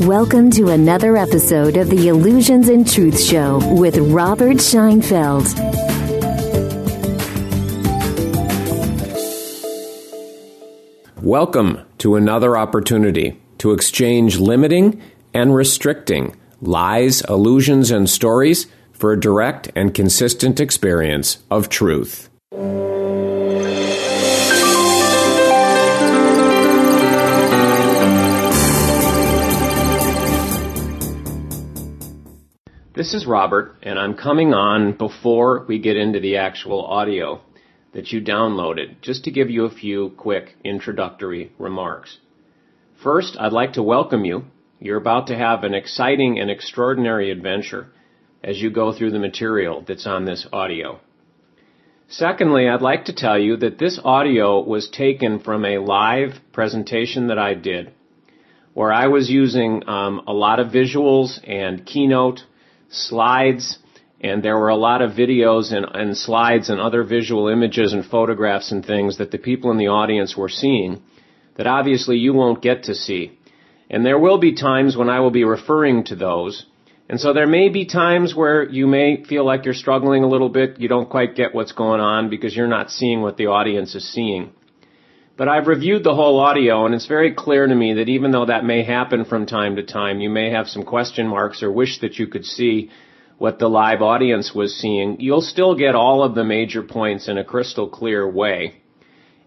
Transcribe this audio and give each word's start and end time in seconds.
Welcome 0.00 0.50
to 0.52 0.70
another 0.70 1.18
episode 1.18 1.76
of 1.76 1.90
the 1.90 2.08
Illusions 2.08 2.70
and 2.70 2.90
Truth 2.90 3.22
Show 3.22 3.60
with 3.74 3.98
Robert 3.98 4.56
Scheinfeld. 4.56 5.46
Welcome 11.20 11.84
to 11.98 12.16
another 12.16 12.56
opportunity 12.56 13.40
to 13.58 13.72
exchange 13.72 14.38
limiting 14.38 15.02
and 15.34 15.54
restricting 15.54 16.36
lies, 16.62 17.20
illusions, 17.28 17.90
and 17.90 18.08
stories 18.08 18.66
for 18.92 19.12
a 19.12 19.20
direct 19.20 19.70
and 19.76 19.92
consistent 19.92 20.58
experience 20.58 21.42
of 21.50 21.68
truth. 21.68 22.30
This 32.94 33.14
is 33.14 33.24
Robert, 33.24 33.76
and 33.82 33.98
I'm 33.98 34.12
coming 34.12 34.52
on 34.52 34.92
before 34.92 35.64
we 35.66 35.78
get 35.78 35.96
into 35.96 36.20
the 36.20 36.36
actual 36.36 36.84
audio 36.84 37.40
that 37.94 38.12
you 38.12 38.20
downloaded, 38.20 39.00
just 39.00 39.24
to 39.24 39.30
give 39.30 39.48
you 39.48 39.64
a 39.64 39.70
few 39.70 40.10
quick 40.18 40.56
introductory 40.62 41.52
remarks. 41.58 42.18
First, 43.02 43.38
I'd 43.40 43.54
like 43.54 43.72
to 43.74 43.82
welcome 43.82 44.26
you. 44.26 44.44
You're 44.78 44.98
about 44.98 45.28
to 45.28 45.38
have 45.38 45.64
an 45.64 45.72
exciting 45.72 46.38
and 46.38 46.50
extraordinary 46.50 47.30
adventure 47.30 47.86
as 48.44 48.60
you 48.60 48.70
go 48.70 48.92
through 48.92 49.12
the 49.12 49.18
material 49.18 49.82
that's 49.88 50.06
on 50.06 50.26
this 50.26 50.46
audio. 50.52 51.00
Secondly, 52.08 52.68
I'd 52.68 52.82
like 52.82 53.06
to 53.06 53.14
tell 53.14 53.38
you 53.38 53.56
that 53.56 53.78
this 53.78 53.98
audio 54.04 54.62
was 54.62 54.90
taken 54.90 55.40
from 55.40 55.64
a 55.64 55.78
live 55.78 56.32
presentation 56.52 57.28
that 57.28 57.38
I 57.38 57.54
did 57.54 57.94
where 58.74 58.92
I 58.92 59.06
was 59.06 59.30
using 59.30 59.88
um, 59.88 60.22
a 60.26 60.32
lot 60.34 60.60
of 60.60 60.72
visuals 60.72 61.40
and 61.48 61.86
keynote 61.86 62.40
slides, 62.92 63.78
and 64.20 64.42
there 64.42 64.56
were 64.56 64.68
a 64.68 64.76
lot 64.76 65.02
of 65.02 65.12
videos 65.12 65.72
and, 65.72 65.84
and 65.92 66.16
slides 66.16 66.70
and 66.70 66.80
other 66.80 67.02
visual 67.02 67.48
images 67.48 67.92
and 67.92 68.04
photographs 68.04 68.70
and 68.70 68.84
things 68.84 69.18
that 69.18 69.32
the 69.32 69.38
people 69.38 69.70
in 69.72 69.78
the 69.78 69.88
audience 69.88 70.36
were 70.36 70.48
seeing 70.48 71.02
that 71.56 71.66
obviously 71.66 72.16
you 72.16 72.32
won't 72.32 72.62
get 72.62 72.84
to 72.84 72.94
see. 72.94 73.38
And 73.90 74.06
there 74.06 74.18
will 74.18 74.38
be 74.38 74.54
times 74.54 74.96
when 74.96 75.10
I 75.10 75.20
will 75.20 75.30
be 75.30 75.44
referring 75.44 76.04
to 76.04 76.16
those. 76.16 76.64
And 77.08 77.20
so 77.20 77.32
there 77.32 77.46
may 77.46 77.68
be 77.68 77.84
times 77.84 78.34
where 78.34 78.66
you 78.66 78.86
may 78.86 79.22
feel 79.24 79.44
like 79.44 79.64
you're 79.64 79.74
struggling 79.74 80.24
a 80.24 80.28
little 80.28 80.48
bit, 80.48 80.80
you 80.80 80.88
don't 80.88 81.10
quite 81.10 81.34
get 81.34 81.54
what's 81.54 81.72
going 81.72 82.00
on 82.00 82.30
because 82.30 82.56
you're 82.56 82.68
not 82.68 82.90
seeing 82.90 83.20
what 83.20 83.36
the 83.36 83.46
audience 83.46 83.94
is 83.94 84.10
seeing. 84.10 84.52
But 85.42 85.48
I've 85.48 85.66
reviewed 85.66 86.04
the 86.04 86.14
whole 86.14 86.38
audio 86.38 86.86
and 86.86 86.94
it's 86.94 87.08
very 87.08 87.34
clear 87.34 87.66
to 87.66 87.74
me 87.74 87.94
that 87.94 88.08
even 88.08 88.30
though 88.30 88.44
that 88.46 88.64
may 88.64 88.84
happen 88.84 89.24
from 89.24 89.44
time 89.44 89.74
to 89.74 89.82
time, 89.82 90.20
you 90.20 90.30
may 90.30 90.50
have 90.50 90.68
some 90.68 90.84
question 90.84 91.26
marks 91.26 91.64
or 91.64 91.72
wish 91.72 91.98
that 91.98 92.16
you 92.16 92.28
could 92.28 92.44
see 92.44 92.90
what 93.38 93.58
the 93.58 93.66
live 93.66 94.02
audience 94.02 94.54
was 94.54 94.72
seeing, 94.76 95.18
you'll 95.18 95.40
still 95.40 95.74
get 95.74 95.96
all 95.96 96.22
of 96.22 96.36
the 96.36 96.44
major 96.44 96.80
points 96.80 97.26
in 97.26 97.38
a 97.38 97.44
crystal 97.44 97.88
clear 97.88 98.24
way. 98.24 98.82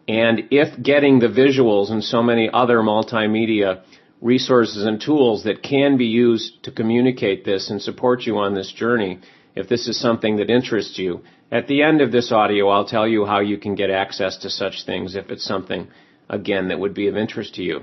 And 0.05 0.49
if 0.52 0.83
getting 0.83 1.19
the 1.19 1.29
visuals 1.29 1.89
and 1.89 2.03
so 2.03 2.21
many 2.21 2.49
other 2.52 2.80
multimedia 2.80 3.83
resources 4.19 4.85
and 4.85 4.99
tools 4.99 5.45
that 5.45 5.63
can 5.63 5.95
be 5.95 6.07
used 6.07 6.61
to 6.63 6.73
communicate 6.73 7.45
this 7.45 7.69
and 7.69 7.81
support 7.81 8.23
you 8.23 8.37
on 8.39 8.53
this 8.53 8.69
journey, 8.69 9.21
if 9.56 9.70
this 9.70 9.88
is 9.88 10.00
something 10.00 10.38
that 10.38 10.50
interests 10.50 11.00
you, 11.00 11.22
at 11.52 11.67
the 11.67 11.81
end 11.81 12.02
of 12.02 12.11
this 12.11 12.31
audio, 12.31 12.70
I'll 12.70 12.86
tell 12.86 13.08
you 13.08 13.25
how 13.25 13.39
you 13.39 13.58
can 13.58 13.75
get 13.75 13.89
access 13.89 14.38
to 14.39 14.50
such 14.50 14.86
things 14.86 15.16
if 15.16 15.30
it's 15.30 15.45
something, 15.45 15.88
again, 16.30 16.67
that 16.67 16.80
would 16.80 16.94
be 16.94 17.08
of 17.08 17.16
interest 17.16 17.56
to 17.56 17.64
you. 17.64 17.81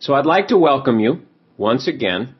So 0.00 0.14
I'd 0.14 0.26
like 0.26 0.48
to 0.48 0.58
welcome 0.58 0.98
you 0.98 1.20
once 1.56 1.86
again, 1.86 2.34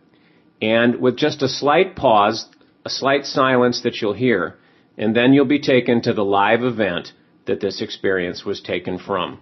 and 0.61 1.01
with 1.01 1.17
just 1.17 1.43
a 1.43 1.49
slight 1.49 1.95
pause, 1.95 2.49
a 2.85 2.91
slight 2.91 3.25
silence 3.25 3.83
that 3.83 4.01
you'll 4.01 4.15
hear, 4.15 4.57
and 4.99 5.15
then 5.15 5.33
you'll 5.33 5.45
be 5.45 5.61
taken 5.61 6.03
to 6.03 6.13
the 6.13 6.25
live 6.25 6.63
event 6.63 7.13
that 7.47 7.61
this 7.61 7.81
experience 7.81 8.45
was 8.45 8.61
taken 8.61 8.98
from. 8.98 9.41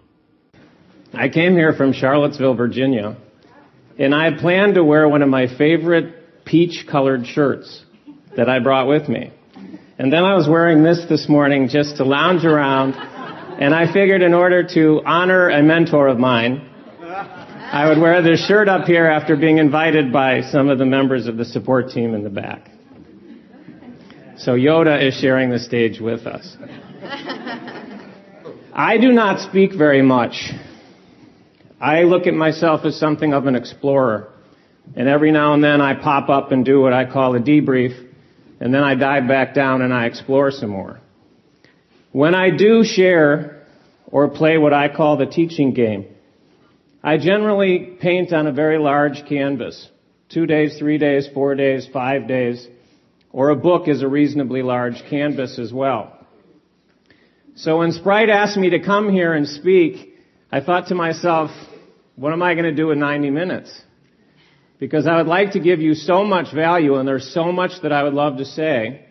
I 1.14 1.28
came 1.28 1.52
here 1.52 1.72
from 1.72 1.92
Charlottesville, 1.92 2.54
Virginia, 2.54 3.16
and 3.98 4.14
I 4.14 4.24
had 4.24 4.38
planned 4.38 4.74
to 4.74 4.84
wear 4.84 5.08
one 5.08 5.22
of 5.22 5.28
my 5.28 5.46
favorite 5.46 6.44
peach 6.44 6.86
colored 6.90 7.26
shirts 7.26 7.84
that 8.36 8.48
I 8.48 8.58
brought 8.58 8.88
with 8.88 9.08
me. 9.08 9.32
And 9.96 10.12
then 10.12 10.24
I 10.24 10.34
was 10.34 10.48
wearing 10.48 10.82
this 10.82 11.04
this 11.08 11.28
morning 11.28 11.68
just 11.68 11.98
to 11.98 12.04
lounge 12.04 12.44
around. 12.44 12.94
And 12.94 13.72
I 13.72 13.92
figured 13.92 14.22
in 14.22 14.34
order 14.34 14.66
to 14.74 15.02
honor 15.06 15.50
a 15.50 15.62
mentor 15.62 16.08
of 16.08 16.18
mine, 16.18 16.68
I 17.00 17.88
would 17.88 18.00
wear 18.00 18.20
this 18.22 18.44
shirt 18.46 18.68
up 18.68 18.86
here 18.86 19.06
after 19.06 19.36
being 19.36 19.58
invited 19.58 20.12
by 20.12 20.42
some 20.42 20.68
of 20.68 20.78
the 20.78 20.84
members 20.84 21.26
of 21.28 21.36
the 21.36 21.44
support 21.44 21.90
team 21.90 22.14
in 22.14 22.24
the 22.24 22.30
back. 22.30 22.70
So 24.36 24.52
Yoda 24.52 25.06
is 25.06 25.14
sharing 25.14 25.50
the 25.50 25.60
stage 25.60 26.00
with 26.00 26.26
us. 26.26 26.56
I 28.72 28.98
do 28.98 29.12
not 29.12 29.48
speak 29.48 29.72
very 29.74 30.02
much. 30.02 30.50
I 31.80 32.02
look 32.02 32.26
at 32.26 32.34
myself 32.34 32.84
as 32.84 32.98
something 32.98 33.32
of 33.32 33.46
an 33.46 33.54
explorer. 33.54 34.32
And 34.96 35.08
every 35.08 35.30
now 35.30 35.54
and 35.54 35.62
then 35.62 35.80
I 35.80 35.94
pop 35.94 36.28
up 36.28 36.50
and 36.50 36.64
do 36.64 36.80
what 36.80 36.92
I 36.92 37.04
call 37.04 37.36
a 37.36 37.40
debrief 37.40 38.13
and 38.60 38.72
then 38.72 38.82
I 38.82 38.94
dive 38.94 39.28
back 39.28 39.54
down 39.54 39.82
and 39.82 39.92
I 39.92 40.06
explore 40.06 40.50
some 40.50 40.70
more. 40.70 41.00
When 42.12 42.34
I 42.34 42.50
do 42.50 42.84
share 42.84 43.66
or 44.06 44.28
play 44.28 44.58
what 44.58 44.72
I 44.72 44.88
call 44.94 45.16
the 45.16 45.26
teaching 45.26 45.74
game, 45.74 46.06
I 47.02 47.18
generally 47.18 47.96
paint 48.00 48.32
on 48.32 48.46
a 48.46 48.52
very 48.52 48.78
large 48.78 49.26
canvas. 49.28 49.88
Two 50.28 50.46
days, 50.46 50.78
three 50.78 50.98
days, 50.98 51.28
four 51.34 51.54
days, 51.54 51.86
five 51.92 52.26
days, 52.26 52.66
or 53.30 53.50
a 53.50 53.56
book 53.56 53.88
is 53.88 54.02
a 54.02 54.08
reasonably 54.08 54.62
large 54.62 55.02
canvas 55.10 55.58
as 55.58 55.72
well. 55.72 56.16
So 57.56 57.78
when 57.78 57.92
Sprite 57.92 58.30
asked 58.30 58.56
me 58.56 58.70
to 58.70 58.80
come 58.80 59.10
here 59.10 59.32
and 59.32 59.46
speak, 59.46 60.16
I 60.50 60.60
thought 60.60 60.88
to 60.88 60.94
myself, 60.94 61.50
what 62.16 62.32
am 62.32 62.42
I 62.42 62.54
going 62.54 62.64
to 62.64 62.74
do 62.74 62.90
in 62.90 62.98
90 63.00 63.30
minutes? 63.30 63.82
Because 64.84 65.06
I 65.06 65.16
would 65.16 65.26
like 65.26 65.52
to 65.52 65.60
give 65.60 65.80
you 65.80 65.94
so 65.94 66.24
much 66.24 66.52
value 66.54 66.96
and 66.96 67.08
there's 67.08 67.32
so 67.32 67.50
much 67.50 67.70
that 67.82 67.90
I 67.90 68.02
would 68.02 68.12
love 68.12 68.36
to 68.36 68.44
say, 68.44 69.06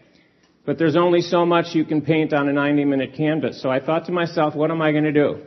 but 0.68 0.78
there's 0.78 0.96
only 0.96 1.22
so 1.22 1.48
much 1.48 1.74
you 1.74 1.84
can 1.84 2.04
paint 2.04 2.32
on 2.32 2.48
a 2.48 2.54
90 2.54 2.86
minute 2.86 3.16
canvas. 3.18 3.60
So 3.60 3.72
I 3.72 3.80
thought 3.84 4.06
to 4.06 4.12
myself, 4.12 4.54
what 4.54 4.70
am 4.70 4.84
I 4.84 4.92
going 4.92 5.06
to 5.06 5.12
do? 5.12 5.42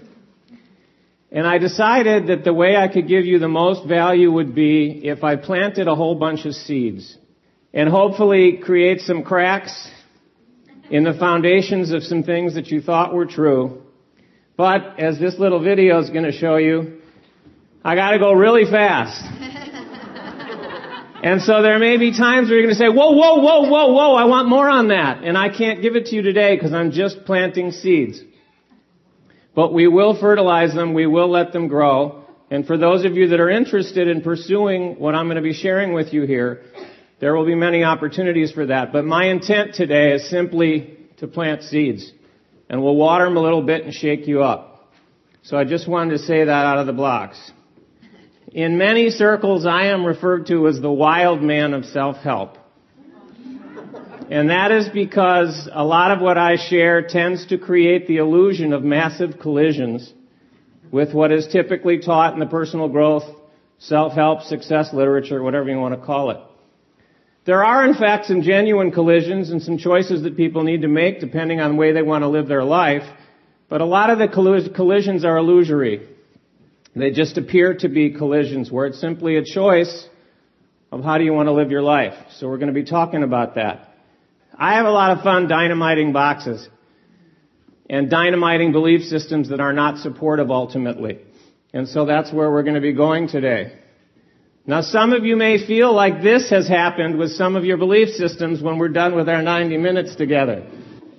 And 1.30 1.46
I 1.46 1.58
decided 1.58 2.26
that 2.26 2.42
the 2.42 2.52
way 2.52 2.74
I 2.74 2.88
could 2.88 3.06
give 3.06 3.24
you 3.24 3.38
the 3.38 3.46
most 3.46 3.86
value 3.86 4.32
would 4.32 4.52
be 4.52 5.00
if 5.04 5.22
I 5.22 5.36
planted 5.36 5.86
a 5.86 5.94
whole 5.94 6.16
bunch 6.16 6.44
of 6.44 6.54
seeds 6.54 7.16
and 7.72 7.88
hopefully 7.88 8.58
create 8.64 9.02
some 9.02 9.22
cracks 9.22 9.88
in 10.90 11.04
the 11.04 11.14
foundations 11.14 11.92
of 11.92 12.02
some 12.02 12.24
things 12.24 12.56
that 12.56 12.66
you 12.66 12.80
thought 12.80 13.14
were 13.14 13.26
true. 13.26 13.82
But 14.56 14.98
as 14.98 15.20
this 15.20 15.38
little 15.38 15.62
video 15.62 16.00
is 16.00 16.10
going 16.10 16.24
to 16.24 16.32
show 16.32 16.56
you, 16.56 17.00
I 17.84 17.94
got 17.94 18.10
to 18.10 18.18
go 18.18 18.32
really 18.32 18.64
fast. 18.68 19.52
And 21.26 21.42
so 21.42 21.60
there 21.60 21.80
may 21.80 21.96
be 21.96 22.16
times 22.16 22.48
where 22.48 22.56
you're 22.56 22.68
going 22.68 22.76
to 22.76 22.78
say, 22.78 22.88
whoa, 22.88 23.10
whoa, 23.10 23.40
whoa, 23.40 23.68
whoa, 23.68 23.92
whoa, 23.92 24.14
I 24.14 24.26
want 24.26 24.48
more 24.48 24.70
on 24.70 24.88
that. 24.88 25.24
And 25.24 25.36
I 25.36 25.48
can't 25.48 25.82
give 25.82 25.96
it 25.96 26.06
to 26.06 26.14
you 26.14 26.22
today 26.22 26.54
because 26.54 26.72
I'm 26.72 26.92
just 26.92 27.24
planting 27.24 27.72
seeds. 27.72 28.20
But 29.52 29.74
we 29.74 29.88
will 29.88 30.16
fertilize 30.16 30.72
them, 30.72 30.94
we 30.94 31.08
will 31.08 31.28
let 31.28 31.52
them 31.52 31.66
grow. 31.66 32.22
And 32.48 32.64
for 32.64 32.78
those 32.78 33.04
of 33.04 33.14
you 33.14 33.26
that 33.30 33.40
are 33.40 33.50
interested 33.50 34.06
in 34.06 34.22
pursuing 34.22 35.00
what 35.00 35.16
I'm 35.16 35.26
going 35.26 35.34
to 35.34 35.42
be 35.42 35.52
sharing 35.52 35.94
with 35.94 36.12
you 36.12 36.22
here, 36.22 36.62
there 37.18 37.34
will 37.34 37.44
be 37.44 37.56
many 37.56 37.82
opportunities 37.82 38.52
for 38.52 38.66
that. 38.66 38.92
But 38.92 39.04
my 39.04 39.24
intent 39.24 39.74
today 39.74 40.12
is 40.12 40.30
simply 40.30 40.96
to 41.16 41.26
plant 41.26 41.64
seeds. 41.64 42.12
And 42.70 42.84
we'll 42.84 42.94
water 42.94 43.24
them 43.24 43.36
a 43.36 43.42
little 43.42 43.62
bit 43.62 43.84
and 43.84 43.92
shake 43.92 44.28
you 44.28 44.44
up. 44.44 44.92
So 45.42 45.56
I 45.56 45.64
just 45.64 45.88
wanted 45.88 46.18
to 46.18 46.18
say 46.18 46.44
that 46.44 46.66
out 46.66 46.78
of 46.78 46.86
the 46.86 46.92
blocks. 46.92 47.50
In 48.56 48.78
many 48.78 49.10
circles, 49.10 49.66
I 49.66 49.88
am 49.88 50.06
referred 50.06 50.46
to 50.46 50.66
as 50.66 50.80
the 50.80 50.90
wild 50.90 51.42
man 51.42 51.74
of 51.74 51.84
self-help. 51.84 52.56
And 54.30 54.48
that 54.48 54.72
is 54.72 54.88
because 54.88 55.68
a 55.70 55.84
lot 55.84 56.10
of 56.10 56.22
what 56.22 56.38
I 56.38 56.56
share 56.56 57.06
tends 57.06 57.44
to 57.48 57.58
create 57.58 58.06
the 58.06 58.16
illusion 58.16 58.72
of 58.72 58.82
massive 58.82 59.38
collisions 59.38 60.10
with 60.90 61.12
what 61.12 61.32
is 61.32 61.46
typically 61.48 61.98
taught 61.98 62.32
in 62.32 62.40
the 62.40 62.46
personal 62.46 62.88
growth, 62.88 63.24
self-help, 63.76 64.40
success 64.44 64.88
literature, 64.90 65.42
whatever 65.42 65.68
you 65.68 65.78
want 65.78 65.94
to 65.94 66.06
call 66.06 66.30
it. 66.30 66.38
There 67.44 67.62
are 67.62 67.86
in 67.86 67.92
fact 67.92 68.24
some 68.24 68.40
genuine 68.40 68.90
collisions 68.90 69.50
and 69.50 69.60
some 69.60 69.76
choices 69.76 70.22
that 70.22 70.34
people 70.34 70.62
need 70.62 70.80
to 70.80 70.88
make 70.88 71.20
depending 71.20 71.60
on 71.60 71.72
the 71.72 71.76
way 71.76 71.92
they 71.92 72.00
want 72.00 72.22
to 72.22 72.28
live 72.28 72.48
their 72.48 72.64
life, 72.64 73.04
but 73.68 73.82
a 73.82 73.84
lot 73.84 74.08
of 74.08 74.18
the 74.18 74.28
collisions 74.74 75.26
are 75.26 75.36
illusory. 75.36 76.15
They 76.96 77.10
just 77.10 77.36
appear 77.36 77.74
to 77.74 77.88
be 77.90 78.10
collisions 78.10 78.72
where 78.72 78.86
it's 78.86 78.98
simply 78.98 79.36
a 79.36 79.44
choice 79.44 80.08
of 80.90 81.04
how 81.04 81.18
do 81.18 81.24
you 81.24 81.34
want 81.34 81.46
to 81.48 81.52
live 81.52 81.70
your 81.70 81.82
life. 81.82 82.14
So 82.36 82.48
we're 82.48 82.56
going 82.56 82.72
to 82.72 82.80
be 82.80 82.86
talking 82.86 83.22
about 83.22 83.56
that. 83.56 83.94
I 84.58 84.76
have 84.76 84.86
a 84.86 84.90
lot 84.90 85.10
of 85.16 85.22
fun 85.22 85.46
dynamiting 85.46 86.14
boxes 86.14 86.66
and 87.90 88.08
dynamiting 88.08 88.72
belief 88.72 89.02
systems 89.02 89.50
that 89.50 89.60
are 89.60 89.74
not 89.74 89.98
supportive 89.98 90.50
ultimately. 90.50 91.18
And 91.74 91.86
so 91.86 92.06
that's 92.06 92.32
where 92.32 92.50
we're 92.50 92.62
going 92.62 92.76
to 92.76 92.80
be 92.80 92.94
going 92.94 93.28
today. 93.28 93.78
Now 94.64 94.80
some 94.80 95.12
of 95.12 95.26
you 95.26 95.36
may 95.36 95.64
feel 95.66 95.92
like 95.92 96.22
this 96.22 96.48
has 96.48 96.66
happened 96.66 97.18
with 97.18 97.32
some 97.32 97.56
of 97.56 97.66
your 97.66 97.76
belief 97.76 98.08
systems 98.14 98.62
when 98.62 98.78
we're 98.78 98.88
done 98.88 99.14
with 99.14 99.28
our 99.28 99.42
90 99.42 99.76
minutes 99.76 100.16
together. 100.16 100.66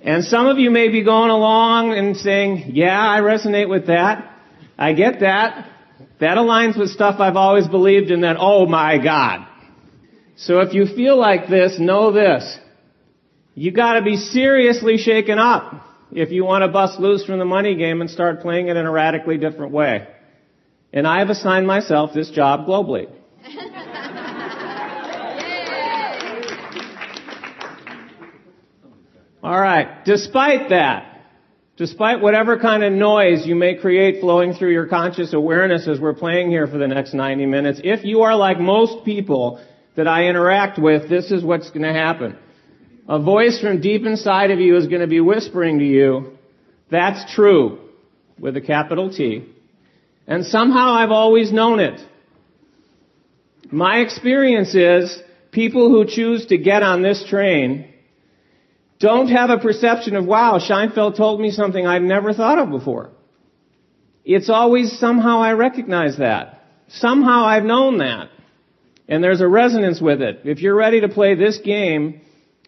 And 0.02 0.24
some 0.24 0.46
of 0.46 0.58
you 0.58 0.72
may 0.72 0.88
be 0.88 1.04
going 1.04 1.30
along 1.30 1.92
and 1.92 2.16
saying, 2.16 2.72
yeah, 2.74 3.00
I 3.00 3.20
resonate 3.20 3.68
with 3.68 3.86
that. 3.86 4.34
I 4.78 4.92
get 4.92 5.20
that. 5.20 5.68
That 6.20 6.38
aligns 6.38 6.78
with 6.78 6.90
stuff 6.90 7.18
I've 7.18 7.36
always 7.36 7.66
believed 7.66 8.10
in 8.10 8.20
that, 8.20 8.36
oh 8.38 8.66
my 8.66 8.98
God. 8.98 9.46
So 10.36 10.60
if 10.60 10.72
you 10.72 10.86
feel 10.86 11.18
like 11.18 11.48
this, 11.48 11.78
know 11.80 12.12
this. 12.12 12.58
You 13.54 13.72
gotta 13.72 14.02
be 14.02 14.16
seriously 14.16 14.96
shaken 14.98 15.38
up 15.38 15.84
if 16.12 16.30
you 16.30 16.44
want 16.44 16.62
to 16.62 16.68
bust 16.68 17.00
loose 17.00 17.24
from 17.24 17.40
the 17.40 17.44
money 17.44 17.74
game 17.74 18.00
and 18.00 18.08
start 18.08 18.40
playing 18.40 18.68
it 18.68 18.76
in 18.76 18.86
a 18.86 18.90
radically 18.90 19.36
different 19.36 19.72
way. 19.72 20.06
And 20.92 21.06
I 21.06 21.18
have 21.18 21.28
assigned 21.28 21.66
myself 21.66 22.12
this 22.14 22.30
job 22.30 22.66
globally. 22.66 23.10
All 29.42 29.60
right. 29.60 30.04
Despite 30.04 30.70
that, 30.70 31.17
despite 31.78 32.20
whatever 32.20 32.58
kind 32.58 32.82
of 32.82 32.92
noise 32.92 33.46
you 33.46 33.54
may 33.54 33.76
create 33.76 34.20
flowing 34.20 34.52
through 34.52 34.72
your 34.72 34.86
conscious 34.86 35.32
awareness 35.32 35.86
as 35.86 36.00
we're 36.00 36.12
playing 36.12 36.50
here 36.50 36.66
for 36.66 36.76
the 36.76 36.88
next 36.88 37.14
90 37.14 37.46
minutes, 37.46 37.80
if 37.84 38.04
you 38.04 38.22
are 38.22 38.34
like 38.34 38.58
most 38.58 39.04
people 39.04 39.64
that 39.94 40.08
I 40.08 40.24
interact 40.24 40.78
with, 40.78 41.08
this 41.08 41.30
is 41.30 41.44
what's 41.44 41.70
going 41.70 41.82
to 41.82 41.92
happen. 41.92 42.36
A 43.08 43.20
voice 43.20 43.60
from 43.60 43.80
deep 43.80 44.04
inside 44.04 44.50
of 44.50 44.58
you 44.58 44.76
is 44.76 44.88
going 44.88 45.00
to 45.00 45.06
be 45.06 45.20
whispering 45.20 45.78
to 45.78 45.84
you, 45.84 46.36
that's 46.90 47.32
true, 47.34 47.78
with 48.38 48.56
a 48.56 48.60
capital 48.60 49.10
T. 49.10 49.48
And 50.26 50.44
somehow 50.44 50.94
I've 50.94 51.10
always 51.10 51.52
known 51.52 51.78
it. 51.78 52.00
My 53.70 53.98
experience 53.98 54.74
is 54.74 55.16
people 55.52 55.90
who 55.90 56.04
choose 56.06 56.46
to 56.46 56.58
get 56.58 56.82
on 56.82 57.02
this 57.02 57.24
train 57.28 57.87
don't 58.98 59.28
have 59.28 59.50
a 59.50 59.58
perception 59.58 60.16
of, 60.16 60.26
wow, 60.26 60.58
Scheinfeld 60.58 61.16
told 61.16 61.40
me 61.40 61.50
something 61.50 61.86
I'd 61.86 62.02
never 62.02 62.32
thought 62.32 62.58
of 62.58 62.70
before. 62.70 63.10
It's 64.24 64.50
always 64.50 64.98
somehow 64.98 65.40
I 65.40 65.52
recognize 65.52 66.18
that. 66.18 66.64
Somehow 66.88 67.44
I've 67.44 67.64
known 67.64 67.98
that. 67.98 68.30
And 69.08 69.22
there's 69.22 69.40
a 69.40 69.48
resonance 69.48 70.00
with 70.00 70.20
it. 70.20 70.40
If 70.44 70.60
you're 70.60 70.74
ready 70.74 71.00
to 71.00 71.08
play 71.08 71.34
this 71.34 71.58
game, 71.58 72.20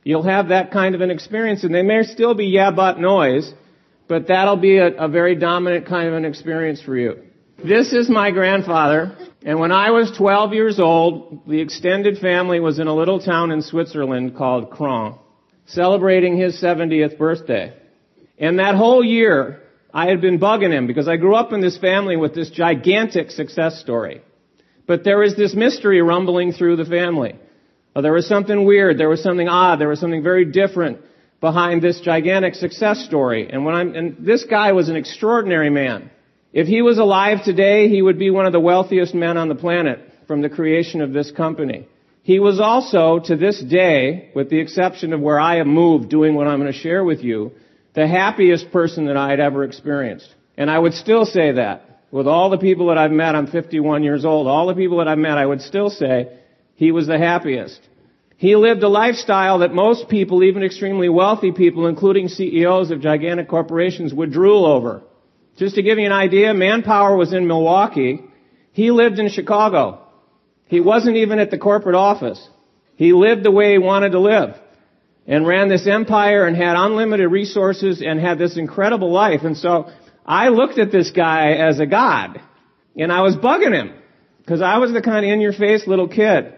you'll 0.05 0.23
have 0.23 0.49
that 0.49 0.71
kind 0.71 0.95
of 0.95 1.01
an 1.01 1.11
experience. 1.11 1.65
And 1.65 1.75
they 1.75 1.83
may 1.83 2.03
still 2.05 2.35
be 2.35 2.47
yeah, 2.47 2.71
but 2.71 2.99
noise, 2.99 3.53
but 4.09 4.29
that'll 4.29 4.57
be 4.57 4.79
a, 4.79 4.89
a 5.05 5.09
very 5.09 5.35
dominant 5.35 5.87
kind 5.87 6.09
of 6.09 6.15
an 6.15 6.25
experience 6.25 6.81
for 6.81 6.97
you. 6.97 7.25
This 7.63 7.93
is 7.93 8.09
my 8.09 8.31
grandfather. 8.31 9.17
And 9.45 9.59
when 9.59 9.73
I 9.73 9.91
was 9.91 10.11
12 10.17 10.55
years 10.55 10.79
old, 10.79 11.43
the 11.47 11.61
extended 11.61 12.19
family 12.19 12.61
was 12.61 12.79
in 12.79 12.87
a 12.87 12.95
little 12.95 13.21
town 13.21 13.51
in 13.51 13.61
Switzerland 13.61 14.37
called 14.37 14.71
Cron 14.71 15.19
celebrating 15.73 16.37
his 16.37 16.61
70th 16.63 17.19
birthday. 17.19 17.75
And 18.39 18.59
that 18.59 18.75
whole 18.75 19.05
year, 19.05 19.63
I 19.93 20.09
had 20.09 20.21
been 20.21 20.39
bugging 20.39 20.73
him 20.73 20.87
because 20.87 21.09
I 21.09 21.17
grew 21.17 21.35
up 21.35 21.53
in 21.53 21.61
this 21.61 21.79
family 21.79 22.17
with 22.17 22.35
this 22.35 22.51
gigantic 22.51 23.31
success 23.31 23.81
story. 23.81 24.23
But 24.87 25.05
there 25.05 25.19
was 25.19 25.37
this 25.37 25.55
mystery 25.55 26.01
rumbling 26.03 26.53
through 26.53 26.77
the 26.77 26.85
family. 26.85 27.37
Oh, 27.95 28.03
there 28.03 28.13
was 28.13 28.27
something 28.27 28.65
weird, 28.65 28.99
there 28.99 29.09
was 29.09 29.23
something 29.23 29.49
odd, 29.49 29.81
there 29.81 29.89
was 29.89 30.01
something 30.01 30.23
very 30.23 30.45
different 30.45 30.99
behind 31.41 31.83
this 31.83 32.01
gigantic 32.01 32.55
success 32.55 33.05
story. 33.05 33.49
And 33.51 33.65
when 33.65 33.75
I'm, 33.75 33.95
and 33.95 34.17
this 34.25 34.45
guy 34.45 34.73
was 34.73 34.89
an 34.89 34.97
extraordinary 34.97 35.71
man. 35.71 36.11
If 36.53 36.67
he 36.67 36.83
was 36.83 36.99
alive 36.99 37.45
today, 37.45 37.89
he 37.89 38.03
would 38.03 38.19
be 38.19 38.31
one 38.31 38.47
of 38.47 38.53
the 38.53 38.61
wealthiest 38.61 39.15
men 39.15 39.37
on 39.37 39.49
the 39.49 39.55
planet 39.55 40.01
from 40.27 40.43
the 40.43 40.49
creation 40.49 41.01
of 41.01 41.13
this 41.13 41.31
company. 41.31 41.89
He 42.23 42.39
was 42.39 42.61
also, 42.61 43.19
to 43.21 43.37
this 43.37 43.61
day, 43.63 44.31
with 44.35 44.51
the 44.51 44.59
exception 44.59 45.13
of 45.13 45.21
where 45.21 45.41
I 45.41 45.57
have 45.57 45.67
moved 45.67 46.11
doing 46.11 46.35
what 46.35 46.47
I'm 46.47 46.61
going 46.61 46.73
to 46.73 46.79
share 46.79 47.03
with 47.03 47.25
you, 47.25 47.53
the 47.95 48.07
happiest 48.07 48.71
person 48.71 49.07
that 49.07 49.17
I 49.17 49.31
had 49.31 49.41
ever 49.41 49.65
experienced. 49.65 50.35
And 50.57 50.71
I 50.71 50.79
would 50.79 50.95
still 50.95 51.25
say 51.25 51.53
that. 51.53 51.87
With 52.11 52.27
all 52.27 52.51
the 52.51 52.59
people 52.59 52.89
that 52.89 52.99
I've 52.99 53.13
met, 53.13 53.35
I'm 53.35 53.47
51 53.47 54.03
years 54.03 54.25
old, 54.25 54.49
all 54.49 54.67
the 54.67 54.75
people 54.75 54.99
that 54.99 55.09
I've 55.09 55.19
met, 55.19 55.39
I 55.39 55.47
would 55.47 55.63
still 55.63 55.91
say 55.91 56.39
he 56.75 56.93
was 56.93 57.07
the 57.07 57.19
happiest. 57.19 57.81
He 58.37 58.57
lived 58.57 58.83
a 58.83 58.89
lifestyle 58.89 59.59
that 59.61 59.73
most 59.73 60.09
people, 60.09 60.43
even 60.43 60.63
extremely 60.63 61.09
wealthy 61.09 61.53
people, 61.53 61.87
including 61.87 62.29
CEOs 62.29 62.91
of 62.91 63.01
gigantic 63.01 63.49
corporations, 63.49 64.13
would 64.13 64.33
drool 64.33 64.67
over. 64.67 65.03
Just 65.57 65.77
to 65.77 65.83
give 65.83 65.99
you 65.99 66.07
an 66.07 66.13
idea, 66.13 66.53
Manpower 66.55 67.17
was 67.17 67.33
in 67.33 67.47
Milwaukee. 67.47 68.25
He 68.73 68.91
lived 68.91 69.19
in 69.19 69.29
Chicago. 69.29 70.07
He 70.71 70.79
wasn't 70.79 71.17
even 71.17 71.41
at 71.41 71.51
the 71.51 71.59
corporate 71.59 71.97
office. 71.97 72.41
He 72.95 73.13
lived 73.13 73.45
the 73.45 73.51
way 73.51 73.73
he 73.73 73.79
wanted 73.79 74.13
to 74.13 74.21
live 74.21 74.55
and 75.27 75.45
ran 75.45 75.69
this 75.69 75.85
empire 75.89 76.47
and 76.47 76.57
had 76.57 76.77
unlimited 76.77 77.29
resources 77.29 78.01
and 78.01 78.21
had 78.21 78.39
this 78.39 78.57
incredible 78.57 79.11
life. 79.11 79.41
And 79.43 79.57
so 79.57 79.91
I 80.25 80.51
looked 80.51 80.79
at 80.79 80.93
this 80.93 81.11
guy 81.11 81.55
as 81.55 81.81
a 81.81 81.87
god 81.87 82.41
and 82.97 83.11
I 83.11 83.23
was 83.23 83.35
bugging 83.35 83.75
him 83.75 83.93
because 84.39 84.63
I 84.63 84.79
was 84.79 84.93
the 84.93 85.03
kind 85.03 85.27
of 85.27 85.33
in 85.33 85.41
your 85.41 85.53
face 85.53 85.89
little 85.89 86.07
kid. 86.07 86.55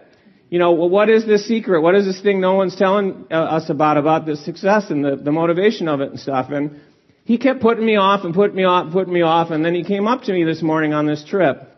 You 0.51 0.59
know, 0.59 0.73
well, 0.73 0.89
what 0.89 1.09
is 1.09 1.25
this 1.25 1.47
secret? 1.47 1.81
What 1.81 1.95
is 1.95 2.05
this 2.05 2.21
thing 2.21 2.39
no 2.39 2.53
one's 2.53 2.75
telling 2.75 3.25
uh, 3.31 3.33
us 3.33 3.71
about, 3.71 3.97
about 3.97 4.27
this 4.27 4.45
success 4.45 4.91
and 4.91 5.03
the, 5.03 5.15
the 5.15 5.31
motivation 5.31 5.87
of 5.87 6.01
it 6.01 6.11
and 6.11 6.19
stuff? 6.19 6.51
And 6.51 6.81
he 7.25 7.39
kept 7.39 7.61
putting 7.61 7.83
me 7.83 7.95
off 7.95 8.25
and 8.25 8.35
putting 8.35 8.55
me 8.55 8.63
off 8.63 8.83
and 8.83 8.93
putting 8.93 9.13
me 9.13 9.23
off. 9.23 9.49
And 9.49 9.65
then 9.65 9.73
he 9.73 9.83
came 9.83 10.07
up 10.07 10.21
to 10.25 10.33
me 10.33 10.43
this 10.43 10.61
morning 10.61 10.93
on 10.93 11.07
this 11.07 11.25
trip 11.25 11.72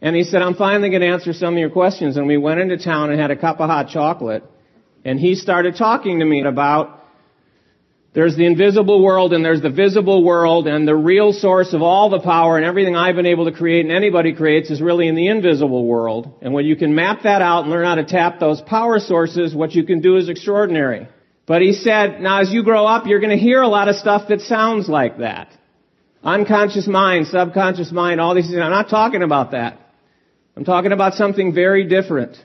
and 0.00 0.14
he 0.14 0.22
said, 0.22 0.42
I'm 0.42 0.54
finally 0.54 0.90
going 0.90 1.02
to 1.02 1.08
answer 1.08 1.32
some 1.32 1.54
of 1.54 1.58
your 1.58 1.70
questions. 1.70 2.16
And 2.16 2.26
we 2.26 2.36
went 2.36 2.60
into 2.60 2.78
town 2.78 3.10
and 3.10 3.20
had 3.20 3.30
a 3.30 3.36
cup 3.36 3.60
of 3.60 3.68
hot 3.68 3.88
chocolate. 3.88 4.44
And 5.04 5.18
he 5.18 5.34
started 5.34 5.76
talking 5.76 6.20
to 6.20 6.24
me 6.24 6.42
about 6.42 6.98
there's 8.14 8.36
the 8.36 8.46
invisible 8.46 9.02
world 9.02 9.32
and 9.32 9.44
there's 9.44 9.60
the 9.60 9.70
visible 9.70 10.24
world 10.24 10.66
and 10.66 10.88
the 10.88 10.94
real 10.94 11.32
source 11.32 11.72
of 11.72 11.82
all 11.82 12.10
the 12.10 12.20
power 12.20 12.56
and 12.56 12.64
everything 12.64 12.96
I've 12.96 13.16
been 13.16 13.26
able 13.26 13.44
to 13.44 13.52
create 13.52 13.84
and 13.84 13.94
anybody 13.94 14.34
creates 14.34 14.70
is 14.70 14.80
really 14.80 15.08
in 15.08 15.14
the 15.14 15.28
invisible 15.28 15.84
world. 15.84 16.32
And 16.42 16.54
when 16.54 16.64
you 16.64 16.74
can 16.74 16.94
map 16.94 17.22
that 17.24 17.42
out 17.42 17.62
and 17.62 17.70
learn 17.70 17.84
how 17.84 17.96
to 17.96 18.04
tap 18.04 18.40
those 18.40 18.60
power 18.62 18.98
sources, 18.98 19.54
what 19.54 19.72
you 19.72 19.84
can 19.84 20.00
do 20.00 20.16
is 20.16 20.28
extraordinary. 20.28 21.08
But 21.46 21.62
he 21.62 21.72
said, 21.72 22.20
now 22.20 22.40
as 22.40 22.50
you 22.50 22.62
grow 22.62 22.86
up, 22.86 23.06
you're 23.06 23.20
going 23.20 23.36
to 23.36 23.42
hear 23.42 23.62
a 23.62 23.68
lot 23.68 23.88
of 23.88 23.96
stuff 23.96 24.28
that 24.28 24.40
sounds 24.42 24.88
like 24.88 25.18
that. 25.18 25.48
Unconscious 26.22 26.86
mind, 26.86 27.26
subconscious 27.28 27.92
mind, 27.92 28.20
all 28.20 28.34
these 28.34 28.46
things. 28.46 28.58
I'm 28.58 28.70
not 28.70 28.90
talking 28.90 29.22
about 29.22 29.52
that. 29.52 29.78
I'm 30.58 30.64
talking 30.64 30.90
about 30.90 31.14
something 31.14 31.54
very 31.54 31.84
different. 31.84 32.36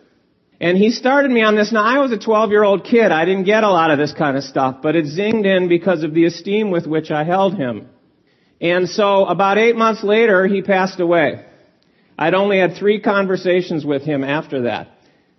And 0.62 0.77
he 0.77 0.91
started 0.91 1.32
me 1.32 1.41
on 1.41 1.55
this. 1.55 1.72
Now, 1.74 1.84
I 1.84 1.98
was 1.98 2.12
a 2.12 2.20
12 2.20 2.51
year 2.51 2.63
old 2.63 2.84
kid. 2.84 3.12
I 3.12 3.25
didn't 3.25 3.46
get 3.46 3.63
a 3.63 3.72
lot 3.72 3.89
of 3.89 3.98
this 3.98 4.13
kind 4.13 4.38
of 4.38 4.43
stuff, 4.43 4.84
but 4.84 4.96
it 4.96 5.05
zinged 5.05 5.48
in 5.48 5.67
because 5.67 6.03
of 6.03 6.13
the 6.13 6.25
esteem 6.25 6.70
with 6.70 6.86
which 6.86 7.10
I 7.10 7.24
held 7.24 7.55
him. 7.55 7.89
And 8.62 8.88
so 8.88 9.25
about 9.25 9.58
eight 9.58 9.75
months 9.75 10.03
later, 10.03 10.46
he 10.46 10.62
passed 10.62 11.00
away. 11.00 11.43
I'd 12.15 12.36
only 12.36 12.60
had 12.60 12.75
three 12.75 13.01
conversations 13.01 13.84
with 13.84 14.03
him 14.03 14.24
after 14.24 14.62
that. 14.62 14.89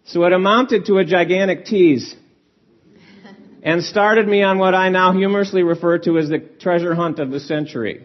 So 0.07 0.25
it 0.25 0.33
amounted 0.33 0.87
to 0.87 0.99
a 0.99 1.04
gigantic 1.04 1.66
tease 1.66 2.16
and 3.62 3.85
started 3.85 4.26
me 4.26 4.43
on 4.43 4.59
what 4.59 4.75
I 4.75 4.88
now 4.88 5.12
humorously 5.12 5.62
refer 5.62 5.99
to 5.99 6.19
as 6.19 6.28
the 6.28 6.40
treasure 6.40 6.97
hunt 6.97 7.21
of 7.21 7.31
the 7.31 7.38
century. 7.38 8.04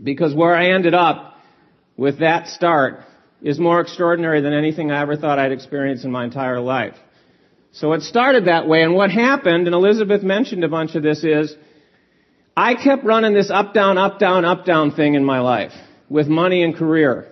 Because 0.00 0.32
where 0.36 0.54
I 0.54 0.70
ended 0.70 0.94
up 0.94 1.40
with 1.96 2.20
that 2.20 2.46
start 2.46 3.05
is 3.42 3.58
more 3.58 3.80
extraordinary 3.80 4.40
than 4.40 4.52
anything 4.52 4.90
I 4.90 5.02
ever 5.02 5.16
thought 5.16 5.38
I'd 5.38 5.52
experience 5.52 6.04
in 6.04 6.10
my 6.10 6.24
entire 6.24 6.60
life. 6.60 6.94
So 7.72 7.92
it 7.92 8.02
started 8.02 8.46
that 8.46 8.66
way, 8.66 8.82
and 8.82 8.94
what 8.94 9.10
happened, 9.10 9.66
and 9.66 9.74
Elizabeth 9.74 10.22
mentioned 10.22 10.64
a 10.64 10.68
bunch 10.68 10.94
of 10.94 11.02
this, 11.02 11.22
is 11.22 11.54
I 12.56 12.74
kept 12.74 13.04
running 13.04 13.34
this 13.34 13.50
up, 13.50 13.74
down, 13.74 13.98
up, 13.98 14.18
down, 14.18 14.46
up, 14.46 14.64
down 14.64 14.92
thing 14.92 15.14
in 15.14 15.24
my 15.24 15.40
life 15.40 15.72
with 16.08 16.26
money 16.26 16.62
and 16.62 16.74
career. 16.74 17.28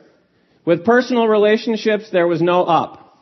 With 0.66 0.84
personal 0.84 1.28
relationships, 1.28 2.10
there 2.10 2.26
was 2.26 2.42
no 2.42 2.64
up. 2.64 3.18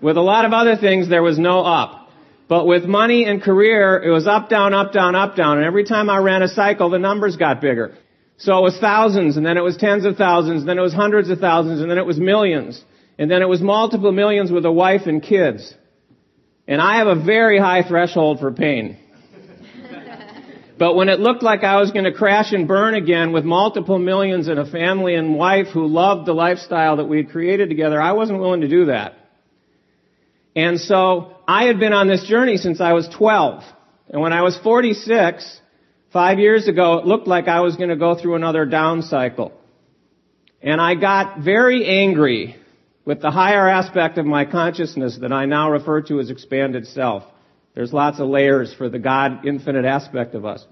with 0.00 0.16
a 0.16 0.20
lot 0.20 0.44
of 0.44 0.52
other 0.52 0.76
things, 0.76 1.08
there 1.08 1.22
was 1.22 1.38
no 1.38 1.60
up. 1.60 2.08
But 2.48 2.66
with 2.66 2.84
money 2.84 3.24
and 3.24 3.42
career, 3.42 4.02
it 4.02 4.10
was 4.10 4.26
up, 4.26 4.48
down, 4.48 4.74
up, 4.74 4.92
down, 4.92 5.14
up, 5.14 5.36
down. 5.36 5.58
And 5.58 5.66
every 5.66 5.84
time 5.84 6.10
I 6.10 6.18
ran 6.18 6.42
a 6.42 6.48
cycle, 6.48 6.90
the 6.90 6.98
numbers 6.98 7.36
got 7.36 7.60
bigger. 7.60 7.96
So 8.40 8.56
it 8.56 8.62
was 8.62 8.78
thousands, 8.78 9.36
and 9.36 9.44
then 9.44 9.58
it 9.58 9.60
was 9.60 9.76
tens 9.76 10.06
of 10.06 10.16
thousands, 10.16 10.60
and 10.60 10.68
then 10.68 10.78
it 10.78 10.82
was 10.82 10.94
hundreds 10.94 11.28
of 11.28 11.40
thousands, 11.40 11.82
and 11.82 11.90
then 11.90 11.98
it 11.98 12.06
was 12.06 12.18
millions. 12.18 12.82
And 13.18 13.30
then 13.30 13.42
it 13.42 13.48
was 13.48 13.60
multiple 13.60 14.12
millions 14.12 14.50
with 14.50 14.64
a 14.64 14.72
wife 14.72 15.02
and 15.04 15.22
kids. 15.22 15.74
And 16.66 16.80
I 16.80 16.96
have 16.96 17.06
a 17.06 17.22
very 17.22 17.58
high 17.58 17.86
threshold 17.86 18.40
for 18.40 18.50
pain. 18.50 18.96
but 20.78 20.94
when 20.94 21.10
it 21.10 21.20
looked 21.20 21.42
like 21.42 21.64
I 21.64 21.80
was 21.80 21.90
going 21.90 22.06
to 22.06 22.14
crash 22.14 22.52
and 22.52 22.66
burn 22.66 22.94
again 22.94 23.32
with 23.32 23.44
multiple 23.44 23.98
millions 23.98 24.48
and 24.48 24.58
a 24.58 24.64
family 24.64 25.16
and 25.16 25.34
wife 25.34 25.66
who 25.74 25.86
loved 25.86 26.26
the 26.26 26.32
lifestyle 26.32 26.96
that 26.96 27.04
we 27.04 27.18
had 27.18 27.28
created 27.28 27.68
together, 27.68 28.00
I 28.00 28.12
wasn't 28.12 28.40
willing 28.40 28.62
to 28.62 28.68
do 28.68 28.86
that. 28.86 29.16
And 30.56 30.80
so 30.80 31.36
I 31.46 31.64
had 31.64 31.78
been 31.78 31.92
on 31.92 32.08
this 32.08 32.26
journey 32.26 32.56
since 32.56 32.80
I 32.80 32.94
was 32.94 33.06
12. 33.18 33.64
And 34.08 34.22
when 34.22 34.32
I 34.32 34.40
was 34.40 34.56
46, 34.62 35.59
Five 36.12 36.40
years 36.40 36.66
ago, 36.66 36.98
it 36.98 37.06
looked 37.06 37.28
like 37.28 37.46
I 37.46 37.60
was 37.60 37.76
going 37.76 37.90
to 37.90 37.96
go 37.96 38.16
through 38.16 38.34
another 38.34 38.66
down 38.66 39.02
cycle. 39.02 39.52
And 40.60 40.80
I 40.80 40.96
got 40.96 41.38
very 41.38 41.86
angry 41.86 42.56
with 43.04 43.22
the 43.22 43.30
higher 43.30 43.68
aspect 43.68 44.18
of 44.18 44.26
my 44.26 44.44
consciousness 44.44 45.18
that 45.20 45.32
I 45.32 45.46
now 45.46 45.70
refer 45.70 46.02
to 46.02 46.18
as 46.20 46.30
expanded 46.30 46.86
self. 46.86 47.22
There's 47.74 47.92
lots 47.92 48.18
of 48.18 48.28
layers 48.28 48.74
for 48.74 48.88
the 48.88 48.98
God 48.98 49.46
infinite 49.46 49.84
aspect 49.84 50.34
of 50.34 50.44
us. 50.44 50.66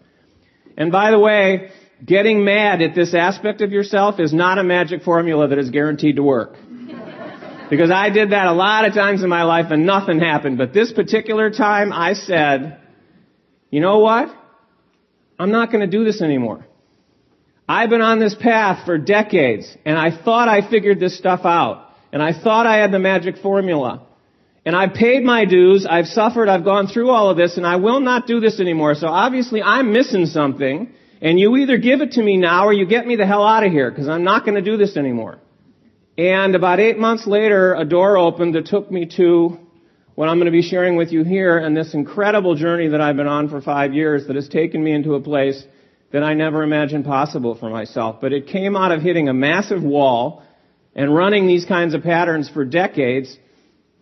And 0.77 0.91
by 0.91 1.13
the 1.13 1.19
way, 1.19 1.71
getting 2.05 2.45
mad 2.45 2.83
at 2.83 2.95
this 2.97 3.15
aspect 3.15 3.61
of 3.61 3.71
yourself 3.71 4.19
is 4.19 4.33
not 4.33 4.59
a 4.59 4.65
magic 4.65 5.03
formula 5.03 5.49
that 5.49 5.59
is 5.59 5.71
guaranteed 5.71 6.17
to 6.17 6.23
work. 6.23 6.55
because 7.71 7.91
I 7.93 8.11
did 8.11 8.31
that 8.33 8.47
a 8.47 8.53
lot 8.53 8.85
of 8.85 8.93
times 8.93 9.23
in 9.23 9.29
my 9.29 9.45
life 9.45 9.67
and 9.71 9.87
nothing 9.87 10.19
happened. 10.19 10.59
But 10.59 10.73
this 10.73 10.93
particular 10.93 11.51
time 11.51 11.93
I 11.93 12.15
said, 12.15 12.81
you 13.71 13.81
know 13.81 14.01
what? 14.01 14.35
I'm 15.39 15.51
not 15.51 15.71
going 15.71 15.89
to 15.89 15.99
do 15.99 16.05
this 16.05 16.21
anymore. 16.21 16.67
I've 17.69 17.91
been 17.91 18.01
on 18.01 18.19
this 18.19 18.35
path 18.35 18.87
for 18.87 18.97
decades 18.99 19.77
and 19.85 19.99
I 19.99 20.11
thought 20.11 20.49
I 20.49 20.69
figured 20.69 20.99
this 20.99 21.17
stuff 21.17 21.41
out 21.45 21.91
and 22.13 22.23
I 22.23 22.33
thought 22.33 22.67
I 22.67 22.79
had 22.79 22.93
the 22.93 22.99
magic 22.99 23.39
formula. 23.39 24.07
And 24.65 24.77
I've 24.77 24.93
paid 24.93 25.23
my 25.23 25.45
dues, 25.45 25.87
I've 25.89 26.07
suffered, 26.07 26.49
I've 26.49 26.65
gone 26.65 26.89
through 26.89 27.09
all 27.11 27.31
of 27.31 27.39
this, 27.39 27.57
and 27.57 27.67
I 27.67 27.77
will 27.77 28.01
not 28.01 28.27
do 28.27 28.39
this 28.39 28.61
anymore. 28.61 28.95
So 28.97 29.07
obviously 29.07 29.63
I'm 29.63 29.93
missing 29.93 30.27
something, 30.27 30.93
and 31.23 31.41
you 31.41 31.57
either 31.57 31.79
give 31.79 32.03
it 32.03 32.13
to 32.13 32.23
me 32.23 32.37
now 32.37 32.67
or 32.67 32.73
you 32.75 32.85
get 32.85 33.07
me 33.07 33.17
the 33.17 33.25
hell 33.27 33.47
out 33.47 33.65
of 33.65 33.73
here, 33.73 33.91
because 33.91 34.09
I'm 34.09 34.25
not 34.25 34.45
going 34.45 34.57
to 34.57 34.71
do 34.71 34.77
this 34.77 34.99
anymore. 34.99 35.39
And 36.19 36.55
about 36.55 36.81
eight 36.81 36.99
months 36.99 37.27
later, 37.27 37.75
a 37.75 37.85
door 37.85 38.19
opened 38.19 38.57
that 38.57 38.67
took 38.67 38.91
me 38.91 39.07
to 39.17 39.59
what 40.19 40.29
I'm 40.29 40.39
going 40.39 40.47
to 40.47 40.51
be 40.51 40.63
sharing 40.63 40.97
with 40.97 41.13
you 41.13 41.23
here, 41.23 41.59
and 41.59 41.77
this 41.77 41.95
incredible 41.95 42.57
journey 42.57 42.89
that 42.89 43.01
I've 43.01 43.15
been 43.15 43.29
on 43.29 43.49
for 43.49 43.61
five 43.61 43.95
years 43.95 44.27
that 44.27 44.35
has 44.35 44.49
taken 44.49 44.83
me 44.83 44.91
into 44.91 45.15
a 45.15 45.21
place 45.21 45.63
that 46.11 46.25
I 46.25 46.35
never 46.35 46.65
imagined 46.65 47.05
possible 47.05 47.55
for 47.55 47.71
myself. 47.71 48.17
But 48.21 48.33
it 48.33 48.49
came 48.49 48.77
out 48.77 48.91
of 48.91 49.01
hitting 49.01 49.29
a 49.29 49.33
massive 49.33 49.81
wall 49.81 50.43
and 50.93 51.15
running 51.15 51.47
these 51.47 51.65
kinds 51.65 51.95
of 51.95 52.03
patterns 52.03 52.51
for 52.51 52.65
decades 52.65 53.39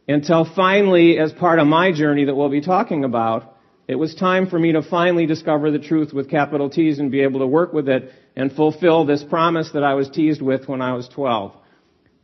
until 0.09 0.47
finally, 0.47 1.19
as 1.19 1.35
part 1.35 1.59
of 1.59 1.67
my 1.67 1.93
journey 1.93 2.25
that 2.25 2.35
we'll 2.35 2.49
be 2.49 2.63
talking 2.63 3.05
about, 3.05 3.55
it 3.87 3.97
was 3.97 4.15
time 4.15 4.47
for 4.47 4.59
me 4.59 4.73
to 4.73 4.81
finally 4.81 5.27
discover 5.27 5.71
the 5.71 5.79
truth 5.79 6.15
with 6.15 6.31
capital 6.31 6.71
T's 6.71 6.99
and 6.99 7.11
be 7.11 7.21
able 7.21 7.41
to 7.41 7.47
work 7.47 7.75
with 7.75 7.91
it 7.91 8.11
and 8.35 8.51
fulfill 8.51 9.05
this 9.05 9.23
promise 9.23 9.71
that 9.75 9.85
I 9.85 9.93
was 9.93 10.09
teased 10.09 10.41
with 10.41 10.67
when 10.67 10.81
I 10.81 10.95
was 10.95 11.09
12. 11.09 11.53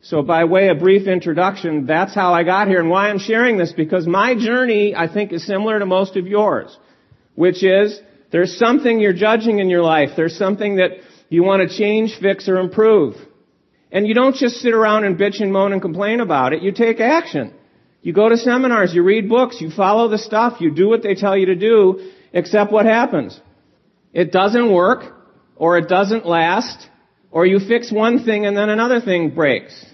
So 0.05 0.21
by 0.21 0.45
way 0.45 0.69
of 0.69 0.81
brief 0.81 1.07
introduction, 1.07 1.87
that's 1.87 2.13
how 2.13 2.35
I 2.35 2.43
got 2.43 2.67
here 2.67 2.81
and 2.81 2.91
why 2.91 3.09
I'm 3.09 3.21
sharing 3.21 3.57
this 3.57 3.73
because 3.73 4.05
my 4.05 4.35
journey, 4.35 4.97
I 4.97 5.07
think, 5.07 5.33
is 5.33 5.47
similar 5.47 5.79
to 5.79 5.87
most 5.87 6.17
of 6.17 6.27
yours, 6.27 6.77
which 7.37 7.63
is 7.63 8.01
there's 8.33 8.59
something 8.59 8.99
you're 8.99 9.13
judging 9.13 9.61
in 9.61 9.71
your 9.71 9.83
life. 9.83 10.11
There's 10.17 10.37
something 10.37 10.77
that 10.77 10.91
you 11.29 11.45
want 11.45 11.69
to 11.69 11.79
change, 11.79 12.19
fix, 12.21 12.49
or 12.49 12.57
improve. 12.57 13.15
And 13.93 14.05
you 14.05 14.15
don't 14.15 14.35
just 14.35 14.57
sit 14.57 14.75
around 14.75 15.05
and 15.05 15.17
bitch 15.17 15.41
and 15.41 15.53
moan 15.53 15.73
and 15.73 15.81
complain 15.81 16.19
about 16.19 16.53
it. 16.53 16.63
You 16.63 16.73
take 16.73 16.99
action. 16.99 17.55
You 18.01 18.13
go 18.13 18.29
to 18.29 18.37
seminars, 18.37 18.93
you 18.93 19.05
read 19.05 19.29
books, 19.29 19.61
you 19.61 19.71
follow 19.71 20.09
the 20.09 20.19
stuff, 20.19 20.61
you 20.61 20.75
do 20.75 20.89
what 20.89 21.05
they 21.05 21.15
tell 21.15 21.37
you 21.37 21.47
to 21.47 21.55
do, 21.55 22.11
except 22.33 22.73
what 22.73 22.87
happens? 22.87 23.41
It 24.13 24.33
doesn't 24.33 24.73
work, 24.73 25.15
or 25.55 25.79
it 25.79 25.89
doesn't 25.89 26.27
last, 26.27 26.89
or 27.31 27.47
you 27.47 27.61
fix 27.61 27.93
one 27.93 28.25
thing 28.25 28.45
and 28.47 28.57
then 28.57 28.69
another 28.69 29.01
thing 29.01 29.31
breaks. 29.31 29.92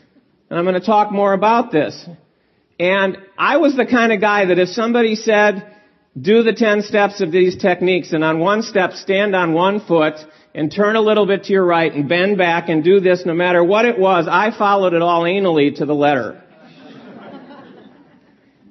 And 0.50 0.58
I'm 0.58 0.64
going 0.64 0.80
to 0.80 0.86
talk 0.86 1.12
more 1.12 1.32
about 1.32 1.70
this. 1.72 2.08
And 2.80 3.18
I 3.36 3.56
was 3.58 3.76
the 3.76 3.86
kind 3.86 4.12
of 4.12 4.20
guy 4.20 4.46
that 4.46 4.58
if 4.58 4.68
somebody 4.68 5.14
said, 5.14 5.74
do 6.20 6.42
the 6.42 6.52
10 6.52 6.82
steps 6.82 7.20
of 7.20 7.30
these 7.30 7.56
techniques, 7.56 8.12
and 8.12 8.24
on 8.24 8.38
one 8.38 8.62
step 8.62 8.92
stand 8.92 9.36
on 9.36 9.52
one 9.52 9.80
foot, 9.80 10.14
and 10.54 10.72
turn 10.72 10.96
a 10.96 11.00
little 11.00 11.26
bit 11.26 11.44
to 11.44 11.52
your 11.52 11.64
right, 11.64 11.92
and 11.92 12.08
bend 12.08 12.38
back, 12.38 12.68
and 12.68 12.82
do 12.82 13.00
this 13.00 13.24
no 13.26 13.34
matter 13.34 13.62
what 13.62 13.84
it 13.84 13.98
was, 13.98 14.26
I 14.28 14.56
followed 14.56 14.94
it 14.94 15.02
all 15.02 15.22
anally 15.22 15.76
to 15.76 15.86
the 15.86 15.94
letter. 15.94 16.42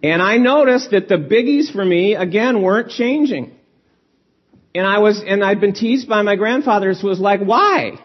And 0.03 0.21
I 0.21 0.37
noticed 0.37 0.91
that 0.91 1.07
the 1.09 1.17
biggies 1.17 1.71
for 1.71 1.83
me, 1.83 2.15
again, 2.15 2.61
weren't 2.61 2.89
changing. 2.89 3.55
And 4.75 4.85
I 4.85 4.99
was, 4.99 5.23
and 5.25 5.43
I'd 5.43 5.59
been 5.59 5.73
teased 5.73 6.07
by 6.07 6.21
my 6.21 6.35
grandfathers 6.35 7.01
who 7.01 7.07
was 7.07 7.19
like, 7.19 7.41
why? 7.41 7.99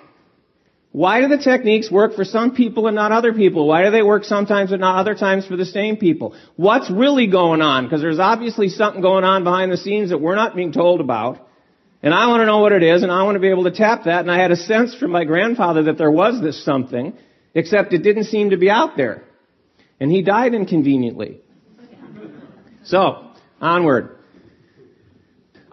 Why 0.93 1.23
do 1.23 1.29
the 1.29 1.39
techniques 1.39 1.91
work 1.91 2.15
for 2.15 2.25
some 2.25 2.55
people 2.55 2.87
and 2.87 2.95
not 2.95 3.13
other 3.13 3.33
people? 3.33 3.67
Why 3.67 3.85
do 3.85 3.91
they 3.91 4.03
work 4.03 4.25
sometimes 4.25 4.71
but 4.71 4.81
not 4.81 4.99
other 4.99 5.15
times 5.15 5.47
for 5.47 5.57
the 5.57 5.65
same 5.65 5.97
people? 5.97 6.37
What's 6.57 6.91
really 6.91 7.27
going 7.27 7.63
on? 7.63 7.85
Because 7.85 8.03
there's 8.03 8.19
obviously 8.19 8.69
something 8.69 9.01
going 9.01 9.25
on 9.25 9.43
behind 9.43 9.73
the 9.73 9.79
scenes 9.79 10.11
that 10.11 10.19
we're 10.19 10.35
not 10.35 10.55
being 10.55 10.71
told 10.71 11.01
about. 11.01 11.49
And 12.03 12.13
I 12.13 12.27
want 12.27 12.43
to 12.43 12.47
know 12.47 12.59
what 12.59 12.73
it 12.73 12.83
is 12.83 13.03
and 13.03 13.11
I 13.11 13.23
want 13.23 13.37
to 13.37 13.41
be 13.41 13.49
able 13.49 13.65
to 13.65 13.71
tap 13.71 14.05
that. 14.05 14.21
And 14.21 14.31
I 14.31 14.39
had 14.39 14.51
a 14.51 14.57
sense 14.57 14.95
from 14.95 15.13
my 15.13 15.25
grandfather 15.25 15.85
that 15.85 15.97
there 15.97 16.11
was 16.11 16.43
this 16.43 16.63
something, 16.63 17.15
except 17.55 17.95
it 17.95 18.03
didn't 18.03 18.25
seem 18.25 18.51
to 18.51 18.59
be 18.59 18.69
out 18.69 18.97
there. 18.97 19.25
And 19.99 20.11
he 20.11 20.21
died 20.21 20.53
inconveniently. 20.53 21.41
So, 22.85 23.31
onward. 23.61 24.19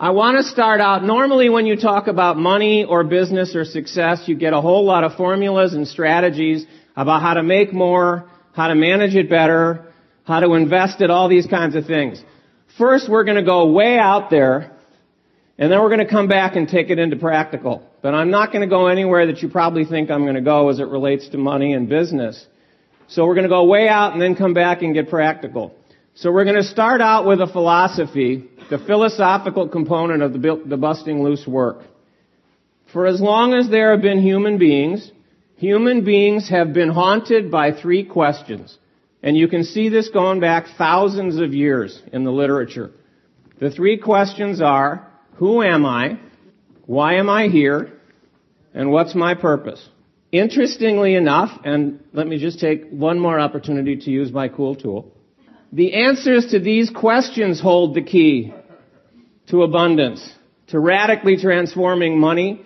I 0.01 0.12
want 0.12 0.38
to 0.38 0.44
start 0.44 0.79
out, 0.79 1.03
normally 1.03 1.50
when 1.50 1.65
you 1.65 1.75
talk 1.75 2.08
about 2.08 2.38
money 2.38 2.86
or 2.86 3.03
business 3.03 3.53
or 3.53 3.65
success, 3.65 4.24
you 4.27 4.36
get 4.36 4.53
a 4.53 4.62
whole 4.62 4.86
lot 4.86 5.03
of 5.03 5.15
formulas 5.15 5.74
and 5.74 5.86
strategies 5.86 6.65
about 6.96 7.22
how 7.22 7.34
to 7.34 7.44
make 7.44 7.74
more, 7.74 8.29
how 8.53 8.70
to 8.70 8.75
manage 8.75 9.13
it 9.15 9.29
better, 9.29 9.91
how 10.24 10.39
to 10.39 10.53
invest 10.53 11.01
it, 11.01 11.10
all 11.10 11.27
these 11.27 11.48
kinds 11.48 11.75
of 11.75 11.86
things. 11.86 12.24
First, 12.77 13.10
we're 13.10 13.25
going 13.25 13.36
to 13.36 13.44
go 13.44 13.70
way 13.74 13.98
out 13.98 14.29
there, 14.29 14.72
and 15.58 15.70
then 15.70 15.82
we're 15.82 15.89
going 15.89 16.08
to 16.08 16.10
come 16.10 16.29
back 16.29 16.56
and 16.56 16.70
take 16.70 16.89
it 16.89 16.98
into 16.98 17.18
practical. 17.18 17.86
But 18.01 18.13
I'm 18.13 18.32
not 18.32 18.53
going 18.53 18.62
to 18.62 18.74
go 18.74 18.88
anywhere 18.88 19.25
that 19.27 19.41
you 19.41 19.50
probably 19.50 19.84
think 19.84 20.10
I'm 20.10 20.24
going 20.24 20.36
to 20.36 20.41
go 20.41 20.70
as 20.70 20.79
it 20.79 20.88
relates 20.88 21.27
to 21.32 21.38
money 21.38 21.74
and 21.74 21.89
business. 21.89 22.48
So 23.10 23.25
we're 23.25 23.36
going 23.36 23.50
to 23.50 23.50
go 23.50 23.65
way 23.65 23.89
out 23.89 24.13
and 24.13 24.22
then 24.22 24.38
come 24.38 24.53
back 24.53 24.82
and 24.82 24.94
get 24.94 25.10
practical. 25.10 25.75
So 26.15 26.32
we're 26.32 26.46
going 26.46 26.56
to 26.56 26.63
start 26.63 27.01
out 27.01 27.25
with 27.25 27.41
a 27.41 27.48
philosophy, 27.48 28.46
the 28.69 28.77
philosophical 28.77 29.67
component 29.67 30.21
of 30.21 30.33
the, 30.33 30.63
the 30.65 30.77
busting 30.77 31.23
loose 31.23 31.45
work. 31.47 31.83
For 32.93 33.05
as 33.05 33.19
long 33.19 33.53
as 33.53 33.69
there 33.69 33.91
have 33.91 34.01
been 34.01 34.21
human 34.21 34.57
beings, 34.57 35.11
human 35.57 36.03
beings 36.03 36.49
have 36.49 36.73
been 36.73 36.89
haunted 36.89 37.51
by 37.51 37.71
three 37.71 38.03
questions. 38.03 38.77
And 39.21 39.35
you 39.35 39.47
can 39.47 39.63
see 39.63 39.89
this 39.89 40.09
going 40.09 40.39
back 40.39 40.65
thousands 40.77 41.39
of 41.39 41.53
years 41.53 42.01
in 42.13 42.23
the 42.23 42.31
literature. 42.31 42.91
The 43.59 43.69
three 43.69 43.97
questions 43.97 44.61
are, 44.61 45.07
who 45.35 45.61
am 45.61 45.85
I? 45.85 46.19
Why 46.85 47.15
am 47.15 47.29
I 47.29 47.47
here? 47.47 47.93
And 48.73 48.91
what's 48.91 49.13
my 49.13 49.35
purpose? 49.35 49.88
Interestingly 50.31 51.15
enough, 51.15 51.49
and 51.65 51.99
let 52.13 52.27
me 52.27 52.38
just 52.38 52.59
take 52.59 52.89
one 52.89 53.19
more 53.19 53.39
opportunity 53.39 53.97
to 53.97 54.11
use 54.11 54.31
my 54.31 54.47
cool 54.47 54.75
tool. 54.75 55.11
The 55.73 56.05
answers 56.05 56.47
to 56.51 56.59
these 56.59 56.89
questions 56.89 57.59
hold 57.59 57.95
the 57.95 58.01
key 58.01 58.53
to 59.50 59.63
abundance, 59.63 60.27
to 60.68 60.79
radically 60.79 61.38
transforming 61.38 62.20
money 62.20 62.65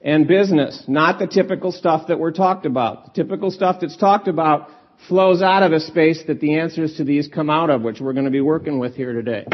and 0.00 0.28
business, 0.28 0.84
not 0.86 1.18
the 1.18 1.26
typical 1.26 1.72
stuff 1.72 2.08
that 2.08 2.18
we're 2.18 2.32
talked 2.32 2.66
about. 2.66 3.06
The 3.06 3.22
typical 3.22 3.50
stuff 3.50 3.78
that's 3.80 3.96
talked 3.96 4.28
about 4.28 4.68
flows 5.08 5.42
out 5.42 5.62
of 5.62 5.72
a 5.72 5.80
space 5.80 6.22
that 6.26 6.40
the 6.40 6.58
answers 6.58 6.96
to 6.96 7.04
these 7.04 7.28
come 7.28 7.50
out 7.50 7.70
of, 7.70 7.82
which 7.82 8.00
we're 8.00 8.12
going 8.12 8.24
to 8.24 8.30
be 8.30 8.40
working 8.40 8.78
with 8.78 8.94
here 8.94 9.12
today. 9.12 9.46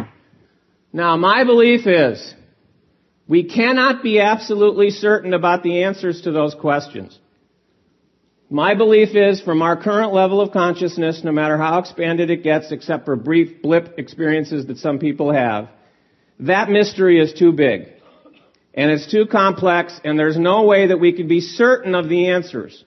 Now, 0.92 1.16
my 1.16 1.44
belief 1.44 1.86
is 1.86 2.34
we 3.26 3.44
cannot 3.44 4.02
be 4.02 4.20
absolutely 4.20 4.90
certain 4.90 5.32
about 5.32 5.62
the 5.62 5.84
answers 5.84 6.22
to 6.22 6.32
those 6.32 6.54
questions. 6.54 7.18
My 8.50 8.74
belief 8.74 9.16
is 9.16 9.40
from 9.40 9.62
our 9.62 9.82
current 9.82 10.12
level 10.12 10.42
of 10.42 10.52
consciousness, 10.52 11.22
no 11.24 11.32
matter 11.32 11.56
how 11.56 11.78
expanded 11.78 12.28
it 12.28 12.42
gets, 12.42 12.70
except 12.70 13.06
for 13.06 13.16
brief 13.16 13.62
blip 13.62 13.98
experiences 13.98 14.66
that 14.66 14.76
some 14.76 14.98
people 14.98 15.32
have, 15.32 15.70
that 16.42 16.70
mystery 16.70 17.20
is 17.20 17.32
too 17.32 17.52
big. 17.52 17.88
And 18.74 18.90
it's 18.90 19.10
too 19.10 19.26
complex, 19.26 20.00
and 20.02 20.18
there's 20.18 20.38
no 20.38 20.64
way 20.64 20.86
that 20.86 20.98
we 20.98 21.12
can 21.12 21.28
be 21.28 21.40
certain 21.40 21.94
of 21.94 22.08
the 22.08 22.28
answers. 22.28 22.84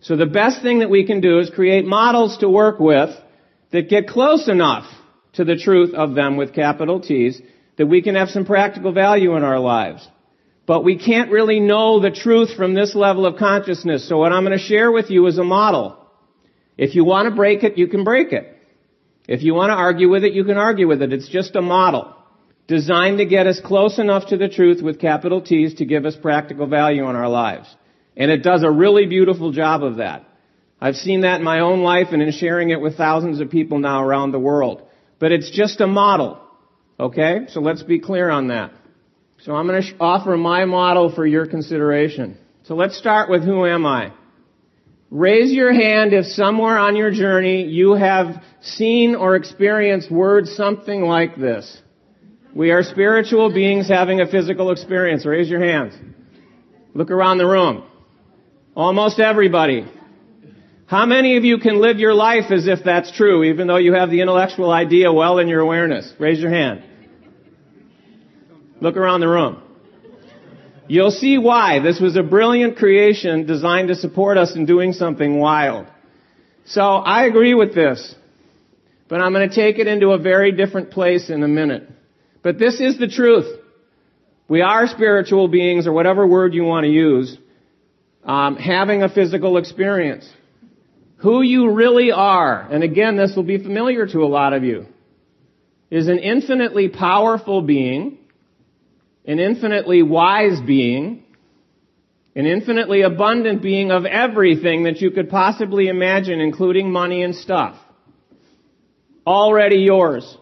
So 0.00 0.16
the 0.16 0.26
best 0.26 0.62
thing 0.62 0.78
that 0.78 0.90
we 0.90 1.04
can 1.04 1.20
do 1.20 1.40
is 1.40 1.50
create 1.50 1.84
models 1.84 2.38
to 2.38 2.48
work 2.48 2.78
with 2.78 3.10
that 3.72 3.88
get 3.88 4.08
close 4.08 4.48
enough 4.48 4.86
to 5.34 5.44
the 5.44 5.56
truth 5.56 5.94
of 5.94 6.14
them 6.14 6.36
with 6.36 6.54
capital 6.54 7.00
T's 7.00 7.40
that 7.76 7.86
we 7.86 8.02
can 8.02 8.14
have 8.14 8.28
some 8.28 8.46
practical 8.46 8.92
value 8.92 9.36
in 9.36 9.42
our 9.42 9.58
lives. 9.58 10.06
But 10.64 10.84
we 10.84 10.96
can't 10.96 11.30
really 11.30 11.58
know 11.58 12.00
the 12.00 12.10
truth 12.10 12.54
from 12.56 12.74
this 12.74 12.94
level 12.94 13.26
of 13.26 13.36
consciousness. 13.36 14.08
So 14.08 14.18
what 14.18 14.32
I'm 14.32 14.44
going 14.44 14.56
to 14.56 14.64
share 14.64 14.92
with 14.92 15.10
you 15.10 15.26
is 15.26 15.38
a 15.38 15.44
model. 15.44 15.96
If 16.78 16.94
you 16.94 17.04
want 17.04 17.28
to 17.28 17.34
break 17.34 17.64
it, 17.64 17.76
you 17.76 17.88
can 17.88 18.04
break 18.04 18.32
it. 18.32 18.56
If 19.26 19.42
you 19.42 19.54
want 19.54 19.70
to 19.70 19.74
argue 19.74 20.08
with 20.08 20.24
it, 20.24 20.32
you 20.32 20.44
can 20.44 20.56
argue 20.56 20.86
with 20.86 21.02
it. 21.02 21.12
It's 21.12 21.28
just 21.28 21.56
a 21.56 21.62
model 21.62 22.14
designed 22.70 23.18
to 23.18 23.26
get 23.26 23.48
us 23.48 23.60
close 23.60 23.98
enough 23.98 24.28
to 24.28 24.36
the 24.36 24.48
truth 24.48 24.80
with 24.80 25.00
capital 25.00 25.42
T's 25.42 25.74
to 25.74 25.84
give 25.84 26.06
us 26.06 26.14
practical 26.14 26.68
value 26.68 27.10
in 27.10 27.16
our 27.16 27.28
lives. 27.28 27.68
And 28.16 28.30
it 28.30 28.44
does 28.44 28.62
a 28.62 28.70
really 28.70 29.06
beautiful 29.06 29.50
job 29.50 29.82
of 29.82 29.96
that. 29.96 30.24
I've 30.80 30.94
seen 30.94 31.22
that 31.22 31.40
in 31.40 31.44
my 31.44 31.60
own 31.60 31.80
life 31.82 32.08
and 32.12 32.22
in 32.22 32.30
sharing 32.30 32.70
it 32.70 32.80
with 32.80 32.96
thousands 32.96 33.40
of 33.40 33.50
people 33.50 33.80
now 33.80 34.04
around 34.04 34.30
the 34.30 34.38
world. 34.38 34.82
But 35.18 35.32
it's 35.32 35.50
just 35.50 35.80
a 35.80 35.88
model. 35.88 36.40
Okay? 36.98 37.46
So 37.48 37.60
let's 37.60 37.82
be 37.82 37.98
clear 37.98 38.30
on 38.30 38.48
that. 38.48 38.70
So 39.42 39.52
I'm 39.52 39.66
going 39.66 39.82
to 39.82 39.96
offer 39.98 40.36
my 40.36 40.64
model 40.64 41.12
for 41.12 41.26
your 41.26 41.46
consideration. 41.46 42.38
So 42.62 42.76
let's 42.76 42.96
start 42.96 43.28
with 43.28 43.42
who 43.42 43.66
am 43.66 43.84
I? 43.84 44.12
Raise 45.10 45.50
your 45.50 45.72
hand 45.72 46.12
if 46.12 46.24
somewhere 46.24 46.78
on 46.78 46.94
your 46.94 47.10
journey 47.10 47.64
you 47.64 47.94
have 47.94 48.44
seen 48.60 49.16
or 49.16 49.34
experienced 49.34 50.08
words 50.08 50.54
something 50.54 51.02
like 51.02 51.36
this. 51.36 51.82
We 52.54 52.72
are 52.72 52.82
spiritual 52.82 53.52
beings 53.52 53.88
having 53.88 54.20
a 54.20 54.26
physical 54.26 54.72
experience. 54.72 55.24
Raise 55.24 55.48
your 55.48 55.64
hands. 55.64 55.94
Look 56.94 57.10
around 57.10 57.38
the 57.38 57.46
room. 57.46 57.84
Almost 58.74 59.20
everybody. 59.20 59.86
How 60.86 61.06
many 61.06 61.36
of 61.36 61.44
you 61.44 61.58
can 61.58 61.80
live 61.80 61.98
your 61.98 62.14
life 62.14 62.50
as 62.50 62.66
if 62.66 62.80
that's 62.84 63.16
true, 63.16 63.44
even 63.44 63.68
though 63.68 63.76
you 63.76 63.94
have 63.94 64.10
the 64.10 64.20
intellectual 64.20 64.72
idea 64.72 65.12
well 65.12 65.38
in 65.38 65.46
your 65.46 65.60
awareness? 65.60 66.12
Raise 66.18 66.40
your 66.40 66.50
hand. 66.50 66.82
Look 68.80 68.96
around 68.96 69.20
the 69.20 69.28
room. 69.28 69.62
You'll 70.88 71.12
see 71.12 71.38
why. 71.38 71.78
This 71.78 72.00
was 72.00 72.16
a 72.16 72.24
brilliant 72.24 72.76
creation 72.76 73.46
designed 73.46 73.88
to 73.88 73.94
support 73.94 74.36
us 74.36 74.56
in 74.56 74.66
doing 74.66 74.92
something 74.92 75.38
wild. 75.38 75.86
So 76.64 76.82
I 76.82 77.26
agree 77.26 77.54
with 77.54 77.76
this, 77.76 78.16
but 79.08 79.20
I'm 79.20 79.32
going 79.32 79.48
to 79.48 79.54
take 79.54 79.78
it 79.78 79.86
into 79.86 80.10
a 80.10 80.18
very 80.18 80.50
different 80.50 80.90
place 80.90 81.30
in 81.30 81.44
a 81.44 81.48
minute. 81.48 81.88
But 82.42 82.58
this 82.58 82.80
is 82.80 82.98
the 82.98 83.08
truth. 83.08 83.46
We 84.48 84.62
are 84.62 84.86
spiritual 84.86 85.48
beings, 85.48 85.86
or 85.86 85.92
whatever 85.92 86.26
word 86.26 86.54
you 86.54 86.64
want 86.64 86.84
to 86.84 86.90
use, 86.90 87.38
um, 88.24 88.56
having 88.56 89.02
a 89.02 89.08
physical 89.08 89.56
experience. 89.58 90.28
Who 91.18 91.42
you 91.42 91.72
really 91.72 92.10
are, 92.12 92.60
and 92.60 92.82
again, 92.82 93.16
this 93.16 93.34
will 93.36 93.44
be 93.44 93.58
familiar 93.58 94.06
to 94.06 94.20
a 94.20 94.26
lot 94.26 94.52
of 94.54 94.64
you, 94.64 94.86
is 95.90 96.08
an 96.08 96.18
infinitely 96.18 96.88
powerful 96.88 97.62
being, 97.62 98.18
an 99.26 99.38
infinitely 99.38 100.02
wise 100.02 100.58
being, 100.66 101.24
an 102.34 102.46
infinitely 102.46 103.02
abundant 103.02 103.60
being 103.60 103.90
of 103.90 104.06
everything 104.06 104.84
that 104.84 105.00
you 105.00 105.10
could 105.10 105.28
possibly 105.28 105.88
imagine, 105.88 106.40
including 106.40 106.90
money 106.90 107.22
and 107.22 107.34
stuff. 107.34 107.76
Already 109.26 109.76
yours. 109.76 110.38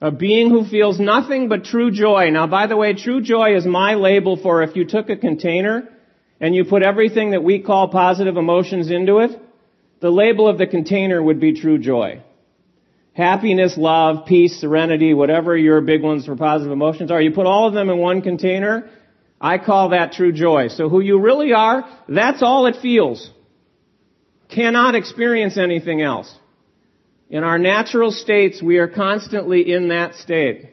A 0.00 0.12
being 0.12 0.50
who 0.50 0.64
feels 0.64 1.00
nothing 1.00 1.48
but 1.48 1.64
true 1.64 1.90
joy. 1.90 2.30
Now, 2.30 2.46
by 2.46 2.68
the 2.68 2.76
way, 2.76 2.94
true 2.94 3.20
joy 3.20 3.56
is 3.56 3.66
my 3.66 3.94
label 3.94 4.36
for 4.36 4.62
if 4.62 4.76
you 4.76 4.84
took 4.84 5.10
a 5.10 5.16
container 5.16 5.88
and 6.40 6.54
you 6.54 6.64
put 6.64 6.84
everything 6.84 7.32
that 7.32 7.42
we 7.42 7.60
call 7.60 7.88
positive 7.88 8.36
emotions 8.36 8.90
into 8.90 9.18
it, 9.18 9.40
the 10.00 10.10
label 10.10 10.48
of 10.48 10.58
the 10.58 10.68
container 10.68 11.20
would 11.20 11.40
be 11.40 11.60
true 11.60 11.78
joy. 11.78 12.22
Happiness, 13.12 13.76
love, 13.76 14.26
peace, 14.26 14.60
serenity, 14.60 15.12
whatever 15.12 15.56
your 15.56 15.80
big 15.80 16.02
ones 16.02 16.26
for 16.26 16.36
positive 16.36 16.70
emotions 16.70 17.10
are, 17.10 17.20
you 17.20 17.32
put 17.32 17.46
all 17.46 17.66
of 17.66 17.74
them 17.74 17.90
in 17.90 17.98
one 17.98 18.22
container, 18.22 18.88
I 19.40 19.58
call 19.58 19.88
that 19.88 20.12
true 20.12 20.30
joy. 20.30 20.68
So 20.68 20.88
who 20.88 21.00
you 21.00 21.20
really 21.20 21.52
are, 21.52 21.84
that's 22.08 22.42
all 22.42 22.66
it 22.66 22.76
feels. 22.80 23.28
Cannot 24.48 24.94
experience 24.94 25.58
anything 25.58 26.00
else. 26.00 26.32
In 27.30 27.44
our 27.44 27.58
natural 27.58 28.10
states, 28.10 28.62
we 28.62 28.78
are 28.78 28.88
constantly 28.88 29.70
in 29.70 29.88
that 29.88 30.14
state. 30.14 30.70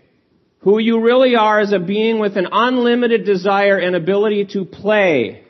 Who 0.59 0.79
you 0.79 1.01
really 1.01 1.35
are 1.35 1.62
is 1.62 1.74
a 1.74 1.79
being 1.79 2.19
with 2.19 2.38
an 2.38 2.47
unlimited 2.51 3.25
desire 3.25 3.77
and 3.77 3.95
ability 3.95 4.45
to 4.53 4.65
play 4.65 5.43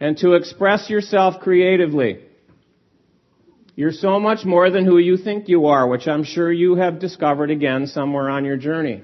and 0.00 0.16
to 0.18 0.34
express 0.34 0.88
yourself 0.88 1.40
creatively. 1.40 2.20
You're 3.74 3.92
so 3.92 4.18
much 4.18 4.44
more 4.44 4.70
than 4.70 4.84
who 4.84 4.98
you 4.98 5.16
think 5.16 5.48
you 5.48 5.66
are, 5.66 5.86
which 5.86 6.08
I'm 6.08 6.24
sure 6.24 6.52
you 6.52 6.76
have 6.76 6.98
discovered 6.98 7.50
again 7.50 7.86
somewhere 7.86 8.30
on 8.30 8.44
your 8.44 8.56
journey. 8.56 9.02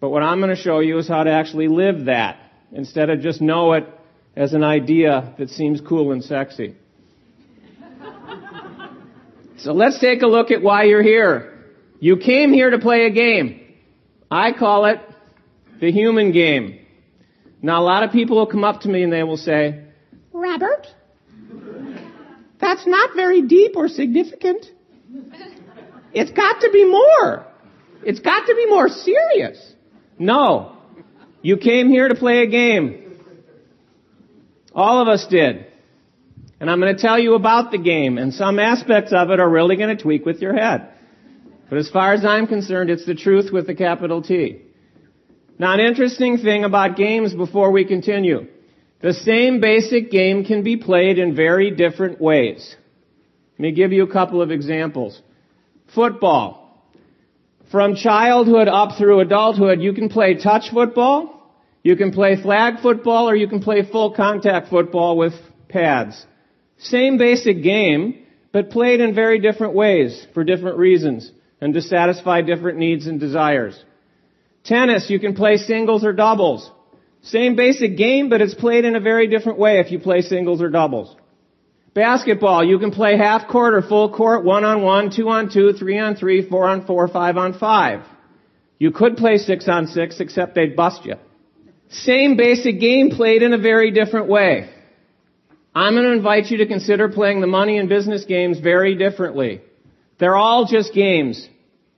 But 0.00 0.10
what 0.10 0.22
I'm 0.22 0.40
going 0.40 0.54
to 0.54 0.62
show 0.62 0.80
you 0.80 0.98
is 0.98 1.08
how 1.08 1.24
to 1.24 1.30
actually 1.30 1.68
live 1.68 2.06
that 2.06 2.38
instead 2.72 3.08
of 3.08 3.20
just 3.20 3.40
know 3.40 3.74
it 3.74 3.86
as 4.36 4.52
an 4.52 4.64
idea 4.64 5.34
that 5.38 5.50
seems 5.50 5.80
cool 5.80 6.12
and 6.12 6.24
sexy. 6.24 6.76
So 9.64 9.72
let's 9.72 9.98
take 9.98 10.20
a 10.20 10.26
look 10.26 10.50
at 10.50 10.60
why 10.60 10.82
you're 10.82 11.02
here. 11.02 11.54
You 11.98 12.18
came 12.18 12.52
here 12.52 12.68
to 12.68 12.78
play 12.78 13.06
a 13.06 13.10
game. 13.10 13.62
I 14.30 14.52
call 14.52 14.84
it 14.84 15.00
the 15.80 15.90
human 15.90 16.32
game. 16.32 16.80
Now 17.62 17.80
a 17.80 17.84
lot 17.84 18.02
of 18.02 18.12
people 18.12 18.36
will 18.36 18.46
come 18.46 18.62
up 18.62 18.82
to 18.82 18.88
me 18.90 19.02
and 19.02 19.10
they 19.10 19.22
will 19.22 19.38
say, 19.38 19.82
Robert, 20.34 20.86
that's 22.60 22.86
not 22.86 23.16
very 23.16 23.40
deep 23.40 23.74
or 23.74 23.88
significant. 23.88 24.66
It's 26.12 26.30
got 26.30 26.60
to 26.60 26.70
be 26.70 26.84
more. 26.84 27.46
It's 28.04 28.20
got 28.20 28.46
to 28.46 28.54
be 28.54 28.66
more 28.66 28.90
serious. 28.90 29.72
No. 30.18 30.76
You 31.40 31.56
came 31.56 31.88
here 31.88 32.08
to 32.08 32.14
play 32.14 32.42
a 32.42 32.46
game. 32.46 33.18
All 34.74 35.00
of 35.00 35.08
us 35.08 35.26
did. 35.26 35.68
And 36.64 36.70
I'm 36.70 36.80
going 36.80 36.96
to 36.96 37.02
tell 37.02 37.18
you 37.18 37.34
about 37.34 37.72
the 37.72 37.76
game, 37.76 38.16
and 38.16 38.32
some 38.32 38.58
aspects 38.58 39.12
of 39.12 39.28
it 39.28 39.38
are 39.38 39.50
really 39.50 39.76
going 39.76 39.94
to 39.94 40.02
tweak 40.02 40.24
with 40.24 40.40
your 40.40 40.54
head. 40.54 40.88
But 41.68 41.76
as 41.76 41.90
far 41.90 42.14
as 42.14 42.24
I'm 42.24 42.46
concerned, 42.46 42.88
it's 42.88 43.04
the 43.04 43.14
truth 43.14 43.52
with 43.52 43.68
a 43.68 43.74
capital 43.74 44.22
T. 44.22 44.62
Now, 45.58 45.74
an 45.74 45.80
interesting 45.80 46.38
thing 46.38 46.64
about 46.64 46.96
games 46.96 47.34
before 47.34 47.70
we 47.70 47.84
continue. 47.84 48.46
The 49.02 49.12
same 49.12 49.60
basic 49.60 50.10
game 50.10 50.46
can 50.46 50.62
be 50.62 50.78
played 50.78 51.18
in 51.18 51.36
very 51.36 51.70
different 51.70 52.18
ways. 52.18 52.74
Let 53.58 53.60
me 53.60 53.72
give 53.72 53.92
you 53.92 54.04
a 54.04 54.10
couple 54.10 54.40
of 54.40 54.50
examples. 54.50 55.20
Football. 55.94 56.82
From 57.70 57.94
childhood 57.94 58.68
up 58.68 58.96
through 58.96 59.20
adulthood, 59.20 59.82
you 59.82 59.92
can 59.92 60.08
play 60.08 60.36
touch 60.36 60.70
football, 60.72 61.52
you 61.82 61.94
can 61.94 62.10
play 62.10 62.40
flag 62.40 62.80
football, 62.80 63.28
or 63.28 63.36
you 63.36 63.48
can 63.48 63.60
play 63.60 63.82
full 63.82 64.14
contact 64.14 64.70
football 64.70 65.18
with 65.18 65.34
pads. 65.68 66.24
Same 66.78 67.18
basic 67.18 67.62
game, 67.62 68.26
but 68.52 68.70
played 68.70 69.00
in 69.00 69.14
very 69.14 69.38
different 69.38 69.74
ways 69.74 70.26
for 70.34 70.44
different 70.44 70.78
reasons 70.78 71.30
and 71.60 71.74
to 71.74 71.80
satisfy 71.80 72.42
different 72.42 72.78
needs 72.78 73.06
and 73.06 73.18
desires. 73.18 73.82
Tennis, 74.64 75.10
you 75.10 75.18
can 75.18 75.34
play 75.34 75.56
singles 75.56 76.04
or 76.04 76.12
doubles. 76.12 76.70
Same 77.22 77.56
basic 77.56 77.96
game, 77.96 78.28
but 78.28 78.40
it's 78.40 78.54
played 78.54 78.84
in 78.84 78.96
a 78.96 79.00
very 79.00 79.28
different 79.28 79.58
way 79.58 79.78
if 79.78 79.90
you 79.90 79.98
play 79.98 80.20
singles 80.20 80.60
or 80.60 80.68
doubles. 80.68 81.16
Basketball, 81.94 82.64
you 82.64 82.78
can 82.78 82.90
play 82.90 83.16
half 83.16 83.48
court 83.48 83.72
or 83.74 83.80
full 83.82 84.12
court, 84.12 84.44
one 84.44 84.64
on 84.64 84.82
one, 84.82 85.10
two 85.14 85.28
on 85.28 85.48
two, 85.50 85.72
three 85.72 85.98
on 85.98 86.16
three, 86.16 86.48
four 86.48 86.66
on 86.66 86.86
four, 86.86 87.06
five 87.08 87.36
on 87.36 87.56
five. 87.58 88.04
You 88.78 88.90
could 88.90 89.16
play 89.16 89.38
six 89.38 89.68
on 89.68 89.86
six, 89.86 90.18
except 90.18 90.54
they'd 90.54 90.74
bust 90.74 91.04
you. 91.04 91.14
Same 91.90 92.36
basic 92.36 92.80
game 92.80 93.10
played 93.10 93.42
in 93.42 93.52
a 93.52 93.58
very 93.58 93.92
different 93.92 94.26
way. 94.26 94.68
I'm 95.74 95.94
going 95.94 96.04
to 96.04 96.12
invite 96.12 96.46
you 96.46 96.58
to 96.58 96.66
consider 96.66 97.08
playing 97.08 97.40
the 97.40 97.46
money 97.46 97.78
and 97.78 97.88
business 97.88 98.24
games 98.24 98.60
very 98.60 98.94
differently. 98.96 99.60
They're 100.18 100.36
all 100.36 100.66
just 100.66 100.94
games. 100.94 101.48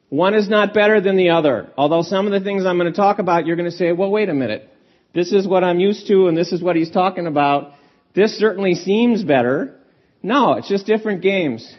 One 0.08 0.34
is 0.34 0.48
not 0.48 0.72
better 0.72 1.00
than 1.00 1.16
the 1.16 1.30
other. 1.30 1.72
Although 1.76 2.02
some 2.02 2.26
of 2.26 2.32
the 2.32 2.40
things 2.40 2.64
I'm 2.64 2.78
going 2.78 2.90
to 2.90 2.96
talk 2.96 3.18
about, 3.18 3.46
you're 3.46 3.56
going 3.56 3.70
to 3.70 3.76
say, 3.76 3.92
well, 3.92 4.10
wait 4.10 4.28
a 4.28 4.34
minute. 4.34 4.70
This 5.14 5.32
is 5.32 5.46
what 5.46 5.64
I'm 5.64 5.80
used 5.80 6.06
to 6.08 6.28
and 6.28 6.36
this 6.36 6.52
is 6.52 6.62
what 6.62 6.76
he's 6.76 6.90
talking 6.90 7.26
about. 7.26 7.72
This 8.14 8.38
certainly 8.38 8.74
seems 8.74 9.24
better. 9.24 9.78
No, 10.22 10.54
it's 10.54 10.68
just 10.68 10.86
different 10.86 11.22
games. 11.22 11.70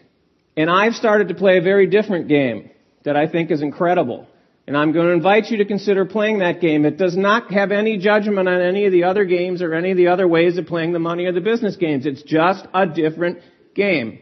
And 0.56 0.70
I've 0.70 0.94
started 0.94 1.30
to 1.30 1.36
play 1.36 1.58
a 1.58 1.62
very 1.62 1.88
different 1.88 2.28
game 2.28 2.70
that 3.04 3.16
I 3.16 3.28
think 3.28 3.50
is 3.52 3.62
incredible. 3.62 4.28
And 4.68 4.76
I'm 4.76 4.92
going 4.92 5.08
to 5.08 5.14
invite 5.14 5.46
you 5.46 5.58
to 5.60 5.66
consider 5.66 6.04
playing 6.04 6.40
that 6.40 6.60
game. 6.60 6.84
It 6.84 6.98
does 6.98 7.16
not 7.16 7.54
have 7.54 7.72
any 7.72 7.98
judgment 7.98 8.50
on 8.50 8.62
any 8.62 8.86
of 8.86 8.92
the 8.92 9.06
other 9.06 9.24
games 9.24 9.62
or 9.62 9.74
any 9.74 9.92
of 9.92 9.98
the 9.98 10.08
other 10.08 10.28
ways 10.28 10.58
of 10.58 10.66
playing 10.66 10.92
the 10.92 11.00
money 11.00 11.26
or 11.26 11.32
the 11.32 11.40
business 11.40 11.78
games. 11.78 12.06
It's 12.06 12.22
just 12.22 12.68
a 12.74 12.86
different 12.86 13.40
game. 13.74 14.20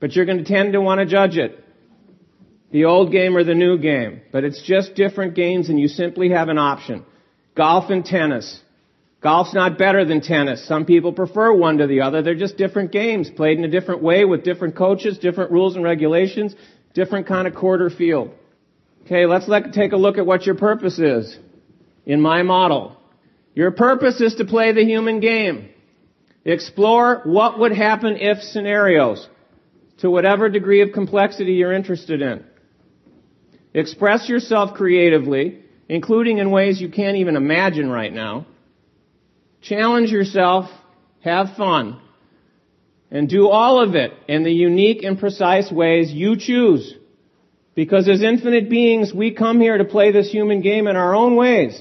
But 0.00 0.16
you're 0.16 0.24
going 0.24 0.38
to 0.38 0.44
tend 0.44 0.72
to 0.72 0.80
want 0.80 1.00
to 1.00 1.06
judge 1.06 1.36
it. 1.36 1.62
The 2.70 2.86
old 2.86 3.12
game 3.12 3.36
or 3.36 3.44
the 3.44 3.54
new 3.54 3.76
game. 3.76 4.22
But 4.32 4.44
it's 4.44 4.62
just 4.62 4.94
different 4.94 5.34
games 5.34 5.68
and 5.68 5.78
you 5.78 5.88
simply 5.88 6.30
have 6.30 6.48
an 6.48 6.58
option. 6.58 7.04
Golf 7.54 7.90
and 7.90 8.04
tennis. 8.04 8.62
Golf's 9.20 9.52
not 9.52 9.76
better 9.76 10.04
than 10.06 10.22
tennis. 10.22 10.66
Some 10.66 10.86
people 10.86 11.12
prefer 11.12 11.52
one 11.52 11.78
to 11.78 11.86
the 11.86 12.02
other. 12.02 12.22
They're 12.22 12.34
just 12.36 12.56
different 12.56 12.90
games, 12.90 13.28
played 13.28 13.58
in 13.58 13.64
a 13.64 13.68
different 13.68 14.02
way 14.02 14.24
with 14.24 14.44
different 14.44 14.76
coaches, 14.76 15.18
different 15.18 15.50
rules 15.50 15.74
and 15.74 15.84
regulations, 15.84 16.54
different 16.94 17.26
kind 17.26 17.46
of 17.46 17.54
quarter 17.54 17.90
field. 17.90 18.30
Okay, 19.08 19.24
let's 19.24 19.48
let, 19.48 19.72
take 19.72 19.92
a 19.92 19.96
look 19.96 20.18
at 20.18 20.26
what 20.26 20.44
your 20.44 20.54
purpose 20.54 20.98
is 20.98 21.38
in 22.04 22.20
my 22.20 22.42
model. 22.42 22.94
Your 23.54 23.70
purpose 23.70 24.20
is 24.20 24.34
to 24.34 24.44
play 24.44 24.72
the 24.72 24.84
human 24.84 25.20
game. 25.20 25.70
Explore 26.44 27.22
what 27.24 27.58
would 27.58 27.72
happen 27.72 28.16
if 28.18 28.42
scenarios 28.42 29.26
to 30.00 30.10
whatever 30.10 30.50
degree 30.50 30.82
of 30.82 30.92
complexity 30.92 31.54
you're 31.54 31.72
interested 31.72 32.20
in. 32.20 32.44
Express 33.72 34.28
yourself 34.28 34.74
creatively 34.74 35.62
including 35.88 36.38
in 36.38 36.50
ways 36.50 36.80
you 36.80 36.90
can't 36.90 37.16
even 37.16 37.36
imagine 37.36 37.88
right 37.88 38.12
now. 38.12 38.46
Challenge 39.62 40.10
yourself, 40.10 40.70
have 41.20 41.56
fun, 41.56 42.00
and 43.10 43.28
do 43.28 43.48
all 43.48 43.82
of 43.82 43.94
it 43.94 44.12
in 44.28 44.44
the 44.44 44.52
unique 44.52 45.02
and 45.02 45.18
precise 45.18 45.72
ways 45.72 46.12
you 46.12 46.36
choose. 46.36 46.94
Because 47.78 48.08
as 48.08 48.22
infinite 48.22 48.68
beings, 48.68 49.14
we 49.14 49.30
come 49.30 49.60
here 49.60 49.78
to 49.78 49.84
play 49.84 50.10
this 50.10 50.32
human 50.32 50.62
game 50.62 50.88
in 50.88 50.96
our 50.96 51.14
own 51.14 51.36
ways. 51.36 51.80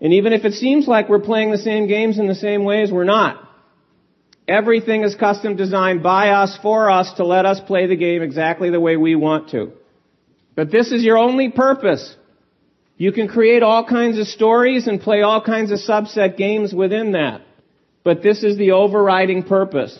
And 0.00 0.12
even 0.12 0.32
if 0.32 0.44
it 0.44 0.52
seems 0.52 0.86
like 0.86 1.08
we're 1.08 1.18
playing 1.18 1.50
the 1.50 1.58
same 1.58 1.88
games 1.88 2.20
in 2.20 2.28
the 2.28 2.36
same 2.36 2.62
ways, 2.62 2.92
we're 2.92 3.02
not. 3.02 3.42
Everything 4.46 5.02
is 5.02 5.16
custom 5.16 5.56
designed 5.56 6.00
by 6.00 6.28
us, 6.28 6.56
for 6.62 6.88
us, 6.88 7.12
to 7.14 7.24
let 7.26 7.44
us 7.44 7.58
play 7.58 7.88
the 7.88 7.96
game 7.96 8.22
exactly 8.22 8.70
the 8.70 8.78
way 8.78 8.96
we 8.96 9.16
want 9.16 9.50
to. 9.50 9.72
But 10.54 10.70
this 10.70 10.92
is 10.92 11.02
your 11.02 11.18
only 11.18 11.50
purpose. 11.50 12.14
You 12.96 13.10
can 13.10 13.26
create 13.26 13.64
all 13.64 13.84
kinds 13.84 14.20
of 14.20 14.28
stories 14.28 14.86
and 14.86 15.00
play 15.00 15.22
all 15.22 15.42
kinds 15.42 15.72
of 15.72 15.80
subset 15.80 16.36
games 16.36 16.72
within 16.72 17.14
that. 17.14 17.40
But 18.04 18.22
this 18.22 18.44
is 18.44 18.58
the 18.58 18.70
overriding 18.70 19.42
purpose. 19.42 19.98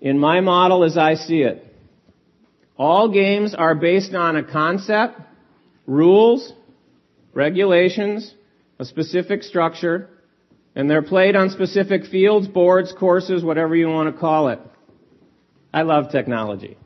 In 0.00 0.18
my 0.18 0.40
model 0.40 0.82
as 0.82 0.96
I 0.96 1.16
see 1.16 1.42
it. 1.42 1.65
All 2.78 3.08
games 3.10 3.54
are 3.54 3.74
based 3.74 4.14
on 4.14 4.36
a 4.36 4.42
concept, 4.42 5.18
rules, 5.86 6.52
regulations, 7.32 8.34
a 8.78 8.84
specific 8.84 9.42
structure, 9.42 10.10
and 10.74 10.90
they're 10.90 11.02
played 11.02 11.36
on 11.36 11.48
specific 11.50 12.04
fields, 12.04 12.46
boards, 12.46 12.92
courses, 12.92 13.42
whatever 13.42 13.74
you 13.74 13.88
want 13.88 14.14
to 14.14 14.20
call 14.20 14.48
it. 14.48 14.58
I 15.72 15.82
love 15.82 16.10
technology. 16.10 16.76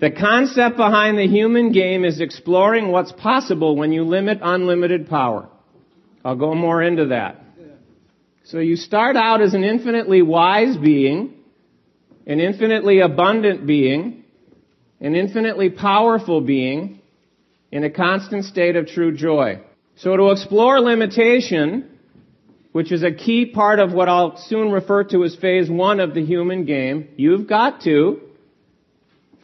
The 0.00 0.10
concept 0.10 0.76
behind 0.76 1.16
the 1.16 1.28
human 1.28 1.70
game 1.70 2.04
is 2.04 2.20
exploring 2.20 2.90
what's 2.90 3.12
possible 3.12 3.76
when 3.76 3.92
you 3.92 4.02
limit 4.02 4.38
unlimited 4.42 5.08
power. 5.08 5.48
I'll 6.24 6.36
go 6.36 6.54
more 6.54 6.82
into 6.82 7.06
that. 7.06 7.40
So 8.44 8.58
you 8.58 8.74
start 8.74 9.14
out 9.14 9.40
as 9.40 9.54
an 9.54 9.62
infinitely 9.62 10.22
wise 10.22 10.76
being, 10.76 11.34
an 12.26 12.40
infinitely 12.40 13.00
abundant 13.00 13.66
being, 13.66 14.24
an 15.00 15.14
infinitely 15.14 15.70
powerful 15.70 16.40
being, 16.40 17.00
in 17.70 17.84
a 17.84 17.90
constant 17.90 18.44
state 18.44 18.76
of 18.76 18.86
true 18.86 19.16
joy. 19.16 19.60
So 19.96 20.16
to 20.16 20.30
explore 20.30 20.80
limitation, 20.80 21.88
which 22.72 22.92
is 22.92 23.02
a 23.02 23.12
key 23.12 23.46
part 23.46 23.78
of 23.78 23.92
what 23.92 24.08
I'll 24.08 24.36
soon 24.36 24.70
refer 24.70 25.04
to 25.04 25.24
as 25.24 25.34
phase 25.36 25.70
one 25.70 26.00
of 26.00 26.14
the 26.14 26.24
human 26.24 26.64
game, 26.64 27.08
you've 27.16 27.46
got 27.46 27.82
to 27.82 28.20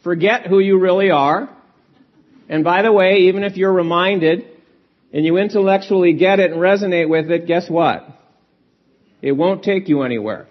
Forget 0.03 0.47
who 0.47 0.59
you 0.59 0.79
really 0.79 1.11
are. 1.11 1.49
And 2.47 2.63
by 2.63 2.81
the 2.81 2.91
way, 2.91 3.27
even 3.27 3.43
if 3.43 3.57
you're 3.57 3.71
reminded 3.71 4.45
and 5.11 5.25
you 5.25 5.37
intellectually 5.37 6.13
get 6.13 6.39
it 6.39 6.51
and 6.51 6.59
resonate 6.59 7.09
with 7.09 7.29
it, 7.29 7.45
guess 7.45 7.69
what? 7.69 8.07
It 9.21 9.33
won't 9.33 9.63
take 9.63 9.89
you 9.89 10.03
anywhere. 10.03 10.47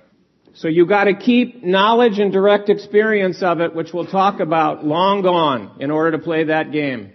So 0.59 0.67
you 0.67 0.87
gotta 0.87 1.15
keep 1.15 1.63
knowledge 1.63 2.19
and 2.19 2.33
direct 2.33 2.69
experience 2.69 3.45
of 3.45 3.61
it, 3.61 3.77
which 3.77 3.93
we'll 3.93 4.07
talk 4.07 4.41
about 4.41 4.85
long 4.85 5.23
gone 5.23 5.77
in 5.79 5.93
order 5.93 6.17
to 6.17 6.19
play 6.19 6.45
that 6.45 6.73
game. 6.73 7.13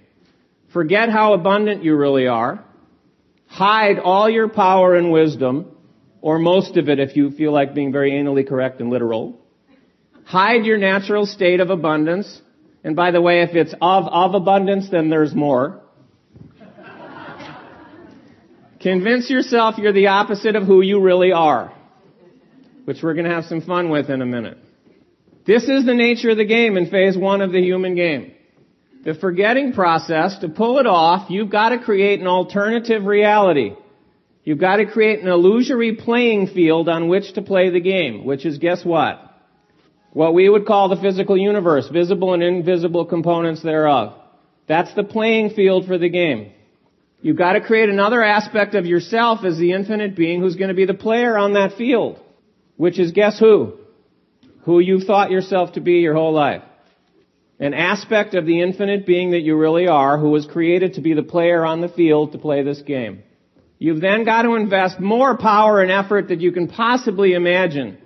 Forget 0.72 1.10
how 1.10 1.34
abundant 1.34 1.84
you 1.84 1.98
really 1.98 2.26
are. 2.26 2.64
Hide 3.48 4.00
all 4.00 4.30
your 4.30 4.48
power 4.48 4.96
and 4.96 5.12
wisdom, 5.12 5.76
or 6.22 6.40
most 6.40 6.78
of 6.78 6.88
it 6.88 7.00
if 7.00 7.18
you 7.18 7.32
feel 7.32 7.52
like 7.52 7.76
being 7.76 7.92
very 7.92 8.12
anally 8.12 8.48
correct 8.48 8.80
and 8.80 8.90
literal. 8.90 9.42
Hide 10.24 10.64
your 10.64 10.78
natural 10.78 11.26
state 11.26 11.60
of 11.60 11.70
abundance. 11.70 12.42
And 12.86 12.96
by 12.96 13.12
the 13.12 13.22
way, 13.22 13.42
if 13.42 13.56
it's 13.56 13.74
of, 13.82 14.06
of 14.08 14.36
abundance, 14.36 14.90
then 14.90 15.10
there's 15.10 15.36
more. 15.36 15.82
Convince 18.80 19.30
yourself 19.30 19.78
you're 19.78 19.92
the 19.92 20.08
opposite 20.08 20.56
of 20.56 20.64
who 20.64 20.80
you 20.80 21.02
really 21.02 21.34
are, 21.34 21.74
which 22.86 22.98
we're 23.02 23.14
going 23.14 23.26
to 23.26 23.34
have 23.34 23.46
some 23.46 23.62
fun 23.62 23.90
with 23.90 24.10
in 24.10 24.22
a 24.22 24.26
minute. 24.26 24.58
This 25.46 25.64
is 25.64 25.86
the 25.86 25.94
nature 25.94 26.30
of 26.30 26.38
the 26.38 26.46
game 26.46 26.78
in 26.78 26.90
phase 26.90 27.18
one 27.18 27.42
of 27.42 27.52
the 27.52 27.62
human 27.62 27.96
game. 27.96 28.34
The 29.04 29.14
forgetting 29.16 29.74
process, 29.74 30.38
to 30.40 30.50
pull 30.50 30.80
it 30.80 30.88
off, 30.88 31.30
you've 31.30 31.50
got 31.50 31.70
to 31.70 31.80
create 31.80 32.22
an 32.22 32.28
alternative 32.28 33.04
reality. 33.04 33.76
You've 34.46 34.60
got 34.60 34.78
to 34.78 34.86
create 34.86 35.20
an 35.20 35.28
illusory 35.28 35.96
playing 35.96 36.48
field 36.48 36.88
on 36.88 37.10
which 37.10 37.34
to 37.34 37.42
play 37.42 37.70
the 37.70 37.82
game, 37.82 38.26
which 38.26 38.46
is 38.46 38.58
guess 38.58 38.86
what? 38.86 39.20
What 40.12 40.34
we 40.34 40.48
would 40.48 40.66
call 40.66 40.90
the 40.90 41.02
physical 41.02 41.38
universe, 41.38 41.90
visible 41.90 42.34
and 42.34 42.44
invisible 42.44 43.06
components 43.06 43.64
thereof. 43.64 44.14
That's 44.68 44.94
the 44.94 45.04
playing 45.04 45.52
field 45.52 45.86
for 45.88 45.98
the 45.98 46.10
game. 46.10 46.54
You've 47.22 47.38
got 47.38 47.54
to 47.54 47.62
create 47.62 47.90
another 47.90 48.22
aspect 48.22 48.76
of 48.76 48.86
yourself 48.86 49.44
as 49.44 49.58
the 49.58 49.72
infinite 49.72 50.16
being 50.16 50.40
who's 50.40 50.56
going 50.56 50.70
to 50.70 50.76
be 50.76 50.86
the 50.86 50.94
player 50.94 51.38
on 51.38 51.54
that 51.54 51.78
field. 51.78 52.20
Which 52.78 53.00
is 53.00 53.12
guess 53.12 53.40
who? 53.40 53.74
Who 54.64 54.80
you've 54.80 55.04
thought 55.04 55.32
yourself 55.32 55.74
to 55.74 55.82
be 55.82 56.00
your 56.00 56.14
whole 56.14 56.34
life. 56.34 56.64
An 57.60 57.74
aspect 57.74 58.34
of 58.34 58.46
the 58.46 58.62
infinite 58.62 59.06
being 59.06 59.32
that 59.32 59.42
you 59.42 59.56
really 59.56 59.88
are 59.88 60.18
who 60.18 60.30
was 60.30 60.46
created 60.46 60.96
to 60.96 61.02
be 61.02 61.14
the 61.14 61.24
player 61.24 61.66
on 61.66 61.82
the 61.82 61.88
field 61.88 62.32
to 62.32 62.38
play 62.38 62.64
this 62.64 62.82
game. 62.82 63.24
You've 63.78 64.02
then 64.02 64.24
got 64.24 64.44
to 64.44 64.56
invest 64.56 65.00
more 65.00 65.38
power 65.38 65.82
and 65.82 65.92
effort 65.92 66.30
than 66.30 66.40
you 66.40 66.52
can 66.52 66.68
possibly 66.68 67.34
imagine 67.34 67.98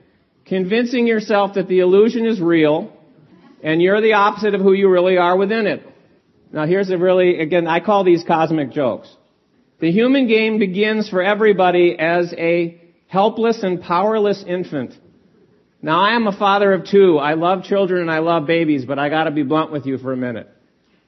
convincing 0.46 1.06
yourself 1.06 1.56
that 1.56 1.68
the 1.68 1.80
illusion 1.80 2.26
is 2.26 2.40
real 2.42 2.92
and 3.62 3.82
you're 3.82 4.02
the 4.02 4.14
opposite 4.14 4.56
of 4.56 4.62
who 4.62 4.74
you 4.74 4.90
really 4.90 5.18
are 5.18 5.38
within 5.38 5.68
it. 5.68 5.84
Now 6.52 6.66
here's 6.66 6.90
a 6.90 6.98
really, 6.98 7.40
again, 7.40 7.68
I 7.68 7.80
call 7.80 8.04
these 8.04 8.24
cosmic 8.24 8.72
jokes. 8.72 9.14
The 9.80 9.92
human 9.92 10.28
game 10.28 10.58
begins 10.58 11.10
for 11.10 11.22
everybody 11.22 11.98
as 12.00 12.34
a 12.38 12.82
helpless 13.08 13.64
and 13.64 13.82
powerless 13.82 14.44
infant. 14.46 14.94
Now 15.82 16.02
I 16.02 16.16
am 16.16 16.28
a 16.28 16.38
father 16.38 16.74
of 16.74 16.86
two. 16.86 17.18
I 17.18 17.34
love 17.34 17.64
children 17.64 18.02
and 18.02 18.12
I 18.12 18.20
love 18.20 18.48
babies, 18.48 18.86
but 18.86 19.00
I 19.00 19.10
gotta 19.10 19.32
be 19.32 19.44
blunt 19.44 19.72
with 19.72 19.86
you 19.86 19.98
for 19.98 20.12
a 20.12 20.18
minute. 20.18 20.50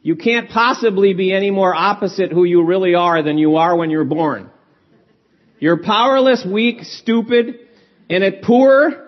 You 0.01 0.15
can't 0.15 0.49
possibly 0.49 1.13
be 1.13 1.33
any 1.33 1.51
more 1.51 1.75
opposite 1.75 2.31
who 2.31 2.45
you 2.45 2.63
really 2.63 2.95
are 2.95 3.21
than 3.21 3.37
you 3.37 3.57
are 3.57 3.75
when 3.75 3.89
you're 3.89 4.05
born. 4.05 4.49
You're 5.59 5.83
powerless, 5.83 6.45
weak, 6.45 6.83
stupid, 6.83 7.59
and 8.09 8.23
at 8.23 8.41
poor 8.41 9.07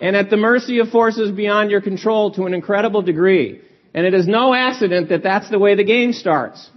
and 0.00 0.14
at 0.14 0.30
the 0.30 0.36
mercy 0.36 0.78
of 0.78 0.90
forces 0.90 1.32
beyond 1.32 1.70
your 1.70 1.80
control 1.80 2.32
to 2.34 2.44
an 2.44 2.54
incredible 2.54 3.02
degree. 3.02 3.60
And 3.94 4.06
it 4.06 4.14
is 4.14 4.28
no 4.28 4.54
accident 4.54 5.08
that 5.08 5.22
that's 5.22 5.50
the 5.50 5.58
way 5.58 5.74
the 5.74 5.84
game 5.84 6.12
starts. 6.12 6.70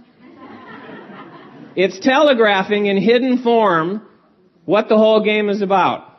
It's 1.76 2.00
telegraphing 2.00 2.86
in 2.86 2.96
hidden 2.96 3.42
form 3.42 4.02
what 4.66 4.90
the 4.90 4.96
whole 4.98 5.24
game 5.24 5.48
is 5.48 5.62
about 5.62 6.12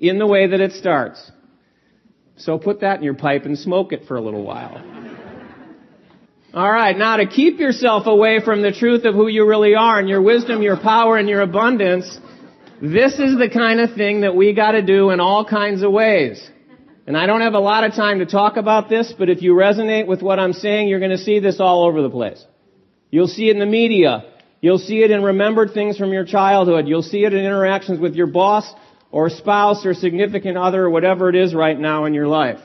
in 0.00 0.18
the 0.18 0.26
way 0.26 0.46
that 0.46 0.60
it 0.60 0.72
starts. 0.72 1.30
So 2.36 2.58
put 2.58 2.80
that 2.80 2.98
in 2.98 3.02
your 3.04 3.14
pipe 3.14 3.44
and 3.44 3.58
smoke 3.58 3.92
it 3.92 4.06
for 4.08 4.16
a 4.16 4.20
little 4.20 4.42
while. 4.42 4.82
Alright, 6.54 6.96
now 6.96 7.16
to 7.16 7.26
keep 7.26 7.58
yourself 7.58 8.06
away 8.06 8.40
from 8.44 8.62
the 8.62 8.70
truth 8.70 9.04
of 9.04 9.14
who 9.14 9.26
you 9.26 9.46
really 9.46 9.74
are 9.74 9.98
and 9.98 10.08
your 10.08 10.22
wisdom, 10.22 10.62
your 10.62 10.76
power, 10.76 11.18
and 11.18 11.28
your 11.28 11.40
abundance, 11.40 12.18
this 12.80 13.18
is 13.18 13.36
the 13.38 13.50
kind 13.52 13.80
of 13.80 13.94
thing 13.94 14.20
that 14.20 14.36
we 14.36 14.52
gotta 14.54 14.80
do 14.80 15.10
in 15.10 15.18
all 15.18 15.44
kinds 15.44 15.82
of 15.82 15.90
ways. 15.90 16.48
And 17.06 17.16
I 17.16 17.26
don't 17.26 17.40
have 17.40 17.54
a 17.54 17.60
lot 17.60 17.82
of 17.82 17.92
time 17.92 18.20
to 18.20 18.26
talk 18.26 18.56
about 18.56 18.88
this, 18.88 19.12
but 19.18 19.28
if 19.28 19.42
you 19.42 19.54
resonate 19.54 20.06
with 20.06 20.22
what 20.22 20.38
I'm 20.38 20.52
saying, 20.52 20.88
you're 20.88 21.00
gonna 21.00 21.18
see 21.18 21.40
this 21.40 21.58
all 21.58 21.84
over 21.84 22.02
the 22.02 22.10
place. 22.10 22.44
You'll 23.10 23.26
see 23.26 23.48
it 23.48 23.52
in 23.52 23.58
the 23.58 23.66
media. 23.66 24.24
You'll 24.64 24.78
see 24.78 25.02
it 25.02 25.10
in 25.10 25.22
remembered 25.22 25.74
things 25.74 25.98
from 25.98 26.14
your 26.14 26.24
childhood. 26.24 26.88
You'll 26.88 27.02
see 27.02 27.22
it 27.26 27.34
in 27.34 27.44
interactions 27.44 28.00
with 28.00 28.14
your 28.14 28.26
boss 28.26 28.64
or 29.10 29.28
spouse 29.28 29.84
or 29.84 29.92
significant 29.92 30.56
other 30.56 30.84
or 30.84 30.88
whatever 30.88 31.28
it 31.28 31.34
is 31.34 31.54
right 31.54 31.78
now 31.78 32.06
in 32.06 32.14
your 32.14 32.26
life. 32.26 32.60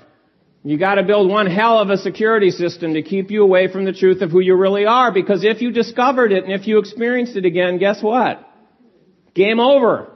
You 0.63 0.77
gotta 0.77 1.03
build 1.03 1.29
one 1.29 1.47
hell 1.47 1.77
of 1.77 1.89
a 1.89 1.97
security 1.97 2.51
system 2.51 2.93
to 2.93 3.01
keep 3.01 3.31
you 3.31 3.43
away 3.43 3.69
from 3.69 3.83
the 3.83 3.91
truth 3.91 4.21
of 4.21 4.31
who 4.31 4.39
you 4.39 4.55
really 4.55 4.85
are 4.85 5.11
because 5.11 5.43
if 5.43 5.61
you 5.61 5.73
discovered 5.73 6.31
it 6.31 6.45
and 6.45 6.53
if 6.53 6.67
you 6.67 6.79
experienced 6.79 7.35
it 7.35 7.43
again, 7.43 7.79
guess 7.79 8.01
what? 8.01 8.49
Game 9.33 9.59
over. 9.59 10.09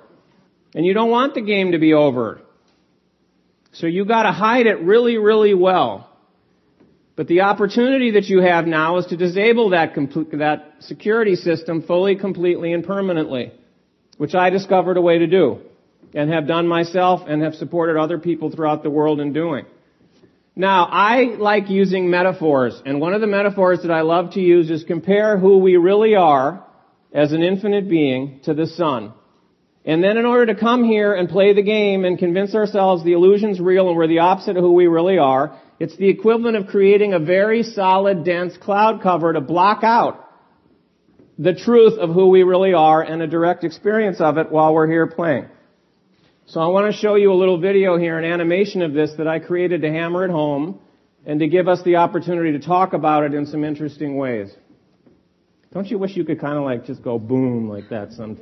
And 0.74 0.86
you 0.86 0.93
don't 0.93 1.10
want 1.10 1.34
the 1.34 1.41
game 1.41 1.74
to 1.74 1.80
be 1.80 1.93
over. 1.93 2.39
So 3.74 3.88
you 3.88 4.06
gotta 4.06 4.32
hide 4.32 4.67
it 4.67 4.80
really, 4.80 5.17
really 5.17 5.54
well. 5.54 6.10
But 7.15 7.28
the 7.28 7.41
opportunity 7.41 8.12
that 8.12 8.26
you 8.26 8.41
have 8.41 8.65
now 8.65 8.97
is 8.97 9.06
to 9.08 9.17
disable 9.17 9.69
that, 9.69 9.93
that 10.34 10.73
security 10.80 11.36
system 11.36 11.84
fully, 11.84 12.15
completely, 12.15 12.73
and 12.73 12.84
permanently. 12.84 13.52
Which 14.17 14.36
I 14.36 14.49
discovered 14.49 14.97
a 14.97 15.02
way 15.02 15.19
to 15.19 15.28
do. 15.28 15.60
And 16.13 16.32
have 16.32 16.47
done 16.47 16.67
myself 16.67 17.21
and 17.28 17.41
have 17.43 17.56
supported 17.56 17.99
other 17.99 18.19
people 18.19 18.52
throughout 18.52 18.84
the 18.84 18.89
world 18.89 19.19
in 19.19 19.34
doing. 19.34 19.65
Now, 20.56 20.88
I 20.91 21.36
like 21.39 21.69
using 21.69 22.12
metaphors, 22.12 22.80
and 22.86 23.02
one 23.02 23.15
of 23.15 23.21
the 23.21 23.28
metaphors 23.28 23.82
that 23.82 23.89
I 23.89 24.02
love 24.02 24.34
to 24.34 24.39
use 24.39 24.69
is 24.69 24.84
compare 24.84 25.39
who 25.39 25.58
we 25.58 25.78
really 25.78 26.13
are 26.13 26.63
as 27.12 27.32
an 27.32 27.41
infinite 27.41 27.89
being 27.89 28.39
to 28.43 28.54
the 28.54 28.67
sun. 28.67 29.13
And 29.84 30.04
then 30.04 30.17
in 30.17 30.26
order 30.26 30.54
to 30.54 30.60
come 30.60 30.84
here 30.84 31.13
and 31.13 31.28
play 31.28 31.54
the 31.54 31.63
game 31.63 32.06
and 32.06 32.19
convince 32.19 32.54
ourselves 32.54 33.04
the 33.04 33.13
illusion's 33.13 33.60
real 33.60 33.88
and 33.88 33.97
we're 33.97 34.08
the 34.08 34.19
opposite 34.19 34.56
of 34.56 34.63
who 34.63 34.73
we 34.73 34.86
really 34.86 35.17
are, 35.17 35.60
it's 35.80 35.96
the 35.98 36.10
equivalent 36.10 36.56
of 36.56 36.68
creating 36.68 37.14
a 37.14 37.20
very 37.20 37.64
solid, 37.64 38.24
dense 38.24 38.56
cloud 38.58 39.02
cover 39.02 39.34
to 39.34 39.42
block 39.42 39.84
out 39.84 40.20
the 41.38 41.54
truth 41.54 41.98
of 42.00 42.12
who 42.12 42.30
we 42.30 42.44
really 42.44 42.74
are 42.74 43.02
and 43.02 43.22
a 43.22 43.28
direct 43.28 43.64
experience 43.64 44.22
of 44.22 44.38
it 44.38 44.52
while 44.52 44.74
we're 44.74 44.88
here 44.88 45.08
playing. 45.08 45.48
So 46.46 46.60
I 46.60 46.68
want 46.68 46.94
to 46.94 46.98
show 46.98 47.16
you 47.16 47.32
a 47.32 47.36
little 47.36 47.60
video 47.60 47.98
here, 47.98 48.20
an 48.20 48.26
animation 48.26 48.82
of 48.82 48.94
this 48.94 49.12
that 49.18 49.28
I 49.28 49.40
created 49.40 49.82
to 49.82 49.90
hammer 49.90 50.26
it 50.26 50.32
home 50.32 50.80
and 51.26 51.40
to 51.40 51.48
give 51.48 51.68
us 51.68 51.82
the 51.84 51.96
opportunity 51.96 52.52
to 52.52 52.60
talk 52.60 52.94
about 52.94 53.24
it 53.24 53.34
in 53.34 53.46
some 53.46 53.64
interesting 53.64 54.18
ways. 54.18 54.54
Don't 55.74 55.88
you 55.88 55.98
wish 55.98 56.16
you 56.16 56.24
could 56.24 56.40
kind 56.40 56.58
of 56.58 56.64
like 56.64 56.86
just 56.86 57.02
go 57.02 57.18
boom 57.18 57.68
like 57.68 57.90
that 57.90 58.12
some? 58.12 58.40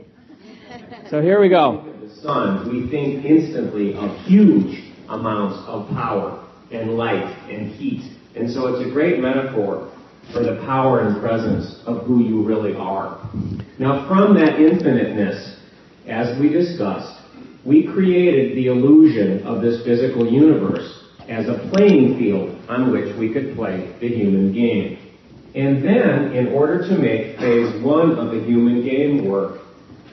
So 1.09 1.21
here 1.21 1.39
we 1.39 1.47
go. 1.47 1.93
The 2.01 2.13
sun, 2.21 2.69
we 2.69 2.89
think 2.89 3.23
instantly 3.23 3.93
of 3.93 4.17
huge 4.25 4.83
amounts 5.07 5.65
of 5.67 5.87
power 5.89 6.47
and 6.71 6.91
light 6.91 7.23
and 7.49 7.71
heat. 7.71 8.17
And 8.35 8.49
so 8.51 8.67
it's 8.67 8.87
a 8.87 8.91
great 8.91 9.19
metaphor 9.19 9.91
for 10.33 10.43
the 10.43 10.61
power 10.65 11.01
and 11.01 11.21
presence 11.21 11.81
of 11.85 12.05
who 12.05 12.23
you 12.23 12.43
really 12.43 12.75
are. 12.75 13.29
Now, 13.79 14.07
from 14.07 14.35
that 14.35 14.59
infiniteness, 14.59 15.57
as 16.07 16.39
we 16.39 16.49
discussed, 16.49 17.19
we 17.65 17.87
created 17.87 18.55
the 18.55 18.67
illusion 18.67 19.43
of 19.43 19.61
this 19.61 19.83
physical 19.83 20.31
universe 20.31 21.05
as 21.29 21.47
a 21.47 21.69
playing 21.71 22.17
field 22.17 22.57
on 22.69 22.91
which 22.91 23.15
we 23.17 23.31
could 23.31 23.55
play 23.55 23.95
the 23.99 24.07
human 24.07 24.53
game. 24.53 24.97
And 25.53 25.83
then, 25.83 26.31
in 26.33 26.47
order 26.53 26.87
to 26.87 26.97
make 26.97 27.37
phase 27.37 27.83
one 27.83 28.17
of 28.17 28.31
the 28.31 28.41
human 28.43 28.83
game 28.83 29.27
work, 29.29 29.61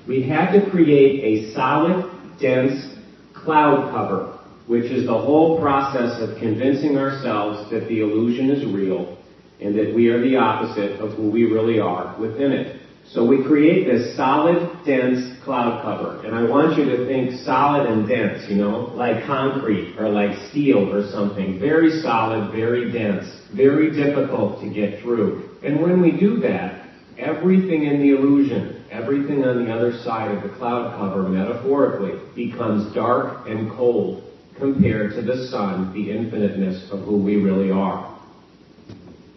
we 0.06 0.22
had 0.22 0.52
to 0.52 0.70
create 0.70 1.22
a 1.22 1.54
solid, 1.54 2.10
dense 2.40 2.96
cloud 3.34 3.92
cover, 3.92 4.37
which 4.68 4.84
is 4.92 5.06
the 5.06 5.18
whole 5.18 5.58
process 5.58 6.20
of 6.20 6.36
convincing 6.38 6.98
ourselves 6.98 7.70
that 7.70 7.88
the 7.88 8.00
illusion 8.00 8.50
is 8.50 8.64
real 8.66 9.16
and 9.60 9.76
that 9.76 9.94
we 9.94 10.08
are 10.08 10.20
the 10.20 10.36
opposite 10.36 11.00
of 11.00 11.16
who 11.16 11.30
we 11.30 11.44
really 11.44 11.80
are 11.80 12.14
within 12.20 12.52
it. 12.52 12.80
So 13.06 13.24
we 13.24 13.42
create 13.42 13.86
this 13.86 14.14
solid, 14.14 14.84
dense 14.84 15.42
cloud 15.42 15.82
cover. 15.82 16.24
And 16.26 16.36
I 16.36 16.42
want 16.42 16.76
you 16.76 16.84
to 16.84 17.06
think 17.06 17.40
solid 17.40 17.88
and 17.88 18.06
dense, 18.06 18.46
you 18.50 18.56
know, 18.56 18.92
like 18.94 19.24
concrete 19.24 19.96
or 19.98 20.10
like 20.10 20.36
steel 20.50 20.94
or 20.94 21.10
something. 21.10 21.58
Very 21.58 22.02
solid, 22.02 22.52
very 22.52 22.92
dense, 22.92 23.24
very 23.54 23.90
difficult 23.90 24.60
to 24.60 24.68
get 24.68 25.00
through. 25.00 25.48
And 25.64 25.80
when 25.80 26.02
we 26.02 26.12
do 26.12 26.40
that, 26.40 26.90
everything 27.16 27.84
in 27.84 28.02
the 28.02 28.10
illusion, 28.10 28.84
everything 28.90 29.42
on 29.44 29.64
the 29.64 29.72
other 29.72 29.96
side 30.04 30.30
of 30.30 30.42
the 30.42 30.54
cloud 30.58 30.94
cover, 30.98 31.26
metaphorically, 31.26 32.20
becomes 32.36 32.94
dark 32.94 33.48
and 33.48 33.70
cold 33.70 34.27
compared 34.58 35.14
to 35.14 35.22
the 35.22 35.48
sun, 35.48 35.92
the 35.92 36.10
infiniteness 36.10 36.90
of 36.90 37.00
who 37.00 37.16
we 37.16 37.36
really 37.36 37.70
are. 37.70 38.18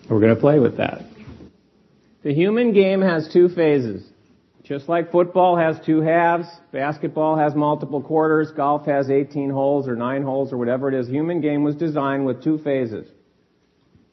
We're 0.10 0.20
going 0.20 0.36
to 0.36 0.40
play 0.40 0.60
with 0.60 0.78
that. 0.78 1.04
The 2.24 2.34
human 2.34 2.74
game 2.74 3.02
has 3.02 3.30
two 3.32 3.50
phases. 3.50 4.08
Just 4.64 4.88
like 4.88 5.12
football 5.12 5.58
has 5.58 5.78
two 5.86 6.02
halves, 6.02 6.48
basketball 6.72 7.36
has 7.38 7.56
multiple 7.56 8.02
quarters, 8.02 8.52
golf 8.52 8.86
has 8.86 9.10
18 9.10 9.50
holes 9.50 9.88
or 9.88 9.96
9 9.96 10.24
holes 10.24 10.54
or 10.54 10.58
whatever 10.58 10.88
it 10.88 10.94
is, 10.94 11.08
human 11.08 11.42
game 11.42 11.64
was 11.64 11.76
designed 11.76 12.26
with 12.26 12.44
two 12.44 12.58
phases. 12.60 13.10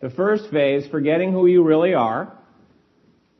The 0.00 0.10
first 0.10 0.50
phase, 0.50 0.86
forgetting 0.90 1.32
who 1.32 1.46
you 1.46 1.62
really 1.62 1.94
are, 1.94 2.32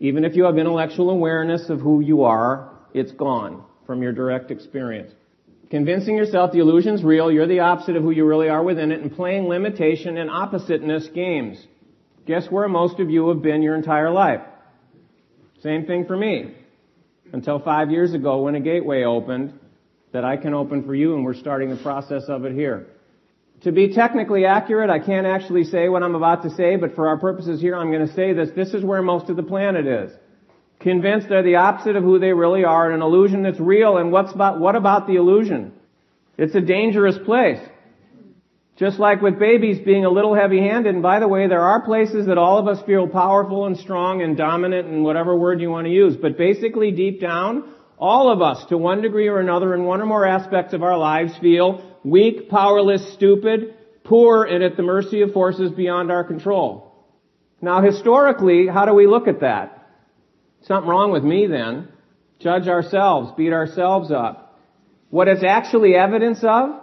even 0.01 0.25
if 0.25 0.37
you 0.37 0.45
have 0.45 0.59
intellectual 0.59 1.11
awareness 1.11 1.71
of 1.71 1.81
who 1.81 2.01
you 2.01 2.23
are, 2.23 2.71
it's 2.95 3.13
gone 3.13 3.65
from 3.87 4.03
your 4.03 4.13
direct 4.13 4.51
experience. 4.51 5.13
Convincing 5.71 6.17
yourself 6.17 6.53
the 6.53 6.61
illusion's 6.61 7.05
real, 7.05 7.31
you're 7.31 7.47
the 7.47 7.61
opposite 7.61 7.97
of 7.97 8.03
who 8.03 8.11
you 8.11 8.25
really 8.25 8.49
are 8.49 8.63
within 8.63 8.91
it, 8.91 9.01
and 9.01 9.15
playing 9.15 9.49
limitation 9.49 10.17
and 10.17 10.31
oppositeness 10.31 11.09
games. 11.15 11.63
Guess 12.27 12.47
where 12.51 12.69
most 12.69 13.01
of 13.01 13.11
you 13.11 13.29
have 13.29 13.43
been 13.43 13.63
your 13.63 13.75
entire 13.75 14.11
life? 14.11 14.41
Same 15.63 15.85
thing 15.85 16.07
for 16.07 16.17
me. 16.17 16.55
Until 17.33 17.59
five 17.59 17.91
years 17.91 18.15
ago 18.15 18.43
when 18.43 18.55
a 18.55 18.61
gateway 18.61 19.05
opened 19.05 19.59
that 20.13 20.25
I 20.25 20.39
can 20.39 20.55
open 20.55 20.85
for 20.85 20.95
you 20.95 21.15
and 21.15 21.25
we're 21.25 21.35
starting 21.35 21.69
the 21.69 21.83
process 21.83 22.25
of 22.29 22.47
it 22.47 22.55
here. 22.55 22.87
To 23.63 23.73
be 23.73 23.93
technically 23.93 24.47
accurate, 24.47 24.89
I 24.89 25.01
can't 25.01 25.27
actually 25.27 25.65
say 25.65 25.89
what 25.89 26.03
I'm 26.03 26.15
about 26.15 26.45
to 26.45 26.51
say, 26.51 26.77
but 26.77 26.95
for 26.95 27.09
our 27.09 27.19
purposes 27.19 27.61
here, 27.61 27.77
I'm 27.77 27.91
going 27.91 28.07
to 28.07 28.15
say 28.15 28.33
this. 28.33 28.49
This 28.55 28.73
is 28.73 28.85
where 28.85 29.03
most 29.03 29.29
of 29.29 29.37
the 29.37 29.43
planet 29.43 29.87
is. 29.87 30.13
Convinced 30.89 31.29
they're 31.29 31.43
the 31.43 31.57
opposite 31.57 31.97
of 31.97 32.03
who 32.03 32.19
they 32.19 32.33
really 32.33 32.65
are, 32.65 32.91
an 32.91 33.03
illusion 33.03 33.43
that's 33.43 33.61
real, 33.61 33.99
and 33.99 34.11
what's 34.11 34.33
about, 34.33 34.59
what 34.59 34.75
about 34.75 35.07
the 35.07 35.17
illusion? 35.17 35.73
It's 36.39 36.55
a 36.55 36.63
dangerous 36.63 37.19
place. 37.27 37.61
Just 38.79 38.99
like 38.99 39.21
with 39.21 39.39
babies 39.39 39.85
being 39.85 40.07
a 40.07 40.11
little 40.11 40.35
heavy-handed, 40.35 40.95
and 40.95 41.03
by 41.03 41.21
the 41.21 41.29
way, 41.29 41.47
there 41.47 41.61
are 41.61 41.85
places 41.85 42.25
that 42.25 42.39
all 42.39 42.59
of 42.59 42.69
us 42.69 42.83
feel 42.87 43.07
powerful 43.07 43.67
and 43.67 43.77
strong 43.77 44.23
and 44.23 44.35
dominant 44.35 44.89
and 44.89 45.05
whatever 45.05 45.37
word 45.37 45.61
you 45.61 45.69
want 45.69 45.87
to 45.87 45.93
use, 45.93 46.17
but 46.17 46.39
basically 46.39 46.91
deep 46.91 47.21
down, 47.21 47.71
all 47.99 48.33
of 48.33 48.41
us, 48.41 48.65
to 48.71 48.79
one 48.79 49.03
degree 49.03 49.29
or 49.29 49.41
another, 49.41 49.75
in 49.75 49.85
one 49.85 50.01
or 50.01 50.07
more 50.07 50.25
aspects 50.25 50.73
of 50.73 50.83
our 50.83 50.97
lives, 50.97 51.37
feel 51.37 51.83
weak, 52.03 52.49
powerless, 52.49 53.13
stupid, 53.13 53.75
poor, 54.05 54.45
and 54.45 54.65
at 54.65 54.79
the 54.79 54.83
mercy 54.83 55.21
of 55.21 55.35
forces 55.35 55.71
beyond 55.71 56.11
our 56.11 56.25
control. 56.25 56.95
Now, 57.61 57.83
historically, 57.83 58.69
how 58.69 58.87
do 58.87 58.95
we 58.95 59.07
look 59.07 59.29
at 59.29 59.41
that? 59.41 59.78
Something 60.63 60.89
wrong 60.89 61.13
with 61.13 61.25
me 61.25 61.47
then. 61.47 61.89
Judge 62.39 62.69
ourselves, 62.69 63.33
beat 63.37 63.53
ourselves 63.53 64.11
up. 64.13 64.59
What 65.11 65.29
it's 65.29 65.43
actually 65.43 65.95
evidence 65.95 66.41
of 66.43 66.83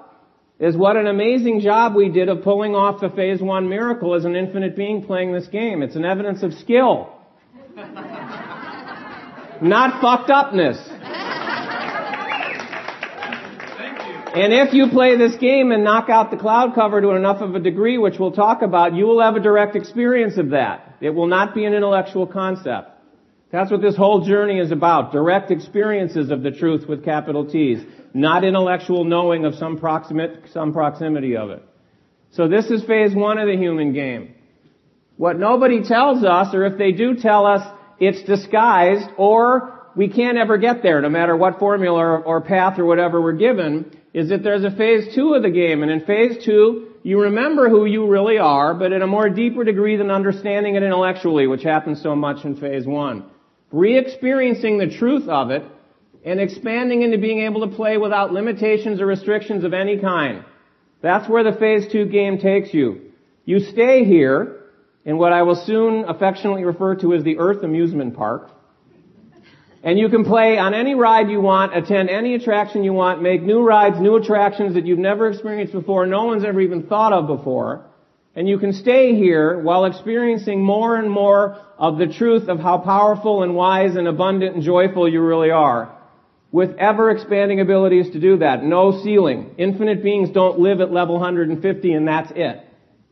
is 0.59 0.75
what 0.75 0.97
an 0.97 1.07
amazing 1.07 1.59
job 1.61 1.95
we 1.95 2.09
did 2.09 2.29
of 2.29 2.43
pulling 2.43 2.75
off 2.75 3.01
the 3.01 3.09
phase 3.09 3.41
one 3.41 3.69
miracle 3.69 4.15
as 4.15 4.25
an 4.25 4.35
infinite 4.35 4.75
being 4.75 5.05
playing 5.05 5.33
this 5.33 5.47
game. 5.47 5.81
It's 5.81 5.95
an 5.95 6.05
evidence 6.05 6.43
of 6.43 6.53
skill. 6.53 7.11
Not 9.61 10.01
fucked 10.01 10.29
upness. 10.29 10.77
And 14.35 14.51
if 14.51 14.73
you 14.73 14.89
play 14.89 15.15
this 15.15 15.35
game 15.37 15.71
and 15.71 15.85
knock 15.85 16.09
out 16.09 16.29
the 16.29 16.35
cloud 16.35 16.75
cover 16.75 16.99
to 16.99 17.11
enough 17.11 17.41
of 17.41 17.55
a 17.55 17.59
degree, 17.59 17.97
which 17.97 18.19
we'll 18.19 18.33
talk 18.33 18.61
about, 18.61 18.93
you 18.93 19.05
will 19.05 19.21
have 19.21 19.37
a 19.37 19.39
direct 19.39 19.77
experience 19.77 20.37
of 20.37 20.49
that. 20.49 20.95
It 20.99 21.11
will 21.11 21.27
not 21.27 21.55
be 21.55 21.63
an 21.63 21.73
intellectual 21.73 22.27
concept. 22.27 22.94
That's 23.51 23.71
what 23.71 23.81
this 23.81 23.95
whole 23.95 24.25
journey 24.25 24.59
is 24.59 24.71
about. 24.71 25.11
Direct 25.11 25.51
experiences 25.51 26.31
of 26.31 26.43
the 26.43 26.51
truth 26.51 26.87
with 26.87 27.05
capital 27.05 27.49
T's 27.49 27.83
not 28.15 28.45
intellectual 28.45 29.03
knowing 29.03 29.43
of 29.43 29.55
some, 29.55 29.77
proximate, 29.77 30.45
some 30.53 30.71
proximity 30.71 31.35
of 31.35 31.49
it. 31.49 31.61
So 32.31 32.47
this 32.47 32.65
is 32.67 32.83
phase 32.85 33.13
one 33.13 33.37
of 33.37 33.47
the 33.47 33.57
human 33.57 33.93
game. 33.93 34.35
What 35.17 35.37
nobody 35.37 35.83
tells 35.83 36.23
us, 36.23 36.53
or 36.53 36.65
if 36.65 36.77
they 36.77 36.93
do 36.93 37.15
tell 37.15 37.45
us, 37.45 37.61
it's 37.99 38.23
disguised, 38.23 39.09
or 39.17 39.89
we 39.97 40.07
can't 40.07 40.37
ever 40.37 40.57
get 40.57 40.81
there, 40.81 41.01
no 41.01 41.09
matter 41.09 41.35
what 41.35 41.59
formula 41.59 42.19
or, 42.19 42.41
path 42.41 42.79
or 42.79 42.85
whatever 42.85 43.21
we're 43.21 43.33
given, 43.33 43.97
is 44.13 44.29
that 44.29 44.43
there's 44.43 44.63
a 44.63 44.71
phase 44.71 45.13
two 45.13 45.33
of 45.33 45.43
the 45.43 45.49
game. 45.49 45.83
And 45.83 45.91
in 45.91 46.05
phase 46.05 46.43
two, 46.43 46.93
you 47.03 47.21
remember 47.21 47.69
who 47.69 47.85
you 47.85 48.07
really 48.07 48.37
are, 48.37 48.73
but 48.73 48.93
in 48.93 49.01
a 49.01 49.07
more 49.07 49.29
deeper 49.29 49.65
degree 49.65 49.97
than 49.97 50.09
understanding 50.09 50.75
it 50.75 50.83
intellectually, 50.83 51.47
which 51.47 51.63
happens 51.63 52.01
so 52.01 52.15
much 52.15 52.45
in 52.45 52.55
phase 52.55 52.85
one. 52.85 53.29
Re-experiencing 53.71 54.77
the 54.77 54.95
truth 54.97 55.27
of 55.27 55.51
it 55.51 55.63
and 56.23 56.39
expanding 56.39 57.03
into 57.03 57.17
being 57.17 57.41
able 57.41 57.67
to 57.67 57.75
play 57.75 57.97
without 57.97 58.33
limitations 58.33 58.99
or 59.01 59.05
restrictions 59.05 59.63
of 59.63 59.73
any 59.73 59.99
kind. 59.99 60.43
That's 61.01 61.29
where 61.29 61.43
the 61.43 61.57
phase 61.57 61.91
two 61.91 62.05
game 62.05 62.39
takes 62.39 62.73
you. 62.73 63.11
You 63.45 63.59
stay 63.59 64.05
here 64.05 64.63
in 65.05 65.17
what 65.17 65.33
I 65.33 65.43
will 65.43 65.55
soon 65.55 66.05
affectionately 66.05 66.63
refer 66.63 66.95
to 66.95 67.13
as 67.13 67.23
the 67.23 67.37
Earth 67.37 67.63
Amusement 67.63 68.15
Park. 68.15 68.49
And 69.83 69.99
you 69.99 70.09
can 70.09 70.25
play 70.25 70.57
on 70.57 70.73
any 70.73 70.95
ride 70.95 71.29
you 71.29 71.39
want, 71.41 71.77
attend 71.77 72.09
any 72.09 72.33
attraction 72.33 72.83
you 72.83 72.91
want, 72.91 73.21
make 73.21 73.43
new 73.43 73.61
rides, 73.61 73.99
new 73.99 74.15
attractions 74.15 74.73
that 74.73 74.87
you've 74.87 74.97
never 74.97 75.29
experienced 75.29 75.73
before, 75.73 76.07
no 76.07 76.23
one's 76.23 76.43
ever 76.43 76.59
even 76.59 76.87
thought 76.87 77.13
of 77.13 77.27
before. 77.27 77.85
And 78.35 78.49
you 78.49 78.57
can 78.57 78.73
stay 78.73 79.13
here 79.15 79.59
while 79.59 79.85
experiencing 79.85 80.63
more 80.63 80.95
and 80.95 81.09
more 81.09 81.61
of 81.77 81.97
the 81.97 82.07
truth 82.07 82.47
of 82.47 82.59
how 82.59 82.77
powerful 82.77 83.43
and 83.43 83.55
wise 83.55 83.95
and 83.95 84.07
abundant 84.07 84.55
and 84.55 84.63
joyful 84.63 85.07
you 85.07 85.21
really 85.21 85.51
are 85.51 85.95
with 86.51 86.77
ever 86.77 87.11
expanding 87.11 87.59
abilities 87.59 88.11
to 88.11 88.19
do 88.19 88.37
that. 88.37 88.63
No 88.63 89.03
ceiling. 89.03 89.53
Infinite 89.57 90.01
beings 90.01 90.29
don't 90.29 90.57
live 90.57 90.79
at 90.79 90.89
level 90.89 91.15
150 91.15 91.93
and 91.93 92.07
that's 92.07 92.31
it. 92.33 92.65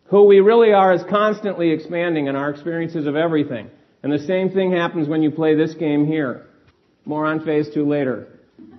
Who 0.05 0.23
we 0.25 0.39
really 0.39 0.71
are 0.71 0.93
is 0.93 1.01
constantly 1.09 1.71
expanding 1.71 2.27
in 2.27 2.37
our 2.37 2.49
experiences 2.49 3.05
of 3.05 3.17
everything. 3.17 3.69
And 4.01 4.13
the 4.13 4.19
same 4.19 4.51
thing 4.51 4.71
happens 4.71 5.09
when 5.09 5.23
you 5.23 5.31
play 5.31 5.55
this 5.55 5.73
game 5.73 6.05
here. 6.05 6.45
More 7.03 7.25
on 7.25 7.43
phase 7.43 7.67
two 7.73 7.85
later. 7.85 8.27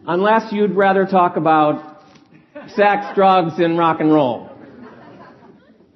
Unless 0.07 0.53
you'd 0.53 0.75
rather 0.75 1.05
talk 1.05 1.37
about 1.37 2.01
sex, 2.69 3.07
drugs, 3.15 3.59
and 3.59 3.79
rock 3.79 4.01
and 4.01 4.13
roll. 4.13 4.44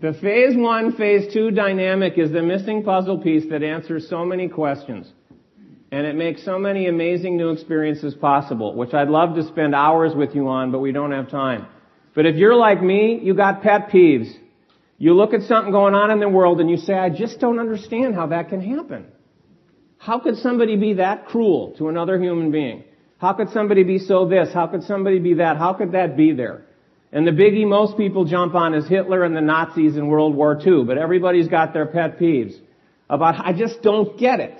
The 0.00 0.12
phase 0.12 0.56
one, 0.56 0.92
phase 0.92 1.32
two 1.32 1.50
dynamic 1.50 2.18
is 2.18 2.30
the 2.30 2.40
missing 2.40 2.84
puzzle 2.84 3.18
piece 3.18 3.50
that 3.50 3.64
answers 3.64 4.08
so 4.08 4.24
many 4.24 4.48
questions. 4.48 5.10
And 5.90 6.06
it 6.06 6.14
makes 6.14 6.44
so 6.44 6.56
many 6.56 6.86
amazing 6.86 7.36
new 7.36 7.50
experiences 7.50 8.14
possible, 8.14 8.76
which 8.76 8.94
I'd 8.94 9.08
love 9.08 9.34
to 9.34 9.42
spend 9.42 9.74
hours 9.74 10.14
with 10.14 10.36
you 10.36 10.46
on, 10.48 10.70
but 10.70 10.78
we 10.78 10.92
don't 10.92 11.10
have 11.10 11.28
time. 11.30 11.66
But 12.14 12.26
if 12.26 12.36
you're 12.36 12.54
like 12.54 12.80
me, 12.80 13.18
you 13.20 13.34
got 13.34 13.62
pet 13.62 13.88
peeves. 13.88 14.30
You 14.98 15.14
look 15.14 15.32
at 15.34 15.42
something 15.42 15.72
going 15.72 15.94
on 15.94 16.12
in 16.12 16.20
the 16.20 16.28
world 16.28 16.60
and 16.60 16.70
you 16.70 16.76
say, 16.76 16.94
I 16.94 17.08
just 17.10 17.40
don't 17.40 17.58
understand 17.58 18.14
how 18.14 18.28
that 18.28 18.50
can 18.50 18.60
happen. 18.60 19.06
How 19.96 20.20
could 20.20 20.36
somebody 20.36 20.76
be 20.76 20.94
that 20.94 21.26
cruel 21.26 21.74
to 21.78 21.88
another 21.88 22.20
human 22.20 22.52
being? 22.52 22.84
How 23.18 23.32
could 23.32 23.50
somebody 23.50 23.82
be 23.82 23.98
so 23.98 24.28
this? 24.28 24.54
How 24.54 24.68
could 24.68 24.84
somebody 24.84 25.18
be 25.18 25.34
that? 25.34 25.56
How 25.56 25.72
could 25.72 25.92
that 25.92 26.16
be 26.16 26.32
there? 26.32 26.66
And 27.12 27.26
the 27.26 27.32
biggie 27.32 27.66
most 27.66 27.96
people 27.96 28.24
jump 28.24 28.54
on 28.54 28.74
is 28.74 28.86
Hitler 28.86 29.24
and 29.24 29.34
the 29.34 29.40
Nazis 29.40 29.96
in 29.96 30.08
World 30.08 30.34
War 30.34 30.60
II, 30.64 30.84
but 30.84 30.98
everybody's 30.98 31.48
got 31.48 31.72
their 31.72 31.86
pet 31.86 32.18
peeves 32.18 32.54
about, 33.08 33.44
I 33.44 33.52
just 33.52 33.80
don't 33.82 34.18
get 34.18 34.40
it. 34.40 34.58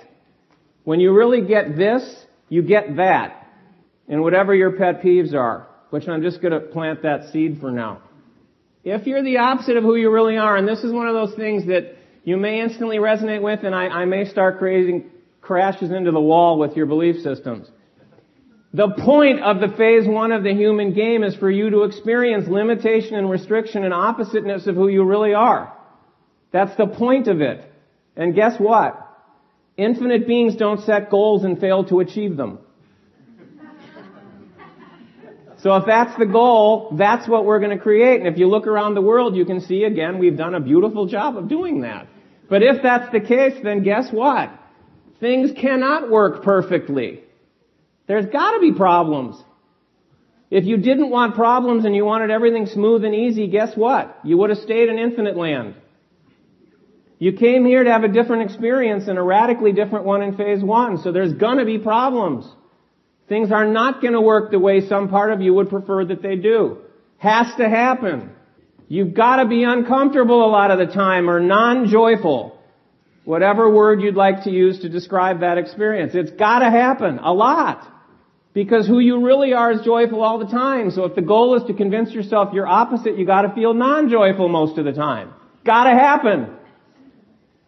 When 0.83 0.99
you 0.99 1.13
really 1.13 1.45
get 1.45 1.77
this, 1.77 2.03
you 2.47 2.63
get 2.63 2.95
that. 2.95 3.47
And 4.07 4.21
whatever 4.21 4.55
your 4.55 4.71
pet 4.71 5.01
peeves 5.03 5.35
are. 5.35 5.67
which 5.91 6.07
I'm 6.07 6.21
just 6.21 6.41
to 6.41 6.59
plant 6.59 7.03
that 7.03 7.31
seed 7.31 7.59
for 7.59 7.71
now. 7.71 8.01
If 8.83 9.07
you're 9.07 9.23
the 9.23 9.37
opposite 9.37 9.77
of 9.77 9.83
who 9.83 9.95
you 9.95 10.11
really 10.11 10.37
are, 10.37 10.55
and 10.55 10.67
this 10.67 10.79
is 10.79 10.91
one 10.91 11.07
of 11.07 11.13
those 11.13 11.35
things 11.35 11.67
that 11.67 11.95
you 12.23 12.37
may 12.37 12.61
instantly 12.61 12.97
resonate 12.97 13.41
with, 13.41 13.63
and 13.63 13.75
I, 13.75 13.87
I 13.87 14.05
may 14.05 14.25
start 14.25 14.59
creating 14.59 15.09
crashes 15.41 15.91
into 15.91 16.11
the 16.11 16.21
wall 16.21 16.59
with 16.59 16.75
your 16.75 16.85
belief 16.85 17.21
systems. 17.23 17.67
The 18.73 18.89
point 18.89 19.41
of 19.41 19.59
the 19.59 19.75
phase 19.75 20.07
one 20.07 20.31
of 20.31 20.43
the 20.43 20.53
human 20.53 20.93
game 20.93 21.23
is 21.23 21.35
for 21.35 21.49
you 21.49 21.71
to 21.71 21.83
experience 21.83 22.47
limitation 22.47 23.15
and 23.15 23.29
restriction 23.29 23.83
and 23.83 23.93
oppositeness 23.93 24.67
of 24.67 24.75
who 24.75 24.87
you 24.87 25.03
really 25.03 25.33
are. 25.33 25.75
That's 26.51 26.75
the 26.75 26.85
point 26.85 27.27
of 27.27 27.41
it. 27.41 27.65
And 28.15 28.35
guess 28.35 28.59
what? 28.59 29.07
Infinite 29.75 30.27
beings 30.27 30.55
don't 30.55 30.81
set 30.81 31.09
goals 31.09 31.43
and 31.45 31.59
fail 31.59 31.83
to 31.85 31.99
achieve 31.99 32.37
them. 32.37 32.59
So 35.61 35.75
if 35.75 35.85
that's 35.85 36.17
the 36.17 36.25
goal, 36.25 36.95
that's 36.97 37.27
what 37.27 37.45
we're 37.45 37.59
going 37.59 37.75
to 37.75 37.83
create. 37.83 38.19
And 38.19 38.27
if 38.27 38.37
you 38.37 38.47
look 38.47 38.65
around 38.65 38.93
the 38.93 39.01
world, 39.01 39.35
you 39.35 39.45
can 39.45 39.59
see 39.61 39.83
again, 39.83 40.17
we've 40.17 40.37
done 40.37 40.55
a 40.55 40.59
beautiful 40.59 41.05
job 41.05 41.37
of 41.37 41.49
doing 41.49 41.81
that. 41.81 42.07
But 42.49 42.63
if 42.63 42.81
that's 42.81 43.11
the 43.11 43.19
case, 43.19 43.59
then 43.63 43.83
guess 43.83 44.09
what? 44.11 44.51
Things 45.19 45.51
cannot 45.59 46.09
work 46.09 46.43
perfectly. 46.43 47.23
There's 48.09 48.25
gotta 48.25 48.59
be 48.59 48.73
problems. 48.73 49.41
If 50.49 50.65
you 50.65 50.77
didn't 50.77 51.11
want 51.11 51.35
problems 51.35 51.85
and 51.85 51.95
you 51.95 52.03
wanted 52.03 52.31
everything 52.31 52.65
smooth 52.65 53.05
and 53.05 53.13
easy, 53.13 53.47
guess 53.49 53.77
what? 53.77 54.17
You 54.23 54.35
would 54.39 54.49
have 54.49 54.57
stayed 54.57 54.89
in 54.89 54.97
infinite 54.97 55.37
land. 55.37 55.75
You 57.19 57.33
came 57.33 57.67
here 57.67 57.83
to 57.83 57.91
have 57.91 58.03
a 58.03 58.07
different 58.07 58.49
experience 58.49 59.07
and 59.07 59.19
a 59.19 59.21
radically 59.21 59.73
different 59.73 60.05
one 60.05 60.23
in 60.23 60.35
phase 60.35 60.63
one, 60.63 60.97
so 60.97 61.11
there's 61.11 61.33
gonna 61.33 61.65
be 61.65 61.77
problems. 61.77 62.51
Things 63.27 63.51
are 63.51 63.67
not 63.67 64.01
gonna 64.01 64.21
work 64.21 64.49
the 64.49 64.57
way 64.57 64.81
some 64.81 65.09
part 65.09 65.31
of 65.31 65.39
you 65.41 65.53
would 65.53 65.69
prefer 65.69 66.03
that 66.05 66.23
they 66.23 66.35
do. 66.35 66.79
Has 67.17 67.53
to 67.57 67.69
happen. 67.69 68.31
You've 68.87 69.13
gotta 69.13 69.45
be 69.45 69.63
uncomfortable 69.65 70.43
a 70.43 70.49
lot 70.49 70.71
of 70.71 70.79
the 70.79 70.91
time 70.91 71.29
or 71.29 71.39
non-joyful. 71.39 72.59
Whatever 73.23 73.69
word 73.69 74.01
you'd 74.01 74.15
like 74.15 74.45
to 74.45 74.49
use 74.49 74.79
to 74.79 74.89
describe 74.89 75.41
that 75.41 75.59
experience. 75.59 76.15
It's 76.15 76.31
gotta 76.31 76.71
happen. 76.71 77.19
A 77.19 77.31
lot. 77.31 77.97
Because 78.53 78.87
who 78.87 78.99
you 78.99 79.23
really 79.25 79.53
are 79.53 79.71
is 79.71 79.81
joyful 79.81 80.21
all 80.21 80.39
the 80.39 80.47
time. 80.47 80.89
So 80.91 81.05
if 81.05 81.15
the 81.15 81.21
goal 81.21 81.55
is 81.55 81.63
to 81.67 81.73
convince 81.73 82.11
yourself 82.11 82.53
you're 82.53 82.67
opposite, 82.67 83.17
you 83.17 83.25
gotta 83.25 83.53
feel 83.53 83.73
non-joyful 83.73 84.49
most 84.49 84.77
of 84.77 84.85
the 84.85 84.93
time. 84.93 85.33
Gotta 85.63 85.91
happen. 85.91 86.55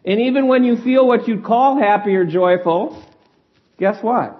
And 0.04 0.20
even 0.20 0.48
when 0.48 0.64
you 0.64 0.76
feel 0.76 1.06
what 1.06 1.28
you'd 1.28 1.44
call 1.44 1.78
happy 1.78 2.16
or 2.16 2.24
joyful, 2.24 3.00
guess 3.78 4.02
what? 4.02 4.38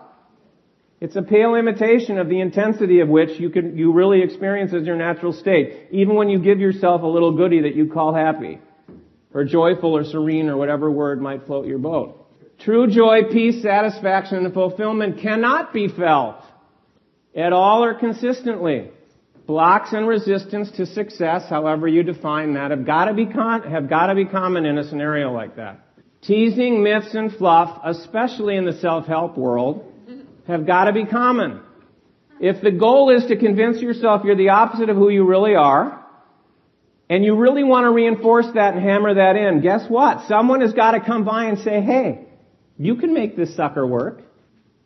It's 1.01 1.17
a 1.17 1.23
pale 1.23 1.55
imitation 1.55 2.19
of 2.19 2.29
the 2.29 2.41
intensity 2.41 3.01
of 3.01 3.09
which 3.09 3.41
you 3.41 3.51
can, 3.51 3.77
you 3.77 3.93
really 3.93 4.23
experience 4.23 4.73
as 4.73 4.87
your 4.87 4.97
natural 4.97 5.33
state, 5.33 5.89
even 5.91 6.15
when 6.15 6.29
you 6.29 6.39
give 6.39 6.61
yourself 6.61 7.03
a 7.03 7.07
little 7.07 7.37
goodie 7.37 7.63
that 7.63 7.75
you 7.75 7.89
call 7.89 8.15
happy, 8.15 8.61
or 9.35 9.45
joyful 9.45 9.97
or 9.97 10.05
serene 10.05 10.49
or 10.49 10.57
whatever 10.57 10.91
word 10.91 11.21
might 11.21 11.47
float 11.47 11.67
your 11.67 11.79
boat. 11.79 12.22
True 12.65 12.87
joy, 12.87 13.25
peace, 13.33 13.61
satisfaction, 13.61 14.45
and 14.45 14.55
fulfillment 14.55 15.21
cannot 15.21 15.73
be 15.73 15.89
felt 15.89 16.37
at 17.35 17.53
all 17.53 17.83
or 17.83 17.95
consistently. 17.95 18.91
Blocks 19.49 19.93
and 19.93 20.07
resistance 20.07 20.71
to 20.77 20.87
success, 20.87 21.49
however 21.49 21.89
you 21.89 22.05
define 22.05 22.55
that, 22.55 22.71
have 22.71 22.87
got 22.87 23.07
to 23.07 23.15
be 23.15 23.27
con- 23.27 23.65
have 23.65 23.89
got 23.89 24.07
to 24.07 24.15
be 24.15 24.25
common 24.25 24.65
in 24.65 24.79
a 24.79 24.85
scenario 24.89 25.33
like 25.33 25.57
that. 25.57 25.81
Teasing, 26.23 26.85
myths, 26.85 27.15
and 27.15 27.33
fluff, 27.35 27.81
especially 27.85 28.55
in 28.57 28.65
the 28.65 28.75
self-help 28.75 29.37
world, 29.37 29.93
have 30.47 30.65
got 30.65 30.85
to 30.85 30.93
be 30.93 31.05
common. 31.05 31.61
If 32.39 32.63
the 32.63 32.71
goal 32.71 33.11
is 33.11 33.27
to 33.27 33.37
convince 33.37 33.81
yourself 33.81 34.23
you're 34.25 34.37
the 34.37 34.51
opposite 34.51 34.89
of 34.89 34.97
who 34.97 35.09
you 35.09 35.27
really 35.27 35.57
are, 35.57 36.05
and 37.11 37.25
you 37.25 37.35
really 37.35 37.65
want 37.65 37.85
to 37.87 37.91
reinforce 37.91 38.47
that 38.55 38.75
and 38.75 38.83
hammer 38.83 39.15
that 39.15 39.35
in, 39.35 39.63
guess 39.63 39.89
what? 39.89 40.29
Someone 40.29 40.61
has 40.61 40.73
got 40.73 40.93
to 40.93 41.01
come 41.01 41.25
by 41.25 41.47
and 41.47 41.59
say, 41.59 41.81
hey, 41.81 42.29
you 42.83 42.97
can 42.97 43.15
make 43.15 43.37
this 43.37 43.55
sucker 43.55 43.87
work. 43.87 44.23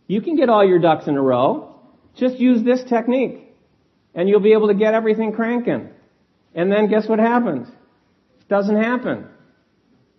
You 0.07 0.21
can 0.21 0.37
get 0.37 0.51
all 0.51 0.63
your 0.63 0.79
ducks 0.79 1.07
in 1.07 1.17
a 1.17 1.23
row. 1.23 1.81
Just 2.15 2.39
use 2.39 2.63
this 2.63 2.85
technique. 2.85 3.55
And 4.15 4.29
you'll 4.29 4.41
be 4.41 4.53
able 4.53 4.69
to 4.69 4.75
get 4.75 4.93
everything 4.93 5.33
cranking. 5.33 5.89
And 6.55 6.71
then 6.71 6.91
guess 6.91 7.09
what 7.09 7.19
happens? 7.19 7.69
It 7.69 8.49
doesn't 8.49 8.77
happen. 8.77 9.27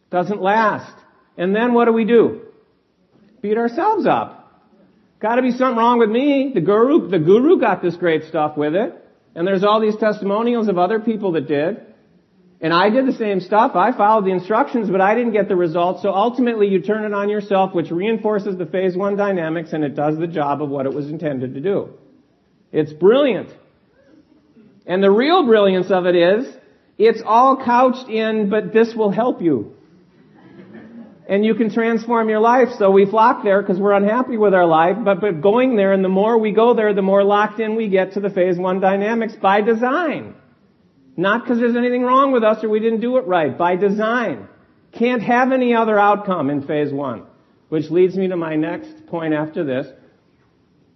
Doesn't 0.10 0.42
last. 0.42 0.92
And 1.38 1.56
then 1.56 1.76
what 1.76 1.86
do 1.86 1.94
we 1.94 2.04
do? 2.04 2.48
Beat 3.42 3.58
ourselves 3.58 4.08
up. 4.08 4.66
Gotta 5.20 5.44
be 5.44 5.52
something 5.52 5.78
wrong 5.78 6.00
with 6.00 6.10
me. 6.10 6.54
The 6.56 6.62
guru, 6.62 7.10
the 7.10 7.20
guru 7.20 7.60
got 7.60 7.84
this 7.84 7.96
great 7.96 8.24
stuff 8.24 8.58
with 8.58 8.76
it. 8.76 8.92
And 9.36 9.46
there's 9.46 9.64
all 9.64 9.80
these 9.80 9.98
testimonials 9.98 10.68
of 10.68 10.80
other 10.80 11.00
people 11.00 11.34
that 11.34 11.48
did. 11.48 11.86
And 12.60 12.74
I 12.74 12.90
did 12.90 13.06
the 13.06 13.14
same 13.14 13.40
stuff. 13.40 13.74
I 13.76 13.96
followed 13.96 14.26
the 14.26 14.32
instructions, 14.32 14.90
but 14.90 15.00
I 15.00 15.14
didn't 15.14 15.34
get 15.34 15.48
the 15.48 15.56
results. 15.56 16.02
So 16.02 16.12
ultimately 16.12 16.68
you 16.68 16.82
turn 16.82 17.06
it 17.06 17.14
on 17.14 17.30
yourself, 17.30 17.74
which 17.74 17.92
reinforces 17.92 18.58
the 18.58 18.66
phase 18.66 18.98
one 18.98 19.16
dynamics 19.16 19.74
and 19.74 19.84
it 19.84 19.96
does 19.96 20.18
the 20.18 20.26
job 20.26 20.64
of 20.64 20.70
what 20.70 20.88
it 20.88 20.94
was 20.94 21.08
intended 21.08 21.54
to 21.54 21.62
do. 21.62 21.90
It's 22.72 22.92
brilliant. 22.94 23.50
And 24.88 25.04
the 25.04 25.12
real 25.12 25.46
brilliance 25.46 25.92
of 25.92 26.08
it 26.08 26.16
is, 26.16 26.48
it's 26.98 27.22
all 27.24 27.64
couched 27.64 28.10
in, 28.10 28.50
but 28.50 28.74
this 28.74 28.96
will 28.96 29.12
help 29.12 29.42
you 29.42 29.78
and 31.28 31.46
you 31.46 31.56
can 31.56 31.72
transform 31.72 32.30
your 32.30 32.40
life. 32.40 32.70
So 32.80 32.90
we 32.90 33.06
flock 33.06 33.44
there 33.44 33.62
because 33.62 33.80
we're 33.80 33.94
unhappy 33.94 34.38
with 34.38 34.54
our 34.54 34.66
life, 34.66 34.96
but, 35.04 35.20
but 35.20 35.42
going 35.42 35.76
there 35.76 35.92
and 35.92 36.04
the 36.04 36.10
more 36.10 36.38
we 36.38 36.52
go 36.52 36.74
there, 36.74 36.94
the 36.94 37.02
more 37.02 37.24
locked 37.24 37.60
in 37.60 37.76
we 37.76 37.90
get 37.90 38.14
to 38.14 38.20
the 38.20 38.30
phase 38.30 38.58
one 38.58 38.80
dynamics 38.80 39.34
by 39.42 39.62
design. 39.62 40.36
Not 41.18 41.44
because 41.44 41.58
there's 41.58 41.76
anything 41.76 42.04
wrong 42.04 42.32
with 42.32 42.44
us 42.44 42.64
or 42.64 42.70
we 42.70 42.80
didn't 42.80 43.02
do 43.02 43.18
it 43.18 43.26
right, 43.26 43.58
by 43.58 43.76
design. 43.76 44.48
Can't 44.92 45.24
have 45.24 45.52
any 45.52 45.74
other 45.74 46.00
outcome 46.00 46.52
in 46.52 46.66
phase 46.66 46.94
one. 46.94 47.24
Which 47.70 47.90
leads 47.90 48.16
me 48.16 48.28
to 48.30 48.38
my 48.38 48.56
next 48.56 49.08
point 49.08 49.34
after 49.34 49.64
this. 49.64 49.88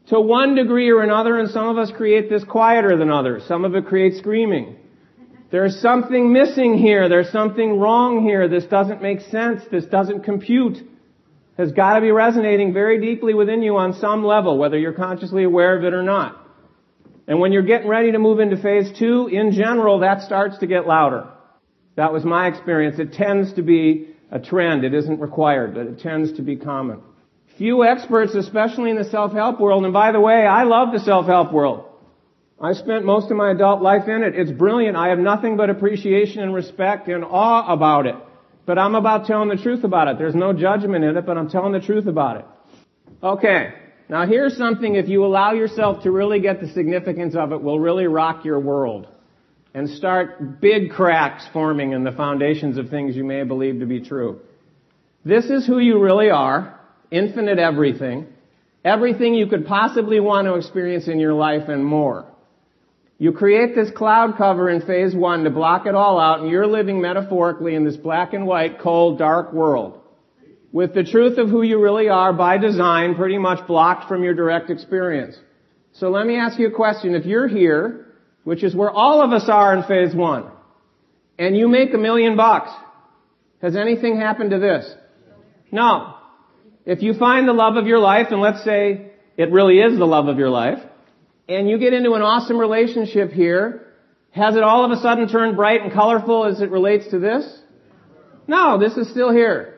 To 0.08 0.22
one 0.22 0.56
degree 0.56 0.90
or 0.90 1.02
another, 1.02 1.38
and 1.38 1.50
some 1.50 1.68
of 1.68 1.78
us 1.78 1.92
create 1.92 2.30
this 2.30 2.44
quieter 2.44 2.98
than 2.98 3.10
others. 3.10 3.44
Some 3.48 3.66
of 3.66 3.76
it 3.76 3.88
creates 3.88 4.20
screaming. 4.20 4.78
There's 5.52 5.82
something 5.82 6.32
missing 6.32 6.78
here. 6.78 7.10
There's 7.10 7.32
something 7.32 7.78
wrong 7.78 8.24
here. 8.24 8.48
This 8.48 8.66
doesn't 8.66 9.02
make 9.02 9.22
sense. 9.22 9.64
This 9.70 9.86
doesn't 9.86 10.24
compute. 10.24 10.78
Has 11.58 11.72
got 11.74 11.96
to 11.96 12.02
be 12.02 12.12
resonating 12.12 12.74
very 12.74 13.02
deeply 13.02 13.34
within 13.34 13.62
you 13.62 13.76
on 13.78 13.94
some 13.94 14.24
level, 14.24 14.58
whether 14.58 14.78
you're 14.78 14.94
consciously 14.94 15.44
aware 15.44 15.78
of 15.78 15.84
it 15.84 15.94
or 15.94 16.04
not. 16.04 16.41
And 17.28 17.40
when 17.40 17.52
you're 17.52 17.62
getting 17.62 17.88
ready 17.88 18.12
to 18.12 18.20
move 18.20 18.40
into 18.40 18.58
phase 18.58 18.92
two, 18.98 19.28
in 19.28 19.52
general, 19.52 20.00
that 20.00 20.22
starts 20.22 20.58
to 20.60 20.68
get 20.68 20.88
louder. 20.88 21.28
That 21.96 22.14
was 22.14 22.24
my 22.24 22.48
experience. 22.48 23.00
It 23.00 23.14
tends 23.14 23.54
to 23.54 23.62
be 23.62 24.10
a 24.32 24.40
trend. 24.40 24.84
It 24.84 24.94
isn't 24.94 25.20
required, 25.20 25.74
but 25.76 25.88
it 25.88 26.00
tends 26.00 26.34
to 26.34 26.42
be 26.42 26.56
common. 26.56 27.02
Few 27.58 27.84
experts, 27.84 28.34
especially 28.34 28.90
in 28.90 28.96
the 28.96 29.04
self-help 29.04 29.60
world, 29.60 29.84
and 29.84 29.94
by 29.94 30.12
the 30.12 30.20
way, 30.20 30.46
I 30.46 30.64
love 30.64 30.94
the 30.94 31.00
self-help 31.00 31.52
world. 31.52 31.86
I 32.60 32.74
spent 32.74 33.06
most 33.06 33.30
of 33.30 33.38
my 33.38 33.52
adult 33.52 33.82
life 33.82 34.08
in 34.08 34.24
it. 34.24 34.36
It's 34.36 34.52
brilliant. 34.52 34.96
I 34.96 35.10
have 35.10 35.20
nothing 35.20 35.58
but 35.58 35.70
appreciation 35.70 36.42
and 36.42 36.54
respect 36.54 37.08
and 37.08 37.24
awe 37.24 37.72
about 37.72 38.06
it. 38.06 38.16
But 38.66 38.78
I'm 38.78 38.96
about 38.96 39.26
telling 39.26 39.50
the 39.50 39.58
truth 39.58 39.84
about 39.84 40.08
it. 40.08 40.18
There's 40.18 40.36
no 40.36 40.54
judgment 40.54 41.04
in 41.04 41.18
it, 41.18 41.26
but 41.26 41.38
I'm 41.38 41.50
telling 41.50 41.74
the 41.74 41.80
truth 41.80 42.06
about 42.06 42.38
it. 42.38 42.46
Okay. 43.24 43.74
Now 44.12 44.28
here's 44.28 44.58
something 44.58 44.95
if 44.95 45.08
you 45.08 45.24
allow 45.24 45.54
yourself 45.54 46.04
to 46.04 46.12
really 46.12 46.41
get 46.41 46.60
the 46.60 46.67
significance 46.67 47.34
of 47.34 47.54
it 47.54 47.63
will 47.63 47.80
really 47.80 48.08
rock 48.08 48.43
your 48.43 48.60
world 48.60 49.08
and 49.74 49.89
start 49.89 50.60
big 50.60 50.91
cracks 50.91 51.47
forming 51.54 51.93
in 51.93 52.04
the 52.04 52.12
foundations 52.12 52.78
of 52.78 52.89
things 52.89 53.15
you 53.15 53.24
may 53.24 53.43
believe 53.43 53.80
to 53.80 53.86
be 53.86 54.02
true. 54.02 54.41
This 55.24 55.45
is 55.45 55.65
who 55.65 55.80
you 55.80 55.97
really 55.97 56.30
are. 56.30 56.78
Infinite 57.10 57.58
everything. 57.58 58.28
Everything 58.84 59.34
you 59.34 59.47
could 59.47 59.66
possibly 59.66 60.20
want 60.20 60.45
to 60.45 60.55
experience 60.55 61.07
in 61.07 61.18
your 61.18 61.34
life 61.34 61.70
and 61.70 61.86
more. 61.86 62.26
You 63.18 63.32
create 63.32 63.76
this 63.76 63.91
cloud 63.91 64.36
cover 64.38 64.70
in 64.70 64.82
phase 64.82 65.16
one 65.16 65.45
to 65.45 65.49
block 65.49 65.86
it 65.86 65.95
all 65.95 66.20
out, 66.20 66.41
and 66.41 66.49
you're 66.49 66.68
living 66.68 66.99
metaphorically 66.99 67.76
in 67.76 67.86
this 67.86 67.95
black 67.95 68.34
and 68.34 68.45
white, 68.45 68.82
cold, 68.82 69.20
dark 69.20 69.53
world. 69.53 70.01
With 70.72 70.93
the 70.93 71.03
truth 71.03 71.38
of 71.38 71.49
who 71.49 71.63
you 71.63 71.82
really 71.82 72.07
are 72.07 72.32
by 72.32 72.57
design 72.57 73.15
pretty 73.15 73.38
much 73.38 73.67
blocked 73.67 74.07
from 74.07 74.24
your 74.24 74.34
direct 74.34 74.69
experience. 74.69 75.38
So 75.93 76.09
let 76.09 76.26
me 76.26 76.38
ask 76.38 76.57
you 76.57 76.67
a 76.67 76.72
question. 76.72 77.13
If 77.13 77.26
you're 77.26 77.47
here, 77.47 78.07
which 78.43 78.63
is 78.63 78.74
where 78.74 78.89
all 78.89 79.22
of 79.22 79.32
us 79.32 79.49
are 79.49 79.76
in 79.76 79.84
phase 79.84 80.15
one, 80.15 80.45
and 81.38 81.57
you 81.57 81.67
make 81.67 81.93
a 81.93 81.97
million 81.97 82.38
bucks, 82.38 82.72
has 83.61 83.76
anything 83.76 84.17
happened 84.17 84.51
to 84.51 84.59
this? 84.59 84.89
No. 85.72 86.15
If 86.86 87.01
you 87.01 87.13
find 87.15 87.47
the 87.47 87.53
love 87.53 87.76
of 87.76 87.86
your 87.86 87.99
life, 87.99 88.28
and 88.32 88.41
let's 88.41 88.63
say 88.63 89.11
it 89.38 89.51
really 89.51 89.80
is 89.80 89.97
the 89.97 90.05
love 90.05 90.28
of 90.28 90.38
your 90.38 90.49
life, 90.49 90.80
and 91.49 91.69
you 91.69 91.78
get 91.78 91.93
into 91.93 92.13
an 92.13 92.22
awesome 92.22 92.57
relationship 92.57 93.32
here, 93.32 93.88
has 94.32 94.55
it 94.55 94.63
all 94.63 94.86
of 94.86 94.91
a 94.91 95.01
sudden 95.01 95.28
turned 95.28 95.57
bright 95.57 95.82
and 95.82 95.91
colorful 95.91 96.45
as 96.45 96.61
it 96.61 96.72
relates 96.72 97.09
to 97.09 97.19
this? 97.19 97.59
No, 98.47 98.80
this 98.80 98.93
is 98.93 99.09
still 99.11 99.32
here. 99.32 99.70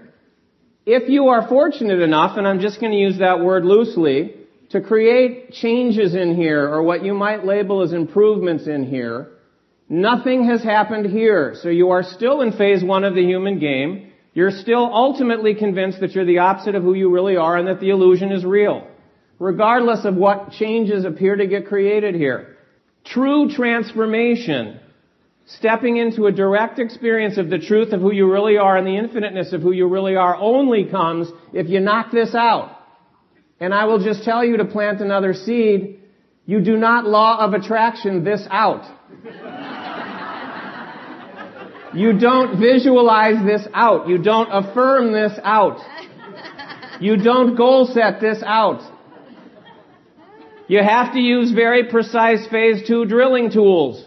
If 0.86 1.08
you 1.08 1.30
are 1.30 1.48
fortunate 1.48 2.02
enough, 2.02 2.38
and 2.38 2.46
I'm 2.46 2.60
just 2.60 2.82
going 2.82 2.92
to 2.92 2.98
use 2.98 3.20
that 3.20 3.40
word 3.40 3.64
loosely, 3.64 4.36
to 4.72 4.82
create 4.82 5.52
changes 5.54 6.14
in 6.14 6.36
here, 6.36 6.68
or 6.68 6.84
what 6.84 7.06
you 7.06 7.14
might 7.14 7.46
label 7.46 7.84
as 7.84 7.94
improvements 7.94 8.68
in 8.68 8.86
here, 8.86 9.30
nothing 9.88 10.50
has 10.50 10.62
happened 10.62 11.06
here. 11.06 11.56
So 11.62 11.70
you 11.70 11.92
are 11.92 12.04
still 12.04 12.42
in 12.42 12.52
phase 12.52 12.84
one 12.84 13.06
of 13.06 13.16
the 13.16 13.24
human 13.24 13.60
game. 13.60 14.12
You're 14.34 14.52
still 14.52 14.90
ultimately 14.92 15.56
convinced 15.56 16.02
that 16.02 16.12
you're 16.16 16.26
the 16.26 16.40
opposite 16.40 16.76
of 16.76 16.84
who 16.84 16.96
you 16.96 17.10
really 17.14 17.38
are 17.38 17.56
and 17.56 17.68
that 17.68 17.80
the 17.80 17.92
illusion 17.92 18.32
is 18.32 18.44
real. 18.44 18.86
Regardless 19.40 20.04
of 20.04 20.16
what 20.16 20.52
changes 20.52 21.06
appear 21.06 21.36
to 21.38 21.48
get 21.48 21.68
created 21.68 22.16
here. 22.16 22.58
True 23.06 23.50
transformation 23.50 24.80
stepping 25.46 25.98
into 25.98 26.26
a 26.26 26.32
direct 26.32 26.80
experience 26.80 27.38
of 27.38 27.50
the 27.50 27.60
truth 27.60 27.92
of 27.92 28.02
who 28.02 28.14
you 28.14 28.32
really 28.32 28.58
are 28.58 28.78
and 28.78 28.88
the 28.88 28.96
infiniteness 28.96 29.54
of 29.54 29.62
who 29.62 29.72
you 29.72 29.88
really 29.88 30.16
are 30.16 30.36
only 30.36 30.86
comes 30.86 31.30
if 31.52 31.68
you 31.68 31.80
knock 31.80 32.12
this 32.12 32.34
out. 32.34 32.80
And 33.60 33.74
I 33.74 33.86
will 33.86 34.04
just 34.04 34.24
tell 34.24 34.44
you 34.44 34.58
to 34.58 34.66
plant 34.66 35.02
another 35.02 35.34
seed. 35.34 36.00
You 36.46 36.62
do 36.62 36.78
not 36.78 37.06
law 37.06 37.40
of 37.40 37.54
attraction 37.54 38.24
this 38.24 38.46
out. 38.50 38.84
You 41.94 42.18
don't 42.18 42.60
visualize 42.60 43.46
this 43.46 43.68
out. 43.74 44.08
You 44.08 44.18
don't 44.18 44.50
affirm 44.52 45.14
this 45.14 45.34
out. 45.44 45.78
You 47.00 47.18
don't 47.18 47.56
goal 47.56 47.86
set 47.94 48.20
this 48.20 48.42
out. 48.44 48.82
You 50.68 50.82
have 50.82 51.14
to 51.14 51.20
use 51.20 51.52
very 51.52 51.90
precise 51.92 52.48
phase 52.48 52.88
two 52.88 53.06
drilling 53.06 53.52
tools 53.52 54.06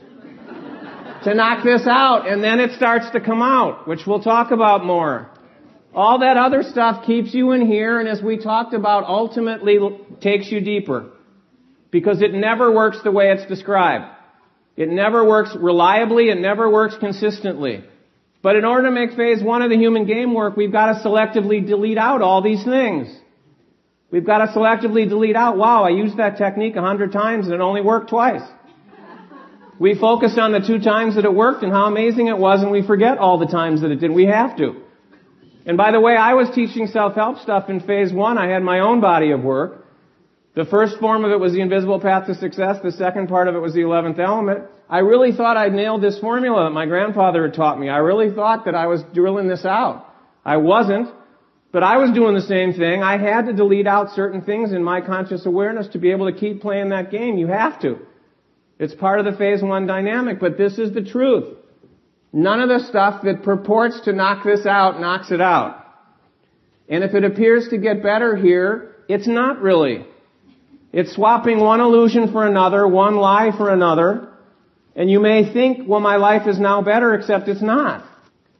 to 1.26 1.34
knock 1.34 1.64
this 1.64 1.82
out, 1.88 2.28
and 2.28 2.42
then 2.42 2.60
it 2.60 2.76
starts 2.76 3.10
to 3.10 3.20
come 3.20 3.42
out, 3.42 3.86
which 3.88 4.00
we'll 4.06 4.22
talk 4.22 4.52
about 4.52 4.84
more. 4.84 5.28
All 5.92 6.20
that 6.20 6.36
other 6.36 6.62
stuff 6.62 7.04
keeps 7.04 7.34
you 7.34 7.50
in 7.50 7.66
here, 7.66 7.98
and 7.98 8.08
as 8.08 8.22
we 8.22 8.38
talked 8.38 8.74
about, 8.74 9.04
ultimately 9.04 9.78
takes 10.20 10.50
you 10.52 10.60
deeper. 10.60 11.10
Because 11.90 12.22
it 12.22 12.32
never 12.32 12.72
works 12.72 12.98
the 13.02 13.10
way 13.10 13.32
it's 13.32 13.46
described. 13.46 14.04
It 14.76 14.88
never 14.88 15.26
works 15.26 15.50
reliably, 15.58 16.28
it 16.28 16.38
never 16.38 16.70
works 16.70 16.94
consistently. 17.00 17.82
But 18.40 18.54
in 18.54 18.64
order 18.64 18.84
to 18.84 18.92
make 18.92 19.16
phase 19.16 19.42
one 19.42 19.62
of 19.62 19.70
the 19.70 19.76
human 19.76 20.06
game 20.06 20.32
work, 20.32 20.56
we've 20.56 20.70
got 20.70 20.92
to 20.92 21.08
selectively 21.08 21.66
delete 21.66 21.98
out 21.98 22.22
all 22.22 22.40
these 22.40 22.62
things. 22.62 23.08
We've 24.12 24.24
got 24.24 24.38
to 24.38 24.52
selectively 24.52 25.08
delete 25.08 25.34
out, 25.34 25.56
wow, 25.56 25.82
I 25.82 25.88
used 25.88 26.18
that 26.18 26.36
technique 26.36 26.76
a 26.76 26.82
hundred 26.82 27.10
times 27.10 27.46
and 27.46 27.54
it 27.54 27.60
only 27.60 27.80
worked 27.80 28.10
twice. 28.10 28.42
We 29.78 29.98
focus 29.98 30.36
on 30.38 30.52
the 30.52 30.60
two 30.60 30.78
times 30.78 31.16
that 31.16 31.24
it 31.24 31.34
worked 31.34 31.62
and 31.62 31.72
how 31.72 31.86
amazing 31.86 32.28
it 32.28 32.38
was 32.38 32.62
and 32.62 32.70
we 32.70 32.86
forget 32.86 33.18
all 33.18 33.38
the 33.38 33.46
times 33.46 33.82
that 33.82 33.90
it 33.90 33.96
didn't. 33.96 34.16
We 34.16 34.26
have 34.26 34.56
to. 34.56 34.82
And 35.66 35.76
by 35.76 35.90
the 35.90 36.00
way, 36.00 36.16
I 36.16 36.34
was 36.34 36.48
teaching 36.54 36.86
self-help 36.86 37.38
stuff 37.40 37.68
in 37.68 37.80
phase 37.80 38.12
one. 38.12 38.38
I 38.38 38.48
had 38.48 38.62
my 38.62 38.80
own 38.80 39.00
body 39.00 39.32
of 39.32 39.42
work. 39.42 39.84
The 40.54 40.64
first 40.64 40.98
form 40.98 41.24
of 41.24 41.32
it 41.32 41.38
was 41.38 41.52
the 41.52 41.60
invisible 41.60 42.00
path 42.00 42.26
to 42.28 42.34
success. 42.34 42.76
The 42.82 42.92
second 42.92 43.28
part 43.28 43.48
of 43.48 43.54
it 43.54 43.58
was 43.58 43.74
the 43.74 43.80
11th 43.80 44.18
element. 44.18 44.64
I 44.88 45.00
really 45.00 45.32
thought 45.32 45.56
I'd 45.58 45.74
nailed 45.74 46.02
this 46.02 46.18
formula 46.18 46.64
that 46.64 46.70
my 46.70 46.86
grandfather 46.86 47.42
had 47.42 47.54
taught 47.54 47.78
me. 47.78 47.90
I 47.90 47.98
really 47.98 48.34
thought 48.34 48.64
that 48.64 48.74
I 48.74 48.86
was 48.86 49.02
drilling 49.12 49.48
this 49.48 49.66
out. 49.66 50.06
I 50.44 50.56
wasn't, 50.56 51.08
but 51.72 51.82
I 51.82 51.98
was 51.98 52.12
doing 52.12 52.34
the 52.34 52.40
same 52.40 52.72
thing. 52.72 53.02
I 53.02 53.18
had 53.18 53.46
to 53.46 53.52
delete 53.52 53.86
out 53.86 54.12
certain 54.12 54.40
things 54.40 54.72
in 54.72 54.82
my 54.82 55.00
conscious 55.02 55.44
awareness 55.44 55.88
to 55.88 55.98
be 55.98 56.12
able 56.12 56.32
to 56.32 56.38
keep 56.38 56.62
playing 56.62 56.88
that 56.90 57.10
game. 57.10 57.36
You 57.36 57.48
have 57.48 57.80
to. 57.82 57.98
It's 58.78 58.94
part 58.94 59.20
of 59.20 59.24
the 59.24 59.38
phase 59.38 59.62
one 59.62 59.86
dynamic, 59.86 60.38
but 60.38 60.58
this 60.58 60.78
is 60.78 60.92
the 60.92 61.02
truth. 61.02 61.56
None 62.32 62.60
of 62.60 62.68
the 62.68 62.86
stuff 62.86 63.22
that 63.24 63.42
purports 63.42 64.02
to 64.02 64.12
knock 64.12 64.44
this 64.44 64.66
out 64.66 65.00
knocks 65.00 65.30
it 65.30 65.40
out. 65.40 65.84
And 66.88 67.02
if 67.02 67.14
it 67.14 67.24
appears 67.24 67.68
to 67.68 67.78
get 67.78 68.02
better 68.02 68.36
here, 68.36 68.94
it's 69.08 69.26
not 69.26 69.60
really. 69.60 70.06
It's 70.92 71.14
swapping 71.14 71.60
one 71.60 71.80
illusion 71.80 72.32
for 72.32 72.46
another, 72.46 72.86
one 72.86 73.16
lie 73.16 73.50
for 73.56 73.70
another, 73.72 74.28
and 74.94 75.10
you 75.10 75.20
may 75.20 75.52
think, 75.52 75.88
well, 75.88 76.00
my 76.00 76.16
life 76.16 76.46
is 76.46 76.58
now 76.58 76.82
better, 76.82 77.14
except 77.14 77.48
it's 77.48 77.62
not. 77.62 78.04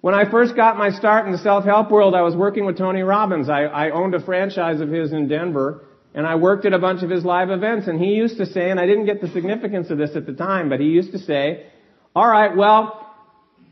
When 0.03 0.15
I 0.15 0.31
first 0.31 0.55
got 0.55 0.77
my 0.77 0.91
start 0.91 1.27
in 1.27 1.33
the 1.33 1.39
self-help 1.39 1.91
world, 1.91 2.15
I 2.15 2.23
was 2.23 2.37
working 2.37 2.67
with 2.67 2.77
Tony 2.77 3.03
Robbins. 3.03 3.49
I, 3.49 3.65
I 3.65 3.91
owned 3.91 4.15
a 4.15 4.21
franchise 4.21 4.81
of 4.81 4.89
his 4.89 5.13
in 5.13 5.29
Denver, 5.29 5.85
and 6.17 6.27
I 6.27 6.35
worked 6.37 6.65
at 6.65 6.73
a 6.73 6.79
bunch 6.79 7.03
of 7.03 7.11
his 7.11 7.27
live 7.27 7.51
events, 7.51 7.89
and 7.89 8.01
he 8.01 8.15
used 8.15 8.39
to 8.39 8.47
say, 8.47 8.71
and 8.71 8.81
I 8.81 8.87
didn't 8.87 9.05
get 9.05 9.21
the 9.21 9.29
significance 9.29 9.91
of 9.91 9.99
this 9.99 10.17
at 10.17 10.25
the 10.25 10.33
time, 10.33 10.71
but 10.71 10.81
he 10.81 10.87
used 10.87 11.13
to 11.13 11.19
say, 11.19 11.67
all 12.15 12.27
right, 12.27 12.57
well, 12.57 13.15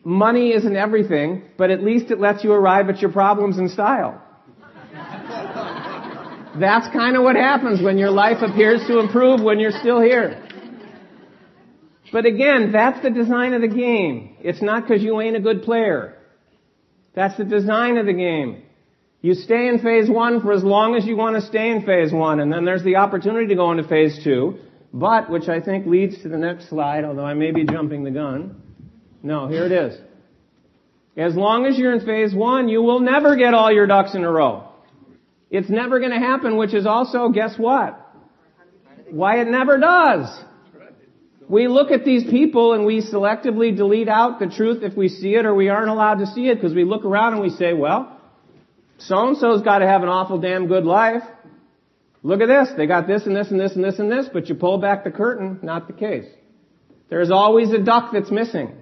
money 0.05 0.51
isn't 0.51 0.77
everything, 0.77 1.45
but 1.57 1.71
at 1.71 1.83
least 1.83 2.11
it 2.11 2.21
lets 2.21 2.45
you 2.45 2.53
arrive 2.53 2.91
at 2.91 3.01
your 3.01 3.11
problems 3.11 3.57
in 3.57 3.71
style. 3.71 4.21
That's 6.61 6.87
kind 6.93 7.17
of 7.17 7.23
what 7.23 7.35
happens 7.35 7.83
when 7.83 7.97
your 7.97 8.11
life 8.11 8.43
appears 8.43 8.87
to 8.89 9.01
improve 9.01 9.43
when 9.43 9.59
you're 9.59 9.73
still 9.81 10.03
here. 10.03 10.47
But 12.13 12.27
again, 12.27 12.73
that's 12.73 13.03
the 13.03 13.11
design 13.11 13.55
of 13.55 13.63
the 13.63 13.69
game. 13.69 14.37
It's 14.41 14.61
not 14.61 14.87
because 14.87 15.03
you 15.03 15.19
ain't 15.23 15.37
a 15.37 15.41
good 15.41 15.63
player. 15.63 16.19
That's 17.15 17.39
the 17.39 17.45
design 17.45 17.97
of 17.97 18.05
the 18.05 18.13
game. 18.13 18.65
You 19.25 19.33
stay 19.33 19.69
in 19.69 19.79
phase 19.79 20.11
one 20.11 20.43
for 20.43 20.53
as 20.53 20.63
long 20.63 20.97
as 20.97 21.07
you 21.07 21.17
want 21.17 21.37
to 21.37 21.41
stay 21.41 21.71
in 21.71 21.87
phase 21.87 22.13
one, 22.13 22.41
and 22.41 22.53
then 22.53 22.67
there's 22.67 22.85
the 22.85 22.97
opportunity 22.97 23.47
to 23.47 23.55
go 23.55 23.71
into 23.71 23.89
phase 23.89 24.21
two. 24.23 24.59
But, 24.93 25.31
which 25.31 25.49
I 25.49 25.63
think 25.63 25.87
leads 25.87 26.21
to 26.25 26.29
the 26.29 26.37
next 26.37 26.69
slide, 26.69 27.05
although 27.05 27.25
I 27.25 27.33
may 27.33 27.51
be 27.51 27.65
jumping 27.65 28.05
the 28.05 28.11
gun. 28.11 28.61
No, 29.23 29.49
here 29.49 29.65
it 29.65 29.73
is. 29.73 29.99
As 31.17 31.35
long 31.37 31.65
as 31.65 31.79
you're 31.79 31.95
in 31.95 32.05
phase 32.05 32.35
one, 32.35 32.69
you 32.69 32.83
will 32.83 33.01
never 33.01 33.35
get 33.35 33.55
all 33.55 33.73
your 33.73 33.87
ducks 33.87 34.15
in 34.15 34.25
a 34.25 34.31
row. 34.31 34.69
It's 35.51 35.71
never 35.71 36.01
going 36.01 36.13
to 36.13 36.19
happen, 36.19 36.59
which 36.59 36.75
is 36.75 36.85
also, 36.85 37.31
guess 37.31 37.55
what? 37.57 37.99
Why 39.09 39.41
it 39.41 39.49
never 39.49 39.79
does. 39.79 40.39
We 41.49 41.67
look 41.67 41.91
at 41.91 42.05
these 42.05 42.25
people 42.25 42.75
and 42.75 42.85
we 42.85 43.01
selectively 43.01 43.75
delete 43.75 44.09
out 44.09 44.39
the 44.39 44.49
truth 44.49 44.83
if 44.83 44.95
we 44.95 45.09
see 45.09 45.35
it 45.35 45.47
or 45.47 45.55
we 45.55 45.71
aren't 45.71 45.89
allowed 45.89 46.19
to 46.19 46.27
see 46.27 46.51
it 46.51 46.57
because 46.57 46.75
we 46.75 46.85
look 46.85 47.07
around 47.07 47.33
and 47.33 47.41
we 47.41 47.49
say, 47.49 47.73
well, 47.73 48.21
so 48.99 49.29
and 49.29 49.37
so's 49.37 49.63
got 49.63 49.79
to 49.79 49.87
have 49.87 50.03
an 50.03 50.09
awful 50.09 50.39
damn 50.39 50.67
good 50.67 50.85
life. 50.85 51.23
Look 52.23 52.41
at 52.41 52.49
this. 52.49 52.71
They 52.77 52.87
got 52.87 53.07
this 53.07 53.27
and 53.27 53.37
this 53.37 53.51
and 53.51 53.61
this 53.61 53.75
and 53.75 53.85
this 53.85 53.99
and 53.99 54.11
this, 54.11 54.27
but 54.33 54.49
you 54.49 54.55
pull 54.55 54.79
back 54.79 55.05
the 55.05 55.11
curtain, 55.11 55.59
not 55.63 55.87
the 55.87 55.93
case. 55.93 56.27
There's 57.11 57.31
always 57.31 57.71
a 57.73 57.79
duck 57.79 58.13
that's 58.13 58.31
missing. 58.31 58.75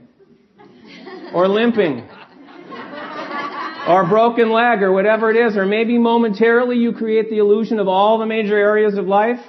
Or 1.34 1.48
limping. 1.48 2.08
Or 3.88 4.06
broken 4.08 4.50
leg 4.52 4.82
or 4.82 4.92
whatever 4.92 5.30
it 5.30 5.36
is. 5.36 5.56
Or 5.56 5.66
maybe 5.66 5.98
momentarily 5.98 6.76
you 6.76 6.92
create 6.92 7.30
the 7.30 7.38
illusion 7.38 7.80
of 7.80 7.88
all 7.88 8.18
the 8.18 8.26
major 8.26 8.56
areas 8.56 8.96
of 8.96 9.06
life 9.06 9.40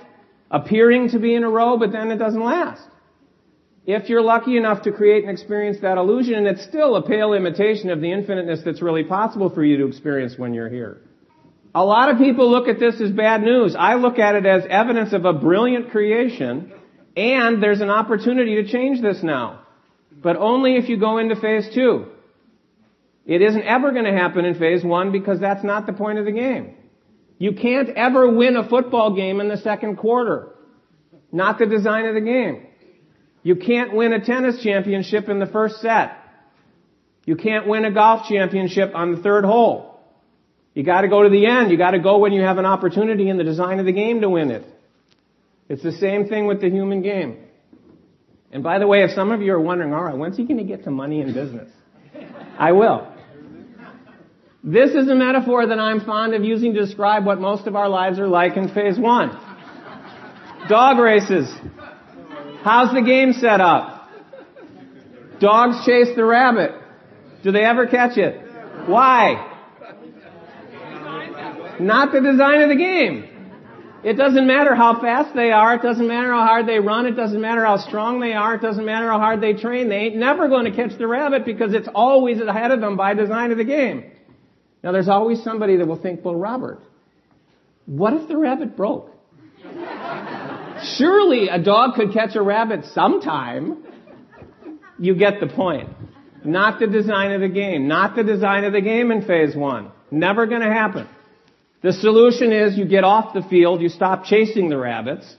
appearing 0.49 1.09
to 1.09 1.19
be 1.19 1.33
in 1.35 1.43
a 1.43 1.49
row, 1.49 1.77
but 1.77 1.91
then 1.91 2.11
it 2.11 2.17
doesn't 2.17 2.43
last. 2.43 2.87
If 3.85 4.07
you're 4.07 4.21
lucky 4.21 4.55
enough 4.55 4.83
to 4.83 4.91
create 4.91 5.23
and 5.23 5.31
experience 5.31 5.79
that 5.81 5.97
illusion, 5.97 6.35
and 6.35 6.47
it's 6.47 6.63
still 6.63 6.95
a 6.95 7.01
pale 7.01 7.33
imitation 7.33 7.89
of 7.89 7.99
the 7.99 8.11
infiniteness 8.11 8.61
that's 8.63 8.81
really 8.81 9.03
possible 9.03 9.49
for 9.49 9.63
you 9.63 9.77
to 9.77 9.87
experience 9.87 10.37
when 10.37 10.53
you're 10.53 10.69
here. 10.69 11.01
A 11.75 11.83
lot 11.83 12.09
of 12.09 12.17
people 12.17 12.49
look 12.49 12.67
at 12.69 12.79
this 12.79 13.01
as 13.01 13.11
bad 13.11 13.41
news. 13.41 13.75
I 13.77 13.95
look 13.95 14.19
at 14.19 14.35
it 14.35 14.45
as 14.45 14.63
evidence 14.69 15.11
of 15.11 15.25
a 15.25 15.33
brilliant 15.33 15.89
creation, 15.89 16.71
and 17.17 17.61
there's 17.61 17.81
an 17.81 17.89
opportunity 17.89 18.63
to 18.63 18.71
change 18.71 19.01
this 19.01 19.21
now. 19.21 19.61
But 20.11 20.37
only 20.37 20.75
if 20.77 20.87
you 20.87 20.97
go 20.97 21.17
into 21.17 21.35
phase 21.35 21.67
two. 21.73 22.05
It 23.25 23.41
isn't 23.41 23.63
ever 23.63 23.91
going 23.91 24.05
to 24.05 24.13
happen 24.13 24.45
in 24.45 24.59
phase 24.59 24.83
one 24.83 25.11
because 25.11 25.39
that's 25.39 25.63
not 25.63 25.87
the 25.87 25.93
point 25.93 26.19
of 26.19 26.25
the 26.25 26.31
game. 26.31 26.75
You 27.37 27.53
can't 27.53 27.89
ever 27.89 28.29
win 28.29 28.55
a 28.55 28.67
football 28.69 29.15
game 29.15 29.41
in 29.41 29.49
the 29.49 29.57
second 29.57 29.97
quarter. 29.97 30.55
Not 31.31 31.57
the 31.57 31.65
design 31.65 32.05
of 32.05 32.15
the 32.15 32.21
game. 32.21 32.67
You 33.43 33.57
can't 33.57 33.93
win 33.93 34.13
a 34.13 34.23
tennis 34.23 34.63
championship 34.63 35.27
in 35.27 35.39
the 35.39 35.45
first 35.45 35.81
set. 35.81 36.17
You 37.25 37.35
can't 37.35 37.67
win 37.67 37.85
a 37.85 37.91
golf 37.91 38.27
championship 38.27 38.95
on 38.95 39.15
the 39.15 39.21
third 39.21 39.45
hole. 39.45 39.99
You 40.73 40.83
gotta 40.83 41.07
go 41.07 41.23
to 41.23 41.29
the 41.29 41.45
end. 41.45 41.69
You 41.71 41.77
gotta 41.77 41.99
go 41.99 42.17
when 42.17 42.31
you 42.33 42.41
have 42.41 42.57
an 42.57 42.65
opportunity 42.65 43.29
in 43.29 43.37
the 43.37 43.43
design 43.43 43.79
of 43.79 43.85
the 43.85 43.91
game 43.91 44.21
to 44.21 44.29
win 44.29 44.49
it. 44.49 44.65
It's 45.69 45.83
the 45.83 45.91
same 45.91 46.27
thing 46.27 46.47
with 46.47 46.61
the 46.61 46.69
human 46.69 47.01
game. 47.01 47.37
And 48.51 48.63
by 48.63 48.79
the 48.79 48.87
way, 48.87 49.03
if 49.03 49.11
some 49.11 49.31
of 49.31 49.41
you 49.41 49.53
are 49.53 49.59
wondering, 49.59 49.93
alright, 49.93 50.17
when's 50.17 50.37
he 50.37 50.45
gonna 50.45 50.63
get 50.63 50.83
to 50.85 50.91
money 50.91 51.21
in 51.21 51.33
business? 51.33 51.69
I 52.57 52.71
will. 52.71 53.07
This 54.63 54.91
is 54.91 55.09
a 55.09 55.15
metaphor 55.15 55.67
that 55.67 55.79
I'm 55.79 56.01
fond 56.01 56.33
of 56.33 56.43
using 56.43 56.73
to 56.73 56.85
describe 56.85 57.25
what 57.25 57.39
most 57.39 57.67
of 57.67 57.75
our 57.75 57.89
lives 57.89 58.17
are 58.19 58.27
like 58.27 58.55
in 58.55 58.69
phase 58.69 58.97
one. 58.97 59.37
Dog 60.69 60.99
races. 60.99 61.53
How's 62.63 62.93
the 62.93 63.01
game 63.01 63.33
set 63.33 63.59
up? 63.59 64.09
Dogs 65.39 65.85
chase 65.85 66.15
the 66.15 66.23
rabbit. 66.23 66.71
Do 67.43 67.51
they 67.51 67.63
ever 67.63 67.87
catch 67.87 68.17
it? 68.17 68.39
Why? 68.87 69.49
Not 71.79 72.13
the 72.13 72.21
design 72.21 72.61
of 72.61 72.69
the 72.69 72.75
game. 72.75 73.29
It 74.03 74.13
doesn't 74.13 74.47
matter 74.47 74.75
how 74.75 75.01
fast 75.01 75.35
they 75.35 75.51
are. 75.51 75.75
It 75.75 75.81
doesn't 75.81 76.07
matter 76.07 76.31
how 76.31 76.45
hard 76.45 76.67
they 76.67 76.79
run. 76.79 77.05
It 77.05 77.15
doesn't 77.15 77.39
matter 77.41 77.65
how 77.65 77.77
strong 77.77 78.19
they 78.19 78.33
are. 78.33 78.55
It 78.55 78.61
doesn't 78.61 78.85
matter 78.85 79.09
how 79.09 79.19
hard 79.19 79.41
they 79.41 79.53
train. 79.53 79.89
They 79.89 79.95
ain't 79.95 80.15
never 80.15 80.47
going 80.47 80.65
to 80.65 80.71
catch 80.71 80.97
the 80.97 81.07
rabbit 81.07 81.45
because 81.45 81.73
it's 81.73 81.89
always 81.93 82.39
ahead 82.41 82.71
of 82.71 82.79
them 82.79 82.95
by 82.95 83.13
design 83.13 83.51
of 83.51 83.57
the 83.57 83.65
game. 83.65 84.11
Now 84.83 84.91
there's 84.91 85.09
always 85.09 85.43
somebody 85.43 85.77
that 85.77 85.87
will 85.87 86.01
think, 86.01 86.23
well, 86.23 86.35
Robert, 86.35 86.79
what 87.85 88.13
if 88.13 88.27
the 88.27 88.37
rabbit 88.37 88.77
broke? 88.77 89.09
Surely 90.97 91.47
a 91.49 91.59
dog 91.59 91.95
could 91.95 92.13
catch 92.13 92.35
a 92.35 92.41
rabbit 92.41 92.85
sometime. 92.93 93.83
You 94.99 95.15
get 95.15 95.39
the 95.39 95.47
point. 95.47 95.89
Not 96.43 96.79
the 96.79 96.87
design 96.87 97.31
of 97.31 97.41
the 97.41 97.47
game. 97.47 97.87
Not 97.87 98.15
the 98.15 98.23
design 98.23 98.63
of 98.63 98.73
the 98.73 98.81
game 98.81 99.11
in 99.11 99.25
phase 99.25 99.55
one. 99.55 99.91
Never 100.11 100.45
gonna 100.45 100.71
happen. 100.71 101.07
The 101.81 101.93
solution 101.93 102.51
is 102.51 102.77
you 102.77 102.85
get 102.85 103.03
off 103.03 103.33
the 103.33 103.41
field, 103.43 103.81
you 103.81 103.89
stop 103.89 104.23
chasing 104.23 104.69
the 104.69 104.77
rabbits, 104.77 105.35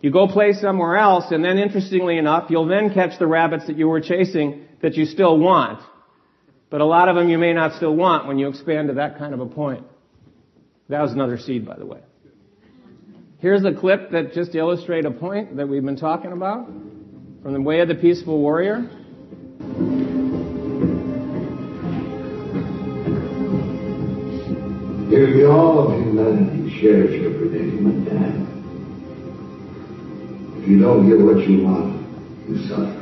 you 0.00 0.12
go 0.12 0.28
play 0.28 0.52
somewhere 0.52 0.96
else, 0.96 1.32
and 1.32 1.44
then 1.44 1.58
interestingly 1.58 2.16
enough, 2.16 2.50
you'll 2.50 2.68
then 2.68 2.94
catch 2.94 3.18
the 3.18 3.26
rabbits 3.26 3.66
that 3.66 3.76
you 3.76 3.88
were 3.88 4.00
chasing 4.00 4.66
that 4.82 4.94
you 4.94 5.04
still 5.04 5.36
want. 5.38 5.80
But 6.70 6.80
a 6.80 6.84
lot 6.84 7.08
of 7.08 7.16
them 7.16 7.28
you 7.28 7.38
may 7.38 7.52
not 7.52 7.74
still 7.74 7.94
want 7.94 8.26
when 8.28 8.38
you 8.38 8.48
expand 8.48 8.88
to 8.88 8.94
that 8.94 9.18
kind 9.18 9.34
of 9.34 9.40
a 9.40 9.46
point. 9.46 9.84
That 10.88 11.00
was 11.00 11.12
another 11.12 11.38
seed, 11.38 11.66
by 11.66 11.76
the 11.76 11.86
way. 11.86 12.00
Here's 13.44 13.62
a 13.66 13.74
clip 13.74 14.10
that 14.12 14.32
just 14.32 14.54
illustrates 14.54 15.06
a 15.06 15.10
point 15.10 15.58
that 15.58 15.68
we've 15.68 15.84
been 15.84 15.96
talking 15.96 16.32
about 16.32 16.64
from 17.42 17.52
the 17.52 17.60
way 17.60 17.80
of 17.80 17.88
the 17.88 17.94
peaceful 17.94 18.38
warrior. 18.38 18.88
Nearly 25.10 25.44
all 25.44 25.78
of 25.80 25.92
humanity 25.92 26.80
shares 26.80 27.20
your 27.20 27.34
predicament, 27.34 28.06
Dan. 28.06 28.46
If 30.62 30.66
you 30.66 30.78
don't 30.78 31.06
get 31.06 31.20
what 31.20 31.46
you 31.46 31.64
want, 31.64 32.00
you 32.48 32.56
suffer. 32.66 32.98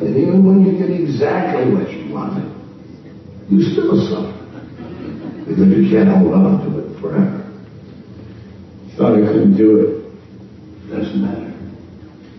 And 0.00 0.16
even 0.16 0.44
when 0.44 0.64
you 0.64 0.78
get 0.78 0.90
exactly 0.92 1.74
what 1.74 1.90
you 1.90 2.14
want, 2.14 2.38
you 3.50 3.62
still 3.72 3.98
suffer. 4.08 4.32
Because 5.48 5.68
you 5.76 5.90
can't 5.90 6.08
hold 6.08 6.34
on 6.34 6.70
to 6.70 6.78
it 6.78 7.00
forever. 7.00 7.43
Thought 8.96 9.14
I 9.14 9.26
couldn't 9.26 9.56
do 9.56 9.80
it. 9.80 10.90
Doesn't 10.90 11.20
matter. 11.20 11.50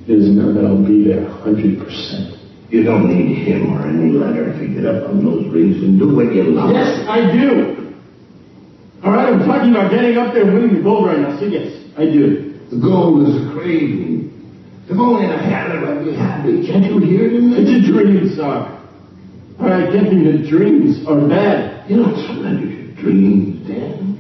It 0.07 0.15
doesn't 0.15 0.37
know 0.37 0.53
that 0.53 0.63
I'll 0.65 0.77
be 0.85 1.03
there 1.03 1.25
100%. 1.43 2.71
You 2.71 2.83
don't 2.83 3.07
need 3.09 3.45
him 3.47 3.73
or 3.73 3.87
any 3.87 4.11
letter 4.11 4.53
to 4.57 4.67
get 4.67 4.85
up 4.85 5.09
on 5.09 5.23
those 5.23 5.51
rings 5.53 5.77
and 5.83 5.99
do 5.99 6.15
what 6.15 6.33
you 6.33 6.43
love. 6.43 6.71
Yes, 6.71 7.05
I 7.07 7.31
do. 7.31 7.93
All 9.03 9.11
right, 9.11 9.33
I'm 9.33 9.39
talking 9.45 9.71
about 9.71 9.91
getting 9.91 10.17
up 10.17 10.33
there 10.33 10.45
winning 10.45 10.75
the 10.77 10.81
gold 10.81 11.05
right 11.07 11.19
now. 11.19 11.37
So 11.39 11.45
yes, 11.45 11.73
I 11.97 12.05
do. 12.05 12.57
The 12.71 12.77
gold 12.79 13.27
is 13.29 13.35
a 13.35 13.51
craving. 13.53 14.31
If 14.89 14.97
only 14.97 15.25
I 15.27 15.37
had 15.37 15.71
it, 15.75 15.83
I'd 15.83 16.05
be 16.05 16.15
happy. 16.15 16.65
Can't 16.67 16.85
you 16.85 16.99
hear 16.99 17.25
it 17.27 17.33
in 17.33 17.53
It's 17.53 17.69
me? 17.69 17.89
a 17.89 17.91
dream, 17.91 18.29
sir. 18.35 18.71
All 19.59 19.67
right, 19.69 19.91
get 19.91 20.11
me 20.11 20.31
the 20.31 20.47
dreams 20.49 21.05
are 21.07 21.21
bad. 21.27 21.89
You 21.89 21.97
don't 22.03 22.15
surrender 22.27 22.65
your 22.65 22.95
dreams, 22.95 23.67
Dan. 23.67 24.14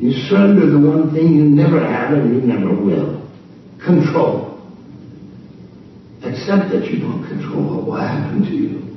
You 0.00 0.12
surrender 0.12 0.70
the 0.70 0.78
one 0.78 1.12
thing 1.12 1.34
you 1.34 1.44
never 1.44 1.80
had 1.80 2.12
and 2.14 2.34
you 2.34 2.40
never 2.42 2.72
will. 2.72 3.28
Control. 3.84 4.60
Accept 6.22 6.70
that 6.70 6.88
you 6.90 7.00
don't 7.00 7.26
control 7.26 7.76
what 7.76 7.86
will 7.86 7.96
happen 7.96 8.42
to 8.42 8.50
you. 8.50 8.96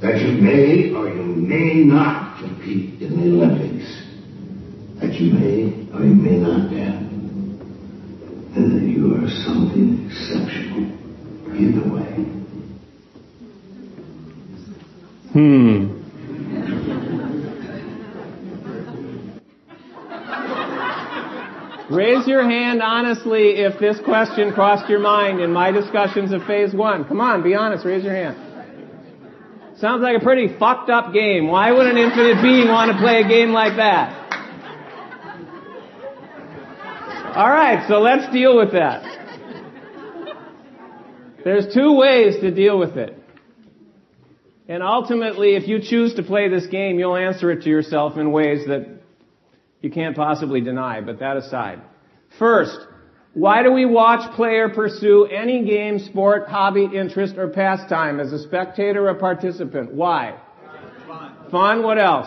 That 0.00 0.20
you 0.20 0.32
may 0.42 0.92
or 0.92 1.08
you 1.08 1.22
may 1.22 1.84
not 1.84 2.38
compete 2.40 3.00
in 3.00 3.20
the 3.20 3.44
Olympics. 3.44 3.86
That 5.00 5.14
you 5.14 5.32
may 5.32 5.86
or 5.94 6.04
you 6.04 6.14
may 6.14 6.38
not, 6.38 6.70
Dan. 6.70 7.06
And 8.56 8.76
that 8.76 8.82
you 8.82 9.14
are 9.14 9.28
something 9.44 10.10
exceptional. 10.10 10.90
Either 11.54 11.88
way. 11.88 12.10
Hmm. 15.32 15.99
Raise 21.90 22.24
your 22.28 22.48
hand 22.48 22.82
honestly 22.82 23.56
if 23.56 23.80
this 23.80 23.98
question 24.04 24.52
crossed 24.52 24.88
your 24.88 25.00
mind 25.00 25.40
in 25.40 25.52
my 25.52 25.72
discussions 25.72 26.30
of 26.30 26.44
phase 26.44 26.72
one. 26.72 27.04
Come 27.04 27.20
on, 27.20 27.42
be 27.42 27.54
honest, 27.54 27.84
raise 27.84 28.04
your 28.04 28.14
hand. 28.14 28.36
Sounds 29.78 30.00
like 30.00 30.16
a 30.16 30.20
pretty 30.22 30.56
fucked 30.56 30.88
up 30.88 31.12
game. 31.12 31.48
Why 31.48 31.72
would 31.72 31.86
an 31.86 31.96
infinite 31.96 32.42
being 32.42 32.68
want 32.68 32.92
to 32.92 32.98
play 32.98 33.22
a 33.22 33.28
game 33.28 33.50
like 33.50 33.76
that? 33.76 34.20
Alright, 37.36 37.88
so 37.88 37.98
let's 37.98 38.32
deal 38.32 38.56
with 38.56 38.72
that. 38.72 39.02
There's 41.44 41.74
two 41.74 41.96
ways 41.96 42.36
to 42.40 42.52
deal 42.52 42.78
with 42.78 42.96
it. 42.96 43.16
And 44.68 44.84
ultimately, 44.84 45.56
if 45.56 45.66
you 45.66 45.80
choose 45.82 46.14
to 46.14 46.22
play 46.22 46.48
this 46.48 46.66
game, 46.66 47.00
you'll 47.00 47.16
answer 47.16 47.50
it 47.50 47.62
to 47.62 47.68
yourself 47.68 48.16
in 48.16 48.30
ways 48.30 48.66
that 48.68 48.99
you 49.82 49.90
can't 49.90 50.14
possibly 50.14 50.60
deny, 50.60 51.00
but 51.00 51.20
that 51.20 51.36
aside. 51.36 51.80
First, 52.38 52.78
why 53.32 53.62
do 53.62 53.72
we 53.72 53.86
watch 53.86 54.34
player 54.34 54.68
pursue 54.68 55.26
any 55.26 55.64
game, 55.64 55.98
sport, 55.98 56.48
hobby, 56.48 56.88
interest, 56.92 57.36
or 57.36 57.48
pastime 57.48 58.20
as 58.20 58.32
a 58.32 58.42
spectator 58.42 59.08
or 59.08 59.14
participant? 59.14 59.92
Why? 59.94 60.38
Fun. 61.06 61.36
Fun, 61.50 61.82
what 61.82 61.98
else? 61.98 62.26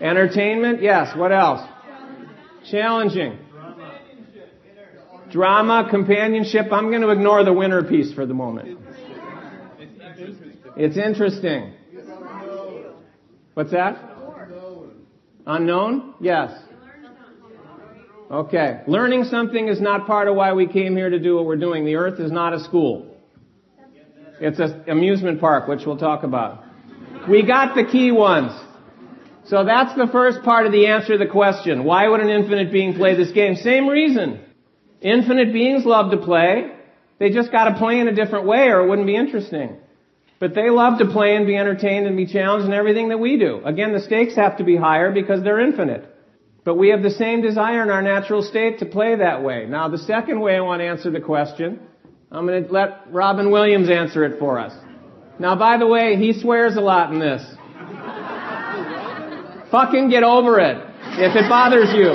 Entertainment, 0.00 0.82
yes, 0.82 1.16
what 1.16 1.32
else? 1.32 1.66
Challenging. 2.70 3.38
Drama, 5.30 5.88
companionship. 5.90 6.66
I'm 6.72 6.90
going 6.90 7.02
to 7.02 7.10
ignore 7.10 7.44
the 7.44 7.52
winner 7.52 7.82
piece 7.82 8.12
for 8.12 8.26
the 8.26 8.34
moment. 8.34 8.78
It's 10.76 10.96
interesting. 10.96 11.72
What's 13.54 13.70
that? 13.70 14.13
Unknown? 15.46 16.14
Yes. 16.20 16.52
Okay. 18.30 18.80
Learning 18.86 19.24
something 19.24 19.68
is 19.68 19.80
not 19.80 20.06
part 20.06 20.28
of 20.28 20.34
why 20.34 20.52
we 20.54 20.66
came 20.66 20.96
here 20.96 21.10
to 21.10 21.18
do 21.18 21.36
what 21.36 21.44
we're 21.44 21.56
doing. 21.56 21.84
The 21.84 21.96
earth 21.96 22.18
is 22.18 22.32
not 22.32 22.54
a 22.54 22.60
school. 22.60 23.16
It's 24.40 24.58
an 24.58 24.84
amusement 24.88 25.40
park, 25.40 25.68
which 25.68 25.86
we'll 25.86 25.98
talk 25.98 26.22
about. 26.24 26.64
We 27.28 27.46
got 27.46 27.74
the 27.74 27.84
key 27.84 28.10
ones. 28.10 28.52
So 29.46 29.64
that's 29.64 29.94
the 29.94 30.08
first 30.10 30.42
part 30.42 30.66
of 30.66 30.72
the 30.72 30.86
answer 30.86 31.12
to 31.12 31.18
the 31.18 31.30
question. 31.30 31.84
Why 31.84 32.08
would 32.08 32.20
an 32.20 32.30
infinite 32.30 32.72
being 32.72 32.94
play 32.94 33.14
this 33.14 33.30
game? 33.32 33.56
Same 33.56 33.86
reason. 33.86 34.40
Infinite 35.02 35.52
beings 35.52 35.84
love 35.84 36.10
to 36.12 36.16
play. 36.16 36.72
They 37.18 37.30
just 37.30 37.52
gotta 37.52 37.78
play 37.78 38.00
in 38.00 38.08
a 38.08 38.14
different 38.14 38.46
way 38.46 38.68
or 38.68 38.80
it 38.80 38.88
wouldn't 38.88 39.06
be 39.06 39.16
interesting. 39.16 39.76
But 40.44 40.54
they 40.54 40.68
love 40.68 40.98
to 40.98 41.06
play 41.06 41.36
and 41.36 41.46
be 41.46 41.56
entertained 41.56 42.06
and 42.06 42.18
be 42.18 42.26
challenged 42.26 42.66
in 42.66 42.74
everything 42.74 43.08
that 43.08 43.16
we 43.16 43.38
do. 43.38 43.62
Again, 43.64 43.94
the 43.94 44.00
stakes 44.00 44.36
have 44.36 44.58
to 44.58 44.62
be 44.62 44.76
higher 44.76 45.10
because 45.10 45.42
they're 45.42 45.58
infinite. 45.58 46.04
But 46.64 46.74
we 46.74 46.90
have 46.90 47.02
the 47.02 47.12
same 47.12 47.40
desire 47.40 47.82
in 47.82 47.88
our 47.88 48.02
natural 48.02 48.42
state 48.42 48.80
to 48.80 48.84
play 48.84 49.16
that 49.16 49.42
way. 49.42 49.64
Now, 49.64 49.88
the 49.88 49.96
second 49.96 50.40
way 50.40 50.54
I 50.56 50.60
want 50.60 50.82
to 50.82 50.86
answer 50.86 51.10
the 51.10 51.22
question, 51.22 51.80
I'm 52.30 52.46
going 52.46 52.62
to 52.62 52.70
let 52.70 53.10
Robin 53.10 53.50
Williams 53.50 53.88
answer 53.88 54.22
it 54.22 54.38
for 54.38 54.58
us. 54.58 54.74
Now, 55.38 55.56
by 55.56 55.78
the 55.78 55.86
way, 55.86 56.16
he 56.16 56.38
swears 56.38 56.76
a 56.76 56.82
lot 56.82 57.10
in 57.10 57.18
this. 57.18 57.42
Fucking 59.70 60.10
get 60.10 60.24
over 60.24 60.60
it 60.60 60.76
if 61.12 61.34
it 61.36 61.48
bothers 61.48 61.90
you. 61.94 62.10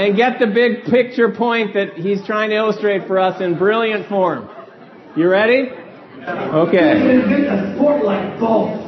And 0.00 0.14
get 0.14 0.38
the 0.38 0.46
big 0.46 0.84
picture 0.84 1.32
point 1.32 1.74
that 1.74 1.94
he's 1.94 2.24
trying 2.24 2.50
to 2.50 2.56
illustrate 2.56 3.08
for 3.08 3.18
us 3.18 3.40
in 3.40 3.58
brilliant 3.58 4.08
form. 4.08 4.48
You 5.16 5.28
ready? 5.28 5.81
Okay. 6.28 7.00
Invent 7.00 7.46
a 7.46 7.74
sport 7.74 8.04
like 8.04 8.38
golf. 8.38 8.78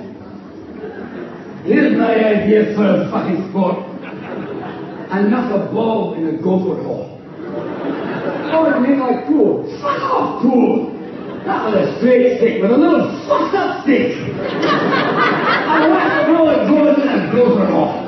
Here's 1.64 1.96
my 1.98 2.14
idea 2.14 2.76
for 2.76 2.86
a 2.86 3.10
fucking 3.10 3.50
sport. 3.50 3.78
I 5.10 5.22
knock 5.22 5.50
a 5.50 5.72
ball 5.72 6.14
in 6.14 6.28
a 6.28 6.32
gopher 6.40 6.80
hole. 6.82 7.20
Oh, 8.52 8.66
or 8.66 8.76
it 8.76 8.80
made 8.80 8.98
like 8.98 9.26
pool. 9.26 9.64
Fuck 9.80 10.00
off 10.02 10.42
pool. 10.42 10.92
Not 11.44 11.72
with 11.72 11.82
a 11.82 11.98
straight 11.98 12.38
stick, 12.38 12.62
with 12.62 12.70
a 12.70 12.76
little 12.76 13.10
fucked 13.26 13.54
up 13.56 13.82
stick. 13.82 14.14
I 14.14 15.88
want 15.90 16.06
to 16.26 16.32
know 16.32 16.50
it 16.50 16.68
goes 16.70 17.02
in 17.02 17.08
a 17.08 17.32
gopher 17.32 17.66
hole. 17.66 18.00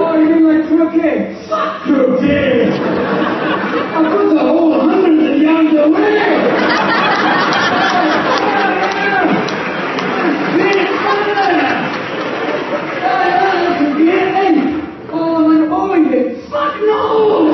Oh, 0.00 0.16
you 0.16 0.26
mean 0.30 0.44
like 0.48 0.68
croquet? 0.68 1.46
Fuck 1.48 1.82
croquet. 1.82 2.72
I 2.72 4.02
put 4.10 4.34
the 4.34 4.40
whole 4.40 4.87
No! 16.86 17.50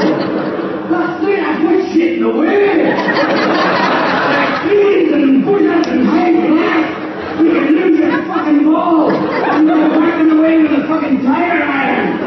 Last 0.90 1.22
night 1.22 1.40
I 1.40 1.56
put 1.62 1.92
shit 1.92 2.18
in 2.18 2.22
the 2.22 2.30
way. 2.30 2.84
Vaccines 4.34 5.12
and 5.12 5.44
push-ups 5.44 5.88
and 5.88 6.06
high 6.06 6.32
class. 6.32 7.40
You 7.40 7.50
can 7.50 7.66
lose 7.74 7.98
your 7.98 8.22
fucking 8.28 8.64
balls. 8.64 9.12
I'm 9.14 9.66
gonna 9.66 9.98
whacking 9.98 10.30
away 10.38 10.62
with 10.62 10.72
a 10.72 10.86
fucking 10.86 11.22
tire 11.24 11.62
iron. 11.62 12.20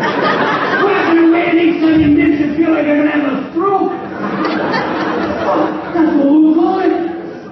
Whacking 0.83 1.19
away 1.29 1.45
makes 1.53 1.83
all 1.83 1.97
your 1.99 2.09
nips 2.09 2.39
you 2.41 2.55
feel 2.57 2.71
like 2.73 2.85
you're 2.87 2.97
gonna 2.97 3.11
have 3.11 3.33
a 3.33 3.51
stroke. 3.51 3.93
Oh, 5.47 5.63
that's 5.93 6.11
what 6.17 6.33
we 6.33 6.53
call 6.55 6.79
it. 6.81 6.93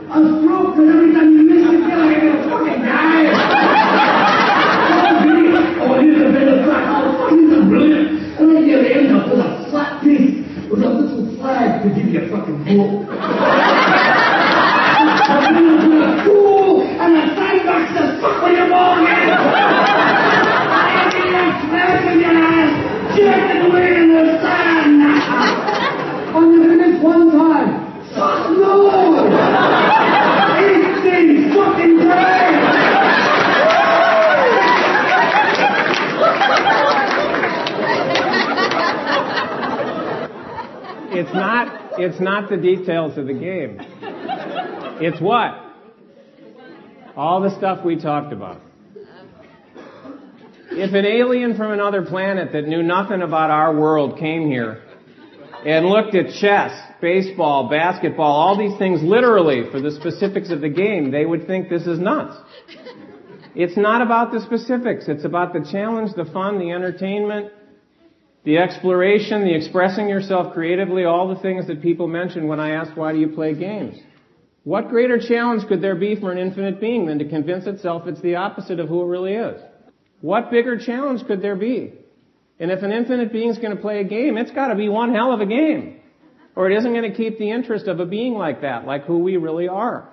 A 0.10 0.20
stroke 0.42 0.76
that 0.76 0.88
every 0.90 1.14
time 1.14 1.30
you 1.32 1.44
miss, 1.44 1.64
you 1.72 1.80
feel 1.86 2.00
like 2.00 2.18
you're 2.18 2.34
gonna 2.34 2.50
fucking 2.50 2.82
die. 2.82 3.35
It's 41.98 42.20
not 42.20 42.50
the 42.50 42.58
details 42.58 43.18
of 43.18 43.28
the 43.28 43.34
game. 43.34 43.80
It's 45.02 45.22
what? 45.22 45.62
All 47.16 47.42
the 47.42 47.56
stuff 47.58 47.86
we 47.86 48.00
talked 48.00 48.34
about. 48.34 48.62
If 50.72 50.94
an 50.94 51.06
alien 51.06 51.56
from 51.56 51.72
another 51.72 52.04
planet 52.04 52.52
that 52.52 52.68
knew 52.68 52.84
nothing 52.84 53.22
about 53.22 53.50
our 53.50 53.74
world 53.74 54.20
came 54.20 54.50
here 54.50 54.84
and 55.66 55.86
looked 55.86 56.16
at 56.16 56.34
chess, 56.42 56.72
baseball, 57.02 57.70
basketball, 57.70 58.32
all 58.32 58.58
these 58.58 58.78
things 58.78 59.02
literally 59.02 59.64
for 59.72 59.80
the 59.80 59.92
specifics 59.92 60.52
of 60.52 60.60
the 60.60 60.70
game, 60.70 61.12
they 61.12 61.26
would 61.26 61.48
think 61.48 61.70
this 61.70 61.88
is 61.88 61.98
nuts. 61.98 62.36
It's 63.56 63.78
not 63.78 64.02
about 64.02 64.34
the 64.34 64.42
specifics. 64.42 65.06
It's 65.08 65.24
about 65.24 65.54
the 65.54 65.66
challenge, 65.72 66.14
the 66.16 66.26
fun, 66.26 66.60
the 66.60 66.72
entertainment, 66.72 67.54
the 68.46 68.60
exploration, 68.60 69.44
the 69.44 69.56
expressing 69.56 70.08
yourself 70.08 70.54
creatively, 70.54 71.04
all 71.04 71.28
the 71.28 71.42
things 71.42 71.68
that 71.68 71.82
people 71.82 72.08
mention 72.08 72.48
when 72.48 72.60
I 72.60 72.76
ask 72.76 72.96
why 72.96 73.12
do 73.12 73.20
you 73.20 73.30
play 73.30 73.56
games. 73.56 73.98
What 74.64 74.90
greater 74.90 75.20
challenge 75.20 75.68
could 75.68 75.82
there 75.82 75.96
be 75.96 76.16
for 76.16 76.32
an 76.32 76.38
infinite 76.38 76.80
being 76.80 77.08
than 77.08 77.20
to 77.20 77.30
convince 77.30 77.66
itself 77.66 78.08
it's 78.08 78.22
the 78.22 78.36
opposite 78.36 78.80
of 78.80 78.88
who 78.88 79.02
it 79.02 79.08
really 79.08 79.34
is? 79.34 79.62
What 80.22 80.52
bigger 80.52 80.78
challenge 80.78 81.26
could 81.28 81.42
there 81.42 81.56
be? 81.56 81.94
And 82.60 82.72
if 82.72 82.84
an 82.84 82.92
infinite 82.92 83.34
being 83.34 83.50
is 83.50 83.58
going 83.58 83.76
to 83.76 83.82
play 83.82 84.00
a 84.00 84.04
game, 84.04 84.38
it's 84.38 84.52
got 84.52 84.68
to 84.68 84.76
be 84.76 84.90
one 84.90 85.14
hell 85.14 85.34
of 85.34 85.42
a 85.42 85.46
game. 85.46 86.00
Or 86.56 86.70
it 86.70 86.78
isn't 86.78 86.94
to 86.94 87.14
keep 87.14 87.38
the 87.38 87.52
interest 87.52 87.88
of 87.88 88.00
a 88.00 88.06
being 88.06 88.34
like 88.34 88.62
that, 88.62 88.86
like 88.86 89.06
who 89.06 89.20
we 89.20 89.38
really 89.38 89.68
are. 89.68 90.10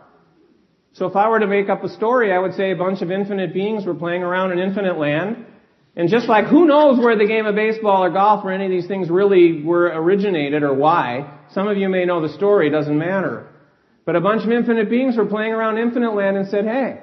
So 0.95 1.07
if 1.07 1.17
I 1.17 1.29
were 1.29 1.39
to 1.39 1.47
make 1.47 1.69
up 1.69 1.85
a 1.85 1.89
story, 1.89 2.33
I 2.33 2.39
would 2.39 2.55
say 2.55 2.73
a 2.73 2.77
bunch 2.77 3.01
of 3.01 3.11
infinite 3.11 3.55
beings 3.55 3.87
were 3.87 3.95
playing 3.95 4.23
around 4.23 4.53
in 4.53 4.59
infinite 4.59 4.99
land. 4.99 5.47
And 5.95 6.09
just 6.09 6.27
like 6.27 6.47
who 6.47 6.67
knows 6.67 6.99
where 6.99 7.17
the 7.17 7.27
game 7.27 7.45
of 7.45 7.55
baseball 7.55 8.03
or 8.03 8.11
golf 8.11 8.45
or 8.45 8.51
any 8.51 8.65
of 8.65 8.71
these 8.71 8.87
things 8.87 9.11
really 9.11 9.63
were 9.63 9.87
originated 9.87 10.63
or 10.63 10.73
why, 10.73 11.39
some 11.53 11.69
of 11.69 11.77
you 11.77 11.89
may 11.89 12.07
know 12.07 12.27
the 12.27 12.33
story, 12.33 12.71
doesn't 12.71 12.97
matter. 12.97 13.49
But 14.07 14.17
a 14.17 14.21
bunch 14.21 14.45
of 14.45 14.51
infinite 14.51 14.89
beings 14.89 15.17
were 15.17 15.27
playing 15.27 15.53
around 15.53 15.79
infinite 15.79 16.15
land 16.15 16.37
and 16.37 16.49
said, 16.49 16.65
hey, 16.65 17.01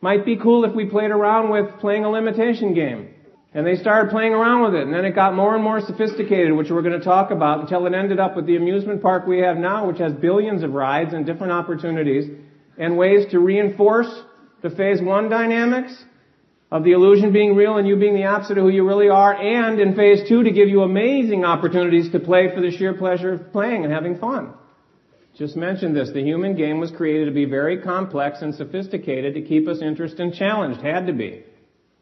might 0.00 0.24
be 0.24 0.36
cool 0.36 0.64
if 0.64 0.74
we 0.74 0.86
played 0.86 1.10
around 1.10 1.50
with 1.50 1.80
playing 1.80 2.04
a 2.04 2.10
limitation 2.10 2.74
game. 2.74 3.14
And 3.54 3.66
they 3.66 3.76
started 3.76 4.10
playing 4.10 4.34
around 4.34 4.64
with 4.64 4.74
it, 4.74 4.82
and 4.82 4.94
then 4.94 5.04
it 5.04 5.14
got 5.14 5.34
more 5.34 5.54
and 5.54 5.64
more 5.64 5.80
sophisticated, 5.80 6.52
which 6.52 6.70
we're 6.70 6.82
going 6.82 6.98
to 6.98 7.04
talk 7.04 7.30
about, 7.30 7.60
until 7.60 7.86
it 7.86 7.94
ended 7.94 8.20
up 8.20 8.36
with 8.36 8.46
the 8.46 8.56
amusement 8.56 9.02
park 9.02 9.26
we 9.26 9.38
have 9.38 9.56
now, 9.56 9.86
which 9.88 9.98
has 9.98 10.12
billions 10.12 10.62
of 10.62 10.72
rides 10.72 11.14
and 11.14 11.26
different 11.26 11.52
opportunities 11.52 12.30
and 12.76 12.96
ways 12.96 13.26
to 13.32 13.40
reinforce 13.40 14.22
the 14.62 14.70
phase 14.70 15.00
one 15.02 15.28
dynamics 15.28 16.04
of 16.70 16.84
the 16.84 16.92
illusion 16.92 17.32
being 17.32 17.54
real 17.54 17.78
and 17.78 17.88
you 17.88 17.96
being 17.96 18.14
the 18.14 18.24
opposite 18.24 18.58
of 18.58 18.64
who 18.64 18.70
you 18.70 18.86
really 18.86 19.08
are, 19.08 19.34
and 19.34 19.80
in 19.80 19.96
phase 19.96 20.28
two 20.28 20.42
to 20.42 20.50
give 20.50 20.68
you 20.68 20.82
amazing 20.82 21.44
opportunities 21.44 22.12
to 22.12 22.20
play 22.20 22.54
for 22.54 22.60
the 22.60 22.70
sheer 22.70 22.94
pleasure 22.94 23.32
of 23.32 23.52
playing 23.52 23.84
and 23.84 23.92
having 23.92 24.18
fun. 24.18 24.52
Just 25.36 25.56
mentioned 25.56 25.96
this. 25.96 26.10
The 26.12 26.22
human 26.22 26.56
game 26.56 26.80
was 26.80 26.90
created 26.90 27.26
to 27.26 27.30
be 27.30 27.44
very 27.44 27.80
complex 27.80 28.42
and 28.42 28.54
sophisticated 28.54 29.34
to 29.34 29.42
keep 29.42 29.68
us 29.68 29.80
interested 29.80 30.20
and 30.20 30.34
challenged. 30.34 30.80
Had 30.80 31.06
to 31.06 31.12
be. 31.12 31.44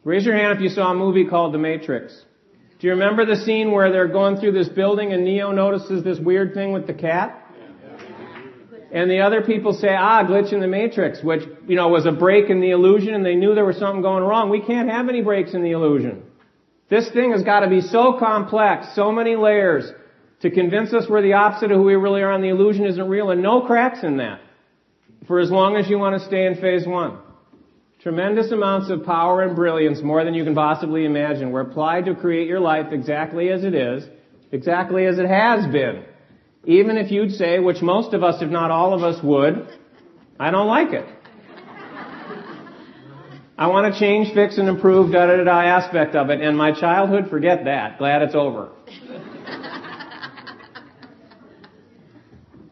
Raise 0.05 0.25
your 0.25 0.37
hand 0.37 0.57
if 0.57 0.63
you 0.63 0.69
saw 0.69 0.93
a 0.93 0.95
movie 0.95 1.27
called 1.27 1.53
The 1.53 1.59
Matrix. 1.59 2.19
Do 2.79 2.87
you 2.87 2.95
remember 2.95 3.25
the 3.25 3.37
scene 3.37 3.73
where 3.73 3.93
they're 3.93 4.09
going 4.09 4.39
through 4.39 4.53
this 4.53 4.69
building 4.69 5.13
and 5.13 5.25
Neo 5.25 5.53
notices 5.53 6.03
this 6.03 6.19
weird 6.19 6.55
thing 6.55 6.73
with 6.73 6.87
the 6.87 6.95
cat? 6.95 7.46
And 8.93 9.11
the 9.11 9.21
other 9.21 9.43
people 9.43 9.73
say, 9.73 9.89
ah, 9.89 10.23
glitch 10.25 10.53
in 10.53 10.61
the 10.61 10.69
matrix, 10.69 11.23
which, 11.23 11.43
you 11.67 11.77
know, 11.77 11.89
was 11.89 12.07
a 12.07 12.13
break 12.13 12.51
in 12.51 12.61
the 12.61 12.71
illusion 12.71 13.15
and 13.15 13.27
they 13.27 13.35
knew 13.35 13.55
there 13.55 13.65
was 13.65 13.79
something 13.79 14.03
going 14.03 14.23
wrong. 14.23 14.49
We 14.49 14.61
can't 14.61 14.89
have 14.89 15.09
any 15.09 15.23
breaks 15.23 15.55
in 15.55 15.63
the 15.63 15.73
illusion. 15.73 16.23
This 16.89 17.11
thing 17.11 17.33
has 17.33 17.43
got 17.43 17.61
to 17.61 17.69
be 17.69 17.81
so 17.81 18.17
complex, 18.19 18.95
so 18.95 19.11
many 19.11 19.35
layers, 19.35 19.91
to 20.43 20.51
convince 20.51 20.93
us 20.93 21.07
we're 21.09 21.23
the 21.23 21.33
opposite 21.33 21.73
of 21.73 21.79
who 21.79 21.85
we 21.85 21.97
really 21.97 22.23
are 22.23 22.33
and 22.33 22.45
the 22.45 22.49
illusion 22.49 22.85
isn't 22.87 23.09
real 23.09 23.31
and 23.31 23.43
no 23.43 23.63
cracks 23.63 24.05
in 24.05 24.19
that 24.19 24.41
for 25.27 25.41
as 25.41 25.51
long 25.51 25.77
as 25.77 25.89
you 25.89 25.99
want 25.99 26.21
to 26.21 26.25
stay 26.27 26.47
in 26.47 26.55
phase 26.57 26.87
one. 26.87 27.19
Tremendous 28.01 28.53
amounts 28.53 28.89
of 28.91 29.05
power 29.05 29.43
and 29.43 29.57
brilliance, 29.57 30.01
more 30.01 30.25
than 30.25 30.35
you 30.35 30.45
can 30.45 30.55
possibly 30.55 31.05
imagine, 31.05 31.51
were 31.51 31.63
applied 31.63 32.05
to 32.05 32.15
create 32.15 32.47
your 32.47 32.61
life 32.61 32.93
exactly 32.93 33.51
as 33.51 33.65
it 33.65 33.75
is, 33.75 34.05
exactly 34.53 35.07
as 35.07 35.19
it 35.19 35.27
has 35.27 35.67
been. 35.73 36.05
Even 36.67 36.97
if 36.97 37.13
you'd 37.13 37.33
say, 37.33 37.61
which 37.61 37.81
most 37.81 38.13
of 38.13 38.25
us, 38.25 38.43
if 38.43 38.51
not 38.51 38.73
all 38.73 38.93
of 38.93 39.05
us 39.05 39.23
would, 39.23 39.69
I 40.39 40.51
don't 40.51 40.67
like 40.67 40.93
it. 40.93 41.07
I 43.59 43.69
want 43.69 43.95
to 43.95 43.99
change, 43.99 44.35
fix, 44.35 44.59
and 44.59 44.69
improve 44.69 45.13
da 45.13 45.27
da 45.27 45.45
da 45.45 45.61
aspect 45.63 46.15
of 46.15 46.29
it, 46.29 46.43
and 46.43 46.59
my 46.59 46.79
childhood, 46.79 47.31
forget 47.31 47.65
that. 47.65 47.99
Glad 47.99 48.23
it's 48.23 48.35
over. 48.35 48.71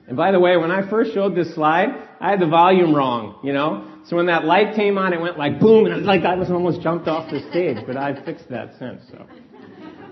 And 0.06 0.16
by 0.16 0.32
the 0.32 0.40
way, 0.40 0.56
when 0.58 0.70
I 0.70 0.88
first 0.90 1.14
showed 1.14 1.34
this 1.34 1.54
slide, 1.54 1.88
I 2.20 2.30
had 2.30 2.40
the 2.40 2.46
volume 2.46 2.94
wrong, 2.94 3.38
you 3.42 3.54
know? 3.54 3.90
So 4.06 4.16
when 4.16 4.26
that 4.26 4.44
light 4.44 4.74
came 4.74 4.98
on, 4.98 5.14
it 5.14 5.20
went 5.20 5.38
like 5.38 5.58
boom, 5.58 5.86
and 5.86 5.94
it 5.94 5.98
was 5.98 6.06
like 6.06 6.24
I 6.24 6.34
was 6.34 6.50
almost 6.50 6.82
jumped 6.82 7.08
off 7.08 7.30
the 7.30 7.40
stage, 7.50 7.78
but 7.86 7.96
I've 7.96 8.22
fixed 8.24 8.50
that 8.50 8.74
since, 8.78 9.02
so. 9.10 9.24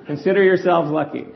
Consider 0.06 0.42
yourselves 0.42 0.90
lucky. 0.90 1.26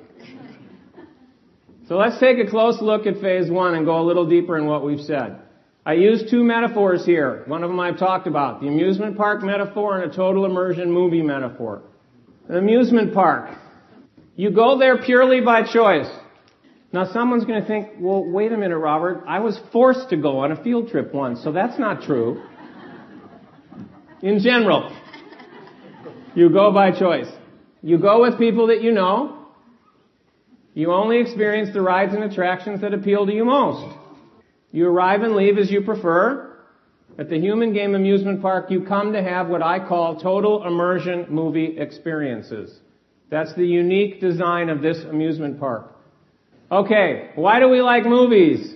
So 1.88 1.96
let's 1.96 2.18
take 2.18 2.38
a 2.38 2.50
close 2.50 2.80
look 2.82 3.06
at 3.06 3.20
phase 3.20 3.48
one 3.48 3.74
and 3.74 3.86
go 3.86 4.00
a 4.00 4.02
little 4.02 4.28
deeper 4.28 4.58
in 4.58 4.66
what 4.66 4.84
we've 4.84 5.00
said. 5.00 5.40
I 5.84 5.92
used 5.92 6.28
two 6.28 6.42
metaphors 6.42 7.06
here. 7.06 7.44
One 7.46 7.62
of 7.62 7.70
them 7.70 7.78
I've 7.78 7.98
talked 7.98 8.26
about, 8.26 8.60
the 8.60 8.66
amusement 8.66 9.16
park 9.16 9.42
metaphor 9.44 10.00
and 10.00 10.10
a 10.10 10.14
total 10.14 10.44
immersion 10.44 10.90
movie 10.90 11.22
metaphor. 11.22 11.82
An 12.48 12.56
amusement 12.56 13.14
park. 13.14 13.56
You 14.34 14.50
go 14.50 14.78
there 14.78 14.98
purely 14.98 15.40
by 15.40 15.62
choice. 15.62 16.08
Now 16.92 17.12
someone's 17.12 17.44
going 17.44 17.60
to 17.60 17.68
think, 17.68 17.90
well, 18.00 18.24
wait 18.24 18.50
a 18.50 18.56
minute, 18.56 18.78
Robert. 18.78 19.22
I 19.28 19.38
was 19.38 19.60
forced 19.72 20.10
to 20.10 20.16
go 20.16 20.40
on 20.40 20.50
a 20.50 20.62
field 20.64 20.88
trip 20.88 21.14
once, 21.14 21.44
so 21.44 21.52
that's 21.52 21.78
not 21.78 22.02
true. 22.02 22.42
In 24.22 24.40
general, 24.40 24.90
you 26.34 26.50
go 26.50 26.72
by 26.72 26.90
choice. 26.98 27.28
You 27.80 27.98
go 27.98 28.22
with 28.22 28.38
people 28.38 28.68
that 28.68 28.82
you 28.82 28.90
know. 28.90 29.35
You 30.76 30.92
only 30.92 31.20
experience 31.20 31.70
the 31.72 31.80
rides 31.80 32.12
and 32.12 32.22
attractions 32.22 32.82
that 32.82 32.92
appeal 32.92 33.24
to 33.24 33.32
you 33.32 33.46
most. 33.46 33.96
You 34.72 34.86
arrive 34.86 35.22
and 35.22 35.34
leave 35.34 35.56
as 35.56 35.70
you 35.70 35.80
prefer. 35.80 36.54
At 37.18 37.30
the 37.30 37.40
Human 37.40 37.72
Game 37.72 37.94
Amusement 37.94 38.42
Park, 38.42 38.70
you 38.70 38.84
come 38.84 39.14
to 39.14 39.22
have 39.22 39.48
what 39.48 39.62
I 39.62 39.78
call 39.78 40.20
total 40.20 40.66
immersion 40.66 41.28
movie 41.30 41.78
experiences. 41.78 42.78
That's 43.30 43.54
the 43.54 43.64
unique 43.64 44.20
design 44.20 44.68
of 44.68 44.82
this 44.82 45.02
amusement 45.02 45.58
park. 45.58 45.96
Okay, 46.70 47.30
why 47.36 47.58
do 47.58 47.70
we 47.70 47.80
like 47.80 48.04
movies? 48.04 48.74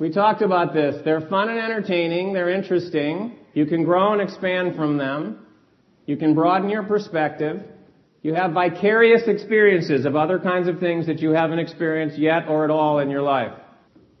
We 0.00 0.10
talked 0.10 0.40
about 0.40 0.72
this. 0.72 1.02
They're 1.04 1.20
fun 1.20 1.50
and 1.50 1.58
entertaining. 1.58 2.32
They're 2.32 2.48
interesting. 2.48 3.36
You 3.52 3.66
can 3.66 3.84
grow 3.84 4.14
and 4.14 4.22
expand 4.22 4.74
from 4.74 4.96
them. 4.96 5.44
You 6.06 6.16
can 6.16 6.34
broaden 6.34 6.70
your 6.70 6.84
perspective. 6.84 7.62
You 8.22 8.34
have 8.34 8.52
vicarious 8.52 9.22
experiences 9.26 10.06
of 10.06 10.14
other 10.14 10.38
kinds 10.38 10.68
of 10.68 10.78
things 10.78 11.06
that 11.06 11.18
you 11.18 11.30
haven't 11.30 11.58
experienced 11.58 12.16
yet 12.16 12.46
or 12.46 12.64
at 12.64 12.70
all 12.70 13.00
in 13.00 13.10
your 13.10 13.22
life. 13.22 13.52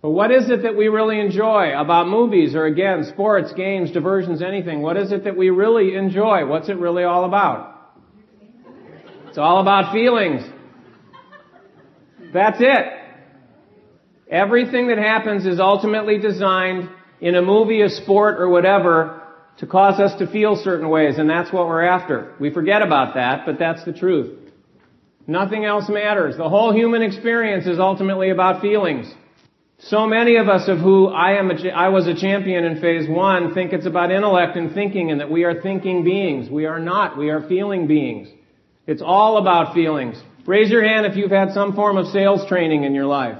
But 0.02 0.10
what 0.10 0.32
is 0.32 0.50
it 0.50 0.62
that 0.62 0.76
we 0.76 0.88
really 0.88 1.20
enjoy 1.20 1.78
about 1.78 2.08
movies 2.08 2.56
or 2.56 2.66
again, 2.66 3.04
sports, 3.04 3.52
games, 3.52 3.92
diversions, 3.92 4.42
anything? 4.42 4.82
What 4.82 4.96
is 4.96 5.12
it 5.12 5.22
that 5.22 5.36
we 5.36 5.50
really 5.50 5.94
enjoy? 5.94 6.44
What's 6.46 6.68
it 6.68 6.78
really 6.78 7.04
all 7.04 7.24
about? 7.24 7.92
It's 9.28 9.38
all 9.38 9.60
about 9.60 9.92
feelings. 9.92 10.42
That's 12.34 12.58
it. 12.58 12.86
Everything 14.28 14.88
that 14.88 14.98
happens 14.98 15.46
is 15.46 15.60
ultimately 15.60 16.18
designed 16.18 16.88
in 17.20 17.36
a 17.36 17.42
movie, 17.42 17.82
a 17.82 17.88
sport, 17.88 18.40
or 18.40 18.48
whatever 18.48 19.21
to 19.58 19.66
cause 19.66 20.00
us 20.00 20.18
to 20.18 20.26
feel 20.26 20.56
certain 20.56 20.88
ways, 20.88 21.18
and 21.18 21.28
that's 21.28 21.52
what 21.52 21.66
we're 21.66 21.84
after. 21.84 22.34
We 22.40 22.52
forget 22.52 22.82
about 22.82 23.14
that, 23.14 23.46
but 23.46 23.58
that's 23.58 23.84
the 23.84 23.92
truth. 23.92 24.38
Nothing 25.26 25.64
else 25.64 25.88
matters. 25.88 26.36
The 26.36 26.48
whole 26.48 26.72
human 26.74 27.02
experience 27.02 27.66
is 27.66 27.78
ultimately 27.78 28.30
about 28.30 28.60
feelings. 28.60 29.12
So 29.78 30.06
many 30.06 30.36
of 30.36 30.48
us 30.48 30.68
of 30.68 30.78
who 30.78 31.08
I 31.08 31.38
am, 31.38 31.50
a, 31.50 31.68
I 31.70 31.88
was 31.88 32.06
a 32.06 32.14
champion 32.14 32.64
in 32.64 32.80
phase 32.80 33.08
one, 33.08 33.52
think 33.52 33.72
it's 33.72 33.86
about 33.86 34.12
intellect 34.12 34.56
and 34.56 34.72
thinking 34.72 35.10
and 35.10 35.20
that 35.20 35.30
we 35.30 35.44
are 35.44 35.60
thinking 35.60 36.04
beings. 36.04 36.48
We 36.50 36.66
are 36.66 36.78
not. 36.78 37.18
We 37.18 37.30
are 37.30 37.46
feeling 37.48 37.86
beings. 37.86 38.28
It's 38.86 39.02
all 39.02 39.38
about 39.38 39.74
feelings. 39.74 40.20
Raise 40.46 40.70
your 40.70 40.84
hand 40.84 41.06
if 41.06 41.16
you've 41.16 41.30
had 41.30 41.52
some 41.52 41.74
form 41.74 41.96
of 41.96 42.06
sales 42.08 42.46
training 42.48 42.84
in 42.84 42.94
your 42.94 43.06
life. 43.06 43.38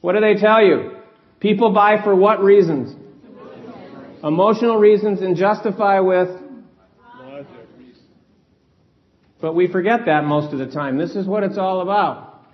What 0.00 0.14
do 0.14 0.20
they 0.20 0.34
tell 0.34 0.64
you? 0.64 0.96
People 1.40 1.72
buy 1.72 2.02
for 2.02 2.14
what 2.14 2.42
reasons? 2.42 2.96
Emotional 4.22 4.78
reasons 4.78 5.20
and 5.20 5.36
justify 5.36 6.00
with 6.00 6.28
but 9.42 9.56
we 9.56 9.66
forget 9.66 10.06
that 10.06 10.24
most 10.24 10.52
of 10.52 10.60
the 10.60 10.68
time. 10.68 10.96
This 10.96 11.16
is 11.16 11.26
what 11.26 11.42
it's 11.42 11.58
all 11.58 11.80
about. 11.80 12.44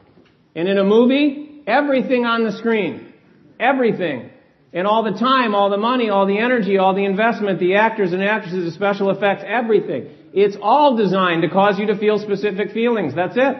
And 0.56 0.66
in 0.66 0.78
a 0.78 0.84
movie, 0.84 1.62
everything 1.66 2.24
on 2.24 2.44
the 2.44 2.52
screen. 2.52 3.12
Everything. 3.60 4.30
And 4.72 4.86
all 4.86 5.04
the 5.04 5.18
time, 5.18 5.54
all 5.54 5.68
the 5.68 5.76
money, 5.76 6.08
all 6.08 6.26
the 6.26 6.38
energy, 6.38 6.78
all 6.78 6.94
the 6.94 7.04
investment, 7.04 7.60
the 7.60 7.74
actors 7.76 8.14
and 8.14 8.22
actresses, 8.22 8.64
the 8.64 8.70
special 8.70 9.10
effects, 9.10 9.44
everything. 9.46 10.08
It's 10.32 10.56
all 10.60 10.96
designed 10.96 11.42
to 11.42 11.50
cause 11.50 11.78
you 11.78 11.86
to 11.88 11.98
feel 11.98 12.18
specific 12.18 12.72
feelings. 12.72 13.14
That's 13.14 13.36
it. 13.36 13.56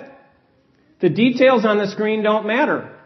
The 1.01 1.11
details 1.11 1.67
on 1.67 1.77
the 1.77 1.87
screen 1.87 2.23
don't 2.23 2.47
matter. 2.47 2.98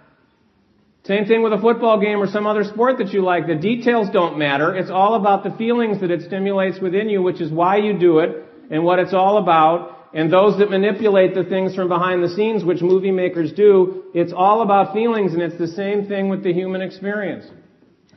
Same 1.05 1.27
thing 1.27 1.43
with 1.43 1.53
a 1.53 1.59
football 1.59 2.01
game 2.01 2.23
or 2.23 2.29
some 2.29 2.47
other 2.47 2.63
sport 2.63 2.99
that 2.99 3.13
you 3.13 3.25
like. 3.25 3.49
The 3.49 3.57
details 3.57 4.09
don't 4.13 4.39
matter. 4.39 4.75
It's 4.77 4.91
all 4.91 5.17
about 5.17 5.43
the 5.43 5.51
feelings 5.51 6.01
that 6.01 6.13
it 6.13 6.23
stimulates 6.23 6.79
within 6.81 7.09
you, 7.09 7.23
which 7.23 7.41
is 7.41 7.51
why 7.51 7.79
you 7.79 7.99
do 7.99 8.21
it 8.21 8.45
and 8.71 8.85
what 8.85 9.01
it's 9.01 9.13
all 9.13 9.39
about. 9.39 9.99
And 10.15 10.33
those 10.33 10.59
that 10.59 10.71
manipulate 10.71 11.35
the 11.35 11.43
things 11.43 11.75
from 11.75 11.89
behind 11.89 12.23
the 12.23 12.29
scenes, 12.29 12.65
which 12.65 12.83
movie 12.83 13.11
makers 13.11 13.53
do, 13.53 14.05
it's 14.15 14.33
all 14.33 14.63
about 14.63 14.93
feelings 14.93 15.33
and 15.33 15.43
it's 15.43 15.59
the 15.59 15.67
same 15.67 16.07
thing 16.07 16.29
with 16.29 16.45
the 16.45 16.53
human 16.53 16.83
experience. 16.83 17.47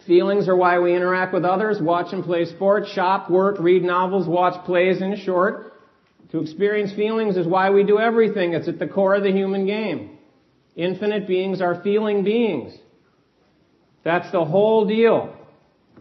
Feelings 0.05 0.47
are 0.47 0.55
why 0.55 0.77
we 0.77 0.95
interact 0.95 1.33
with 1.33 1.45
others, 1.45 1.79
watch 1.81 2.13
and 2.13 2.23
play 2.23 2.45
sports, 2.45 2.91
shop, 2.91 3.31
work, 3.31 3.55
read 3.59 3.81
novels, 3.81 4.27
watch 4.27 4.63
plays, 4.65 5.01
in 5.01 5.17
short. 5.17 5.73
To 6.31 6.41
experience 6.41 6.93
feelings 6.93 7.37
is 7.37 7.47
why 7.47 7.71
we 7.71 7.83
do 7.83 7.97
everything. 7.97 8.53
It's 8.53 8.67
at 8.67 8.77
the 8.77 8.87
core 8.87 9.15
of 9.15 9.23
the 9.23 9.31
human 9.31 9.65
game. 9.65 10.14
Infinite 10.75 11.27
beings 11.27 11.61
are 11.61 11.81
feeling 11.81 12.23
beings. 12.23 12.73
That's 14.03 14.31
the 14.31 14.43
whole 14.43 14.85
deal. 14.85 15.35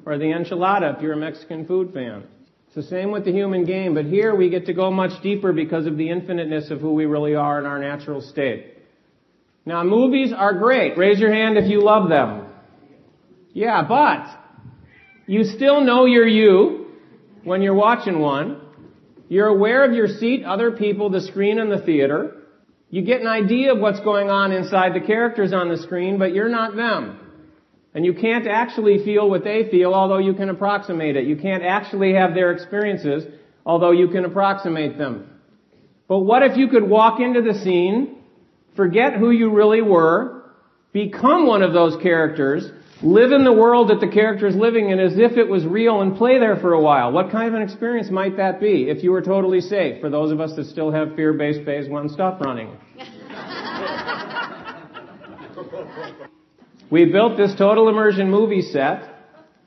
Or 0.04 0.18
the 0.18 0.24
enchilada 0.24 0.96
if 0.96 1.02
you're 1.02 1.12
a 1.12 1.16
Mexican 1.16 1.66
food 1.66 1.92
fan. 1.94 2.24
It's 2.66 2.74
the 2.74 2.82
same 2.82 3.12
with 3.12 3.24
the 3.24 3.32
human 3.32 3.64
game, 3.64 3.94
but 3.94 4.04
here 4.04 4.34
we 4.34 4.50
get 4.50 4.66
to 4.66 4.74
go 4.74 4.90
much 4.90 5.22
deeper 5.22 5.52
because 5.52 5.86
of 5.86 5.96
the 5.96 6.10
infiniteness 6.10 6.70
of 6.70 6.80
who 6.80 6.92
we 6.92 7.06
really 7.06 7.34
are 7.34 7.58
in 7.60 7.66
our 7.66 7.78
natural 7.78 8.20
state. 8.20 8.78
Now 9.64 9.84
movies 9.84 10.32
are 10.36 10.52
great. 10.58 10.98
Raise 10.98 11.18
your 11.20 11.32
hand 11.32 11.56
if 11.56 11.70
you 11.70 11.80
love 11.80 12.08
them. 12.08 12.46
Yeah, 13.52 13.86
but 13.86 14.26
you 15.26 15.44
still 15.44 15.80
know 15.80 16.04
you're 16.04 16.26
you 16.26 16.86
when 17.44 17.62
you're 17.62 17.74
watching 17.74 18.18
one. 18.18 18.60
You're 19.28 19.46
aware 19.46 19.84
of 19.84 19.92
your 19.94 20.08
seat, 20.08 20.44
other 20.44 20.72
people, 20.72 21.08
the 21.08 21.20
screen, 21.20 21.58
and 21.58 21.70
the 21.70 21.80
theater. 21.80 22.43
You 22.94 23.02
get 23.02 23.20
an 23.20 23.26
idea 23.26 23.74
of 23.74 23.80
what's 23.80 23.98
going 23.98 24.30
on 24.30 24.52
inside 24.52 24.94
the 24.94 25.04
characters 25.04 25.52
on 25.52 25.68
the 25.68 25.78
screen, 25.78 26.16
but 26.16 26.32
you're 26.32 26.48
not 26.48 26.76
them. 26.76 27.18
And 27.92 28.04
you 28.04 28.14
can't 28.14 28.46
actually 28.46 29.04
feel 29.04 29.28
what 29.28 29.42
they 29.42 29.68
feel, 29.68 29.92
although 29.92 30.18
you 30.18 30.32
can 30.32 30.48
approximate 30.48 31.16
it. 31.16 31.24
You 31.24 31.34
can't 31.34 31.64
actually 31.64 32.14
have 32.14 32.34
their 32.34 32.52
experiences, 32.52 33.24
although 33.66 33.90
you 33.90 34.06
can 34.10 34.24
approximate 34.24 34.96
them. 34.96 35.28
But 36.06 36.20
what 36.20 36.44
if 36.44 36.56
you 36.56 36.68
could 36.68 36.88
walk 36.88 37.18
into 37.18 37.42
the 37.42 37.54
scene, 37.64 38.18
forget 38.76 39.14
who 39.14 39.32
you 39.32 39.50
really 39.50 39.82
were, 39.82 40.44
become 40.92 41.48
one 41.48 41.62
of 41.62 41.72
those 41.72 42.00
characters, 42.00 42.70
live 43.02 43.32
in 43.32 43.42
the 43.42 43.52
world 43.52 43.90
that 43.90 43.98
the 43.98 44.12
character 44.12 44.46
is 44.46 44.54
living 44.54 44.90
in 44.90 45.00
as 45.00 45.18
if 45.18 45.32
it 45.36 45.48
was 45.48 45.66
real 45.66 46.00
and 46.00 46.16
play 46.16 46.38
there 46.38 46.60
for 46.60 46.74
a 46.74 46.80
while. 46.80 47.10
What 47.10 47.32
kind 47.32 47.48
of 47.48 47.54
an 47.54 47.62
experience 47.62 48.08
might 48.08 48.36
that 48.36 48.60
be 48.60 48.88
if 48.88 49.02
you 49.02 49.10
were 49.10 49.20
totally 49.20 49.60
safe 49.60 50.00
for 50.00 50.10
those 50.10 50.30
of 50.30 50.40
us 50.40 50.54
that 50.54 50.66
still 50.66 50.92
have 50.92 51.16
fear-based 51.16 51.64
phase 51.64 51.88
one 51.88 52.08
stuff 52.08 52.40
running? 52.40 52.70
We 56.90 57.06
built 57.06 57.36
this 57.36 57.54
total 57.56 57.88
immersion 57.88 58.30
movie 58.30 58.62
set. 58.62 59.10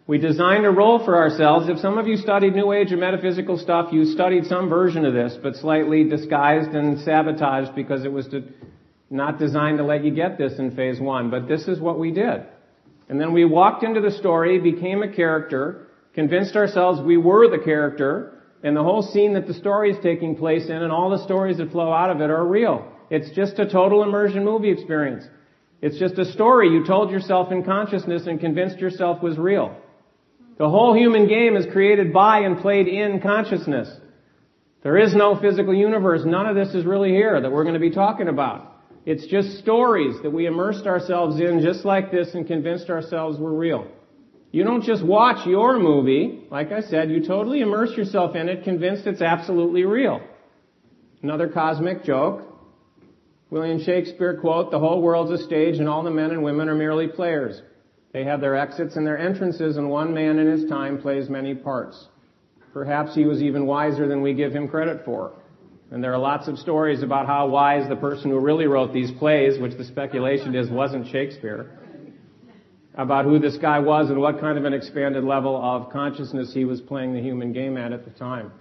We 0.05 0.17
designed 0.17 0.65
a 0.65 0.71
role 0.71 1.03
for 1.03 1.17
ourselves. 1.17 1.67
If 1.67 1.79
some 1.79 1.97
of 1.97 2.07
you 2.07 2.15
studied 2.15 2.55
New 2.55 2.71
Age 2.71 2.93
or 2.93 2.97
metaphysical 2.97 3.57
stuff, 3.57 3.91
you 3.91 4.05
studied 4.05 4.45
some 4.45 4.69
version 4.69 5.03
of 5.05 5.13
this, 5.13 5.37
but 5.41 5.55
slightly 5.55 6.05
disguised 6.05 6.69
and 6.69 7.01
sabotaged 7.01 7.75
because 7.75 8.05
it 8.05 8.11
was 8.11 8.27
to, 8.29 8.43
not 9.09 9.37
designed 9.37 9.79
to 9.79 9.83
let 9.83 10.05
you 10.05 10.11
get 10.11 10.37
this 10.37 10.59
in 10.59 10.75
phase 10.75 10.99
one. 10.99 11.29
But 11.29 11.47
this 11.47 11.67
is 11.67 11.79
what 11.79 11.99
we 11.99 12.11
did. 12.11 12.45
And 13.09 13.19
then 13.19 13.33
we 13.33 13.43
walked 13.43 13.83
into 13.83 13.99
the 13.99 14.11
story, 14.11 14.59
became 14.59 15.03
a 15.03 15.13
character, 15.13 15.87
convinced 16.13 16.55
ourselves 16.55 17.01
we 17.01 17.17
were 17.17 17.49
the 17.49 17.63
character, 17.63 18.41
and 18.63 18.75
the 18.75 18.83
whole 18.83 19.01
scene 19.01 19.33
that 19.33 19.47
the 19.47 19.53
story 19.53 19.91
is 19.91 19.97
taking 20.01 20.35
place 20.35 20.65
in 20.67 20.75
and 20.75 20.91
all 20.91 21.09
the 21.09 21.23
stories 21.23 21.57
that 21.57 21.71
flow 21.71 21.91
out 21.91 22.09
of 22.09 22.21
it 22.21 22.29
are 22.29 22.45
real. 22.45 22.91
It's 23.09 23.29
just 23.35 23.59
a 23.59 23.69
total 23.69 24.03
immersion 24.03 24.43
movie 24.43 24.71
experience. 24.71 25.25
It's 25.81 25.99
just 25.99 26.17
a 26.17 26.25
story 26.25 26.69
you 26.69 26.85
told 26.85 27.11
yourself 27.11 27.51
in 27.51 27.63
consciousness 27.63 28.25
and 28.25 28.39
convinced 28.39 28.79
yourself 28.79 29.21
was 29.21 29.37
real. 29.37 29.75
The 30.57 30.69
whole 30.69 30.95
human 30.95 31.27
game 31.27 31.55
is 31.55 31.67
created 31.71 32.11
by 32.11 32.39
and 32.39 32.59
played 32.59 32.87
in 32.87 33.21
consciousness. 33.21 33.89
There 34.81 34.97
is 34.97 35.13
no 35.13 35.39
physical 35.39 35.73
universe. 35.73 36.21
None 36.25 36.47
of 36.47 36.55
this 36.55 36.73
is 36.73 36.85
really 36.85 37.09
here 37.09 37.39
that 37.39 37.51
we're 37.51 37.63
going 37.63 37.75
to 37.75 37.79
be 37.79 37.91
talking 37.91 38.27
about. 38.27 38.73
It's 39.05 39.27
just 39.27 39.59
stories 39.59 40.15
that 40.23 40.31
we 40.31 40.47
immersed 40.47 40.87
ourselves 40.87 41.39
in 41.39 41.61
just 41.61 41.85
like 41.85 42.11
this 42.11 42.33
and 42.33 42.47
convinced 42.47 42.89
ourselves 42.89 43.39
were 43.39 43.55
real. 43.55 43.87
You 44.51 44.63
don't 44.63 44.83
just 44.83 45.05
watch 45.05 45.45
your 45.45 45.79
movie. 45.79 46.45
Like 46.49 46.71
I 46.71 46.81
said, 46.81 47.11
you 47.11 47.25
totally 47.25 47.61
immerse 47.61 47.91
yourself 47.95 48.35
in 48.35 48.49
it, 48.49 48.63
convinced 48.63 49.05
it's 49.05 49.21
absolutely 49.21 49.83
real. 49.83 50.21
Another 51.21 51.47
cosmic 51.47 52.03
joke. 52.03 52.46
William 53.49 53.81
Shakespeare 53.81 54.35
quote, 54.35 54.71
the 54.71 54.79
whole 54.79 55.01
world's 55.01 55.39
a 55.39 55.43
stage 55.43 55.77
and 55.77 55.87
all 55.87 56.03
the 56.03 56.11
men 56.11 56.31
and 56.31 56.43
women 56.43 56.67
are 56.67 56.75
merely 56.75 57.07
players. 57.07 57.61
They 58.11 58.25
have 58.25 58.41
their 58.41 58.57
exits 58.57 58.95
and 58.97 59.07
their 59.07 59.17
entrances 59.17 59.77
and 59.77 59.89
one 59.89 60.13
man 60.13 60.37
in 60.37 60.47
his 60.47 60.69
time 60.69 61.01
plays 61.01 61.29
many 61.29 61.55
parts. 61.55 62.07
Perhaps 62.73 63.15
he 63.15 63.25
was 63.25 63.41
even 63.41 63.65
wiser 63.65 64.07
than 64.07 64.21
we 64.21 64.33
give 64.33 64.51
him 64.53 64.67
credit 64.67 65.05
for. 65.05 65.33
And 65.91 66.03
there 66.03 66.13
are 66.13 66.19
lots 66.19 66.49
of 66.49 66.57
stories 66.57 67.01
about 67.01 67.27
how 67.27 67.47
wise 67.47 67.87
the 67.87 67.95
person 67.95 68.29
who 68.29 68.39
really 68.39 68.67
wrote 68.67 68.93
these 68.93 69.11
plays, 69.11 69.57
which 69.57 69.77
the 69.77 69.85
speculation 69.85 70.53
is 70.53 70.69
wasn't 70.69 71.07
Shakespeare, 71.07 71.79
about 72.95 73.23
who 73.23 73.39
this 73.39 73.57
guy 73.57 73.79
was 73.79 74.09
and 74.09 74.19
what 74.19 74.41
kind 74.41 74.57
of 74.57 74.65
an 74.65 74.73
expanded 74.73 75.23
level 75.23 75.55
of 75.55 75.89
consciousness 75.93 76.53
he 76.53 76.65
was 76.65 76.81
playing 76.81 77.13
the 77.13 77.21
human 77.21 77.53
game 77.53 77.77
at 77.77 77.93
at 77.93 78.03
the 78.03 78.11
time. 78.11 78.51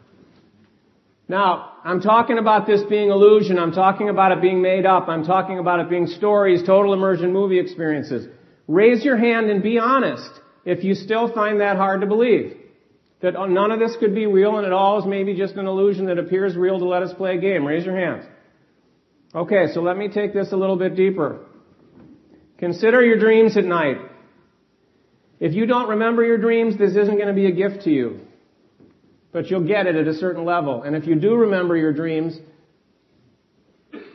Now, 1.29 1.73
I'm 1.83 2.01
talking 2.01 2.39
about 2.39 2.67
this 2.67 2.83
being 2.89 3.11
illusion. 3.11 3.59
I'm 3.59 3.73
talking 3.73 4.09
about 4.09 4.33
it 4.33 4.41
being 4.41 4.63
made 4.63 4.87
up. 4.87 5.09
I'm 5.09 5.25
talking 5.25 5.59
about 5.59 5.81
it 5.81 5.91
being 5.91 6.07
stories, 6.07 6.63
total 6.65 6.93
immersion 6.93 7.33
movie 7.33 7.59
experiences. 7.59 8.29
Raise 8.69 9.05
your 9.05 9.17
hand 9.17 9.51
and 9.51 9.63
be 9.63 9.79
honest 9.79 10.31
if 10.65 10.85
you 10.85 10.95
still 10.95 11.33
find 11.33 11.61
that 11.61 11.77
hard 11.77 12.01
to 12.03 12.07
believe. 12.07 12.57
That 13.23 13.35
none 13.49 13.73
of 13.73 13.81
this 13.81 13.97
could 13.99 14.15
be 14.15 14.27
real 14.27 14.57
and 14.57 14.67
it 14.67 14.73
all 14.73 15.01
is 15.01 15.07
maybe 15.07 15.35
just 15.35 15.55
an 15.55 15.67
illusion 15.67 16.07
that 16.07 16.19
appears 16.19 16.55
real 16.55 16.79
to 16.79 16.85
let 16.85 17.03
us 17.03 17.13
play 17.15 17.37
a 17.37 17.41
game. 17.41 17.65
Raise 17.65 17.85
your 17.85 17.97
hands. 17.97 18.25
Okay, 19.35 19.67
so 19.73 19.81
let 19.81 19.97
me 19.97 20.09
take 20.09 20.33
this 20.33 20.53
a 20.53 20.57
little 20.57 20.77
bit 20.77 20.95
deeper. 20.95 21.41
Consider 22.59 23.05
your 23.05 23.19
dreams 23.19 23.57
at 23.57 23.65
night. 23.65 23.97
If 25.41 25.55
you 25.55 25.67
don't 25.67 25.89
remember 25.91 26.25
your 26.25 26.39
dreams, 26.39 26.79
this 26.79 26.91
isn't 26.93 27.17
going 27.17 27.29
to 27.29 27.35
be 27.35 27.47
a 27.47 27.53
gift 27.53 27.85
to 27.85 27.91
you. 27.91 28.26
But 29.37 29.51
you'll 29.51 29.67
get 29.67 29.87
it 29.87 29.97
at 29.97 30.09
a 30.09 30.15
certain 30.15 30.47
level. 30.47 30.83
And 30.83 30.97
if 30.97 31.07
you 31.07 31.15
do 31.15 31.35
remember 31.35 31.77
your 31.77 31.93
dreams, 31.93 32.39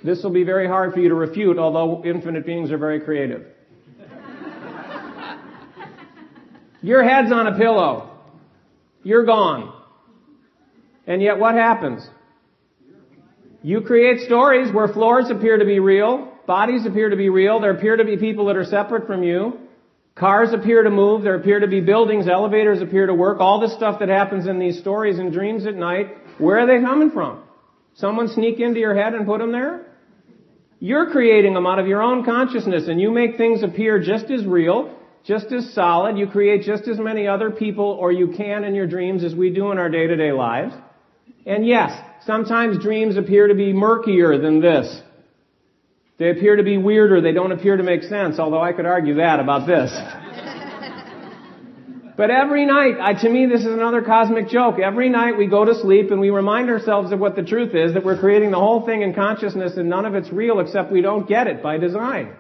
this 0.04 0.24
will 0.24 0.32
be 0.32 0.44
very 0.44 0.66
hard 0.66 0.94
for 0.94 1.00
you 1.00 1.10
to 1.10 1.14
refute, 1.14 1.60
although 1.60 2.04
infinite 2.04 2.44
beings 2.44 2.72
are 2.72 2.80
very 2.80 3.00
creative. 3.00 3.46
your 6.82 7.04
head's 7.04 7.32
on 7.32 7.46
a 7.46 7.56
pillow. 7.56 8.18
You're 9.04 9.28
gone. 9.28 9.72
And 11.06 11.22
yet 11.22 11.38
what 11.38 11.54
happens? 11.54 12.04
You 13.62 13.82
create 13.82 14.22
stories 14.22 14.74
where 14.74 14.88
floors 14.88 15.30
appear 15.30 15.56
to 15.56 15.66
be 15.66 15.80
real, 15.80 16.34
bodies 16.48 16.88
appear 16.88 17.12
to 17.12 17.16
be 17.16 17.30
real, 17.30 17.60
there 17.60 17.78
appear 17.78 17.96
to 17.96 18.06
be 18.06 18.18
people 18.18 18.48
that 18.48 18.56
are 18.56 18.66
separate 18.66 19.06
from 19.06 19.22
you, 19.22 19.60
cars 20.16 20.54
appear 20.54 20.84
to 20.84 20.90
move, 20.90 21.24
there 21.24 21.36
appear 21.36 21.60
to 21.60 21.68
be 21.68 21.82
buildings, 21.82 22.28
elevators 22.28 22.82
appear 22.82 23.06
to 23.08 23.14
work, 23.14 23.40
all 23.40 23.60
this 23.60 23.74
stuff 23.74 24.00
that 24.00 24.10
happens 24.10 24.48
in 24.48 24.60
these 24.60 24.80
stories 24.80 25.20
and 25.20 25.32
dreams 25.32 25.66
at 25.66 25.76
night, 25.76 26.08
where 26.38 26.60
are 26.60 26.68
they 26.68 26.84
coming 26.84 27.12
from? 27.12 27.44
Someone 27.96 28.28
sneak 28.28 28.60
into 28.60 28.80
your 28.80 28.96
head 28.96 29.14
and 29.14 29.26
put 29.26 29.40
them 29.40 29.52
there? 29.52 29.88
You're 30.80 31.12
creating 31.12 31.54
them 31.54 31.68
out 31.68 31.80
of 31.80 31.88
your 31.88 32.02
own 32.02 32.26
consciousness 32.26 32.88
and 32.88 33.00
you 33.00 33.12
make 33.12 33.38
things 33.38 33.62
appear 33.64 34.02
just 34.02 34.32
as 34.32 34.46
real 34.46 34.98
just 35.24 35.52
as 35.52 35.74
solid. 35.74 36.18
You 36.18 36.28
create 36.28 36.64
just 36.64 36.88
as 36.88 36.98
many 36.98 37.28
other 37.28 37.52
people 37.52 37.98
or 38.00 38.12
you 38.12 38.34
can 38.36 38.64
in 38.64 38.74
your 38.76 38.88
dreams 38.88 39.24
as 39.24 39.36
we 39.36 39.52
do 39.52 39.72
in 39.72 39.78
our 39.78 39.90
day-to-day 39.90 40.32
lives. 40.32 40.74
And 41.46 41.66
yes, 41.66 41.92
sometimes 42.26 42.82
dreams 42.82 43.18
appear 43.18 43.48
to 43.48 43.56
be 43.56 43.74
murkier 43.74 44.38
than 44.40 44.62
this. 44.62 45.02
They 46.22 46.30
appear 46.30 46.56
to 46.58 46.62
be 46.62 46.78
weirder. 46.78 47.20
They 47.20 47.32
don't 47.32 47.52
appear 47.52 47.78
to 47.78 47.82
make 47.82 48.04
sense, 48.04 48.38
although 48.38 48.62
I 48.62 48.74
could 48.74 48.86
argue 48.86 49.16
that 49.16 49.40
about 49.40 49.66
this. 49.66 49.92
but 52.16 52.30
every 52.30 52.68
night, 52.68 52.98
I, 53.02 53.16
to 53.24 53.28
me, 53.28 53.48
this 53.48 53.62
is 53.62 53.74
another 53.74 54.04
cosmic 54.04 54.48
joke. 54.48 54.78
Every 54.78 55.10
night 55.10 55.36
we 55.36 55.48
go 55.48 55.66
to 55.66 55.74
sleep 55.74 56.12
and 56.12 56.22
we 56.22 56.30
remind 56.30 56.70
ourselves 56.70 57.12
of 57.12 57.20
what 57.20 57.36
the 57.36 57.42
truth 57.42 57.74
is, 57.74 57.96
that 57.96 58.06
we're 58.06 58.20
creating 58.20 58.52
the 58.52 58.60
whole 58.60 58.86
thing 58.86 59.02
in 59.02 59.16
consciousness 59.16 59.78
and 59.78 59.90
none 59.90 60.06
of 60.06 60.14
it's 60.14 60.32
real 60.32 60.60
except 60.60 60.92
we 60.92 61.02
don't 61.02 61.28
get 61.28 61.48
it 61.48 61.64
by 61.64 61.80
design. 61.80 62.36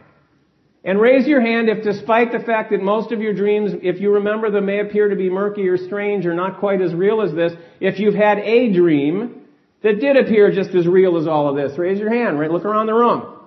And 0.83 1.01
raise 1.01 1.25
your 1.25 1.41
hand 1.41 1.67
if 1.67 1.83
despite 1.83 2.31
the 2.31 2.39
fact 2.39 2.69
that 2.69 2.83
most 2.83 3.11
of 3.11 3.19
your 3.19 3.33
dreams, 3.33 3.71
if 3.81 3.99
you 3.99 4.13
remember 4.13 4.51
them, 4.51 4.67
may 4.67 4.81
appear 4.81 5.09
to 5.09 5.15
be 5.15 5.31
murky 5.31 5.67
or 5.67 5.77
strange 5.77 6.27
or 6.27 6.35
not 6.35 6.59
quite 6.59 6.81
as 6.81 6.93
real 6.93 7.23
as 7.23 7.33
this, 7.33 7.53
if 7.79 7.97
you've 7.97 8.13
had 8.13 8.37
a 8.37 8.71
dream 8.71 9.41
that 9.81 9.99
did 9.99 10.17
appear 10.17 10.51
just 10.51 10.75
as 10.75 10.85
real 10.85 11.17
as 11.17 11.25
all 11.25 11.49
of 11.49 11.55
this, 11.55 11.75
raise 11.79 11.97
your 11.97 12.13
hand, 12.13 12.39
right? 12.39 12.51
Look 12.51 12.65
around 12.65 12.85
the 12.85 12.93
room. 12.93 13.39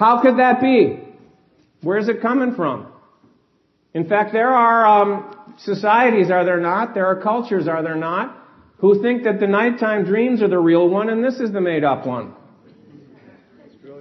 How 0.00 0.20
could 0.22 0.38
that 0.38 0.62
be? 0.62 0.98
Where's 1.82 2.08
it 2.08 2.22
coming 2.22 2.54
from? 2.54 2.86
In 3.92 4.08
fact, 4.08 4.32
there 4.32 4.48
are 4.48 4.86
um, 4.86 5.36
societies, 5.58 6.30
are 6.30 6.42
there 6.42 6.58
not? 6.58 6.94
There 6.94 7.04
are 7.04 7.20
cultures, 7.20 7.68
are 7.68 7.82
there 7.82 7.96
not? 7.96 8.34
Who 8.78 9.02
think 9.02 9.24
that 9.24 9.40
the 9.40 9.46
nighttime 9.46 10.06
dreams 10.06 10.40
are 10.40 10.48
the 10.48 10.58
real 10.58 10.88
one 10.88 11.10
and 11.10 11.22
this 11.22 11.38
is 11.38 11.52
the 11.52 11.60
made 11.60 11.84
up 11.84 12.06
one. 12.06 12.32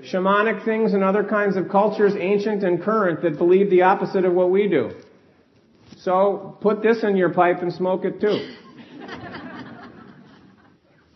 shamanic 0.10 0.64
things 0.64 0.94
and 0.94 1.04
other 1.04 1.26
kinds 1.26 1.58
of 1.58 1.68
cultures, 1.68 2.14
ancient 2.18 2.64
and 2.64 2.82
current, 2.82 3.22
that 3.24 3.38
believe 3.38 3.70
the 3.70 3.82
opposite 3.82 4.24
of 4.24 4.32
what 4.32 4.52
we 4.52 4.70
do. 4.70 4.92
So 5.98 6.58
put 6.62 6.82
this 6.82 7.04
in 7.04 7.18
your 7.18 7.34
pipe 7.34 7.62
and 7.62 7.74
smoke 7.74 8.06
it 8.06 8.22
too. 8.22 8.38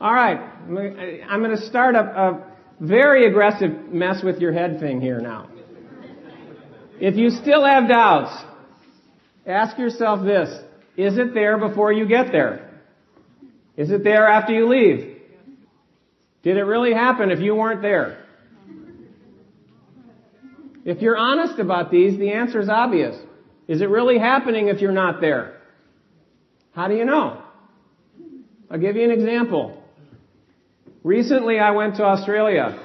All 0.01 0.13
right, 0.13 0.41
I'm 0.41 1.39
going 1.41 1.55
to 1.55 1.65
start 1.65 1.95
a, 1.95 2.01
a 2.01 2.52
very 2.79 3.27
aggressive 3.27 3.71
mess 3.91 4.23
with 4.23 4.39
your 4.39 4.51
head 4.51 4.79
thing 4.79 5.01
here 5.01 5.19
now. 5.19 5.49
If 6.99 7.15
you 7.15 7.29
still 7.29 7.65
have 7.65 7.87
doubts, 7.87 8.43
ask 9.45 9.77
yourself 9.77 10.25
this. 10.25 10.49
Is 10.95 11.17
it 11.17 11.33
there 11.33 11.57
before 11.57 11.91
you 11.91 12.07
get 12.07 12.31
there? 12.31 12.69
Is 13.75 13.89
it 13.91 14.03
there 14.03 14.27
after 14.27 14.53
you 14.53 14.67
leave? 14.67 15.17
Did 16.43 16.57
it 16.57 16.63
really 16.63 16.93
happen 16.93 17.31
if 17.31 17.39
you 17.39 17.55
weren't 17.55 17.81
there? 17.81 18.19
If 20.85 21.01
you're 21.01 21.17
honest 21.17 21.59
about 21.59 21.89
these, 21.89 22.17
the 22.19 22.31
answer 22.31 22.59
is 22.59 22.69
obvious. 22.69 23.15
Is 23.67 23.81
it 23.81 23.89
really 23.89 24.19
happening 24.19 24.67
if 24.67 24.81
you're 24.81 24.91
not 24.91 25.21
there? 25.21 25.61
How 26.73 26.87
do 26.87 26.95
you 26.95 27.05
know? 27.05 27.41
I'll 28.69 28.79
give 28.79 28.95
you 28.95 29.03
an 29.03 29.11
example. 29.11 29.82
Recently 31.03 31.59
I 31.59 31.71
went 31.71 31.97
to 31.97 32.03
Australia. 32.03 32.79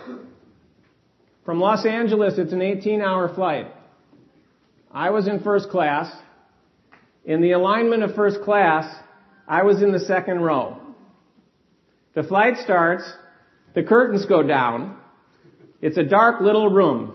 From 1.44 1.60
Los 1.60 1.86
Angeles, 1.86 2.34
it's 2.36 2.52
an 2.52 2.60
18 2.60 3.00
hour 3.00 3.32
flight. 3.32 3.68
I 4.92 5.10
was 5.10 5.28
in 5.28 5.40
first 5.40 5.70
class. 5.70 6.12
In 7.24 7.40
the 7.40 7.52
alignment 7.52 8.02
of 8.02 8.14
first 8.14 8.42
class, 8.42 8.92
I 9.46 9.62
was 9.62 9.82
in 9.82 9.92
the 9.92 10.00
second 10.00 10.40
row. 10.40 10.78
The 12.14 12.24
flight 12.24 12.56
starts, 12.64 13.04
the 13.74 13.84
curtains 13.84 14.26
go 14.26 14.42
down. 14.42 14.98
It's 15.80 15.96
a 15.96 16.02
dark 16.02 16.40
little 16.40 16.68
room. 16.68 17.14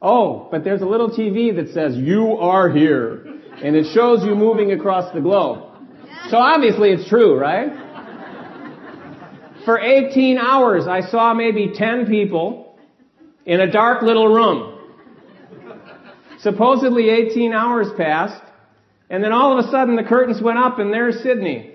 Oh, 0.00 0.48
but 0.50 0.64
there's 0.64 0.80
a 0.80 0.86
little 0.86 1.10
TV 1.10 1.54
that 1.56 1.74
says, 1.74 1.96
you 1.96 2.38
are 2.38 2.70
here. 2.70 3.26
And 3.62 3.76
it 3.76 3.92
shows 3.92 4.24
you 4.24 4.34
moving 4.34 4.72
across 4.72 5.12
the 5.12 5.20
globe. 5.20 5.64
So 6.30 6.38
obviously 6.38 6.90
it's 6.90 7.08
true, 7.08 7.38
right? 7.38 7.87
For 9.68 9.78
18 9.78 10.38
hours, 10.38 10.86
I 10.86 11.02
saw 11.02 11.34
maybe 11.34 11.74
10 11.74 12.06
people 12.06 12.78
in 13.44 13.60
a 13.60 13.70
dark 13.70 14.00
little 14.00 14.26
room. 14.26 14.80
Supposedly 16.38 17.10
18 17.10 17.52
hours 17.52 17.88
passed, 17.94 18.42
and 19.10 19.22
then 19.22 19.30
all 19.30 19.52
of 19.52 19.62
a 19.62 19.70
sudden 19.70 19.94
the 19.94 20.04
curtains 20.04 20.40
went 20.40 20.58
up 20.58 20.78
and 20.78 20.90
there's 20.90 21.22
Sydney. 21.22 21.74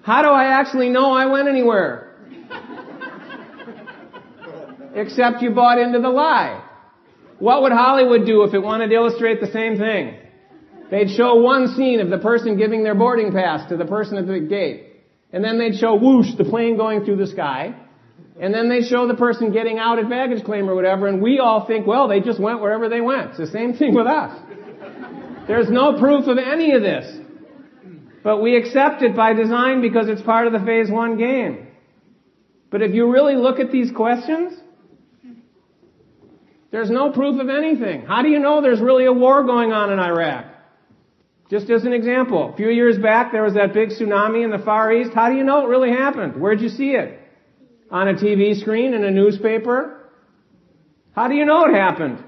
How 0.00 0.22
do 0.22 0.28
I 0.28 0.58
actually 0.58 0.88
know 0.88 1.12
I 1.12 1.26
went 1.26 1.48
anywhere? 1.48 2.16
Except 4.94 5.42
you 5.42 5.50
bought 5.50 5.78
into 5.78 6.00
the 6.00 6.08
lie. 6.08 6.64
What 7.40 7.60
would 7.60 7.72
Hollywood 7.72 8.24
do 8.24 8.44
if 8.44 8.54
it 8.54 8.60
wanted 8.60 8.88
to 8.88 8.94
illustrate 8.94 9.42
the 9.42 9.52
same 9.52 9.76
thing? 9.76 10.16
They'd 10.90 11.10
show 11.10 11.34
one 11.34 11.74
scene 11.76 12.00
of 12.00 12.08
the 12.08 12.16
person 12.16 12.56
giving 12.56 12.84
their 12.84 12.94
boarding 12.94 13.32
pass 13.32 13.68
to 13.68 13.76
the 13.76 13.84
person 13.84 14.16
at 14.16 14.26
the 14.26 14.40
gate. 14.40 14.89
And 15.32 15.44
then 15.44 15.58
they'd 15.58 15.76
show 15.76 15.94
whoosh, 15.94 16.34
the 16.36 16.44
plane 16.44 16.76
going 16.76 17.04
through 17.04 17.16
the 17.16 17.26
sky. 17.26 17.74
And 18.40 18.54
then 18.54 18.68
they 18.68 18.82
show 18.82 19.06
the 19.06 19.14
person 19.14 19.52
getting 19.52 19.78
out 19.78 19.98
at 19.98 20.08
baggage 20.08 20.44
claim 20.44 20.68
or 20.68 20.74
whatever, 20.74 21.06
and 21.06 21.20
we 21.20 21.38
all 21.38 21.66
think, 21.66 21.86
well, 21.86 22.08
they 22.08 22.20
just 22.20 22.40
went 22.40 22.60
wherever 22.60 22.88
they 22.88 23.00
went. 23.00 23.30
It's 23.30 23.38
the 23.38 23.46
same 23.46 23.74
thing 23.74 23.94
with 23.94 24.06
us. 24.06 24.40
There's 25.46 25.68
no 25.68 25.98
proof 25.98 26.26
of 26.26 26.38
any 26.38 26.72
of 26.72 26.82
this. 26.82 27.18
But 28.22 28.42
we 28.42 28.56
accept 28.56 29.02
it 29.02 29.16
by 29.16 29.34
design 29.34 29.80
because 29.82 30.08
it's 30.08 30.22
part 30.22 30.46
of 30.46 30.52
the 30.52 30.60
phase 30.60 30.90
one 30.90 31.16
game. 31.16 31.68
But 32.70 32.82
if 32.82 32.94
you 32.94 33.10
really 33.10 33.36
look 33.36 33.58
at 33.58 33.70
these 33.70 33.90
questions, 33.90 34.58
there's 36.70 36.90
no 36.90 37.10
proof 37.12 37.40
of 37.40 37.48
anything. 37.48 38.06
How 38.06 38.22
do 38.22 38.28
you 38.28 38.38
know 38.38 38.62
there's 38.62 38.80
really 38.80 39.06
a 39.06 39.12
war 39.12 39.44
going 39.44 39.72
on 39.72 39.92
in 39.92 39.98
Iraq? 39.98 40.49
Just 41.50 41.68
as 41.68 41.84
an 41.84 41.92
example, 41.92 42.52
a 42.52 42.56
few 42.56 42.70
years 42.70 42.96
back 42.96 43.32
there 43.32 43.42
was 43.42 43.54
that 43.54 43.74
big 43.74 43.88
tsunami 43.88 44.44
in 44.44 44.50
the 44.50 44.64
Far 44.64 44.92
East. 44.92 45.10
How 45.12 45.28
do 45.28 45.34
you 45.34 45.42
know 45.42 45.66
it 45.66 45.68
really 45.68 45.90
happened? 45.90 46.40
Where'd 46.40 46.60
you 46.60 46.68
see 46.68 46.90
it? 46.90 47.18
On 47.90 48.06
a 48.06 48.14
TV 48.14 48.58
screen, 48.60 48.94
in 48.94 49.02
a 49.02 49.10
newspaper? 49.10 50.08
How 51.12 51.26
do 51.26 51.34
you 51.34 51.44
know 51.44 51.64
it 51.64 51.74
happened? 51.74 52.22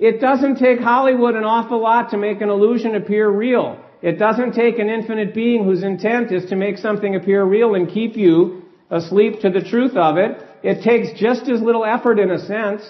It 0.00 0.20
doesn't 0.20 0.56
take 0.56 0.80
Hollywood 0.80 1.36
an 1.36 1.44
awful 1.44 1.80
lot 1.80 2.10
to 2.10 2.16
make 2.16 2.40
an 2.40 2.48
illusion 2.48 2.96
appear 2.96 3.30
real. 3.30 3.78
It 4.02 4.18
doesn't 4.18 4.54
take 4.54 4.80
an 4.80 4.88
infinite 4.88 5.32
being 5.32 5.62
whose 5.62 5.84
intent 5.84 6.32
is 6.32 6.48
to 6.50 6.56
make 6.56 6.78
something 6.78 7.14
appear 7.14 7.44
real 7.44 7.76
and 7.76 7.88
keep 7.88 8.16
you 8.16 8.64
asleep 8.90 9.40
to 9.42 9.50
the 9.50 9.60
truth 9.60 9.96
of 9.96 10.16
it. 10.16 10.42
It 10.64 10.82
takes 10.82 11.20
just 11.20 11.48
as 11.48 11.62
little 11.62 11.84
effort 11.84 12.18
in 12.18 12.32
a 12.32 12.38
sense 12.38 12.82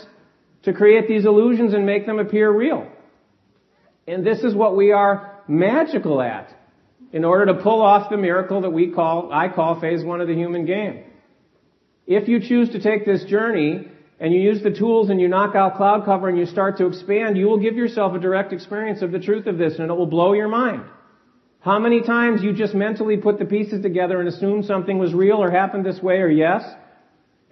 to 0.63 0.73
create 0.73 1.07
these 1.07 1.27
illusions 1.27 1.75
and 1.75 1.85
make 1.85 2.07
them 2.07 2.19
appear 2.19 2.51
real. 2.51 2.87
And 4.07 4.25
this 4.25 4.41
is 4.41 4.55
what 4.55 4.75
we 4.77 4.93
are 4.93 5.40
magical 5.49 6.21
at 6.21 6.55
in 7.13 7.25
order 7.25 7.47
to 7.47 7.55
pull 7.55 7.83
off 7.83 8.11
the 8.11 8.17
miracle 8.17 8.61
that 8.61 8.71
we 8.71 8.93
call, 8.93 9.33
I 9.33 9.49
call 9.49 9.81
phase 9.81 10.05
one 10.05 10.21
of 10.21 10.29
the 10.29 10.35
human 10.35 10.65
game. 10.65 11.05
If 12.07 12.29
you 12.29 12.41
choose 12.41 12.71
to 12.71 12.81
take 12.81 13.05
this 13.05 13.25
journey 13.25 13.89
and 14.21 14.33
you 14.33 14.41
use 14.41 14.63
the 14.63 14.71
tools 14.71 15.11
and 15.11 15.21
you 15.21 15.29
knock 15.29 15.55
out 15.55 15.77
cloud 15.77 16.05
cover 16.05 16.29
and 16.29 16.39
you 16.39 16.47
start 16.47 16.77
to 16.79 16.87
expand, 16.87 17.37
you 17.37 17.47
will 17.47 17.59
give 17.59 17.75
yourself 17.75 18.15
a 18.15 18.19
direct 18.19 18.53
experience 18.53 19.03
of 19.03 19.13
the 19.13 19.19
truth 19.19 19.47
of 19.47 19.59
this 19.59 19.79
and 19.79 19.91
it 19.91 19.95
will 19.95 20.07
blow 20.07 20.33
your 20.33 20.49
mind. 20.49 20.85
How 21.61 21.79
many 21.79 22.01
times 22.03 22.43
you 22.43 22.53
just 22.53 22.75
mentally 22.75 23.17
put 23.17 23.39
the 23.39 23.45
pieces 23.45 23.83
together 23.83 24.19
and 24.19 24.29
assumed 24.29 24.65
something 24.65 24.99
was 24.99 25.13
real 25.13 25.43
or 25.43 25.51
happened 25.51 25.85
this 25.85 26.01
way 26.01 26.17
or 26.17 26.29
yes? 26.29 26.63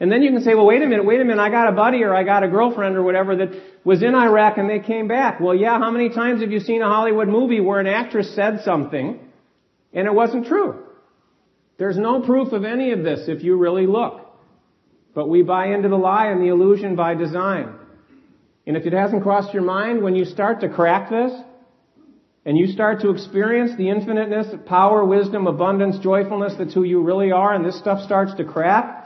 And 0.01 0.13
then 0.13 0.23
you 0.23 0.31
can 0.31 0.43
say, 0.43 0.55
well, 0.55 0.67
wait 0.67 0.81
a 0.81 0.87
minute, 0.87 1.05
wait 1.05 1.21
a 1.21 1.25
minute, 1.25 1.43
I 1.43 1.51
got 1.51 1.69
a 1.69 1.73
buddy 1.73 2.05
or 2.05 2.15
I 2.15 2.23
got 2.23 2.45
a 2.45 2.49
girlfriend 2.49 2.97
or 2.97 3.03
whatever 3.03 3.35
that 3.37 3.49
was 3.85 4.03
in 4.03 4.15
Iraq 4.15 4.57
and 4.57 4.71
they 4.71 4.79
came 4.79 5.09
back. 5.09 5.41
Well, 5.41 5.55
yeah, 5.55 5.79
how 5.79 5.91
many 5.91 6.09
times 6.09 6.41
have 6.41 6.53
you 6.53 6.61
seen 6.61 6.83
a 6.83 6.89
Hollywood 6.89 7.27
movie 7.29 7.61
where 7.61 7.81
an 7.81 7.89
actress 7.89 8.35
said 8.35 8.61
something 8.65 9.19
and 9.93 10.07
it 10.07 10.15
wasn't 10.15 10.47
true? 10.47 10.85
There's 11.79 11.97
no 11.97 12.21
proof 12.21 12.53
of 12.53 12.65
any 12.65 12.93
of 12.93 13.03
this 13.03 13.29
if 13.29 13.43
you 13.43 13.57
really 13.57 13.87
look. 13.87 14.25
But 15.15 15.29
we 15.29 15.43
buy 15.43 15.75
into 15.75 15.89
the 15.89 15.97
lie 15.97 16.29
and 16.29 16.41
the 16.41 16.49
illusion 16.49 16.95
by 16.95 17.15
design. 17.15 17.75
And 18.67 18.77
if 18.77 18.87
it 18.87 18.93
hasn't 18.93 19.23
crossed 19.23 19.53
your 19.53 19.63
mind, 19.63 20.03
when 20.03 20.15
you 20.15 20.25
start 20.25 20.61
to 20.61 20.69
crack 20.69 21.11
this, 21.11 21.33
and 22.45 22.57
you 22.57 22.67
start 22.67 23.01
to 23.01 23.11
experience 23.11 23.73
the 23.77 23.89
infiniteness, 23.89 24.47
power, 24.67 25.05
wisdom, 25.05 25.47
abundance, 25.47 25.99
joyfulness, 25.99 26.55
that's 26.57 26.73
who 26.73 26.83
you 26.83 27.03
really 27.03 27.31
are, 27.33 27.53
and 27.55 27.65
this 27.65 27.79
stuff 27.79 28.01
starts 28.05 28.35
to 28.37 28.45
crack, 28.45 28.98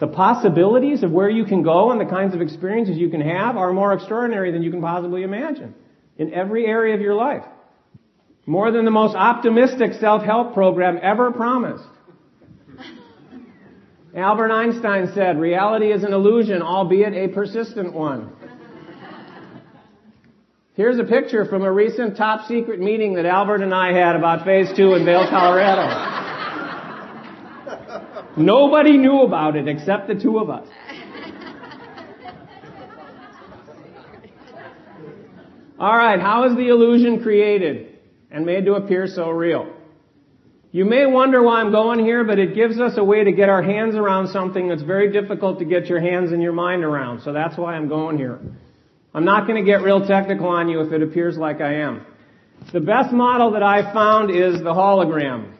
the 0.00 0.08
possibilities 0.08 1.02
of 1.02 1.10
where 1.10 1.28
you 1.28 1.44
can 1.44 1.62
go 1.62 1.92
and 1.92 2.00
the 2.00 2.06
kinds 2.06 2.34
of 2.34 2.40
experiences 2.40 2.96
you 2.96 3.10
can 3.10 3.20
have 3.20 3.56
are 3.56 3.72
more 3.72 3.92
extraordinary 3.92 4.50
than 4.50 4.62
you 4.62 4.70
can 4.70 4.80
possibly 4.80 5.22
imagine 5.22 5.74
in 6.16 6.32
every 6.32 6.66
area 6.66 6.94
of 6.94 7.02
your 7.02 7.14
life. 7.14 7.44
More 8.46 8.72
than 8.72 8.86
the 8.86 8.90
most 8.90 9.14
optimistic 9.14 9.92
self-help 10.00 10.54
program 10.54 10.98
ever 11.02 11.30
promised. 11.30 11.84
Albert 14.16 14.50
Einstein 14.50 15.12
said, 15.14 15.38
reality 15.38 15.92
is 15.92 16.02
an 16.02 16.12
illusion, 16.12 16.62
albeit 16.62 17.12
a 17.12 17.32
persistent 17.32 17.92
one. 17.92 18.32
Here's 20.74 20.98
a 20.98 21.04
picture 21.04 21.44
from 21.44 21.62
a 21.62 21.70
recent 21.70 22.16
top 22.16 22.48
secret 22.48 22.80
meeting 22.80 23.14
that 23.14 23.26
Albert 23.26 23.62
and 23.62 23.74
I 23.74 23.92
had 23.92 24.16
about 24.16 24.46
phase 24.46 24.68
two 24.74 24.94
in 24.94 25.04
Vail, 25.04 25.28
Colorado. 25.28 26.19
Nobody 28.40 28.96
knew 28.96 29.20
about 29.22 29.56
it 29.56 29.68
except 29.68 30.08
the 30.08 30.14
two 30.14 30.38
of 30.38 30.48
us. 30.48 30.66
All 35.78 35.96
right, 35.96 36.20
how 36.20 36.44
is 36.44 36.56
the 36.56 36.68
illusion 36.68 37.22
created 37.22 37.98
and 38.30 38.44
made 38.44 38.66
to 38.66 38.74
appear 38.74 39.06
so 39.06 39.30
real? 39.30 39.74
You 40.72 40.84
may 40.84 41.04
wonder 41.06 41.42
why 41.42 41.60
I'm 41.60 41.72
going 41.72 41.98
here, 41.98 42.22
but 42.22 42.38
it 42.38 42.54
gives 42.54 42.78
us 42.80 42.92
a 42.96 43.04
way 43.04 43.24
to 43.24 43.32
get 43.32 43.48
our 43.48 43.62
hands 43.62 43.94
around 43.94 44.28
something 44.28 44.68
that's 44.68 44.82
very 44.82 45.12
difficult 45.12 45.58
to 45.58 45.64
get 45.64 45.86
your 45.86 46.00
hands 46.00 46.32
and 46.32 46.42
your 46.42 46.52
mind 46.52 46.84
around. 46.84 47.22
So 47.22 47.32
that's 47.32 47.56
why 47.56 47.74
I'm 47.74 47.88
going 47.88 48.18
here. 48.18 48.38
I'm 49.12 49.24
not 49.24 49.46
going 49.46 49.62
to 49.62 49.68
get 49.68 49.82
real 49.82 50.06
technical 50.06 50.48
on 50.48 50.68
you 50.68 50.80
if 50.80 50.92
it 50.92 51.02
appears 51.02 51.36
like 51.36 51.60
I 51.60 51.80
am. 51.80 52.06
The 52.72 52.80
best 52.80 53.12
model 53.12 53.52
that 53.52 53.62
I 53.62 53.92
found 53.92 54.30
is 54.30 54.58
the 54.58 54.72
hologram. 54.72 55.54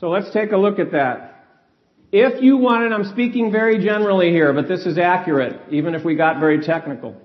So 0.00 0.08
let's 0.08 0.32
take 0.32 0.50
a 0.52 0.56
look 0.56 0.78
at 0.78 0.92
that. 0.92 1.33
If 2.16 2.40
you 2.44 2.58
wanted, 2.58 2.92
I'm 2.92 3.10
speaking 3.10 3.50
very 3.50 3.84
generally 3.84 4.30
here, 4.30 4.52
but 4.52 4.68
this 4.68 4.86
is 4.86 4.98
accurate, 4.98 5.60
even 5.72 5.96
if 5.96 6.04
we 6.04 6.14
got 6.14 6.38
very 6.38 6.60
technical. 6.60 7.20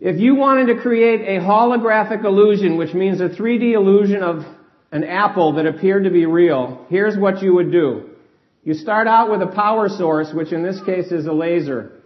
If 0.00 0.18
you 0.18 0.34
wanted 0.34 0.66
to 0.74 0.82
create 0.82 1.20
a 1.20 1.40
holographic 1.40 2.24
illusion, 2.24 2.76
which 2.76 2.92
means 2.92 3.20
a 3.20 3.28
3D 3.28 3.74
illusion 3.74 4.24
of 4.24 4.44
an 4.90 5.04
apple 5.04 5.52
that 5.52 5.66
appeared 5.66 6.02
to 6.02 6.10
be 6.10 6.26
real, 6.26 6.84
here's 6.90 7.16
what 7.16 7.40
you 7.40 7.54
would 7.54 7.70
do. 7.70 8.10
You 8.64 8.74
start 8.74 9.06
out 9.06 9.30
with 9.30 9.42
a 9.42 9.46
power 9.46 9.88
source, 9.88 10.32
which 10.34 10.52
in 10.52 10.64
this 10.64 10.82
case 10.84 11.12
is 11.12 11.26
a 11.26 11.32
laser. 11.32 12.02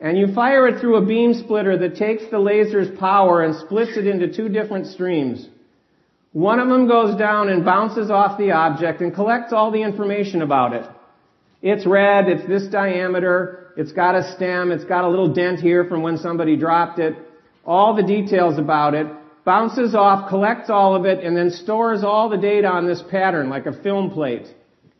And 0.00 0.18
you 0.18 0.34
fire 0.34 0.66
it 0.66 0.80
through 0.80 0.96
a 0.96 1.06
beam 1.06 1.34
splitter 1.34 1.78
that 1.78 1.94
takes 1.94 2.24
the 2.32 2.40
laser's 2.40 2.98
power 2.98 3.44
and 3.44 3.54
splits 3.54 3.96
it 3.96 4.08
into 4.08 4.34
two 4.34 4.48
different 4.48 4.88
streams. 4.88 5.48
One 6.32 6.58
of 6.58 6.68
them 6.68 6.88
goes 6.88 7.16
down 7.16 7.48
and 7.48 7.64
bounces 7.64 8.10
off 8.10 8.38
the 8.38 8.50
object 8.50 9.02
and 9.02 9.14
collects 9.14 9.52
all 9.52 9.70
the 9.70 9.82
information 9.82 10.42
about 10.42 10.72
it. 10.72 10.84
It's 11.62 11.86
red, 11.86 12.28
it's 12.28 12.46
this 12.48 12.66
diameter, 12.68 13.72
it's 13.76 13.92
got 13.92 14.14
a 14.14 14.34
stem, 14.34 14.72
it's 14.72 14.84
got 14.84 15.04
a 15.04 15.08
little 15.08 15.32
dent 15.32 15.60
here 15.60 15.84
from 15.84 16.02
when 16.02 16.16
somebody 16.16 16.56
dropped 16.56 16.98
it. 16.98 17.14
All 17.66 17.94
the 17.94 18.02
details 18.02 18.58
about 18.58 18.94
it, 18.94 19.06
bounces 19.44 19.94
off, 19.94 20.30
collects 20.30 20.70
all 20.70 20.96
of 20.96 21.04
it, 21.04 21.22
and 21.22 21.36
then 21.36 21.50
stores 21.50 22.02
all 22.02 22.30
the 22.30 22.38
data 22.38 22.66
on 22.66 22.86
this 22.86 23.02
pattern 23.10 23.50
like 23.50 23.66
a 23.66 23.82
film 23.82 24.10
plate. 24.10 24.46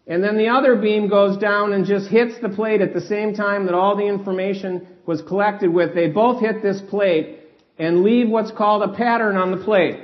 And 0.06 0.22
then 0.22 0.36
the 0.36 0.48
other 0.48 0.76
beam 0.76 1.08
goes 1.08 1.38
down 1.38 1.72
and 1.72 1.86
just 1.86 2.08
hits 2.10 2.34
the 2.42 2.48
plate 2.48 2.80
at 2.80 2.92
the 2.92 3.00
same 3.00 3.34
time 3.34 3.66
that 3.66 3.74
all 3.74 3.96
the 3.96 4.06
information 4.06 4.86
was 5.06 5.22
collected 5.22 5.72
with. 5.72 5.94
They 5.94 6.08
both 6.08 6.40
hit 6.40 6.62
this 6.62 6.80
plate 6.90 7.38
and 7.78 8.02
leave 8.02 8.28
what's 8.28 8.50
called 8.50 8.82
a 8.82 8.94
pattern 8.94 9.36
on 9.36 9.50
the 9.50 9.64
plate 9.64 10.00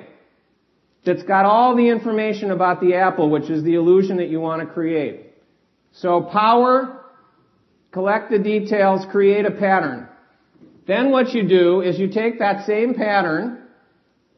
that's 1.04 1.22
got 1.22 1.44
all 1.44 1.76
the 1.76 1.88
information 1.88 2.50
about 2.50 2.80
the 2.80 2.94
apple, 2.94 3.30
which 3.30 3.50
is 3.50 3.62
the 3.62 3.74
illusion 3.74 4.16
that 4.16 4.28
you 4.28 4.40
want 4.40 4.66
to 4.66 4.72
create. 4.72 5.25
So 6.00 6.20
power, 6.20 7.04
collect 7.90 8.30
the 8.30 8.38
details, 8.38 9.06
create 9.10 9.46
a 9.46 9.50
pattern. 9.50 10.08
Then 10.86 11.10
what 11.10 11.30
you 11.30 11.48
do 11.48 11.80
is 11.80 11.98
you 11.98 12.08
take 12.08 12.38
that 12.38 12.66
same 12.66 12.94
pattern, 12.94 13.62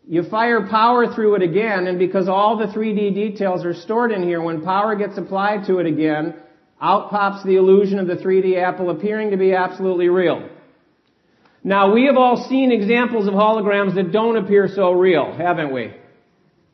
you 0.08 0.22
fire 0.22 0.66
power 0.68 1.12
through 1.12 1.34
it 1.34 1.42
again, 1.42 1.86
and 1.86 1.98
because 1.98 2.28
all 2.28 2.56
the 2.56 2.66
3D 2.66 3.14
details 3.14 3.64
are 3.64 3.74
stored 3.74 4.12
in 4.12 4.22
here, 4.22 4.40
when 4.40 4.62
power 4.62 4.94
gets 4.96 5.18
applied 5.18 5.66
to 5.66 5.78
it 5.78 5.86
again, 5.86 6.34
out 6.80 7.10
pops 7.10 7.44
the 7.44 7.56
illusion 7.56 7.98
of 7.98 8.06
the 8.06 8.14
3D 8.14 8.56
apple 8.56 8.90
appearing 8.90 9.32
to 9.32 9.36
be 9.36 9.52
absolutely 9.52 10.08
real. 10.08 10.48
Now, 11.64 11.92
we 11.92 12.06
have 12.06 12.16
all 12.16 12.48
seen 12.48 12.70
examples 12.70 13.26
of 13.26 13.34
holograms 13.34 13.96
that 13.96 14.12
don't 14.12 14.36
appear 14.36 14.68
so 14.74 14.92
real, 14.92 15.34
haven't 15.36 15.72
we? 15.72 15.92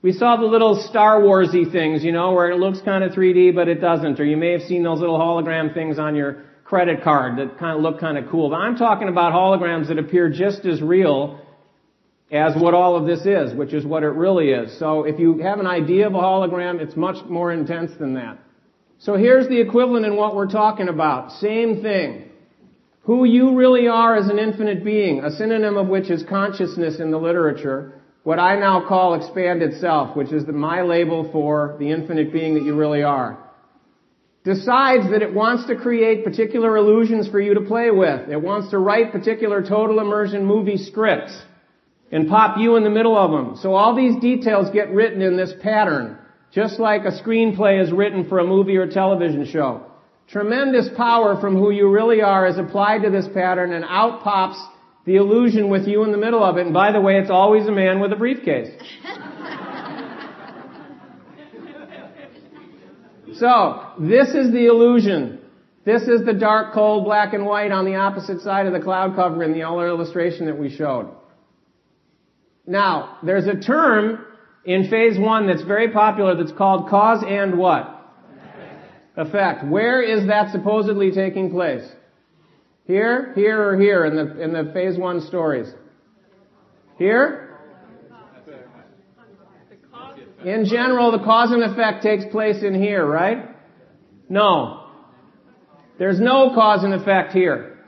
We 0.05 0.13
saw 0.13 0.37
the 0.37 0.45
little 0.45 0.87
Star 0.91 1.23
Warsy 1.23 1.73
things, 1.73 2.05
you 2.05 2.13
know, 2.13 2.35
where 2.35 2.51
it 2.51 2.59
looks 2.59 2.79
kind 2.83 3.03
of 3.03 3.13
3D, 3.13 3.55
but 3.55 3.69
it 3.69 3.81
doesn't. 3.81 4.21
Or 4.21 4.25
you 4.27 4.37
may 4.37 4.53
have 4.53 4.61
seen 4.61 4.83
those 4.83 5.01
little 5.01 5.19
hologram 5.19 5.73
things 5.73 5.99
on 5.99 6.15
your 6.15 6.45
credit 6.63 7.03
card 7.03 7.39
that 7.39 7.59
kind 7.59 7.75
of 7.75 7.83
look 7.83 8.01
kind 8.01 8.19
of 8.19 8.29
cool. 8.31 8.51
But 8.51 8.57
I'm 8.57 8.77
talking 8.77 9.09
about 9.09 9.33
holograms 9.33 9.89
that 9.89 9.99
appear 9.99 10.29
just 10.29 10.67
as 10.67 10.83
real 10.83 11.41
as 12.31 12.55
what 12.55 12.75
all 12.75 12.97
of 12.97 13.07
this 13.07 13.25
is, 13.25 13.55
which 13.55 13.73
is 13.73 13.87
what 13.87 14.03
it 14.03 14.09
really 14.09 14.51
is. 14.51 14.79
So 14.79 15.05
if 15.05 15.19
you 15.19 15.39
have 15.39 15.59
an 15.59 15.67
idea 15.67 16.07
of 16.07 16.13
a 16.13 16.19
hologram, 16.19 16.83
it's 16.83 16.97
much 16.97 17.25
more 17.25 17.51
intense 17.51 17.93
than 17.99 18.13
that. 18.13 18.37
So 18.99 19.17
here's 19.17 19.49
the 19.49 19.59
equivalent 19.59 20.05
in 20.05 20.17
what 20.17 20.35
we're 20.35 20.51
talking 20.51 20.89
about. 20.89 21.33
Same 21.33 21.81
thing. 21.81 22.29
Who 23.05 23.25
you 23.25 23.57
really 23.57 23.89
are 23.89 24.17
as 24.17 24.29
an 24.29 24.39
infinite 24.39 24.85
being, 24.85 25.25
a 25.25 25.31
synonym 25.31 25.79
of 25.79 25.89
which 25.89 26.11
is 26.11 26.23
consciousness 26.29 27.01
in 27.01 27.11
the 27.11 27.19
literature, 27.19 28.03
what 28.25 28.39
I 28.39 28.57
now 28.57 28.89
call 28.89 29.15
expanded 29.15 29.81
self, 29.81 30.17
which 30.17 30.33
is 30.33 30.47
the, 30.47 30.53
my 30.53 30.81
label 30.83 31.31
for 31.31 31.77
the 31.79 31.91
infinite 31.91 32.33
being 32.33 32.55
that 32.55 32.65
you 32.65 32.75
really 32.75 33.03
are, 33.03 33.39
decides 34.45 35.11
that 35.11 35.23
it 35.23 35.33
wants 35.33 35.67
to 35.67 35.77
create 35.77 36.25
particular 36.25 36.77
illusions 36.77 37.29
for 37.29 37.39
you 37.39 37.55
to 37.55 37.61
play 37.61 37.91
with. 37.91 38.31
It 38.31 38.41
wants 38.41 38.71
to 38.71 38.79
write 38.79 39.13
particular 39.13 39.63
total 39.63 40.01
immersion 40.01 40.45
movie 40.45 40.79
scripts 40.79 41.39
and 42.11 42.29
pop 42.29 42.59
you 42.59 42.77
in 42.77 42.83
the 42.83 42.91
middle 42.91 43.17
of 43.17 43.31
them. 43.31 43.57
So 43.61 43.75
all 43.75 43.95
these 43.95 44.17
details 44.21 44.71
get 44.71 44.91
written 44.91 45.21
in 45.21 45.37
this 45.37 45.53
pattern, 45.63 46.19
just 46.51 46.79
like 46.79 47.03
a 47.03 47.23
screenplay 47.23 47.83
is 47.83 47.93
written 47.93 48.29
for 48.29 48.39
a 48.39 48.47
movie 48.47 48.77
or 48.77 48.87
television 48.87 49.47
show. 49.47 49.85
Tremendous 50.29 50.89
power 50.97 51.39
from 51.39 51.57
who 51.57 51.71
you 51.71 51.91
really 51.91 52.23
are 52.23 52.47
is 52.47 52.57
applied 52.57 53.03
to 53.03 53.11
this 53.11 53.29
pattern 53.35 53.75
and 53.75 53.85
out 53.87 54.23
pops 54.23 54.59
the 55.05 55.17
illusion 55.17 55.69
with 55.69 55.87
you 55.87 56.05
in 56.05 56.13
the 56.13 56.19
middle 56.19 56.43
of 56.43 56.57
it. 56.57 56.67
And 56.67 56.73
by 56.73 56.93
the 56.93 57.01
way, 57.01 57.19
it's 57.19 57.31
always 57.31 57.67
a 57.67 57.73
man 57.73 58.01
with 58.01 58.13
a 58.13 58.17
briefcase. 58.17 58.69
so, 63.39 63.93
this 63.99 64.29
is 64.29 64.53
the 64.53 64.67
illusion. 64.67 65.41
This 65.85 66.03
is 66.03 66.25
the 66.25 66.33
dark, 66.33 66.73
cold, 66.73 67.05
black 67.05 67.35
and 67.35 67.45
white 67.45 67.71
on 67.71 67.85
the 67.85 67.97
opposite 67.97 68.41
side 68.41 68.67
of 68.67 68.73
the 68.73 68.81
cloud 68.81 69.15
cover 69.15 69.43
in 69.43 69.53
the 69.53 69.65
other 69.65 69.89
illustration 69.89 70.47
that 70.47 70.59
we 70.59 70.75
showed. 70.75 71.15
Now, 72.67 73.19
there's 73.23 73.47
a 73.47 73.61
term 73.61 74.25
in 74.65 74.89
phase 74.89 75.19
one 75.19 75.47
that's 75.47 75.63
very 75.63 75.93
popular 75.93 76.35
that's 76.35 76.57
called 76.57 76.89
cause 76.89 77.23
and 77.27 77.59
what? 77.59 77.95
effect. 79.17 79.65
Where 79.65 80.03
is 80.03 80.27
that 80.27 80.53
supposedly 80.53 81.13
taking 81.13 81.51
place? 81.51 81.85
Here, 82.87 83.33
here, 83.35 83.71
or 83.71 83.81
here 83.81 84.05
in 84.05 84.17
the, 84.17 84.43
in 84.43 84.53
the 84.53 84.71
phase 84.73 84.99
one 84.99 85.23
stories? 85.23 85.73
Here? 86.99 87.41
In 90.45 90.67
general, 90.67 91.11
the 91.11 91.25
cause 91.25 91.51
and 91.53 91.63
effect 91.63 92.03
takes 92.03 92.25
place 92.31 92.63
in 92.63 92.75
here, 92.75 93.07
right? 93.07 93.49
No. 94.29 94.91
There's 95.99 96.21
no 96.21 96.53
cause 96.55 96.85
and 96.85 96.93
effect 96.93 97.33
here. 97.33 97.79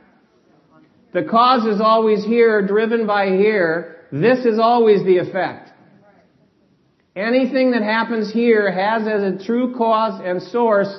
The 1.12 1.24
cause 1.24 1.66
is 1.66 1.80
always 1.80 2.24
here, 2.24 2.66
driven 2.66 3.06
by 3.06 3.26
here. 3.26 4.06
This 4.10 4.46
is 4.46 4.58
always 4.58 5.04
the 5.04 5.18
effect. 5.18 5.70
Anything 7.14 7.72
that 7.72 7.82
happens 7.82 8.32
here 8.32 8.70
has 8.70 9.06
as 9.06 9.22
a 9.22 9.44
true 9.44 9.74
cause 9.76 10.20
and 10.24 10.42
source 10.42 10.94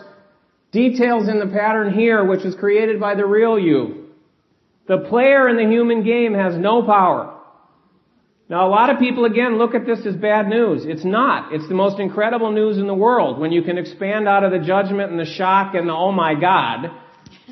Details 0.72 1.30
in 1.30 1.40
the 1.40 1.48
pattern 1.48 1.94
here, 1.94 2.24
which 2.26 2.44
is 2.44 2.56
created 2.56 3.00
by 3.00 3.16
the 3.16 3.26
real 3.26 3.58
you. 3.58 4.08
The 4.88 5.00
player 5.10 5.48
in 5.48 5.58
the 5.58 5.64
human 5.66 6.04
game 6.04 6.34
has 6.34 6.56
no 6.58 6.84
power. 6.84 7.34
Now 8.50 8.68
a 8.68 8.70
lot 8.70 8.90
of 8.90 9.00
people 9.00 9.26
again 9.26 9.58
look 9.58 9.76
at 9.76 9.86
this 9.86 10.06
as 10.06 10.16
bad 10.16 10.48
news. 10.48 10.86
It's 10.86 11.04
not. 11.04 11.54
It's 11.54 11.68
the 11.68 11.74
most 11.76 12.00
incredible 12.00 12.52
news 12.52 12.78
in 12.78 12.88
the 12.88 12.94
world 12.94 13.40
when 13.40 13.52
you 13.52 13.62
can 13.62 13.78
expand 13.78 14.28
out 14.28 14.44
of 14.44 14.52
the 14.52 14.60
judgment 14.60 15.12
and 15.12 15.20
the 15.20 15.26
shock 15.26 15.76
and 15.76 15.90
the 15.90 15.94
oh 15.94 16.14
my 16.14 16.34
god 16.34 16.92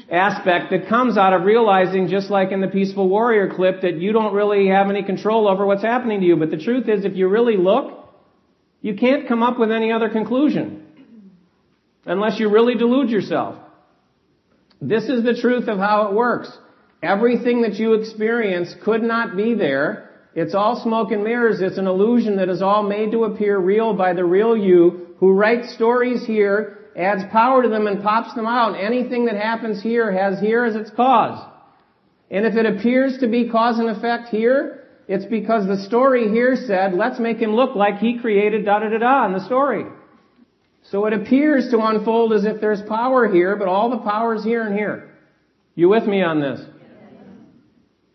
aspect 0.09 0.71
that 0.71 0.87
comes 0.87 1.17
out 1.17 1.33
of 1.33 1.43
realizing 1.43 2.07
just 2.07 2.29
like 2.29 2.51
in 2.51 2.61
the 2.61 2.67
peaceful 2.67 3.09
warrior 3.09 3.53
clip 3.53 3.81
that 3.81 3.97
you 3.97 4.13
don't 4.13 4.33
really 4.33 4.67
have 4.67 4.89
any 4.89 5.03
control 5.03 5.47
over 5.47 5.65
what's 5.65 5.81
happening 5.81 6.21
to 6.21 6.25
you. 6.25 6.35
But 6.37 6.51
the 6.51 6.57
truth 6.57 6.87
is 6.87 7.03
if 7.03 7.15
you 7.15 7.27
really 7.27 7.57
look, 7.57 8.07
you 8.81 8.95
can't 8.95 9.27
come 9.27 9.41
up 9.43 9.59
with 9.59 9.71
any 9.71 9.91
other 9.91 10.09
conclusion 10.09 10.84
unless 12.05 12.39
you 12.39 12.49
really 12.49 12.75
delude 12.75 13.09
yourself. 13.09 13.55
This 14.81 15.05
is 15.05 15.23
the 15.23 15.39
truth 15.39 15.67
of 15.67 15.77
how 15.77 16.07
it 16.07 16.13
works. 16.13 16.51
Everything 17.01 17.61
that 17.63 17.75
you 17.75 17.93
experience 17.93 18.73
could 18.83 19.03
not 19.03 19.35
be 19.35 19.53
there. 19.53 20.09
It's 20.33 20.53
all 20.53 20.81
smoke 20.83 21.11
and 21.11 21.23
mirrors. 21.23 21.61
It's 21.61 21.77
an 21.77 21.87
illusion 21.87 22.37
that 22.37 22.49
is 22.49 22.61
all 22.61 22.83
made 22.83 23.11
to 23.11 23.23
appear 23.23 23.57
real 23.57 23.93
by 23.93 24.13
the 24.13 24.25
real 24.25 24.55
you 24.57 25.15
who 25.19 25.31
writes 25.31 25.73
stories 25.73 26.25
here, 26.25 26.79
adds 26.95 27.23
power 27.31 27.63
to 27.63 27.69
them 27.69 27.87
and 27.87 28.03
pops 28.03 28.33
them 28.35 28.45
out. 28.45 28.73
Anything 28.73 29.25
that 29.25 29.35
happens 29.35 29.81
here 29.81 30.11
has 30.11 30.39
here 30.39 30.65
as 30.65 30.75
its 30.75 30.89
cause. 30.91 31.39
And 32.29 32.45
if 32.45 32.55
it 32.55 32.65
appears 32.65 33.19
to 33.19 33.27
be 33.27 33.49
cause 33.49 33.79
and 33.79 33.89
effect 33.89 34.29
here, 34.29 34.83
it's 35.07 35.25
because 35.25 35.67
the 35.67 35.83
story 35.87 36.29
here 36.29 36.55
said, 36.55 36.93
let's 36.93 37.19
make 37.19 37.37
him 37.37 37.55
look 37.55 37.75
like 37.75 37.99
he 37.99 38.19
created 38.19 38.65
da 38.65 38.79
da 38.79 38.89
da 38.89 38.97
da 38.97 39.25
in 39.27 39.33
the 39.33 39.45
story. 39.45 39.85
So 40.91 41.05
it 41.07 41.13
appears 41.13 41.69
to 41.71 41.79
unfold 41.79 42.33
as 42.33 42.45
if 42.45 42.61
there's 42.61 42.81
power 42.83 43.27
here, 43.27 43.55
but 43.55 43.67
all 43.67 43.89
the 43.89 43.97
power 43.97 44.35
is 44.35 44.43
here 44.43 44.61
and 44.63 44.75
here. 44.75 45.11
You 45.73 45.89
with 45.89 46.05
me 46.05 46.21
on 46.21 46.41
this? 46.41 46.61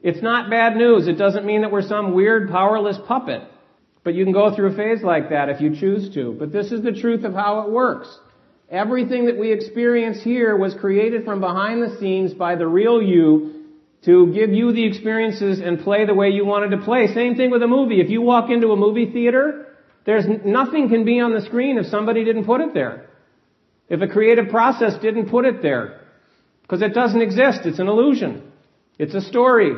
It's 0.02 0.22
not 0.22 0.50
bad 0.50 0.76
news. 0.76 1.08
It 1.08 1.18
doesn't 1.18 1.44
mean 1.44 1.62
that 1.62 1.72
we're 1.72 1.86
some 1.86 2.14
weird 2.14 2.48
powerless 2.50 2.96
puppet. 3.06 3.42
But 4.02 4.14
you 4.14 4.24
can 4.24 4.32
go 4.32 4.54
through 4.54 4.72
a 4.72 4.76
phase 4.76 5.02
like 5.02 5.30
that 5.30 5.50
if 5.50 5.60
you 5.60 5.76
choose 5.78 6.14
to. 6.14 6.34
But 6.38 6.52
this 6.52 6.72
is 6.72 6.82
the 6.82 6.92
truth 6.92 7.24
of 7.24 7.34
how 7.34 7.60
it 7.62 7.70
works. 7.70 8.08
Everything 8.70 9.26
that 9.26 9.36
we 9.36 9.52
experience 9.52 10.22
here 10.22 10.56
was 10.56 10.74
created 10.74 11.24
from 11.24 11.40
behind 11.40 11.82
the 11.82 11.98
scenes 11.98 12.32
by 12.32 12.54
the 12.54 12.66
real 12.66 13.02
you 13.02 13.66
to 14.04 14.32
give 14.32 14.50
you 14.50 14.72
the 14.72 14.86
experiences 14.86 15.60
and 15.60 15.80
play 15.80 16.06
the 16.06 16.14
way 16.14 16.30
you 16.30 16.46
wanted 16.46 16.70
to 16.70 16.78
play. 16.78 17.08
Same 17.08 17.34
thing 17.34 17.50
with 17.50 17.62
a 17.62 17.66
movie. 17.66 18.00
If 18.00 18.08
you 18.08 18.22
walk 18.22 18.48
into 18.48 18.68
a 18.68 18.76
movie 18.76 19.10
theater 19.10 19.69
there's 20.10 20.26
nothing 20.44 20.88
can 20.88 21.04
be 21.04 21.20
on 21.20 21.32
the 21.32 21.40
screen 21.40 21.78
if 21.78 21.86
somebody 21.86 22.24
didn't 22.24 22.44
put 22.44 22.60
it 22.60 22.74
there. 22.74 23.06
If 23.88 24.00
a 24.00 24.08
creative 24.08 24.48
process 24.48 25.00
didn't 25.00 25.30
put 25.30 25.44
it 25.44 25.62
there. 25.62 26.00
Because 26.62 26.82
it 26.82 26.94
doesn't 26.94 27.22
exist. 27.22 27.60
It's 27.64 27.78
an 27.78 27.86
illusion. 27.86 28.50
It's 28.98 29.14
a 29.14 29.20
story. 29.20 29.70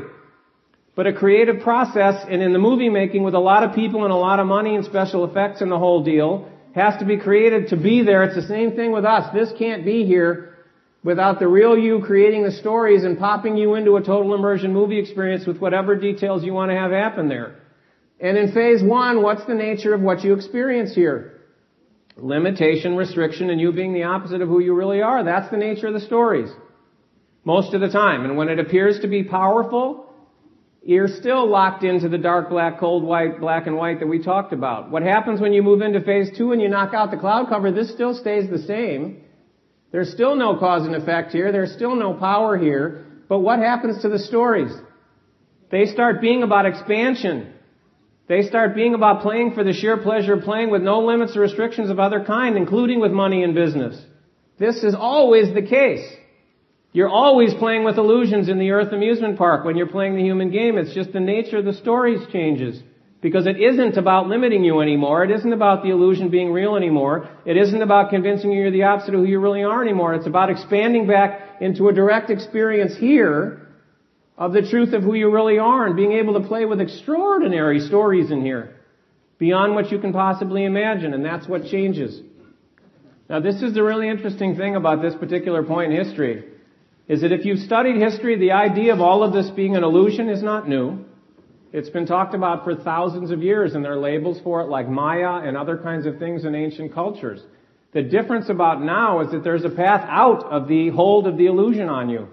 But 0.94 1.06
a 1.06 1.12
creative 1.12 1.60
process, 1.60 2.24
and 2.26 2.40
in 2.40 2.54
the 2.54 2.58
movie 2.58 2.88
making 2.88 3.24
with 3.24 3.34
a 3.34 3.38
lot 3.38 3.62
of 3.62 3.74
people 3.74 4.04
and 4.04 4.12
a 4.12 4.16
lot 4.16 4.40
of 4.40 4.46
money 4.46 4.74
and 4.74 4.86
special 4.86 5.26
effects 5.26 5.60
and 5.60 5.70
the 5.70 5.78
whole 5.78 6.02
deal, 6.02 6.48
has 6.74 6.98
to 7.00 7.04
be 7.04 7.18
created 7.18 7.68
to 7.68 7.76
be 7.76 8.02
there. 8.02 8.22
It's 8.22 8.34
the 8.34 8.48
same 8.48 8.74
thing 8.74 8.90
with 8.90 9.04
us. 9.04 9.34
This 9.34 9.52
can't 9.58 9.84
be 9.84 10.06
here 10.06 10.56
without 11.04 11.40
the 11.40 11.48
real 11.48 11.76
you 11.76 12.00
creating 12.00 12.42
the 12.42 12.52
stories 12.52 13.04
and 13.04 13.18
popping 13.18 13.58
you 13.58 13.74
into 13.74 13.96
a 13.96 14.02
total 14.02 14.34
immersion 14.34 14.72
movie 14.72 14.98
experience 14.98 15.46
with 15.46 15.58
whatever 15.58 15.94
details 15.94 16.42
you 16.42 16.54
want 16.54 16.70
to 16.70 16.74
have 16.74 16.90
happen 16.90 17.28
there. 17.28 17.56
And 18.22 18.38
in 18.38 18.52
phase 18.52 18.82
one, 18.82 19.20
what's 19.20 19.44
the 19.46 19.54
nature 19.54 19.92
of 19.92 20.00
what 20.00 20.22
you 20.22 20.32
experience 20.34 20.94
here? 20.94 21.40
Limitation, 22.16 22.96
restriction, 22.96 23.50
and 23.50 23.60
you 23.60 23.72
being 23.72 23.92
the 23.92 24.04
opposite 24.04 24.40
of 24.40 24.48
who 24.48 24.60
you 24.60 24.74
really 24.74 25.02
are. 25.02 25.24
That's 25.24 25.50
the 25.50 25.56
nature 25.56 25.88
of 25.88 25.94
the 25.94 26.00
stories. 26.00 26.48
Most 27.44 27.74
of 27.74 27.80
the 27.80 27.88
time. 27.88 28.24
And 28.24 28.36
when 28.36 28.48
it 28.48 28.60
appears 28.60 29.00
to 29.00 29.08
be 29.08 29.24
powerful, 29.24 30.14
you're 30.84 31.08
still 31.08 31.48
locked 31.48 31.82
into 31.82 32.08
the 32.08 32.18
dark, 32.18 32.48
black, 32.48 32.78
cold, 32.78 33.02
white, 33.02 33.40
black 33.40 33.66
and 33.66 33.76
white 33.76 33.98
that 33.98 34.06
we 34.06 34.22
talked 34.22 34.52
about. 34.52 34.90
What 34.90 35.02
happens 35.02 35.40
when 35.40 35.52
you 35.52 35.62
move 35.64 35.82
into 35.82 36.00
phase 36.00 36.30
two 36.38 36.52
and 36.52 36.62
you 36.62 36.68
knock 36.68 36.94
out 36.94 37.10
the 37.10 37.16
cloud 37.16 37.48
cover, 37.48 37.72
this 37.72 37.92
still 37.92 38.14
stays 38.14 38.48
the 38.48 38.58
same. 38.58 39.24
There's 39.90 40.12
still 40.12 40.36
no 40.36 40.56
cause 40.58 40.86
and 40.86 40.94
effect 40.94 41.32
here. 41.32 41.50
There's 41.50 41.72
still 41.72 41.96
no 41.96 42.14
power 42.14 42.56
here. 42.56 43.04
But 43.28 43.40
what 43.40 43.58
happens 43.58 44.02
to 44.02 44.08
the 44.08 44.18
stories? 44.18 44.72
They 45.72 45.86
start 45.86 46.20
being 46.20 46.44
about 46.44 46.66
expansion. 46.66 47.54
They 48.28 48.42
start 48.42 48.74
being 48.74 48.94
about 48.94 49.22
playing 49.22 49.54
for 49.54 49.64
the 49.64 49.72
sheer 49.72 49.96
pleasure 49.96 50.34
of 50.34 50.44
playing 50.44 50.70
with 50.70 50.82
no 50.82 51.00
limits 51.00 51.36
or 51.36 51.40
restrictions 51.40 51.90
of 51.90 51.98
other 51.98 52.24
kind, 52.24 52.56
including 52.56 53.00
with 53.00 53.10
money 53.10 53.42
and 53.42 53.54
business. 53.54 54.00
This 54.58 54.84
is 54.84 54.94
always 54.94 55.52
the 55.52 55.62
case. 55.62 56.08
You're 56.92 57.08
always 57.08 57.54
playing 57.54 57.84
with 57.84 57.96
illusions 57.96 58.48
in 58.48 58.58
the 58.58 58.70
Earth 58.70 58.92
amusement 58.92 59.38
park 59.38 59.64
when 59.64 59.76
you're 59.76 59.88
playing 59.88 60.14
the 60.14 60.22
human 60.22 60.50
game. 60.50 60.78
It's 60.78 60.94
just 60.94 61.12
the 61.12 61.20
nature 61.20 61.58
of 61.58 61.64
the 61.64 61.72
stories 61.72 62.20
changes. 62.32 62.80
Because 63.22 63.46
it 63.46 63.56
isn't 63.56 63.96
about 63.96 64.28
limiting 64.28 64.64
you 64.64 64.80
anymore. 64.80 65.24
It 65.24 65.30
isn't 65.30 65.52
about 65.52 65.82
the 65.82 65.90
illusion 65.90 66.28
being 66.28 66.52
real 66.52 66.76
anymore. 66.76 67.28
It 67.46 67.56
isn't 67.56 67.80
about 67.80 68.10
convincing 68.10 68.50
you 68.50 68.62
you're 68.62 68.70
the 68.70 68.82
opposite 68.82 69.14
of 69.14 69.20
who 69.20 69.26
you 69.26 69.38
really 69.38 69.62
are 69.62 69.82
anymore. 69.82 70.14
It's 70.14 70.26
about 70.26 70.50
expanding 70.50 71.06
back 71.06 71.60
into 71.60 71.88
a 71.88 71.92
direct 71.92 72.30
experience 72.30 72.96
here 72.96 73.61
of 74.36 74.52
the 74.52 74.62
truth 74.62 74.92
of 74.92 75.02
who 75.02 75.14
you 75.14 75.30
really 75.30 75.58
are 75.58 75.86
and 75.86 75.96
being 75.96 76.12
able 76.12 76.40
to 76.40 76.46
play 76.46 76.64
with 76.64 76.80
extraordinary 76.80 77.80
stories 77.80 78.30
in 78.30 78.42
here. 78.42 78.76
Beyond 79.38 79.74
what 79.74 79.90
you 79.90 79.98
can 79.98 80.12
possibly 80.12 80.64
imagine. 80.64 81.14
And 81.14 81.24
that's 81.24 81.46
what 81.48 81.66
changes. 81.66 82.20
Now 83.28 83.40
this 83.40 83.62
is 83.62 83.74
the 83.74 83.82
really 83.82 84.08
interesting 84.08 84.56
thing 84.56 84.76
about 84.76 85.02
this 85.02 85.14
particular 85.14 85.62
point 85.62 85.92
in 85.92 86.04
history. 86.04 86.44
Is 87.08 87.22
that 87.22 87.32
if 87.32 87.44
you've 87.44 87.58
studied 87.58 87.96
history, 87.96 88.38
the 88.38 88.52
idea 88.52 88.92
of 88.92 89.00
all 89.00 89.22
of 89.22 89.32
this 89.32 89.50
being 89.50 89.76
an 89.76 89.84
illusion 89.84 90.28
is 90.28 90.42
not 90.42 90.68
new. 90.68 91.04
It's 91.72 91.90
been 91.90 92.06
talked 92.06 92.34
about 92.34 92.64
for 92.64 92.74
thousands 92.74 93.30
of 93.30 93.42
years, 93.42 93.74
and 93.74 93.84
there 93.84 93.92
are 93.92 93.98
labels 93.98 94.38
for 94.44 94.60
it 94.60 94.68
like 94.68 94.88
Maya 94.88 95.46
and 95.46 95.56
other 95.56 95.78
kinds 95.78 96.06
of 96.06 96.18
things 96.18 96.44
in 96.44 96.54
ancient 96.54 96.92
cultures. 96.94 97.40
The 97.92 98.02
difference 98.02 98.48
about 98.48 98.82
now 98.82 99.20
is 99.20 99.32
that 99.32 99.42
there's 99.42 99.64
a 99.64 99.70
path 99.70 100.06
out 100.08 100.44
of 100.44 100.68
the 100.68 100.90
hold 100.90 101.26
of 101.26 101.36
the 101.36 101.46
illusion 101.46 101.88
on 101.88 102.08
you. 102.08 102.28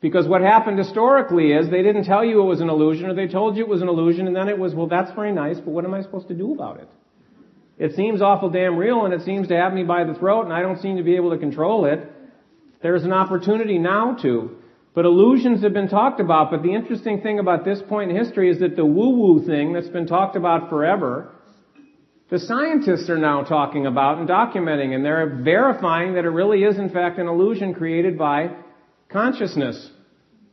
Because 0.00 0.26
what 0.26 0.40
happened 0.40 0.78
historically 0.78 1.52
is 1.52 1.68
they 1.68 1.82
didn't 1.82 2.04
tell 2.04 2.24
you 2.24 2.40
it 2.40 2.46
was 2.46 2.60
an 2.60 2.70
illusion, 2.70 3.10
or 3.10 3.14
they 3.14 3.28
told 3.28 3.56
you 3.56 3.64
it 3.64 3.68
was 3.68 3.82
an 3.82 3.88
illusion, 3.88 4.26
and 4.26 4.34
then 4.34 4.48
it 4.48 4.58
was, 4.58 4.74
well, 4.74 4.86
that's 4.86 5.12
very 5.12 5.32
nice, 5.32 5.56
but 5.58 5.70
what 5.70 5.84
am 5.84 5.92
I 5.92 6.00
supposed 6.02 6.28
to 6.28 6.34
do 6.34 6.54
about 6.54 6.80
it? 6.80 6.88
It 7.78 7.94
seems 7.94 8.22
awful 8.22 8.50
damn 8.50 8.76
real, 8.76 9.04
and 9.04 9.12
it 9.12 9.22
seems 9.22 9.48
to 9.48 9.56
have 9.56 9.72
me 9.72 9.84
by 9.84 10.04
the 10.04 10.14
throat, 10.14 10.44
and 10.44 10.52
I 10.52 10.62
don't 10.62 10.80
seem 10.80 10.96
to 10.96 11.02
be 11.02 11.16
able 11.16 11.30
to 11.30 11.38
control 11.38 11.84
it. 11.84 12.00
There's 12.82 13.04
an 13.04 13.12
opportunity 13.12 13.78
now 13.78 14.16
to. 14.22 14.56
But 14.94 15.04
illusions 15.04 15.62
have 15.62 15.72
been 15.72 15.88
talked 15.88 16.18
about, 16.18 16.50
but 16.50 16.62
the 16.62 16.74
interesting 16.74 17.20
thing 17.20 17.38
about 17.38 17.64
this 17.64 17.80
point 17.88 18.10
in 18.10 18.16
history 18.16 18.50
is 18.50 18.58
that 18.60 18.76
the 18.76 18.84
woo-woo 18.84 19.46
thing 19.46 19.72
that's 19.72 19.88
been 19.88 20.06
talked 20.06 20.34
about 20.34 20.68
forever, 20.68 21.32
the 22.28 22.38
scientists 22.38 23.08
are 23.08 23.18
now 23.18 23.42
talking 23.42 23.86
about 23.86 24.18
and 24.18 24.28
documenting, 24.28 24.94
and 24.94 25.04
they're 25.04 25.40
verifying 25.42 26.14
that 26.14 26.24
it 26.24 26.30
really 26.30 26.64
is 26.64 26.78
in 26.78 26.88
fact 26.90 27.18
an 27.18 27.28
illusion 27.28 27.74
created 27.74 28.18
by 28.18 28.50
consciousness. 29.10 29.90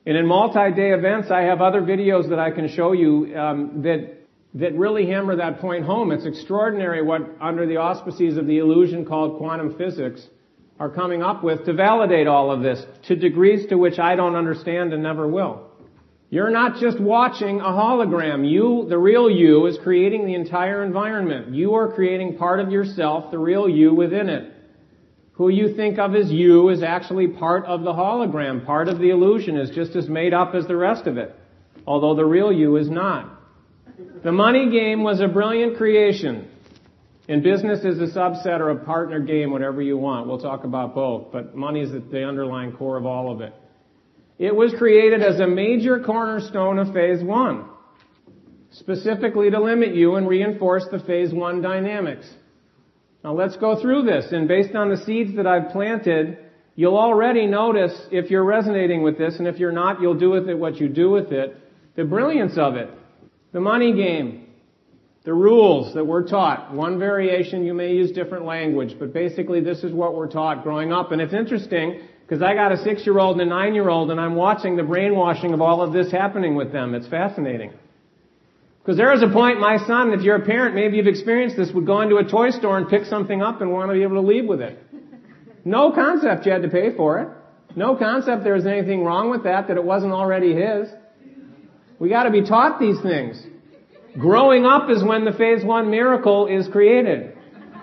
And 0.06 0.18
in 0.18 0.26
multi-day 0.26 0.92
events, 0.92 1.32
I 1.32 1.42
have 1.42 1.62
other 1.62 1.82
videos 1.82 2.30
that 2.30 2.40
I 2.40 2.52
can 2.52 2.70
show 2.70 2.94
you 2.94 3.36
um, 3.38 3.82
that 3.84 4.18
that 4.54 4.74
really 4.76 5.06
hammer 5.06 5.36
that 5.36 5.60
point 5.60 5.86
home. 5.86 6.12
It's 6.12 6.26
extraordinary 6.26 7.02
what, 7.04 7.22
under 7.40 7.68
the 7.68 7.78
auspices 7.78 8.38
of 8.38 8.48
the 8.48 8.58
illusion 8.58 9.06
called 9.06 9.38
quantum 9.38 9.78
physics, 9.78 10.26
are 10.80 10.90
coming 10.90 11.22
up 11.22 11.44
with 11.44 11.66
to 11.66 11.74
validate 11.74 12.28
all 12.28 12.52
of 12.52 12.62
this 12.62 12.84
to 13.08 13.16
degrees 13.16 13.68
to 13.68 13.76
which 13.76 14.00
I 14.00 14.16
don't 14.16 14.36
understand 14.36 14.94
and 14.94 15.04
never 15.04 15.28
will. 15.28 15.64
You're 16.30 16.50
not 16.50 16.80
just 16.80 17.00
watching 17.00 17.62
a 17.62 17.66
hologram. 17.66 18.50
You, 18.50 18.86
the 18.90 18.98
real 18.98 19.30
you, 19.30 19.66
is 19.68 19.78
creating 19.82 20.26
the 20.26 20.36
entire 20.36 20.84
environment. 20.84 21.54
You 21.54 21.76
are 21.76 21.94
creating 21.94 22.38
part 22.38 22.60
of 22.60 22.70
yourself, 22.70 23.32
the 23.32 23.40
real 23.40 23.70
you 23.70 23.94
within 23.94 24.30
it. 24.30 24.54
Who 25.38 25.50
you 25.50 25.76
think 25.76 26.00
of 26.00 26.16
as 26.16 26.32
you 26.32 26.70
is 26.70 26.82
actually 26.82 27.28
part 27.28 27.66
of 27.66 27.84
the 27.84 27.94
hologram. 27.94 28.66
Part 28.66 28.88
of 28.88 28.98
the 28.98 29.12
illusion 29.12 29.56
is 29.56 29.70
just 29.70 29.96
as 29.96 30.10
made 30.10 30.34
up 30.34 30.56
as 30.56 30.66
the 30.66 30.76
rest 30.76 31.06
of 31.06 31.18
it. 31.18 31.36
Although 31.86 32.16
the 32.16 32.26
real 32.26 32.52
you 32.52 32.76
is 32.78 32.90
not. 32.90 33.30
The 34.24 34.32
money 34.32 34.72
game 34.72 35.04
was 35.04 35.22
a 35.22 35.28
brilliant 35.28 35.78
creation. 35.78 36.50
And 37.30 37.44
business 37.44 37.84
is 37.84 38.00
a 38.00 38.18
subset 38.18 38.60
or 38.60 38.72
a 38.72 38.84
partner 38.84 39.20
game, 39.20 39.52
whatever 39.52 39.82
you 39.82 39.98
want. 39.98 40.28
We'll 40.28 40.40
talk 40.40 40.64
about 40.64 40.96
both, 40.96 41.32
but 41.32 41.56
money 41.56 41.82
is 41.82 41.92
the 41.92 42.24
underlying 42.24 42.72
core 42.72 42.98
of 42.98 43.06
all 43.06 43.32
of 43.32 43.42
it. 43.42 43.54
It 44.40 44.56
was 44.56 44.74
created 44.78 45.22
as 45.22 45.40
a 45.40 45.48
major 45.48 46.00
cornerstone 46.00 46.80
of 46.80 46.94
phase 46.94 47.24
one, 47.24 47.66
specifically 48.72 49.50
to 49.52 49.60
limit 49.60 49.94
you 49.94 50.16
and 50.16 50.28
reinforce 50.28 50.86
the 50.90 51.00
phase 51.00 51.34
one 51.34 51.62
dynamics. 51.62 52.28
Now 53.28 53.34
let's 53.34 53.58
go 53.58 53.82
through 53.82 54.04
this, 54.04 54.32
and 54.32 54.48
based 54.48 54.74
on 54.74 54.88
the 54.88 54.96
seeds 54.96 55.36
that 55.36 55.46
I've 55.46 55.74
planted, 55.74 56.38
you'll 56.78 56.96
already 56.98 57.46
notice 57.46 57.92
if 58.10 58.32
you're 58.32 58.46
resonating 58.46 59.04
with 59.04 59.18
this, 59.18 59.36
and 59.38 59.50
if 59.50 59.60
you're 59.60 59.74
not, 59.74 60.00
you'll 60.00 60.18
do 60.18 60.30
with 60.30 60.48
it 60.48 60.58
what 60.58 60.78
you 60.78 60.88
do 60.88 61.10
with 61.10 61.34
it, 61.34 61.58
the 61.98 62.06
brilliance 62.06 62.58
of 62.58 62.78
it. 62.78 62.90
The 63.52 63.60
money 63.60 63.92
game, 63.92 64.48
the 65.26 65.34
rules 65.34 65.94
that 65.94 66.06
we're 66.06 66.26
taught. 66.26 66.74
One 66.74 66.98
variation, 67.00 67.66
you 67.66 67.74
may 67.74 67.92
use 67.92 68.14
different 68.14 68.46
language, 68.46 68.96
but 68.98 69.12
basically 69.12 69.60
this 69.60 69.84
is 69.84 69.92
what 69.92 70.16
we're 70.16 70.32
taught 70.32 70.64
growing 70.64 70.94
up. 70.94 71.12
And 71.12 71.20
it's 71.20 71.34
interesting 71.34 72.04
because 72.26 72.42
I 72.42 72.54
got 72.54 72.72
a 72.72 72.78
six 72.78 73.06
year 73.06 73.20
old 73.20 73.42
and 73.42 73.52
a 73.52 73.54
nine 73.54 73.74
year 73.74 73.90
old 73.90 74.10
and 74.10 74.22
I'm 74.22 74.36
watching 74.36 74.78
the 74.78 74.84
brainwashing 74.84 75.54
of 75.54 75.60
all 75.60 75.82
of 75.82 75.92
this 75.92 76.14
happening 76.14 76.56
with 76.56 76.72
them. 76.72 76.96
It's 76.96 77.08
fascinating. 77.08 77.74
Because 78.88 79.00
there 79.00 79.12
is 79.14 79.22
a 79.22 79.28
point, 79.28 79.60
my 79.60 79.86
son, 79.86 80.14
if 80.14 80.22
you're 80.22 80.38
a 80.38 80.46
parent, 80.46 80.74
maybe 80.74 80.96
you've 80.96 81.08
experienced 81.08 81.58
this, 81.58 81.74
would 81.74 81.86
go 81.86 82.00
into 82.00 82.16
a 82.16 82.24
toy 82.24 82.52
store 82.52 82.78
and 82.78 82.88
pick 82.88 83.04
something 83.04 83.42
up 83.42 83.60
and 83.60 83.70
want 83.70 83.90
to 83.90 83.94
be 83.94 84.02
able 84.02 84.16
to 84.16 84.26
leave 84.26 84.46
with 84.46 84.62
it. 84.62 84.82
No 85.66 85.92
concept 85.92 86.46
you 86.46 86.54
had 86.54 86.62
to 86.62 86.70
pay 86.70 86.96
for 86.96 87.20
it. 87.20 87.28
No 87.76 87.98
concept 87.98 88.46
there 88.46 88.54
was 88.54 88.66
anything 88.66 89.04
wrong 89.04 89.30
with 89.30 89.44
that, 89.44 89.68
that 89.68 89.76
it 89.76 89.84
wasn't 89.84 90.14
already 90.14 90.56
his. 90.56 90.88
We 92.00 92.08
gotta 92.08 92.32
be 92.32 92.46
taught 92.48 92.80
these 92.80 92.96
things. 93.02 93.46
Growing 94.18 94.66
up 94.66 94.90
is 94.90 95.04
when 95.04 95.26
the 95.26 95.34
phase 95.34 95.66
one 95.66 95.92
miracle 95.92 96.48
is 96.48 96.70
created. 96.70 97.38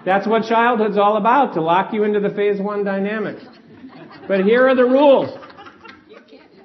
That's 0.07 0.27
what 0.27 0.45
childhood's 0.49 0.97
all 0.97 1.19
about, 1.19 1.53
to 1.53 1.61
lock 1.61 1.93
you 1.93 2.05
into 2.05 2.20
the 2.20 2.31
phase 2.31 2.59
one 2.59 2.83
dynamics. 2.83 3.45
But 4.27 4.45
here 4.45 4.66
are 4.66 4.74
the 4.74 4.85
rules. 4.85 5.39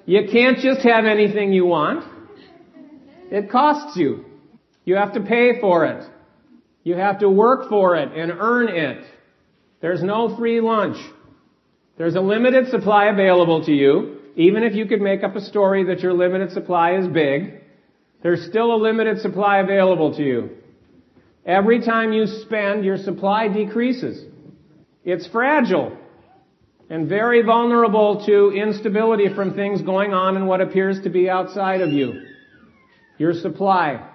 You 0.06 0.30
can't 0.32 0.60
just 0.60 0.80
have 0.84 1.04
anything 1.04 1.52
you 1.52 1.66
want. 1.66 2.06
It 3.32 3.52
costs 3.52 3.98
you. 3.98 4.28
You 4.90 4.96
have 4.96 5.14
to 5.14 5.20
pay 5.20 5.62
for 5.62 5.86
it. 5.86 6.04
You 6.84 6.96
have 6.96 7.20
to 7.20 7.30
work 7.30 7.70
for 7.70 7.96
it 7.96 8.12
and 8.12 8.32
earn 8.32 8.70
it. 8.70 9.06
There's 9.82 10.02
no 10.02 10.36
free 10.36 10.62
lunch. 10.62 10.98
There's 12.00 12.16
a 12.16 12.22
limited 12.22 12.70
supply 12.70 13.06
available 13.06 13.64
to 13.66 13.72
you. 13.72 14.18
Even 14.36 14.64
if 14.64 14.74
you 14.74 14.88
could 14.88 15.00
make 15.00 15.24
up 15.24 15.36
a 15.36 15.42
story 15.42 15.84
that 15.84 16.00
your 16.00 16.14
limited 16.14 16.54
supply 16.54 16.96
is 16.96 17.08
big, 17.08 17.62
there's 18.24 18.48
still 18.48 18.74
a 18.74 18.82
limited 18.82 19.22
supply 19.22 19.60
available 19.60 20.16
to 20.16 20.24
you. 20.24 20.58
Every 21.46 21.86
time 21.86 22.12
you 22.12 22.26
spend, 22.26 22.84
your 22.84 22.98
supply 22.98 23.48
decreases. 23.48 24.26
It's 25.04 25.28
fragile 25.28 25.96
and 26.90 27.08
very 27.08 27.44
vulnerable 27.44 28.26
to 28.26 28.58
instability 28.60 29.32
from 29.36 29.54
things 29.54 29.84
going 29.84 30.16
on 30.16 30.36
in 30.36 30.48
what 30.48 30.62
appears 30.62 31.00
to 31.04 31.12
be 31.12 31.30
outside 31.30 31.82
of 31.82 31.92
you. 31.92 32.24
Your 33.20 33.34
supply. 33.34 34.09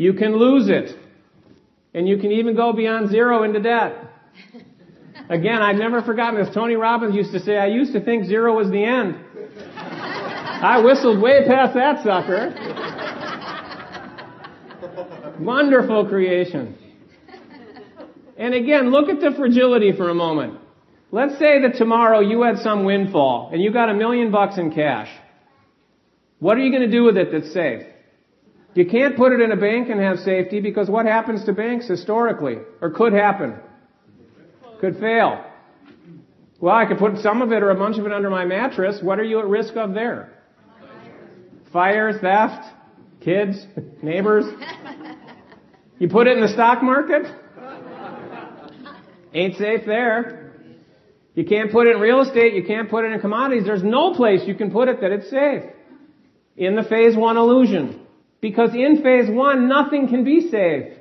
You 0.00 0.14
can 0.14 0.34
lose 0.34 0.70
it. 0.70 0.98
And 1.92 2.08
you 2.08 2.16
can 2.16 2.32
even 2.32 2.56
go 2.56 2.72
beyond 2.72 3.10
zero 3.10 3.42
into 3.42 3.60
debt. 3.60 4.02
Again, 5.28 5.60
I've 5.60 5.76
never 5.76 6.00
forgotten 6.00 6.42
this. 6.42 6.54
Tony 6.54 6.74
Robbins 6.74 7.14
used 7.14 7.32
to 7.32 7.40
say, 7.40 7.58
I 7.58 7.66
used 7.66 7.92
to 7.92 8.00
think 8.02 8.24
zero 8.24 8.56
was 8.56 8.70
the 8.70 8.82
end. 8.82 9.16
I 9.76 10.80
whistled 10.82 11.20
way 11.20 11.46
past 11.46 11.74
that 11.74 12.02
sucker. 12.02 12.54
Wonderful 15.38 16.08
creation. 16.08 16.78
And 18.38 18.54
again, 18.54 18.90
look 18.90 19.10
at 19.10 19.20
the 19.20 19.32
fragility 19.36 19.92
for 19.94 20.08
a 20.08 20.14
moment. 20.14 20.58
Let's 21.12 21.38
say 21.38 21.60
that 21.60 21.74
tomorrow 21.76 22.20
you 22.20 22.40
had 22.40 22.56
some 22.60 22.86
windfall 22.86 23.50
and 23.52 23.60
you 23.60 23.70
got 23.70 23.90
a 23.90 23.94
million 23.94 24.30
bucks 24.30 24.56
in 24.56 24.72
cash. 24.72 25.10
What 26.38 26.56
are 26.56 26.60
you 26.60 26.70
going 26.70 26.90
to 26.90 26.90
do 26.90 27.04
with 27.04 27.18
it 27.18 27.28
that's 27.32 27.52
safe? 27.52 27.82
You 28.74 28.86
can't 28.86 29.16
put 29.16 29.32
it 29.32 29.40
in 29.40 29.50
a 29.50 29.56
bank 29.56 29.88
and 29.88 30.00
have 30.00 30.18
safety 30.18 30.60
because 30.60 30.88
what 30.88 31.06
happens 31.06 31.44
to 31.44 31.52
banks 31.52 31.88
historically? 31.88 32.58
Or 32.80 32.90
could 32.90 33.12
happen? 33.12 33.56
Could 34.80 34.98
fail. 34.98 35.44
Well, 36.60 36.74
I 36.74 36.86
could 36.86 36.98
put 36.98 37.18
some 37.18 37.42
of 37.42 37.52
it 37.52 37.62
or 37.62 37.70
a 37.70 37.74
bunch 37.74 37.98
of 37.98 38.06
it 38.06 38.12
under 38.12 38.30
my 38.30 38.44
mattress. 38.44 39.00
What 39.02 39.18
are 39.18 39.24
you 39.24 39.40
at 39.40 39.46
risk 39.46 39.76
of 39.76 39.94
there? 39.94 40.32
Fire, 41.72 42.12
theft, 42.18 42.64
kids, 43.20 43.64
neighbors. 44.02 44.44
You 45.98 46.08
put 46.08 46.26
it 46.26 46.36
in 46.36 46.42
the 46.42 46.48
stock 46.48 46.82
market? 46.82 47.26
Ain't 49.32 49.56
safe 49.56 49.82
there. 49.86 50.52
You 51.34 51.44
can't 51.44 51.70
put 51.70 51.86
it 51.86 51.94
in 51.94 52.00
real 52.00 52.20
estate. 52.20 52.54
You 52.54 52.64
can't 52.64 52.90
put 52.90 53.04
it 53.04 53.12
in 53.12 53.20
commodities. 53.20 53.64
There's 53.64 53.82
no 53.82 54.14
place 54.14 54.40
you 54.46 54.54
can 54.54 54.70
put 54.70 54.88
it 54.88 55.00
that 55.00 55.12
it's 55.12 55.30
safe. 55.30 55.62
In 56.56 56.74
the 56.74 56.82
phase 56.82 57.16
one 57.16 57.36
illusion. 57.36 58.06
Because 58.40 58.74
in 58.74 59.02
phase 59.02 59.28
one, 59.30 59.68
nothing 59.68 60.08
can 60.08 60.24
be 60.24 60.48
safe. 60.50 60.96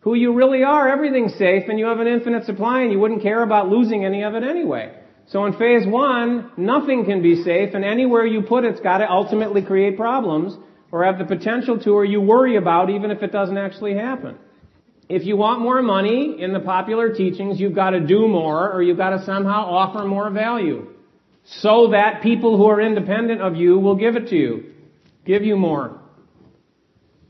who 0.00 0.14
you 0.14 0.32
really 0.32 0.64
are, 0.64 0.88
everything's 0.88 1.34
safe 1.34 1.64
and 1.68 1.78
you 1.78 1.84
have 1.86 2.00
an 2.00 2.06
infinite 2.06 2.44
supply 2.46 2.82
and 2.82 2.90
you 2.90 2.98
wouldn't 2.98 3.22
care 3.22 3.42
about 3.42 3.68
losing 3.68 4.04
any 4.04 4.22
of 4.22 4.34
it 4.34 4.42
anyway. 4.42 4.94
So 5.26 5.44
in 5.44 5.52
phase 5.52 5.86
one, 5.86 6.50
nothing 6.56 7.04
can 7.04 7.22
be 7.22 7.42
safe 7.42 7.74
and 7.74 7.84
anywhere 7.84 8.24
you 8.24 8.42
put 8.42 8.64
it's 8.64 8.80
got 8.80 8.98
to 8.98 9.10
ultimately 9.10 9.62
create 9.62 9.96
problems 9.96 10.56
or 10.90 11.04
have 11.04 11.18
the 11.18 11.24
potential 11.24 11.78
to 11.80 11.90
or 11.90 12.04
you 12.04 12.20
worry 12.20 12.56
about 12.56 12.88
even 12.90 13.10
if 13.10 13.22
it 13.22 13.30
doesn't 13.30 13.58
actually 13.58 13.94
happen. 13.94 14.38
If 15.08 15.24
you 15.24 15.36
want 15.36 15.60
more 15.60 15.82
money 15.82 16.40
in 16.40 16.52
the 16.52 16.60
popular 16.60 17.12
teachings, 17.12 17.60
you've 17.60 17.74
got 17.74 17.90
to 17.90 18.00
do 18.00 18.26
more 18.26 18.72
or 18.72 18.82
you've 18.82 18.96
got 18.96 19.10
to 19.10 19.24
somehow 19.24 19.66
offer 19.66 20.06
more 20.06 20.30
value 20.30 20.86
so 21.44 21.90
that 21.90 22.22
people 22.22 22.56
who 22.56 22.66
are 22.66 22.80
independent 22.80 23.42
of 23.42 23.54
you 23.54 23.78
will 23.78 23.96
give 23.96 24.16
it 24.16 24.28
to 24.28 24.36
you, 24.36 24.72
give 25.26 25.42
you 25.42 25.56
more. 25.56 25.99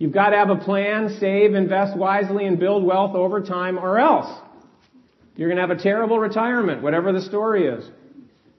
You've 0.00 0.12
got 0.12 0.30
to 0.30 0.36
have 0.38 0.48
a 0.48 0.56
plan, 0.56 1.14
save, 1.20 1.54
invest 1.54 1.94
wisely, 1.94 2.46
and 2.46 2.58
build 2.58 2.82
wealth 2.84 3.14
over 3.14 3.42
time, 3.42 3.78
or 3.78 3.98
else 3.98 4.34
you're 5.36 5.50
going 5.50 5.58
to 5.58 5.60
have 5.60 5.78
a 5.78 5.80
terrible 5.80 6.18
retirement, 6.18 6.82
whatever 6.82 7.12
the 7.12 7.20
story 7.20 7.66
is. 7.66 7.84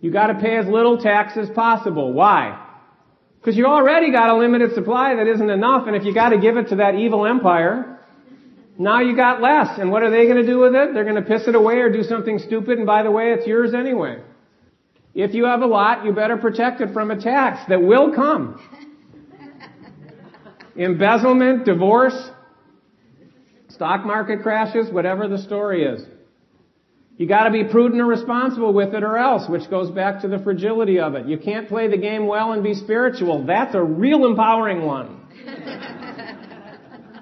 You've 0.01 0.13
got 0.13 0.27
to 0.27 0.35
pay 0.35 0.57
as 0.57 0.67
little 0.67 1.01
tax 1.01 1.35
as 1.37 1.49
possible. 1.49 2.13
Why? 2.13 2.63
Because 3.39 3.57
you 3.57 3.65
already 3.65 4.11
got 4.11 4.29
a 4.29 4.37
limited 4.37 4.75
supply 4.75 5.15
that 5.15 5.25
isn't 5.25 5.49
enough, 5.49 5.87
and 5.87 5.95
if 5.95 6.03
you 6.03 6.13
got 6.13 6.29
to 6.29 6.37
give 6.37 6.57
it 6.57 6.69
to 6.69 6.75
that 6.75 6.93
evil 6.93 7.25
empire, 7.25 7.99
now 8.77 9.01
you 9.01 9.15
got 9.15 9.41
less. 9.41 9.79
And 9.79 9.91
what 9.91 10.03
are 10.03 10.11
they 10.11 10.25
going 10.25 10.37
to 10.37 10.45
do 10.45 10.59
with 10.59 10.75
it? 10.75 10.93
They're 10.93 11.05
going 11.05 11.15
to 11.15 11.23
piss 11.23 11.47
it 11.47 11.55
away 11.55 11.77
or 11.77 11.91
do 11.91 12.03
something 12.03 12.37
stupid, 12.37 12.77
and 12.77 12.85
by 12.85 13.01
the 13.01 13.09
way, 13.09 13.31
it's 13.31 13.47
yours 13.47 13.73
anyway. 13.73 14.21
If 15.15 15.33
you 15.33 15.45
have 15.45 15.61
a 15.63 15.65
lot, 15.65 16.05
you 16.05 16.13
better 16.13 16.37
protect 16.37 16.81
it 16.81 16.93
from 16.93 17.09
a 17.09 17.19
tax 17.19 17.67
that 17.67 17.81
will 17.81 18.13
come 18.13 18.61
embezzlement, 20.83 21.65
divorce, 21.65 22.31
stock 23.69 24.05
market 24.05 24.41
crashes, 24.41 24.91
whatever 24.91 25.27
the 25.27 25.37
story 25.37 25.83
is. 25.83 26.03
You 27.17 27.27
gotta 27.27 27.51
be 27.51 27.65
prudent 27.65 28.01
and 28.01 28.09
responsible 28.09 28.73
with 28.73 28.93
it 28.95 29.03
or 29.03 29.17
else, 29.17 29.47
which 29.47 29.69
goes 29.69 29.91
back 29.91 30.21
to 30.21 30.27
the 30.27 30.39
fragility 30.39 30.99
of 30.99 31.13
it. 31.13 31.27
You 31.27 31.37
can't 31.37 31.67
play 31.67 31.87
the 31.87 31.97
game 31.97 32.25
well 32.25 32.53
and 32.53 32.63
be 32.63 32.73
spiritual. 32.73 33.45
That's 33.45 33.75
a 33.75 33.83
real 33.83 34.25
empowering 34.25 34.85
one. 34.85 35.21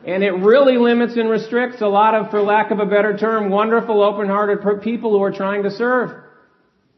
and 0.05 0.23
it 0.23 0.31
really 0.31 0.77
limits 0.77 1.17
and 1.17 1.29
restricts 1.29 1.81
a 1.81 1.87
lot 1.87 2.15
of, 2.15 2.31
for 2.31 2.41
lack 2.41 2.71
of 2.71 2.79
a 2.79 2.85
better 2.85 3.17
term, 3.17 3.49
wonderful, 3.49 4.01
open-hearted 4.01 4.59
people 4.81 5.11
who 5.11 5.21
are 5.21 5.33
trying 5.33 5.63
to 5.63 5.71
serve. 5.71 6.11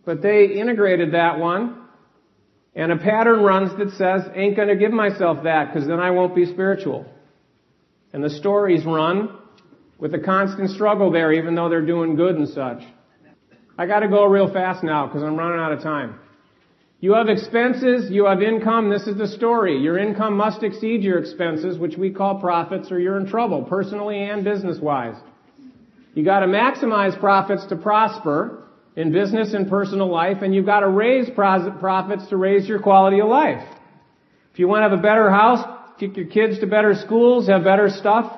But 0.06 0.22
they 0.22 0.46
integrated 0.46 1.14
that 1.14 1.40
one 1.40 1.81
and 2.76 2.92
a 2.92 2.98
pattern 2.98 3.42
runs 3.42 3.78
that 3.78 3.92
says, 3.92 4.30
ain't 4.34 4.56
gonna 4.56 4.76
give 4.76 4.92
myself 4.92 5.44
that 5.44 5.74
because 5.74 5.88
then 5.88 6.00
I 6.00 6.12
won't 6.12 6.36
be 6.36 6.46
spiritual. 6.46 7.06
And 8.14 8.24
the 8.24 8.30
stories 8.30 8.86
run 8.86 9.38
with 10.00 10.14
a 10.14 10.20
constant 10.20 10.70
struggle 10.70 11.12
there 11.12 11.32
even 11.34 11.56
though 11.56 11.70
they're 11.70 11.86
doing 11.86 12.16
good 12.16 12.36
and 12.36 12.48
such. 12.48 12.82
I 13.78 13.86
gotta 13.88 14.08
go 14.08 14.26
real 14.26 14.52
fast 14.52 14.84
now 14.84 15.08
because 15.08 15.24
I'm 15.24 15.38
running 15.38 15.60
out 15.60 15.72
of 15.72 15.82
time. 15.82 16.20
You 17.00 17.14
have 17.16 17.30
expenses, 17.30 18.12
you 18.12 18.26
have 18.26 18.44
income, 18.44 18.90
this 18.90 19.08
is 19.08 19.18
the 19.18 19.28
story. 19.28 19.80
Your 19.80 19.98
income 19.98 20.38
must 20.38 20.62
exceed 20.62 21.02
your 21.02 21.18
expenses, 21.18 21.80
which 21.80 21.98
we 21.98 22.12
call 22.12 22.40
profits, 22.40 22.92
or 22.92 23.00
you're 23.00 23.18
in 23.18 23.26
trouble, 23.26 23.64
personally 23.64 24.24
and 24.24 24.44
business-wise. 24.44 25.16
You 26.14 26.24
gotta 26.24 26.46
maximize 26.46 27.20
profits 27.20 27.66
to 27.68 27.76
prosper, 27.76 28.68
in 28.96 29.12
business 29.12 29.54
and 29.54 29.70
personal 29.70 30.12
life, 30.12 30.38
and 30.42 30.54
you've 30.54 30.66
got 30.66 30.82
to 30.82 30.90
raise 30.90 31.30
profits 31.30 32.28
to 32.30 32.38
raise 32.38 32.68
your 32.68 32.82
quality 32.82 33.22
of 33.22 33.28
life. 33.28 33.64
If 34.54 34.60
you 34.60 34.68
want 34.68 34.84
to 34.84 34.90
have 34.90 35.00
a 35.00 35.02
better 35.02 35.30
house, 35.30 35.66
take 36.00 36.18
your 36.18 36.28
kids 36.28 36.60
to 36.60 36.68
better 36.68 36.94
schools, 36.96 37.48
have 37.48 37.64
better 37.64 37.90
stuff, 37.90 38.38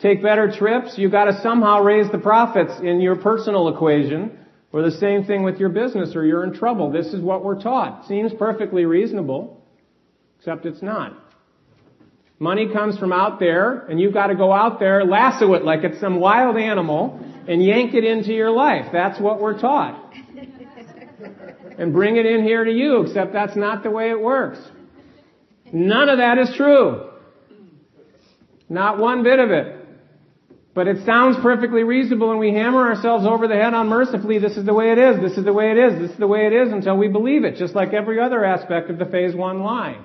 take 0.00 0.22
better 0.22 0.50
trips, 0.50 0.94
you've 0.96 1.12
got 1.12 1.26
to 1.26 1.40
somehow 1.42 1.82
raise 1.82 2.10
the 2.10 2.18
profits 2.18 2.72
in 2.80 3.00
your 3.00 3.16
personal 3.16 3.68
equation, 3.68 4.38
or 4.72 4.82
the 4.82 4.92
same 4.92 5.24
thing 5.24 5.42
with 5.42 5.58
your 5.58 5.68
business, 5.68 6.16
or 6.16 6.24
you're 6.24 6.44
in 6.44 6.54
trouble. 6.54 6.90
This 6.90 7.06
is 7.08 7.20
what 7.20 7.44
we're 7.44 7.60
taught. 7.60 8.06
Seems 8.06 8.32
perfectly 8.34 8.84
reasonable, 8.84 9.62
except 10.38 10.66
it's 10.66 10.82
not. 10.82 11.16
Money 12.38 12.70
comes 12.70 12.98
from 12.98 13.12
out 13.12 13.40
there, 13.40 13.86
and 13.86 13.98
you've 13.98 14.12
got 14.12 14.26
to 14.26 14.34
go 14.34 14.52
out 14.52 14.78
there, 14.78 15.04
lasso 15.04 15.54
it 15.54 15.64
like 15.64 15.84
it's 15.84 15.98
some 16.00 16.20
wild 16.20 16.56
animal, 16.56 17.18
and 17.48 17.64
yank 17.64 17.94
it 17.94 18.04
into 18.04 18.32
your 18.32 18.50
life. 18.50 18.86
That's 18.92 19.18
what 19.18 19.40
we're 19.40 19.58
taught. 19.58 20.12
And 21.78 21.92
bring 21.92 22.16
it 22.16 22.26
in 22.26 22.42
here 22.42 22.64
to 22.64 22.70
you, 22.70 23.02
except 23.02 23.32
that's 23.32 23.56
not 23.56 23.82
the 23.82 23.90
way 23.90 24.10
it 24.10 24.20
works. 24.20 24.58
None 25.72 26.08
of 26.08 26.18
that 26.18 26.38
is 26.38 26.54
true. 26.56 27.10
Not 28.68 28.98
one 28.98 29.22
bit 29.22 29.38
of 29.38 29.50
it. 29.50 29.76
But 30.74 30.88
it 30.88 31.06
sounds 31.06 31.36
perfectly 31.40 31.84
reasonable 31.84 32.30
and 32.30 32.38
we 32.38 32.52
hammer 32.52 32.86
ourselves 32.86 33.24
over 33.26 33.48
the 33.48 33.54
head 33.54 33.72
unmercifully. 33.72 34.38
This 34.38 34.58
is 34.58 34.66
the 34.66 34.74
way 34.74 34.92
it 34.92 34.98
is. 34.98 35.20
This 35.20 35.38
is 35.38 35.44
the 35.44 35.52
way 35.52 35.70
it 35.70 35.78
is. 35.78 35.98
This 35.98 36.10
is 36.10 36.18
the 36.18 36.26
way 36.26 36.46
it 36.46 36.52
is 36.52 36.70
until 36.70 36.98
we 36.98 37.08
believe 37.08 37.44
it, 37.44 37.56
just 37.56 37.74
like 37.74 37.94
every 37.94 38.20
other 38.20 38.44
aspect 38.44 38.90
of 38.90 38.98
the 38.98 39.06
phase 39.06 39.34
one 39.34 39.60
lie. 39.60 39.98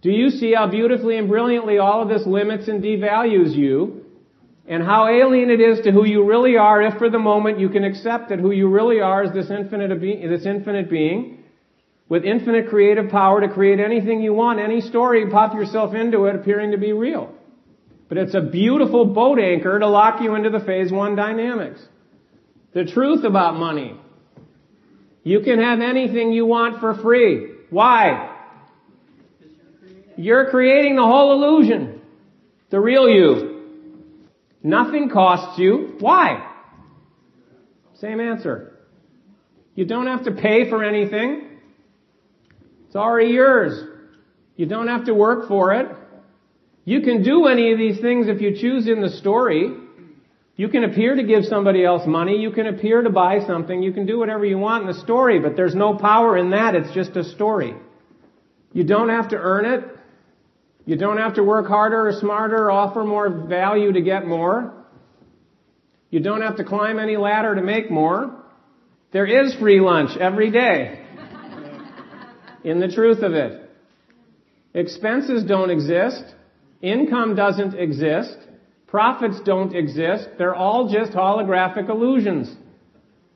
Do 0.00 0.10
you 0.10 0.30
see 0.30 0.54
how 0.54 0.68
beautifully 0.68 1.18
and 1.18 1.28
brilliantly 1.28 1.78
all 1.78 2.02
of 2.02 2.08
this 2.08 2.26
limits 2.26 2.68
and 2.68 2.82
devalues 2.82 3.54
you 3.54 4.04
and 4.66 4.82
how 4.82 5.08
alien 5.08 5.50
it 5.50 5.60
is 5.60 5.80
to 5.80 5.90
who 5.90 6.04
you 6.04 6.24
really 6.24 6.56
are 6.56 6.82
if 6.82 6.98
for 6.98 7.10
the 7.10 7.18
moment 7.18 7.58
you 7.58 7.68
can 7.68 7.84
accept 7.84 8.28
that 8.28 8.38
who 8.38 8.52
you 8.52 8.68
really 8.68 9.00
are 9.00 9.24
is 9.24 9.32
this 9.32 9.50
infinite, 9.50 9.98
this 10.00 10.46
infinite 10.46 10.88
being 10.88 11.42
with 12.08 12.24
infinite 12.24 12.68
creative 12.68 13.10
power 13.10 13.40
to 13.40 13.48
create 13.48 13.80
anything 13.80 14.20
you 14.20 14.32
want, 14.32 14.60
any 14.60 14.80
story, 14.80 15.28
pop 15.30 15.54
yourself 15.54 15.94
into 15.94 16.24
it 16.24 16.36
appearing 16.36 16.70
to 16.70 16.78
be 16.78 16.92
real. 16.92 17.34
But 18.08 18.18
it's 18.18 18.34
a 18.34 18.40
beautiful 18.40 19.04
boat 19.04 19.38
anchor 19.38 19.78
to 19.78 19.86
lock 19.86 20.22
you 20.22 20.34
into 20.34 20.48
the 20.48 20.60
phase 20.60 20.90
one 20.90 21.16
dynamics. 21.16 21.80
The 22.72 22.84
truth 22.84 23.24
about 23.24 23.56
money. 23.56 23.98
You 25.22 25.40
can 25.40 25.58
have 25.58 25.80
anything 25.80 26.32
you 26.32 26.46
want 26.46 26.80
for 26.80 26.94
free. 26.94 27.52
Why? 27.68 28.37
You're 30.18 30.50
creating 30.50 30.96
the 30.96 31.04
whole 31.04 31.32
illusion. 31.32 32.00
The 32.70 32.80
real 32.80 33.08
you. 33.08 34.16
Nothing 34.64 35.10
costs 35.10 35.60
you. 35.60 35.94
Why? 36.00 36.44
Same 38.00 38.20
answer. 38.20 38.80
You 39.76 39.84
don't 39.84 40.08
have 40.08 40.24
to 40.24 40.32
pay 40.32 40.68
for 40.68 40.82
anything. 40.82 41.60
It's 42.88 42.96
already 42.96 43.30
yours. 43.30 43.80
You 44.56 44.66
don't 44.66 44.88
have 44.88 45.04
to 45.04 45.14
work 45.14 45.46
for 45.46 45.72
it. 45.74 45.86
You 46.84 47.02
can 47.02 47.22
do 47.22 47.46
any 47.46 47.70
of 47.70 47.78
these 47.78 48.00
things 48.00 48.26
if 48.26 48.40
you 48.40 48.56
choose 48.60 48.88
in 48.88 49.00
the 49.00 49.10
story. 49.10 49.70
You 50.56 50.68
can 50.68 50.82
appear 50.82 51.14
to 51.14 51.22
give 51.22 51.44
somebody 51.44 51.84
else 51.84 52.02
money. 52.08 52.38
You 52.38 52.50
can 52.50 52.66
appear 52.66 53.02
to 53.02 53.10
buy 53.10 53.46
something. 53.46 53.84
You 53.84 53.92
can 53.92 54.04
do 54.04 54.18
whatever 54.18 54.44
you 54.44 54.58
want 54.58 54.82
in 54.82 54.88
the 54.88 55.00
story, 55.00 55.38
but 55.38 55.54
there's 55.54 55.76
no 55.76 55.96
power 55.96 56.36
in 56.36 56.50
that. 56.50 56.74
It's 56.74 56.92
just 56.92 57.16
a 57.16 57.22
story. 57.22 57.76
You 58.72 58.82
don't 58.82 59.10
have 59.10 59.28
to 59.28 59.36
earn 59.36 59.64
it. 59.64 59.97
You 60.88 60.96
don't 60.96 61.18
have 61.18 61.34
to 61.34 61.44
work 61.44 61.66
harder 61.66 62.08
or 62.08 62.12
smarter 62.12 62.56
or 62.56 62.70
offer 62.70 63.04
more 63.04 63.28
value 63.28 63.92
to 63.92 64.00
get 64.00 64.26
more. 64.26 64.72
You 66.08 66.20
don't 66.20 66.40
have 66.40 66.56
to 66.56 66.64
climb 66.64 66.98
any 66.98 67.18
ladder 67.18 67.54
to 67.54 67.60
make 67.60 67.90
more. 67.90 68.42
There 69.12 69.26
is 69.26 69.54
free 69.56 69.80
lunch 69.80 70.16
every 70.18 70.50
day. 70.50 71.04
In 72.64 72.80
the 72.80 72.88
truth 72.88 73.18
of 73.18 73.34
it. 73.34 73.70
Expenses 74.72 75.44
don't 75.44 75.68
exist. 75.68 76.24
Income 76.80 77.36
doesn't 77.36 77.74
exist. 77.74 78.38
Profits 78.86 79.40
don't 79.44 79.76
exist. 79.76 80.26
They're 80.38 80.54
all 80.54 80.88
just 80.90 81.12
holographic 81.12 81.90
illusions. 81.90 82.50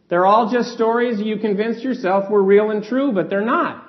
They're 0.08 0.24
all 0.24 0.50
just 0.50 0.70
stories 0.70 1.20
you 1.20 1.36
convinced 1.36 1.84
yourself 1.84 2.30
were 2.30 2.42
real 2.42 2.70
and 2.70 2.82
true, 2.82 3.12
but 3.12 3.28
they're 3.28 3.44
not. 3.44 3.81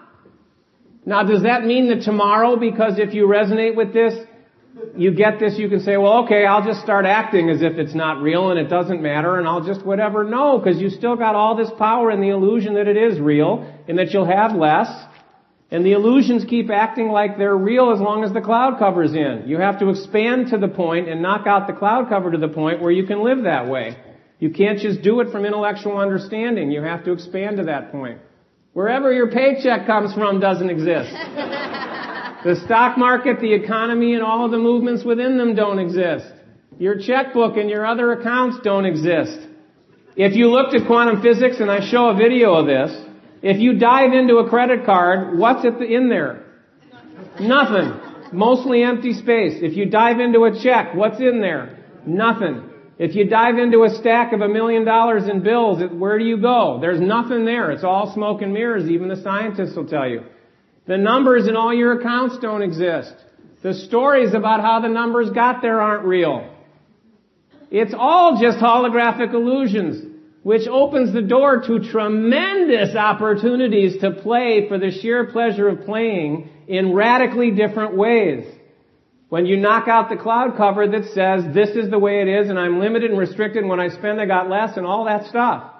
Now, 1.05 1.23
does 1.23 1.43
that 1.43 1.65
mean 1.65 1.89
that 1.89 2.03
tomorrow, 2.03 2.55
because 2.55 2.97
if 2.97 3.13
you 3.13 3.25
resonate 3.27 3.75
with 3.75 3.93
this, 3.93 4.13
you 4.95 5.13
get 5.13 5.39
this, 5.39 5.57
you 5.57 5.69
can 5.69 5.81
say, 5.81 5.97
well, 5.97 6.23
okay, 6.25 6.45
I'll 6.45 6.63
just 6.63 6.81
start 6.81 7.05
acting 7.05 7.49
as 7.49 7.61
if 7.61 7.73
it's 7.73 7.93
not 7.93 8.21
real 8.21 8.49
and 8.49 8.59
it 8.59 8.69
doesn't 8.69 9.01
matter 9.01 9.37
and 9.37 9.47
I'll 9.47 9.63
just 9.63 9.85
whatever. 9.85 10.23
No, 10.23 10.57
because 10.57 10.81
you 10.81 10.89
still 10.89 11.15
got 11.15 11.35
all 11.35 11.55
this 11.55 11.69
power 11.77 12.09
in 12.09 12.21
the 12.21 12.29
illusion 12.29 12.73
that 12.75 12.87
it 12.87 12.97
is 12.97 13.19
real 13.19 13.71
and 13.87 13.99
that 13.99 14.11
you'll 14.11 14.25
have 14.25 14.55
less. 14.55 14.87
And 15.69 15.85
the 15.85 15.93
illusions 15.93 16.45
keep 16.45 16.69
acting 16.69 17.09
like 17.09 17.37
they're 17.37 17.57
real 17.57 17.91
as 17.91 17.99
long 17.99 18.23
as 18.23 18.31
the 18.31 18.41
cloud 18.41 18.77
cover's 18.79 19.13
in. 19.13 19.43
You 19.47 19.57
have 19.57 19.79
to 19.79 19.89
expand 19.89 20.47
to 20.51 20.57
the 20.57 20.67
point 20.67 21.09
and 21.09 21.21
knock 21.21 21.47
out 21.47 21.67
the 21.67 21.73
cloud 21.73 22.09
cover 22.09 22.31
to 22.31 22.37
the 22.37 22.47
point 22.47 22.81
where 22.81 22.91
you 22.91 23.05
can 23.05 23.23
live 23.23 23.43
that 23.43 23.67
way. 23.67 23.97
You 24.39 24.51
can't 24.51 24.79
just 24.79 25.01
do 25.01 25.19
it 25.21 25.31
from 25.31 25.45
intellectual 25.45 25.97
understanding. 25.97 26.71
You 26.71 26.81
have 26.81 27.03
to 27.05 27.11
expand 27.11 27.57
to 27.57 27.63
that 27.65 27.91
point. 27.91 28.19
Wherever 28.73 29.13
your 29.13 29.29
paycheck 29.29 29.85
comes 29.85 30.13
from 30.13 30.39
doesn't 30.39 30.69
exist. 30.69 31.11
the 32.43 32.59
stock 32.65 32.97
market, 32.97 33.39
the 33.39 33.53
economy, 33.53 34.15
and 34.15 34.23
all 34.23 34.45
of 34.45 34.51
the 34.51 34.57
movements 34.57 35.03
within 35.03 35.37
them 35.37 35.53
don't 35.55 35.77
exist. 35.77 36.25
Your 36.79 36.99
checkbook 36.99 37.55
and 37.55 37.69
your 37.69 37.85
other 37.85 38.13
accounts 38.13 38.57
don't 38.63 38.85
exist. 38.85 39.47
If 40.15 40.35
you 40.35 40.49
looked 40.49 40.73
at 40.73 40.87
quantum 40.87 41.21
physics, 41.21 41.57
and 41.59 41.69
I 41.69 41.87
show 41.87 42.09
a 42.09 42.15
video 42.15 42.55
of 42.55 42.65
this, 42.65 42.91
if 43.43 43.59
you 43.59 43.77
dive 43.77 44.13
into 44.13 44.37
a 44.37 44.49
credit 44.49 44.85
card, 44.85 45.37
what's 45.37 45.63
in 45.65 46.09
there? 46.09 46.45
Nothing. 47.39 47.99
Mostly 48.31 48.83
empty 48.83 49.13
space. 49.13 49.59
If 49.61 49.77
you 49.77 49.85
dive 49.85 50.19
into 50.19 50.45
a 50.45 50.63
check, 50.63 50.95
what's 50.95 51.19
in 51.19 51.41
there? 51.41 51.77
Nothing. 52.07 52.69
If 52.99 53.15
you 53.15 53.27
dive 53.27 53.57
into 53.57 53.83
a 53.83 53.89
stack 53.89 54.33
of 54.33 54.41
a 54.41 54.47
million 54.47 54.85
dollars 54.85 55.27
in 55.27 55.41
bills, 55.41 55.81
where 55.91 56.19
do 56.19 56.25
you 56.25 56.37
go? 56.37 56.77
There's 56.79 57.01
nothing 57.01 57.45
there. 57.45 57.71
It's 57.71 57.83
all 57.83 58.13
smoke 58.13 58.41
and 58.41 58.53
mirrors. 58.53 58.89
Even 58.89 59.07
the 59.07 59.21
scientists 59.21 59.75
will 59.75 59.87
tell 59.87 60.07
you. 60.07 60.23
The 60.85 60.97
numbers 60.97 61.47
in 61.47 61.55
all 61.55 61.73
your 61.73 61.99
accounts 61.99 62.37
don't 62.39 62.61
exist. 62.61 63.13
The 63.63 63.73
stories 63.73 64.33
about 64.33 64.61
how 64.61 64.81
the 64.81 64.89
numbers 64.89 65.29
got 65.31 65.61
there 65.61 65.81
aren't 65.81 66.05
real. 66.05 66.53
It's 67.71 67.93
all 67.97 68.39
just 68.39 68.59
holographic 68.59 69.33
illusions, 69.33 70.05
which 70.43 70.67
opens 70.67 71.13
the 71.13 71.21
door 71.21 71.61
to 71.65 71.79
tremendous 71.79 72.95
opportunities 72.95 73.99
to 74.01 74.11
play 74.11 74.67
for 74.67 74.77
the 74.77 74.91
sheer 74.91 75.31
pleasure 75.31 75.69
of 75.69 75.85
playing 75.85 76.49
in 76.67 76.93
radically 76.93 77.51
different 77.51 77.95
ways. 77.95 78.45
When 79.33 79.47
you 79.47 79.57
knock 79.57 79.87
out 79.87 80.09
the 80.09 80.15
cloud 80.15 80.57
cover 80.57 80.87
that 80.87 81.05
says, 81.05 81.55
this 81.55 81.69
is 81.69 81.89
the 81.89 81.97
way 81.97 82.21
it 82.21 82.27
is 82.27 82.51
and 82.51 82.59
I'm 82.59 82.79
limited 82.79 83.09
and 83.09 83.19
restricted 83.19 83.63
and 83.63 83.67
when 83.67 83.79
I 83.79 83.87
spend 83.87 84.21
I 84.21 84.27
got 84.27 84.47
less 84.47 84.77
and 84.77 84.85
all 84.85 85.05
that 85.05 85.25
stuff. 85.25 85.71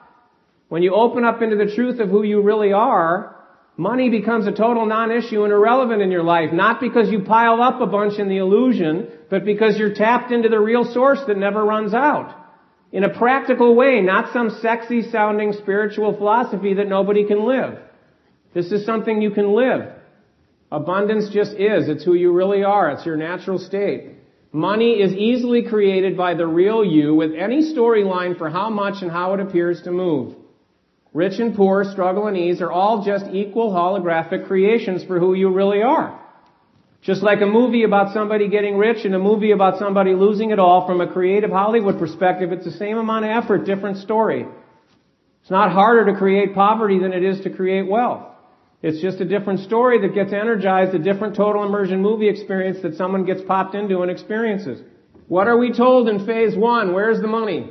When 0.70 0.82
you 0.82 0.96
open 0.96 1.24
up 1.24 1.40
into 1.44 1.56
the 1.56 1.72
truth 1.76 2.00
of 2.00 2.10
who 2.10 2.24
you 2.24 2.42
really 2.42 2.74
are, 2.74 3.36
money 3.78 4.10
becomes 4.10 4.48
a 4.48 4.52
total 4.52 4.88
non-issue 4.88 5.44
and 5.44 5.54
irrelevant 5.54 6.02
in 6.02 6.10
your 6.10 6.24
life. 6.24 6.52
Not 6.52 6.82
because 6.82 7.12
you 7.12 7.26
pile 7.26 7.62
up 7.62 7.80
a 7.80 7.86
bunch 7.86 8.18
in 8.18 8.28
the 8.28 8.38
illusion, 8.38 9.08
but 9.30 9.46
because 9.46 9.78
you're 9.78 9.94
tapped 9.94 10.32
into 10.32 10.50
the 10.50 10.60
real 10.60 10.92
source 10.92 11.20
that 11.28 11.38
never 11.38 11.64
runs 11.64 11.94
out. 11.94 12.36
In 12.92 13.04
a 13.04 13.16
practical 13.16 13.76
way, 13.76 14.02
not 14.02 14.34
some 14.34 14.50
sexy 14.64 15.12
sounding 15.12 15.54
spiritual 15.54 16.18
philosophy 16.18 16.74
that 16.74 16.88
nobody 16.88 17.24
can 17.28 17.46
live. 17.46 17.78
This 18.56 18.72
is 18.72 18.84
something 18.84 19.22
you 19.22 19.30
can 19.30 19.54
live. 19.54 19.92
Abundance 20.74 21.30
just 21.32 21.52
is. 21.52 21.88
It's 21.88 22.04
who 22.04 22.16
you 22.16 22.34
really 22.34 22.64
are. 22.64 22.90
It's 22.90 23.06
your 23.06 23.16
natural 23.16 23.60
state. 23.60 24.10
Money 24.52 24.94
is 24.94 25.14
easily 25.14 25.62
created 25.70 26.18
by 26.18 26.34
the 26.34 26.48
real 26.48 26.84
you 26.84 27.14
with 27.14 27.32
any 27.36 27.76
storyline 27.76 28.36
for 28.40 28.50
how 28.50 28.72
much 28.72 29.04
and 29.04 29.12
how 29.12 29.36
it 29.36 29.40
appears 29.40 29.84
to 29.84 29.92
move. 29.92 30.36
Rich 31.14 31.40
and 31.40 31.56
poor, 31.56 31.84
struggle 31.84 32.26
and 32.26 32.36
ease 32.36 32.60
are 32.60 32.72
all 32.72 33.06
just 33.06 33.26
equal 33.32 33.72
holographic 33.72 34.48
creations 34.48 35.04
for 35.04 35.20
who 35.20 35.36
you 35.36 35.54
really 35.54 35.84
are. 35.84 36.20
Just 37.04 37.22
like 37.22 37.42
a 37.42 37.46
movie 37.46 37.84
about 37.84 38.12
somebody 38.12 38.50
getting 38.50 38.76
rich 38.76 39.06
and 39.06 39.14
a 39.14 39.20
movie 39.20 39.52
about 39.52 39.78
somebody 39.78 40.16
losing 40.16 40.50
it 40.50 40.58
all 40.58 40.88
from 40.88 41.02
a 41.02 41.14
creative 41.14 41.52
Hollywood 41.52 42.00
perspective, 42.00 42.52
it's 42.52 42.66
the 42.66 42.72
same 42.72 42.98
amount 42.98 43.26
of 43.26 43.44
effort, 43.44 43.68
different 43.68 43.98
story. 43.98 44.48
It's 45.44 45.52
not 45.52 45.72
harder 45.72 46.12
to 46.12 46.18
create 46.18 46.56
poverty 46.56 46.98
than 46.98 47.14
it 47.14 47.24
is 47.24 47.42
to 47.42 47.52
create 47.52 47.88
wealth. 47.88 48.33
It's 48.84 49.02
just 49.02 49.22
a 49.22 49.26
different 49.26 49.62
story 49.62 50.02
that 50.02 50.14
gets 50.14 50.34
energized, 50.34 50.94
a 50.94 51.00
different 51.00 51.38
total 51.38 51.64
immersion 51.64 52.02
movie 52.02 52.28
experience 52.28 52.80
that 52.84 52.96
someone 52.96 53.26
gets 53.26 53.42
popped 53.42 53.76
into 53.76 54.02
and 54.02 54.12
experiences. 54.12 54.82
What 55.30 55.48
are 55.48 55.58
we 55.58 55.72
told 55.72 56.10
in 56.10 56.26
phase 56.26 56.54
one? 56.56 56.94
Where's 56.94 57.22
the 57.22 57.30
money? 57.30 57.70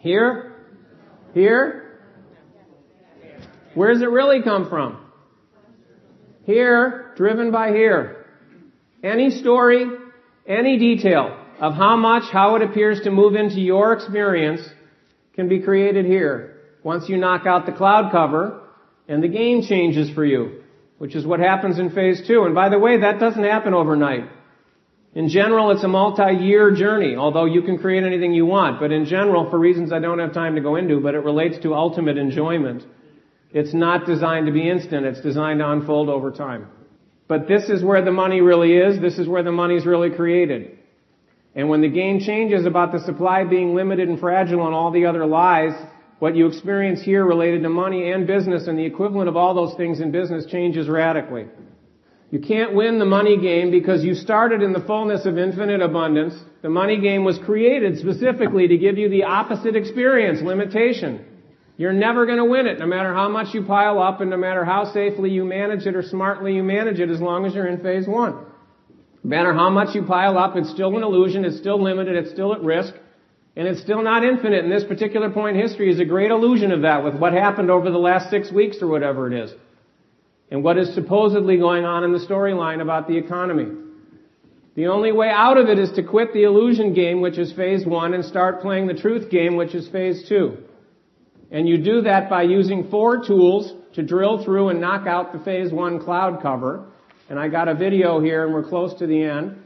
Here? 0.00 0.56
Here? 1.34 2.00
Where 3.74 3.92
does 3.92 4.02
it 4.02 4.10
really 4.10 4.42
come 4.42 4.68
from? 4.68 4.98
Here, 6.46 7.12
driven 7.16 7.52
by 7.52 7.68
here. 7.68 8.26
Any 9.04 9.30
story, 9.30 9.86
any 10.48 10.78
detail 10.78 11.38
of 11.60 11.74
how 11.74 11.94
much, 11.94 12.24
how 12.32 12.56
it 12.56 12.62
appears 12.62 13.02
to 13.02 13.12
move 13.12 13.36
into 13.36 13.60
your 13.60 13.92
experience 13.92 14.68
can 15.34 15.48
be 15.48 15.60
created 15.60 16.06
here. 16.06 16.60
Once 16.82 17.08
you 17.08 17.16
knock 17.16 17.46
out 17.46 17.66
the 17.66 17.72
cloud 17.72 18.10
cover, 18.10 18.65
and 19.08 19.22
the 19.22 19.28
game 19.28 19.62
changes 19.62 20.10
for 20.10 20.24
you, 20.24 20.62
which 20.98 21.14
is 21.14 21.26
what 21.26 21.40
happens 21.40 21.78
in 21.78 21.90
phase 21.90 22.26
two. 22.26 22.44
And 22.44 22.54
by 22.54 22.68
the 22.68 22.78
way, 22.78 23.00
that 23.00 23.20
doesn't 23.20 23.44
happen 23.44 23.74
overnight. 23.74 24.28
In 25.14 25.28
general, 25.30 25.70
it's 25.70 25.82
a 25.82 25.88
multi-year 25.88 26.74
journey, 26.74 27.16
although 27.16 27.46
you 27.46 27.62
can 27.62 27.78
create 27.78 28.04
anything 28.04 28.34
you 28.34 28.44
want. 28.44 28.80
But 28.80 28.92
in 28.92 29.06
general, 29.06 29.48
for 29.48 29.58
reasons 29.58 29.90
I 29.92 29.98
don't 29.98 30.18
have 30.18 30.34
time 30.34 30.56
to 30.56 30.60
go 30.60 30.76
into, 30.76 31.00
but 31.00 31.14
it 31.14 31.20
relates 31.20 31.58
to 31.60 31.74
ultimate 31.74 32.18
enjoyment. 32.18 32.84
It's 33.50 33.72
not 33.72 34.04
designed 34.04 34.46
to 34.46 34.52
be 34.52 34.68
instant. 34.68 35.06
It's 35.06 35.22
designed 35.22 35.60
to 35.60 35.70
unfold 35.70 36.10
over 36.10 36.30
time. 36.30 36.68
But 37.28 37.48
this 37.48 37.70
is 37.70 37.82
where 37.82 38.04
the 38.04 38.12
money 38.12 38.40
really 38.40 38.74
is. 38.74 39.00
This 39.00 39.18
is 39.18 39.26
where 39.26 39.42
the 39.42 39.52
money 39.52 39.76
is 39.76 39.86
really 39.86 40.10
created. 40.10 40.78
And 41.54 41.70
when 41.70 41.80
the 41.80 41.88
game 41.88 42.20
changes 42.20 42.66
about 42.66 42.92
the 42.92 43.00
supply 43.00 43.44
being 43.44 43.74
limited 43.74 44.10
and 44.10 44.20
fragile 44.20 44.66
and 44.66 44.74
all 44.74 44.90
the 44.90 45.06
other 45.06 45.24
lies, 45.24 45.72
what 46.18 46.34
you 46.34 46.46
experience 46.46 47.02
here 47.02 47.24
related 47.24 47.62
to 47.62 47.68
money 47.68 48.10
and 48.10 48.26
business 48.26 48.66
and 48.66 48.78
the 48.78 48.84
equivalent 48.84 49.28
of 49.28 49.36
all 49.36 49.54
those 49.54 49.76
things 49.76 50.00
in 50.00 50.10
business 50.10 50.46
changes 50.46 50.88
radically. 50.88 51.46
You 52.30 52.40
can't 52.40 52.74
win 52.74 52.98
the 52.98 53.04
money 53.04 53.40
game 53.40 53.70
because 53.70 54.02
you 54.02 54.14
started 54.14 54.60
in 54.60 54.72
the 54.72 54.80
fullness 54.80 55.26
of 55.26 55.38
infinite 55.38 55.80
abundance. 55.80 56.34
The 56.62 56.68
money 56.68 57.00
game 57.00 57.22
was 57.22 57.38
created 57.38 57.98
specifically 57.98 58.66
to 58.68 58.76
give 58.76 58.98
you 58.98 59.08
the 59.08 59.24
opposite 59.24 59.76
experience, 59.76 60.42
limitation. 60.42 61.24
You're 61.76 61.92
never 61.92 62.24
going 62.24 62.38
to 62.38 62.44
win 62.44 62.66
it, 62.66 62.78
no 62.78 62.86
matter 62.86 63.14
how 63.14 63.28
much 63.28 63.54
you 63.54 63.62
pile 63.62 64.00
up 64.00 64.20
and 64.20 64.30
no 64.30 64.38
matter 64.38 64.64
how 64.64 64.92
safely 64.92 65.30
you 65.30 65.44
manage 65.44 65.86
it 65.86 65.94
or 65.94 66.02
smartly 66.02 66.54
you 66.54 66.62
manage 66.62 66.98
it 66.98 67.10
as 67.10 67.20
long 67.20 67.44
as 67.44 67.54
you're 67.54 67.68
in 67.68 67.82
phase 67.82 68.08
one. 68.08 68.32
No 68.32 69.30
matter 69.30 69.52
how 69.52 69.70
much 69.70 69.94
you 69.94 70.02
pile 70.02 70.38
up, 70.38 70.56
it's 70.56 70.70
still 70.70 70.96
an 70.96 71.02
illusion, 71.02 71.44
it's 71.44 71.58
still 71.58 71.80
limited, 71.82 72.16
it's 72.16 72.30
still 72.30 72.54
at 72.54 72.62
risk. 72.62 72.94
And 73.56 73.66
it's 73.66 73.80
still 73.80 74.02
not 74.02 74.22
infinite, 74.22 74.64
and 74.64 74.72
this 74.72 74.84
particular 74.84 75.30
point 75.30 75.56
in 75.56 75.62
history 75.62 75.90
is 75.90 75.98
a 75.98 76.04
great 76.04 76.30
illusion 76.30 76.72
of 76.72 76.82
that 76.82 77.02
with 77.02 77.14
what 77.14 77.32
happened 77.32 77.70
over 77.70 77.90
the 77.90 77.98
last 77.98 78.28
six 78.28 78.52
weeks 78.52 78.82
or 78.82 78.86
whatever 78.86 79.32
it 79.32 79.44
is. 79.44 79.52
And 80.50 80.62
what 80.62 80.76
is 80.76 80.94
supposedly 80.94 81.56
going 81.56 81.86
on 81.86 82.04
in 82.04 82.12
the 82.12 82.18
storyline 82.18 82.82
about 82.82 83.08
the 83.08 83.16
economy. 83.16 83.74
The 84.74 84.88
only 84.88 85.10
way 85.10 85.30
out 85.30 85.56
of 85.56 85.70
it 85.70 85.78
is 85.78 85.90
to 85.92 86.02
quit 86.02 86.34
the 86.34 86.42
illusion 86.42 86.92
game, 86.92 87.22
which 87.22 87.38
is 87.38 87.50
phase 87.54 87.86
one, 87.86 88.12
and 88.12 88.22
start 88.22 88.60
playing 88.60 88.88
the 88.88 88.94
truth 88.94 89.30
game, 89.30 89.56
which 89.56 89.74
is 89.74 89.88
phase 89.88 90.28
two. 90.28 90.58
And 91.50 91.66
you 91.66 91.78
do 91.78 92.02
that 92.02 92.28
by 92.28 92.42
using 92.42 92.90
four 92.90 93.24
tools 93.24 93.72
to 93.94 94.02
drill 94.02 94.44
through 94.44 94.68
and 94.68 94.82
knock 94.82 95.06
out 95.06 95.32
the 95.32 95.38
phase 95.38 95.72
one 95.72 95.98
cloud 95.98 96.42
cover. 96.42 96.84
And 97.30 97.38
I 97.38 97.48
got 97.48 97.68
a 97.68 97.74
video 97.74 98.20
here, 98.20 98.44
and 98.44 98.52
we're 98.52 98.68
close 98.68 98.92
to 98.98 99.06
the 99.06 99.22
end 99.22 99.62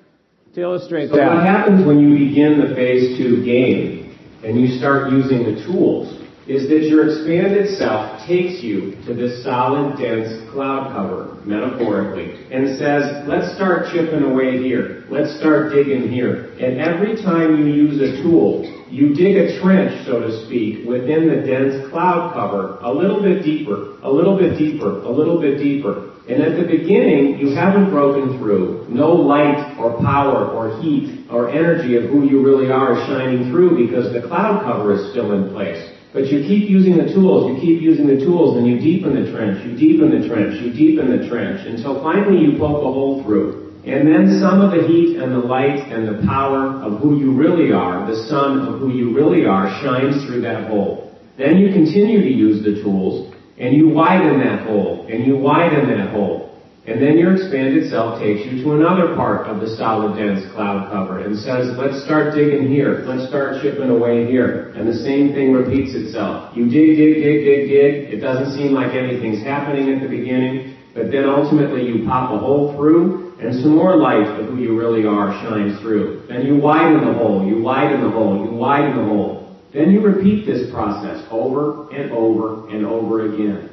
to 0.54 0.60
illustrate 0.60 1.10
so 1.10 1.16
that. 1.16 1.34
what 1.34 1.44
happens 1.44 1.86
when 1.86 2.00
you 2.00 2.26
begin 2.26 2.60
the 2.60 2.74
phase 2.74 3.16
two 3.16 3.44
game 3.44 4.18
and 4.42 4.60
you 4.60 4.78
start 4.78 5.12
using 5.12 5.44
the 5.44 5.62
tools 5.66 6.20
is 6.48 6.68
that 6.68 6.82
your 6.82 7.06
expanded 7.06 7.78
self 7.78 8.26
takes 8.26 8.60
you 8.60 8.96
to 9.06 9.14
this 9.14 9.44
solid, 9.44 9.96
dense 9.96 10.50
cloud 10.50 10.90
cover, 10.90 11.38
metaphorically, 11.46 12.34
and 12.50 12.76
says, 12.76 13.22
let's 13.28 13.54
start 13.54 13.86
chipping 13.92 14.24
away 14.24 14.58
here. 14.58 15.04
Let's 15.08 15.38
start 15.38 15.72
digging 15.72 16.10
here. 16.10 16.50
And 16.58 16.80
every 16.80 17.22
time 17.22 17.56
you 17.56 17.72
use 17.72 18.02
a 18.02 18.20
tool, 18.24 18.66
you 18.90 19.14
dig 19.14 19.36
a 19.36 19.60
trench, 19.60 20.04
so 20.06 20.18
to 20.18 20.44
speak, 20.46 20.84
within 20.88 21.28
the 21.28 21.46
dense 21.46 21.88
cloud 21.92 22.34
cover, 22.34 22.78
a 22.82 22.92
little 22.92 23.22
bit 23.22 23.44
deeper, 23.44 23.94
a 24.02 24.10
little 24.10 24.36
bit 24.36 24.58
deeper, 24.58 25.02
a 25.02 25.10
little 25.10 25.40
bit 25.40 25.58
deeper. 25.58 26.10
And 26.30 26.44
at 26.44 26.54
the 26.54 26.62
beginning, 26.62 27.38
you 27.38 27.56
haven't 27.56 27.90
broken 27.90 28.38
through. 28.38 28.86
No 28.88 29.10
light 29.10 29.76
or 29.80 29.98
power 29.98 30.46
or 30.46 30.80
heat 30.80 31.26
or 31.28 31.50
energy 31.50 31.96
of 31.96 32.04
who 32.04 32.22
you 32.22 32.40
really 32.40 32.70
are 32.70 32.94
is 32.94 33.04
shining 33.08 33.50
through 33.50 33.84
because 33.84 34.12
the 34.12 34.22
cloud 34.28 34.62
cover 34.62 34.94
is 34.94 35.10
still 35.10 35.32
in 35.32 35.50
place. 35.50 35.90
But 36.12 36.26
you 36.26 36.46
keep 36.46 36.70
using 36.70 36.96
the 36.96 37.12
tools, 37.12 37.50
you 37.50 37.60
keep 37.60 37.82
using 37.82 38.06
the 38.06 38.18
tools, 38.18 38.56
and 38.56 38.66
you 38.66 38.78
deepen 38.78 39.14
the 39.14 39.30
trench, 39.30 39.66
you 39.66 39.76
deepen 39.76 40.10
the 40.10 40.28
trench, 40.28 40.62
you 40.62 40.72
deepen 40.72 41.10
the 41.10 41.28
trench, 41.28 41.66
until 41.66 42.00
finally 42.02 42.38
you 42.38 42.58
poke 42.58 42.78
a 42.78 42.92
hole 42.94 43.22
through. 43.24 43.74
And 43.84 44.06
then 44.06 44.38
some 44.38 44.60
of 44.60 44.70
the 44.70 44.86
heat 44.86 45.18
and 45.18 45.32
the 45.32 45.38
light 45.38 45.82
and 45.90 46.06
the 46.06 46.26
power 46.26 46.78
of 46.82 47.00
who 47.00 47.18
you 47.18 47.34
really 47.34 47.72
are, 47.72 48.06
the 48.06 48.26
sun 48.28 48.66
of 48.68 48.78
who 48.78 48.92
you 48.94 49.14
really 49.14 49.46
are, 49.46 49.66
shines 49.82 50.24
through 50.26 50.42
that 50.42 50.68
hole. 50.68 51.10
Then 51.38 51.58
you 51.58 51.72
continue 51.72 52.20
to 52.20 52.30
use 52.30 52.62
the 52.62 52.82
tools, 52.82 53.29
and 53.60 53.76
you 53.76 53.90
widen 53.90 54.40
that 54.40 54.66
hole, 54.66 55.06
and 55.08 55.26
you 55.26 55.36
widen 55.36 55.88
that 55.90 56.10
hole. 56.10 56.50
And 56.86 57.00
then 57.00 57.18
your 57.18 57.36
expanded 57.36 57.90
self 57.90 58.18
takes 58.18 58.40
you 58.48 58.64
to 58.64 58.72
another 58.72 59.14
part 59.14 59.46
of 59.46 59.60
the 59.60 59.76
solid 59.76 60.16
dense 60.16 60.40
cloud 60.56 60.90
cover 60.90 61.20
and 61.20 61.36
says, 61.38 61.76
let's 61.76 62.02
start 62.02 62.34
digging 62.34 62.72
here. 62.72 63.04
Let's 63.06 63.28
start 63.28 63.60
chipping 63.60 63.90
away 63.90 64.26
here. 64.26 64.72
And 64.74 64.88
the 64.88 64.96
same 65.04 65.36
thing 65.36 65.52
repeats 65.52 65.94
itself. 65.94 66.56
You 66.56 66.64
dig, 66.72 66.96
dig, 66.96 67.20
dig, 67.20 67.44
dig, 67.44 67.60
dig. 67.68 67.92
It 68.16 68.20
doesn't 68.24 68.56
seem 68.56 68.72
like 68.72 68.96
anything's 68.96 69.44
happening 69.44 69.92
at 69.92 70.00
the 70.00 70.08
beginning, 70.08 70.74
but 70.94 71.12
then 71.12 71.28
ultimately 71.28 71.84
you 71.84 72.08
pop 72.08 72.32
a 72.32 72.38
hole 72.38 72.74
through 72.74 73.36
and 73.38 73.54
some 73.60 73.76
more 73.76 73.94
light 73.94 74.26
of 74.40 74.48
who 74.48 74.58
you 74.58 74.76
really 74.76 75.06
are 75.06 75.32
shines 75.44 75.78
through. 75.80 76.26
Then 76.28 76.46
you 76.46 76.56
widen 76.56 77.06
the 77.06 77.12
hole, 77.12 77.46
you 77.46 77.62
widen 77.62 78.02
the 78.02 78.10
hole, 78.10 78.44
you 78.44 78.50
widen 78.50 78.96
the 78.96 79.04
hole. 79.04 79.39
Then 79.72 79.90
you 79.92 80.00
repeat 80.00 80.46
this 80.46 80.70
process 80.72 81.24
over 81.30 81.90
and 81.92 82.10
over 82.10 82.68
and 82.70 82.84
over 82.84 83.32
again. 83.34 83.70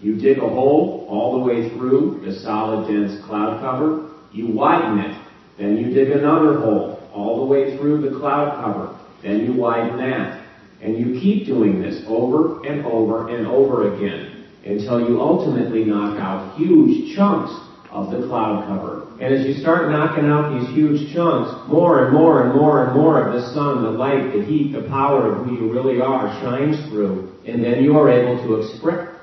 You 0.00 0.16
dig 0.16 0.38
a 0.38 0.48
hole 0.48 1.06
all 1.08 1.38
the 1.38 1.44
way 1.44 1.70
through 1.70 2.20
the 2.24 2.40
solid 2.40 2.88
dense 2.88 3.24
cloud 3.26 3.60
cover. 3.60 4.10
You 4.32 4.48
widen 4.48 4.98
it. 4.98 5.22
Then 5.58 5.76
you 5.76 5.94
dig 5.94 6.10
another 6.10 6.60
hole 6.60 7.08
all 7.12 7.38
the 7.38 7.46
way 7.46 7.76
through 7.76 8.02
the 8.02 8.18
cloud 8.18 8.62
cover. 8.62 8.98
Then 9.22 9.44
you 9.44 9.54
widen 9.54 9.96
that. 9.98 10.44
And 10.82 10.98
you 10.98 11.18
keep 11.20 11.46
doing 11.46 11.80
this 11.80 12.04
over 12.06 12.66
and 12.66 12.84
over 12.84 13.28
and 13.28 13.46
over 13.46 13.94
again 13.94 14.44
until 14.64 15.08
you 15.08 15.20
ultimately 15.20 15.84
knock 15.84 16.18
out 16.20 16.56
huge 16.56 17.14
chunks 17.16 17.65
of 17.96 18.10
the 18.10 18.26
cloud 18.28 18.66
cover. 18.68 19.08
And 19.20 19.34
as 19.34 19.46
you 19.46 19.54
start 19.54 19.90
knocking 19.90 20.26
out 20.26 20.60
these 20.60 20.68
huge 20.74 21.14
chunks, 21.14 21.50
more 21.68 22.04
and 22.04 22.12
more 22.12 22.44
and 22.44 22.54
more 22.54 22.84
and 22.84 22.94
more 22.94 23.26
of 23.26 23.32
the 23.32 23.54
sun, 23.54 23.82
the 23.82 23.90
light, 23.90 24.34
the 24.34 24.44
heat, 24.44 24.72
the 24.72 24.82
power 24.82 25.32
of 25.32 25.46
who 25.46 25.56
you 25.56 25.72
really 25.72 26.02
are 26.02 26.28
shines 26.42 26.76
through, 26.90 27.32
and 27.46 27.64
then 27.64 27.82
you 27.82 27.96
are 27.98 28.10
able 28.10 28.36
to 28.46 28.60
express 28.60 29.14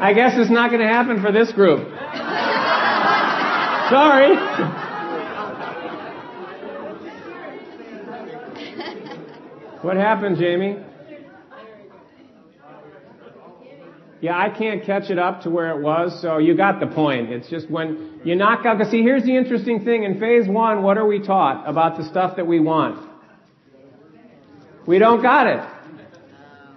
I 0.00 0.12
guess 0.12 0.34
it's 0.36 0.48
not 0.48 0.70
going 0.70 0.80
to 0.80 0.86
happen 0.86 1.20
for 1.20 1.32
this 1.32 1.50
group. 1.50 1.80
Sorry. 3.90 4.36
What 9.82 9.96
happened, 9.96 10.36
Jamie? 10.38 10.76
Yeah, 14.20 14.36
I 14.36 14.50
can't 14.50 14.84
catch 14.84 15.10
it 15.10 15.18
up 15.18 15.42
to 15.42 15.50
where 15.50 15.78
it 15.78 15.82
was, 15.82 16.20
so 16.20 16.38
you 16.38 16.56
got 16.56 16.80
the 16.80 16.88
point. 16.88 17.30
It's 17.30 17.48
just 17.48 17.70
when 17.70 18.20
you 18.24 18.34
knock 18.34 18.66
out, 18.66 18.78
cause 18.78 18.90
see, 18.90 19.02
here's 19.02 19.22
the 19.22 19.36
interesting 19.36 19.84
thing. 19.84 20.02
In 20.02 20.18
phase 20.18 20.48
one, 20.48 20.82
what 20.82 20.98
are 20.98 21.06
we 21.06 21.24
taught 21.24 21.68
about 21.68 21.98
the 21.98 22.04
stuff 22.04 22.36
that 22.36 22.46
we 22.46 22.58
want? 22.58 23.08
We 24.86 24.98
don't 24.98 25.22
got 25.22 25.46
it. 25.46 25.68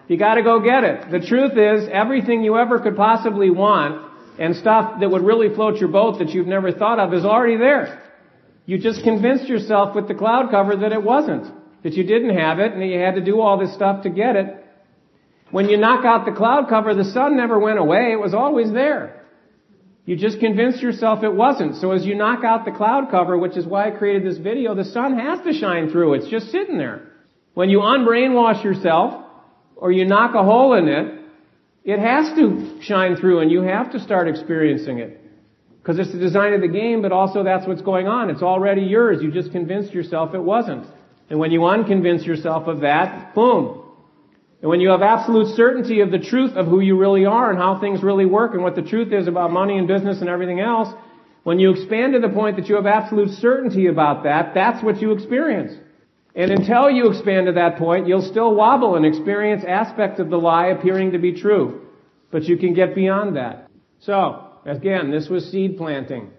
You 0.07 0.17
gotta 0.17 0.43
go 0.43 0.59
get 0.59 0.83
it. 0.83 1.09
The 1.09 1.25
truth 1.25 1.53
is, 1.57 1.89
everything 1.91 2.43
you 2.43 2.57
ever 2.57 2.79
could 2.79 2.95
possibly 2.95 3.49
want 3.49 4.11
and 4.37 4.55
stuff 4.55 4.99
that 4.99 5.09
would 5.09 5.23
really 5.23 5.53
float 5.55 5.77
your 5.77 5.89
boat 5.89 6.19
that 6.19 6.29
you've 6.29 6.47
never 6.47 6.71
thought 6.71 6.99
of 6.99 7.13
is 7.13 7.25
already 7.25 7.57
there. 7.57 8.03
You 8.65 8.77
just 8.77 9.03
convinced 9.03 9.47
yourself 9.47 9.95
with 9.95 10.07
the 10.07 10.13
cloud 10.13 10.51
cover 10.51 10.75
that 10.75 10.91
it 10.91 11.01
wasn't. 11.01 11.51
That 11.83 11.93
you 11.93 12.03
didn't 12.03 12.37
have 12.37 12.59
it 12.59 12.73
and 12.73 12.81
that 12.81 12.85
you 12.85 12.99
had 12.99 13.15
to 13.15 13.21
do 13.21 13.41
all 13.41 13.57
this 13.57 13.73
stuff 13.73 14.03
to 14.03 14.09
get 14.09 14.35
it. 14.35 14.60
When 15.51 15.69
you 15.69 15.77
knock 15.77 16.05
out 16.05 16.25
the 16.25 16.31
cloud 16.31 16.69
cover, 16.69 16.95
the 16.95 17.03
sun 17.03 17.37
never 17.37 17.59
went 17.59 17.79
away. 17.79 18.11
It 18.11 18.19
was 18.19 18.33
always 18.33 18.71
there. 18.71 19.25
You 20.05 20.15
just 20.15 20.39
convinced 20.39 20.81
yourself 20.81 21.23
it 21.23 21.33
wasn't. 21.33 21.75
So 21.75 21.91
as 21.91 22.05
you 22.05 22.15
knock 22.15 22.43
out 22.43 22.65
the 22.65 22.71
cloud 22.71 23.11
cover, 23.11 23.37
which 23.37 23.55
is 23.55 23.65
why 23.65 23.87
I 23.87 23.91
created 23.91 24.25
this 24.25 24.39
video, 24.39 24.73
the 24.73 24.85
sun 24.85 25.19
has 25.19 25.39
to 25.45 25.53
shine 25.53 25.91
through. 25.91 26.15
It's 26.15 26.29
just 26.29 26.51
sitting 26.51 26.77
there. 26.77 27.07
When 27.53 27.69
you 27.69 27.79
unbrainwash 27.79 28.63
yourself, 28.63 29.25
or 29.75 29.91
you 29.91 30.05
knock 30.05 30.35
a 30.35 30.43
hole 30.43 30.73
in 30.73 30.87
it, 30.87 31.19
it 31.83 31.99
has 31.99 32.35
to 32.35 32.79
shine 32.81 33.15
through 33.15 33.39
and 33.39 33.51
you 33.51 33.61
have 33.61 33.91
to 33.91 33.99
start 33.99 34.27
experiencing 34.27 34.99
it. 34.99 35.19
Because 35.81 35.97
it's 35.97 36.11
the 36.11 36.19
design 36.19 36.53
of 36.53 36.61
the 36.61 36.67
game, 36.67 37.01
but 37.01 37.11
also 37.11 37.43
that's 37.43 37.65
what's 37.67 37.81
going 37.81 38.07
on. 38.07 38.29
It's 38.29 38.43
already 38.43 38.83
yours. 38.83 39.21
You 39.21 39.31
just 39.31 39.51
convinced 39.51 39.91
yourself 39.91 40.35
it 40.35 40.39
wasn't. 40.39 40.85
And 41.31 41.39
when 41.39 41.51
you 41.51 41.61
unconvince 41.61 42.23
yourself 42.23 42.67
of 42.67 42.81
that, 42.81 43.33
boom. 43.33 43.80
And 44.61 44.69
when 44.69 44.79
you 44.79 44.89
have 44.89 45.01
absolute 45.01 45.55
certainty 45.55 46.01
of 46.01 46.11
the 46.11 46.19
truth 46.19 46.55
of 46.55 46.67
who 46.67 46.81
you 46.81 46.97
really 46.97 47.25
are 47.25 47.49
and 47.49 47.57
how 47.57 47.79
things 47.79 48.03
really 48.03 48.25
work 48.25 48.53
and 48.53 48.61
what 48.61 48.75
the 48.75 48.83
truth 48.83 49.11
is 49.11 49.27
about 49.27 49.51
money 49.51 49.77
and 49.77 49.87
business 49.87 50.19
and 50.19 50.29
everything 50.29 50.59
else, 50.59 50.93
when 51.43 51.59
you 51.59 51.71
expand 51.71 52.13
to 52.13 52.19
the 52.19 52.29
point 52.29 52.57
that 52.57 52.67
you 52.67 52.75
have 52.75 52.85
absolute 52.85 53.29
certainty 53.29 53.87
about 53.87 54.23
that, 54.23 54.53
that's 54.53 54.83
what 54.83 55.01
you 55.01 55.11
experience. 55.11 55.73
And 56.35 56.51
until 56.51 56.89
you 56.89 57.09
expand 57.09 57.47
to 57.47 57.53
that 57.53 57.77
point, 57.77 58.07
you'll 58.07 58.21
still 58.21 58.53
wobble 58.53 58.95
and 58.95 59.05
experience 59.05 59.63
aspects 59.67 60.19
of 60.19 60.29
the 60.29 60.37
lie 60.37 60.67
appearing 60.67 61.11
to 61.13 61.17
be 61.17 61.33
true. 61.33 61.87
But 62.29 62.43
you 62.43 62.57
can 62.57 62.73
get 62.73 62.93
beyond 62.93 63.35
that. 63.35 63.69
So, 63.99 64.47
again, 64.65 65.11
this 65.11 65.27
was 65.27 65.51
seed 65.51 65.77
planting. 65.77 66.29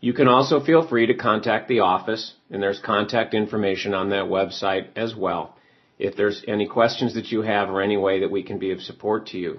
You 0.00 0.12
can 0.12 0.28
also 0.28 0.60
feel 0.60 0.86
free 0.86 1.06
to 1.06 1.14
contact 1.14 1.68
the 1.68 1.80
office, 1.80 2.34
and 2.50 2.62
there's 2.62 2.78
contact 2.78 3.34
information 3.34 3.94
on 3.94 4.10
that 4.10 4.26
website 4.26 4.88
as 4.94 5.14
well, 5.16 5.56
if 5.98 6.14
there's 6.16 6.44
any 6.46 6.68
questions 6.68 7.14
that 7.14 7.32
you 7.32 7.42
have 7.42 7.68
or 7.68 7.82
any 7.82 7.96
way 7.96 8.20
that 8.20 8.30
we 8.30 8.44
can 8.44 8.58
be 8.58 8.70
of 8.70 8.80
support 8.80 9.26
to 9.28 9.38
you. 9.38 9.58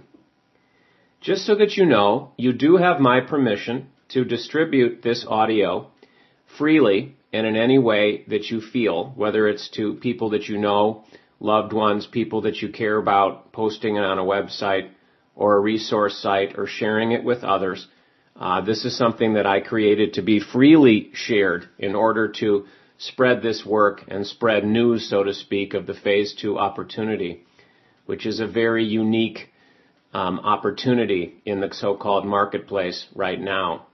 Just 1.19 1.45
so 1.45 1.55
that 1.55 1.75
you 1.75 1.85
know, 1.85 2.31
you 2.37 2.53
do 2.53 2.77
have 2.77 3.01
my 3.01 3.19
permission 3.19 3.89
to 4.09 4.23
distribute 4.23 5.01
this 5.01 5.25
audio 5.27 5.91
freely 6.57 7.17
and 7.33 7.45
in 7.45 7.57
any 7.57 7.77
way 7.77 8.23
that 8.29 8.49
you 8.49 8.61
feel, 8.61 9.11
whether 9.15 9.47
it's 9.47 9.69
to 9.69 9.95
people 9.95 10.29
that 10.29 10.47
you 10.47 10.57
know, 10.57 11.03
loved 11.41 11.73
ones, 11.73 12.07
people 12.07 12.41
that 12.41 12.61
you 12.61 12.69
care 12.69 12.97
about, 12.97 13.51
posting 13.51 13.97
it 13.97 14.03
on 14.03 14.17
a 14.17 14.23
website 14.23 14.89
or 15.35 15.57
a 15.57 15.59
resource 15.59 16.17
site 16.17 16.57
or 16.57 16.65
sharing 16.65 17.11
it 17.11 17.23
with 17.23 17.43
others. 17.43 17.87
Uh, 18.35 18.61
this 18.61 18.85
is 18.85 18.97
something 18.97 19.33
that 19.33 19.45
I 19.45 19.59
created 19.59 20.13
to 20.13 20.21
be 20.21 20.39
freely 20.39 21.11
shared 21.13 21.67
in 21.77 21.95
order 21.95 22.29
to 22.39 22.65
spread 22.97 23.41
this 23.41 23.65
work 23.65 24.03
and 24.07 24.25
spread 24.25 24.65
news, 24.65 25.09
so 25.09 25.23
to 25.23 25.33
speak, 25.33 25.73
of 25.73 25.87
the 25.87 25.93
phase 25.93 26.33
two 26.33 26.57
opportunity, 26.57 27.43
which 28.05 28.25
is 28.25 28.39
a 28.39 28.47
very 28.47 28.85
unique 28.85 29.49
um, 30.13 30.39
opportunity 30.39 31.35
in 31.45 31.59
the 31.59 31.69
so-called 31.71 32.25
marketplace 32.25 33.07
right 33.15 33.39
now. 33.39 33.85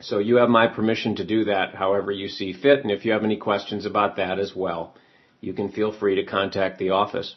So 0.00 0.18
you 0.18 0.36
have 0.36 0.48
my 0.48 0.66
permission 0.66 1.16
to 1.16 1.26
do 1.26 1.44
that 1.44 1.74
however 1.74 2.10
you 2.10 2.28
see 2.28 2.52
fit, 2.52 2.82
and 2.82 2.90
if 2.90 3.04
you 3.04 3.12
have 3.12 3.24
any 3.24 3.36
questions 3.36 3.84
about 3.84 4.16
that 4.16 4.38
as 4.38 4.54
well, 4.54 4.94
you 5.40 5.52
can 5.52 5.70
feel 5.70 5.92
free 5.92 6.16
to 6.16 6.24
contact 6.24 6.78
the 6.78 6.90
office. 6.90 7.34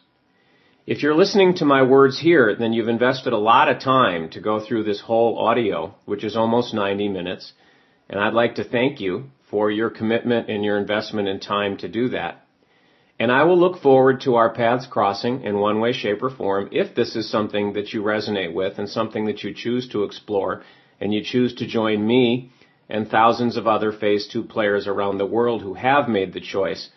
If 0.86 1.02
you're 1.02 1.16
listening 1.16 1.54
to 1.56 1.66
my 1.66 1.82
words 1.82 2.20
here, 2.20 2.58
then 2.60 2.74
you've 2.74 2.90
invested 2.90 3.32
a 3.32 3.38
lot 3.38 3.70
of 3.70 3.80
time 3.80 4.30
to 4.32 4.42
go 4.42 4.60
through 4.60 4.84
this 4.84 5.00
whole 5.00 5.40
audio, 5.40 5.96
which 6.04 6.26
is 6.26 6.36
almost 6.36 6.74
90 6.74 7.08
minutes, 7.08 7.54
and 8.10 8.20
I'd 8.20 8.34
like 8.34 8.56
to 8.56 8.66
thank 8.66 9.00
you 9.00 9.32
for 9.50 9.72
your 9.72 9.90
commitment 9.90 10.50
and 10.50 10.62
your 10.62 10.78
investment 10.78 11.30
in 11.30 11.40
time 11.40 11.78
to 11.78 11.88
do 11.88 12.10
that. 12.10 12.46
And 13.18 13.32
I 13.32 13.44
will 13.44 13.58
look 13.58 13.82
forward 13.82 14.20
to 14.22 14.36
our 14.36 14.54
paths 14.54 14.86
crossing 14.86 15.44
in 15.44 15.58
one 15.58 15.80
way, 15.80 15.94
shape, 15.94 16.22
or 16.22 16.30
form 16.30 16.68
if 16.74 16.94
this 16.94 17.16
is 17.16 17.32
something 17.32 17.72
that 17.74 17.94
you 17.94 18.04
resonate 18.04 18.54
with 18.54 18.78
and 18.78 18.90
something 18.90 19.28
that 19.28 19.42
you 19.42 19.54
choose 19.54 19.88
to 19.88 20.04
explore 20.04 20.64
and 21.00 21.14
you 21.14 21.24
choose 21.24 21.56
to 21.56 21.66
join 21.66 22.06
me 22.06 22.52
and 22.90 23.08
thousands 23.08 23.56
of 23.56 23.68
other 23.68 23.94
Phase 23.94 24.28
2 24.28 24.44
players 24.44 24.86
around 24.86 25.18
the 25.18 25.26
world 25.26 25.62
who 25.62 25.76
have 25.76 26.10
made 26.10 26.34
the 26.34 26.42
choice 26.42 26.90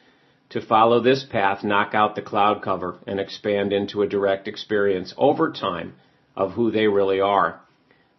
to 0.51 0.61
follow 0.61 1.01
this 1.01 1.25
path, 1.25 1.65
knock 1.65 1.95
out 1.95 2.15
the 2.15 2.23
cloud 2.23 2.63
cover, 2.63 2.99
and 3.07 3.19
expand 3.19 3.73
into 3.73 4.03
a 4.03 4.09
direct 4.09 4.47
experience 4.47 5.13
over 5.17 5.53
time 5.53 5.95
of 6.37 6.53
who 6.53 6.71
they 6.71 6.87
really 6.87 7.21
are. 7.21 7.61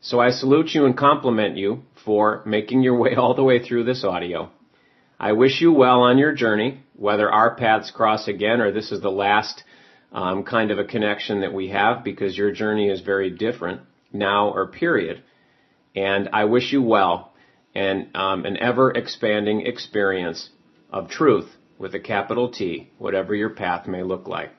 So 0.01 0.19
I 0.19 0.29
salute 0.29 0.73
you 0.73 0.85
and 0.85 0.95
compliment 0.97 1.57
you 1.57 1.83
for 2.05 2.43
making 2.45 2.81
your 2.81 2.97
way 2.97 3.15
all 3.15 3.33
the 3.33 3.43
way 3.43 3.63
through 3.63 3.85
this 3.85 4.03
audio. 4.03 4.51
I 5.19 5.31
wish 5.31 5.61
you 5.61 5.71
well 5.71 6.01
on 6.01 6.17
your 6.17 6.33
journey, 6.33 6.83
whether 6.95 7.31
our 7.31 7.55
paths 7.55 7.91
cross 7.91 8.27
again 8.27 8.61
or 8.61 8.71
this 8.71 8.91
is 8.91 9.01
the 9.01 9.09
last 9.09 9.63
um, 10.11 10.43
kind 10.43 10.69
of 10.71 10.77
a 10.77 10.85
connection 10.85 11.41
that 11.41 11.53
we 11.53 11.69
have 11.69 12.03
because 12.03 12.37
your 12.37 12.51
journey 12.51 12.89
is 12.89 13.01
very 13.01 13.31
different 13.31 13.81
now 14.13 14.49
or 14.49 14.67
period. 14.67 15.23
And 15.95 16.29
I 16.33 16.45
wish 16.45 16.71
you 16.71 16.83
well 16.83 17.33
and 17.73 18.15
um, 18.15 18.45
an 18.45 18.57
ever 18.57 18.91
expanding 18.91 19.65
experience 19.65 20.49
of 20.91 21.09
truth 21.09 21.49
with 21.77 21.95
a 21.95 21.99
capital 21.99 22.49
T, 22.49 22.91
whatever 22.97 23.35
your 23.35 23.49
path 23.49 23.87
may 23.87 24.03
look 24.03 24.27
like. 24.27 24.51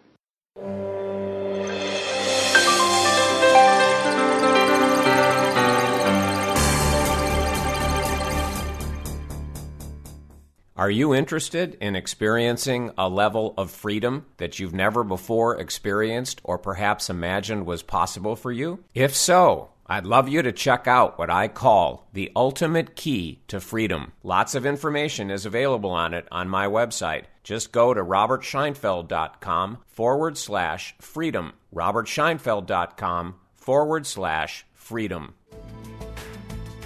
Are 10.79 10.91
you 10.93 11.13
interested 11.13 11.77
in 11.81 11.97
experiencing 11.97 12.93
a 12.97 13.09
level 13.09 13.53
of 13.59 13.73
freedom 13.73 14.27
that 14.37 14.61
you've 14.61 14.73
never 14.73 15.03
before 15.03 15.59
experienced 15.59 16.41
or 16.45 16.57
perhaps 16.57 17.11
imagined 17.11 17.67
was 17.67 17.83
possible 17.83 18.37
for 18.37 18.53
you? 18.53 18.85
If 18.95 19.17
so, 19.17 19.71
I'd 19.89 20.07
love 20.07 20.29
you 20.29 20.43
to 20.43 20.53
check 20.53 20.87
out 20.87 21.19
what 21.19 21.31
I 21.31 21.49
call 21.49 22.09
the 22.13 22.31
ultimate 22.37 22.95
key 22.95 23.41
to 23.49 23.59
freedom. 23.59 24.13
Lots 24.23 24.55
of 24.55 24.67
information 24.67 25.31
is 25.31 25.47
available 25.47 25.91
on 25.91 26.13
it 26.13 26.29
on 26.31 26.49
my 26.49 26.67
website. 26.67 27.25
Just 27.43 27.73
go 27.73 27.95
to 27.95 28.05
robertscheinfeld.com 28.05 29.79
forward 29.87 30.37
slash 30.37 30.95
freedom. 31.01 31.55
robertscheinfeld.com 31.75 33.37
forward 33.55 34.07
slash 34.07 34.67
freedom. 34.75 35.35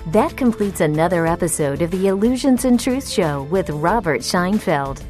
That 0.09 0.37
completes 0.37 0.81
another 0.81 1.27
episode 1.27 1.83
of 1.83 1.91
the 1.91 2.09
Illusions 2.09 2.65
and 2.65 2.79
Truth 2.79 3.09
Show 3.09 3.45
with 3.45 3.70
Robert 3.70 4.20
Scheinfeld. 4.20 5.03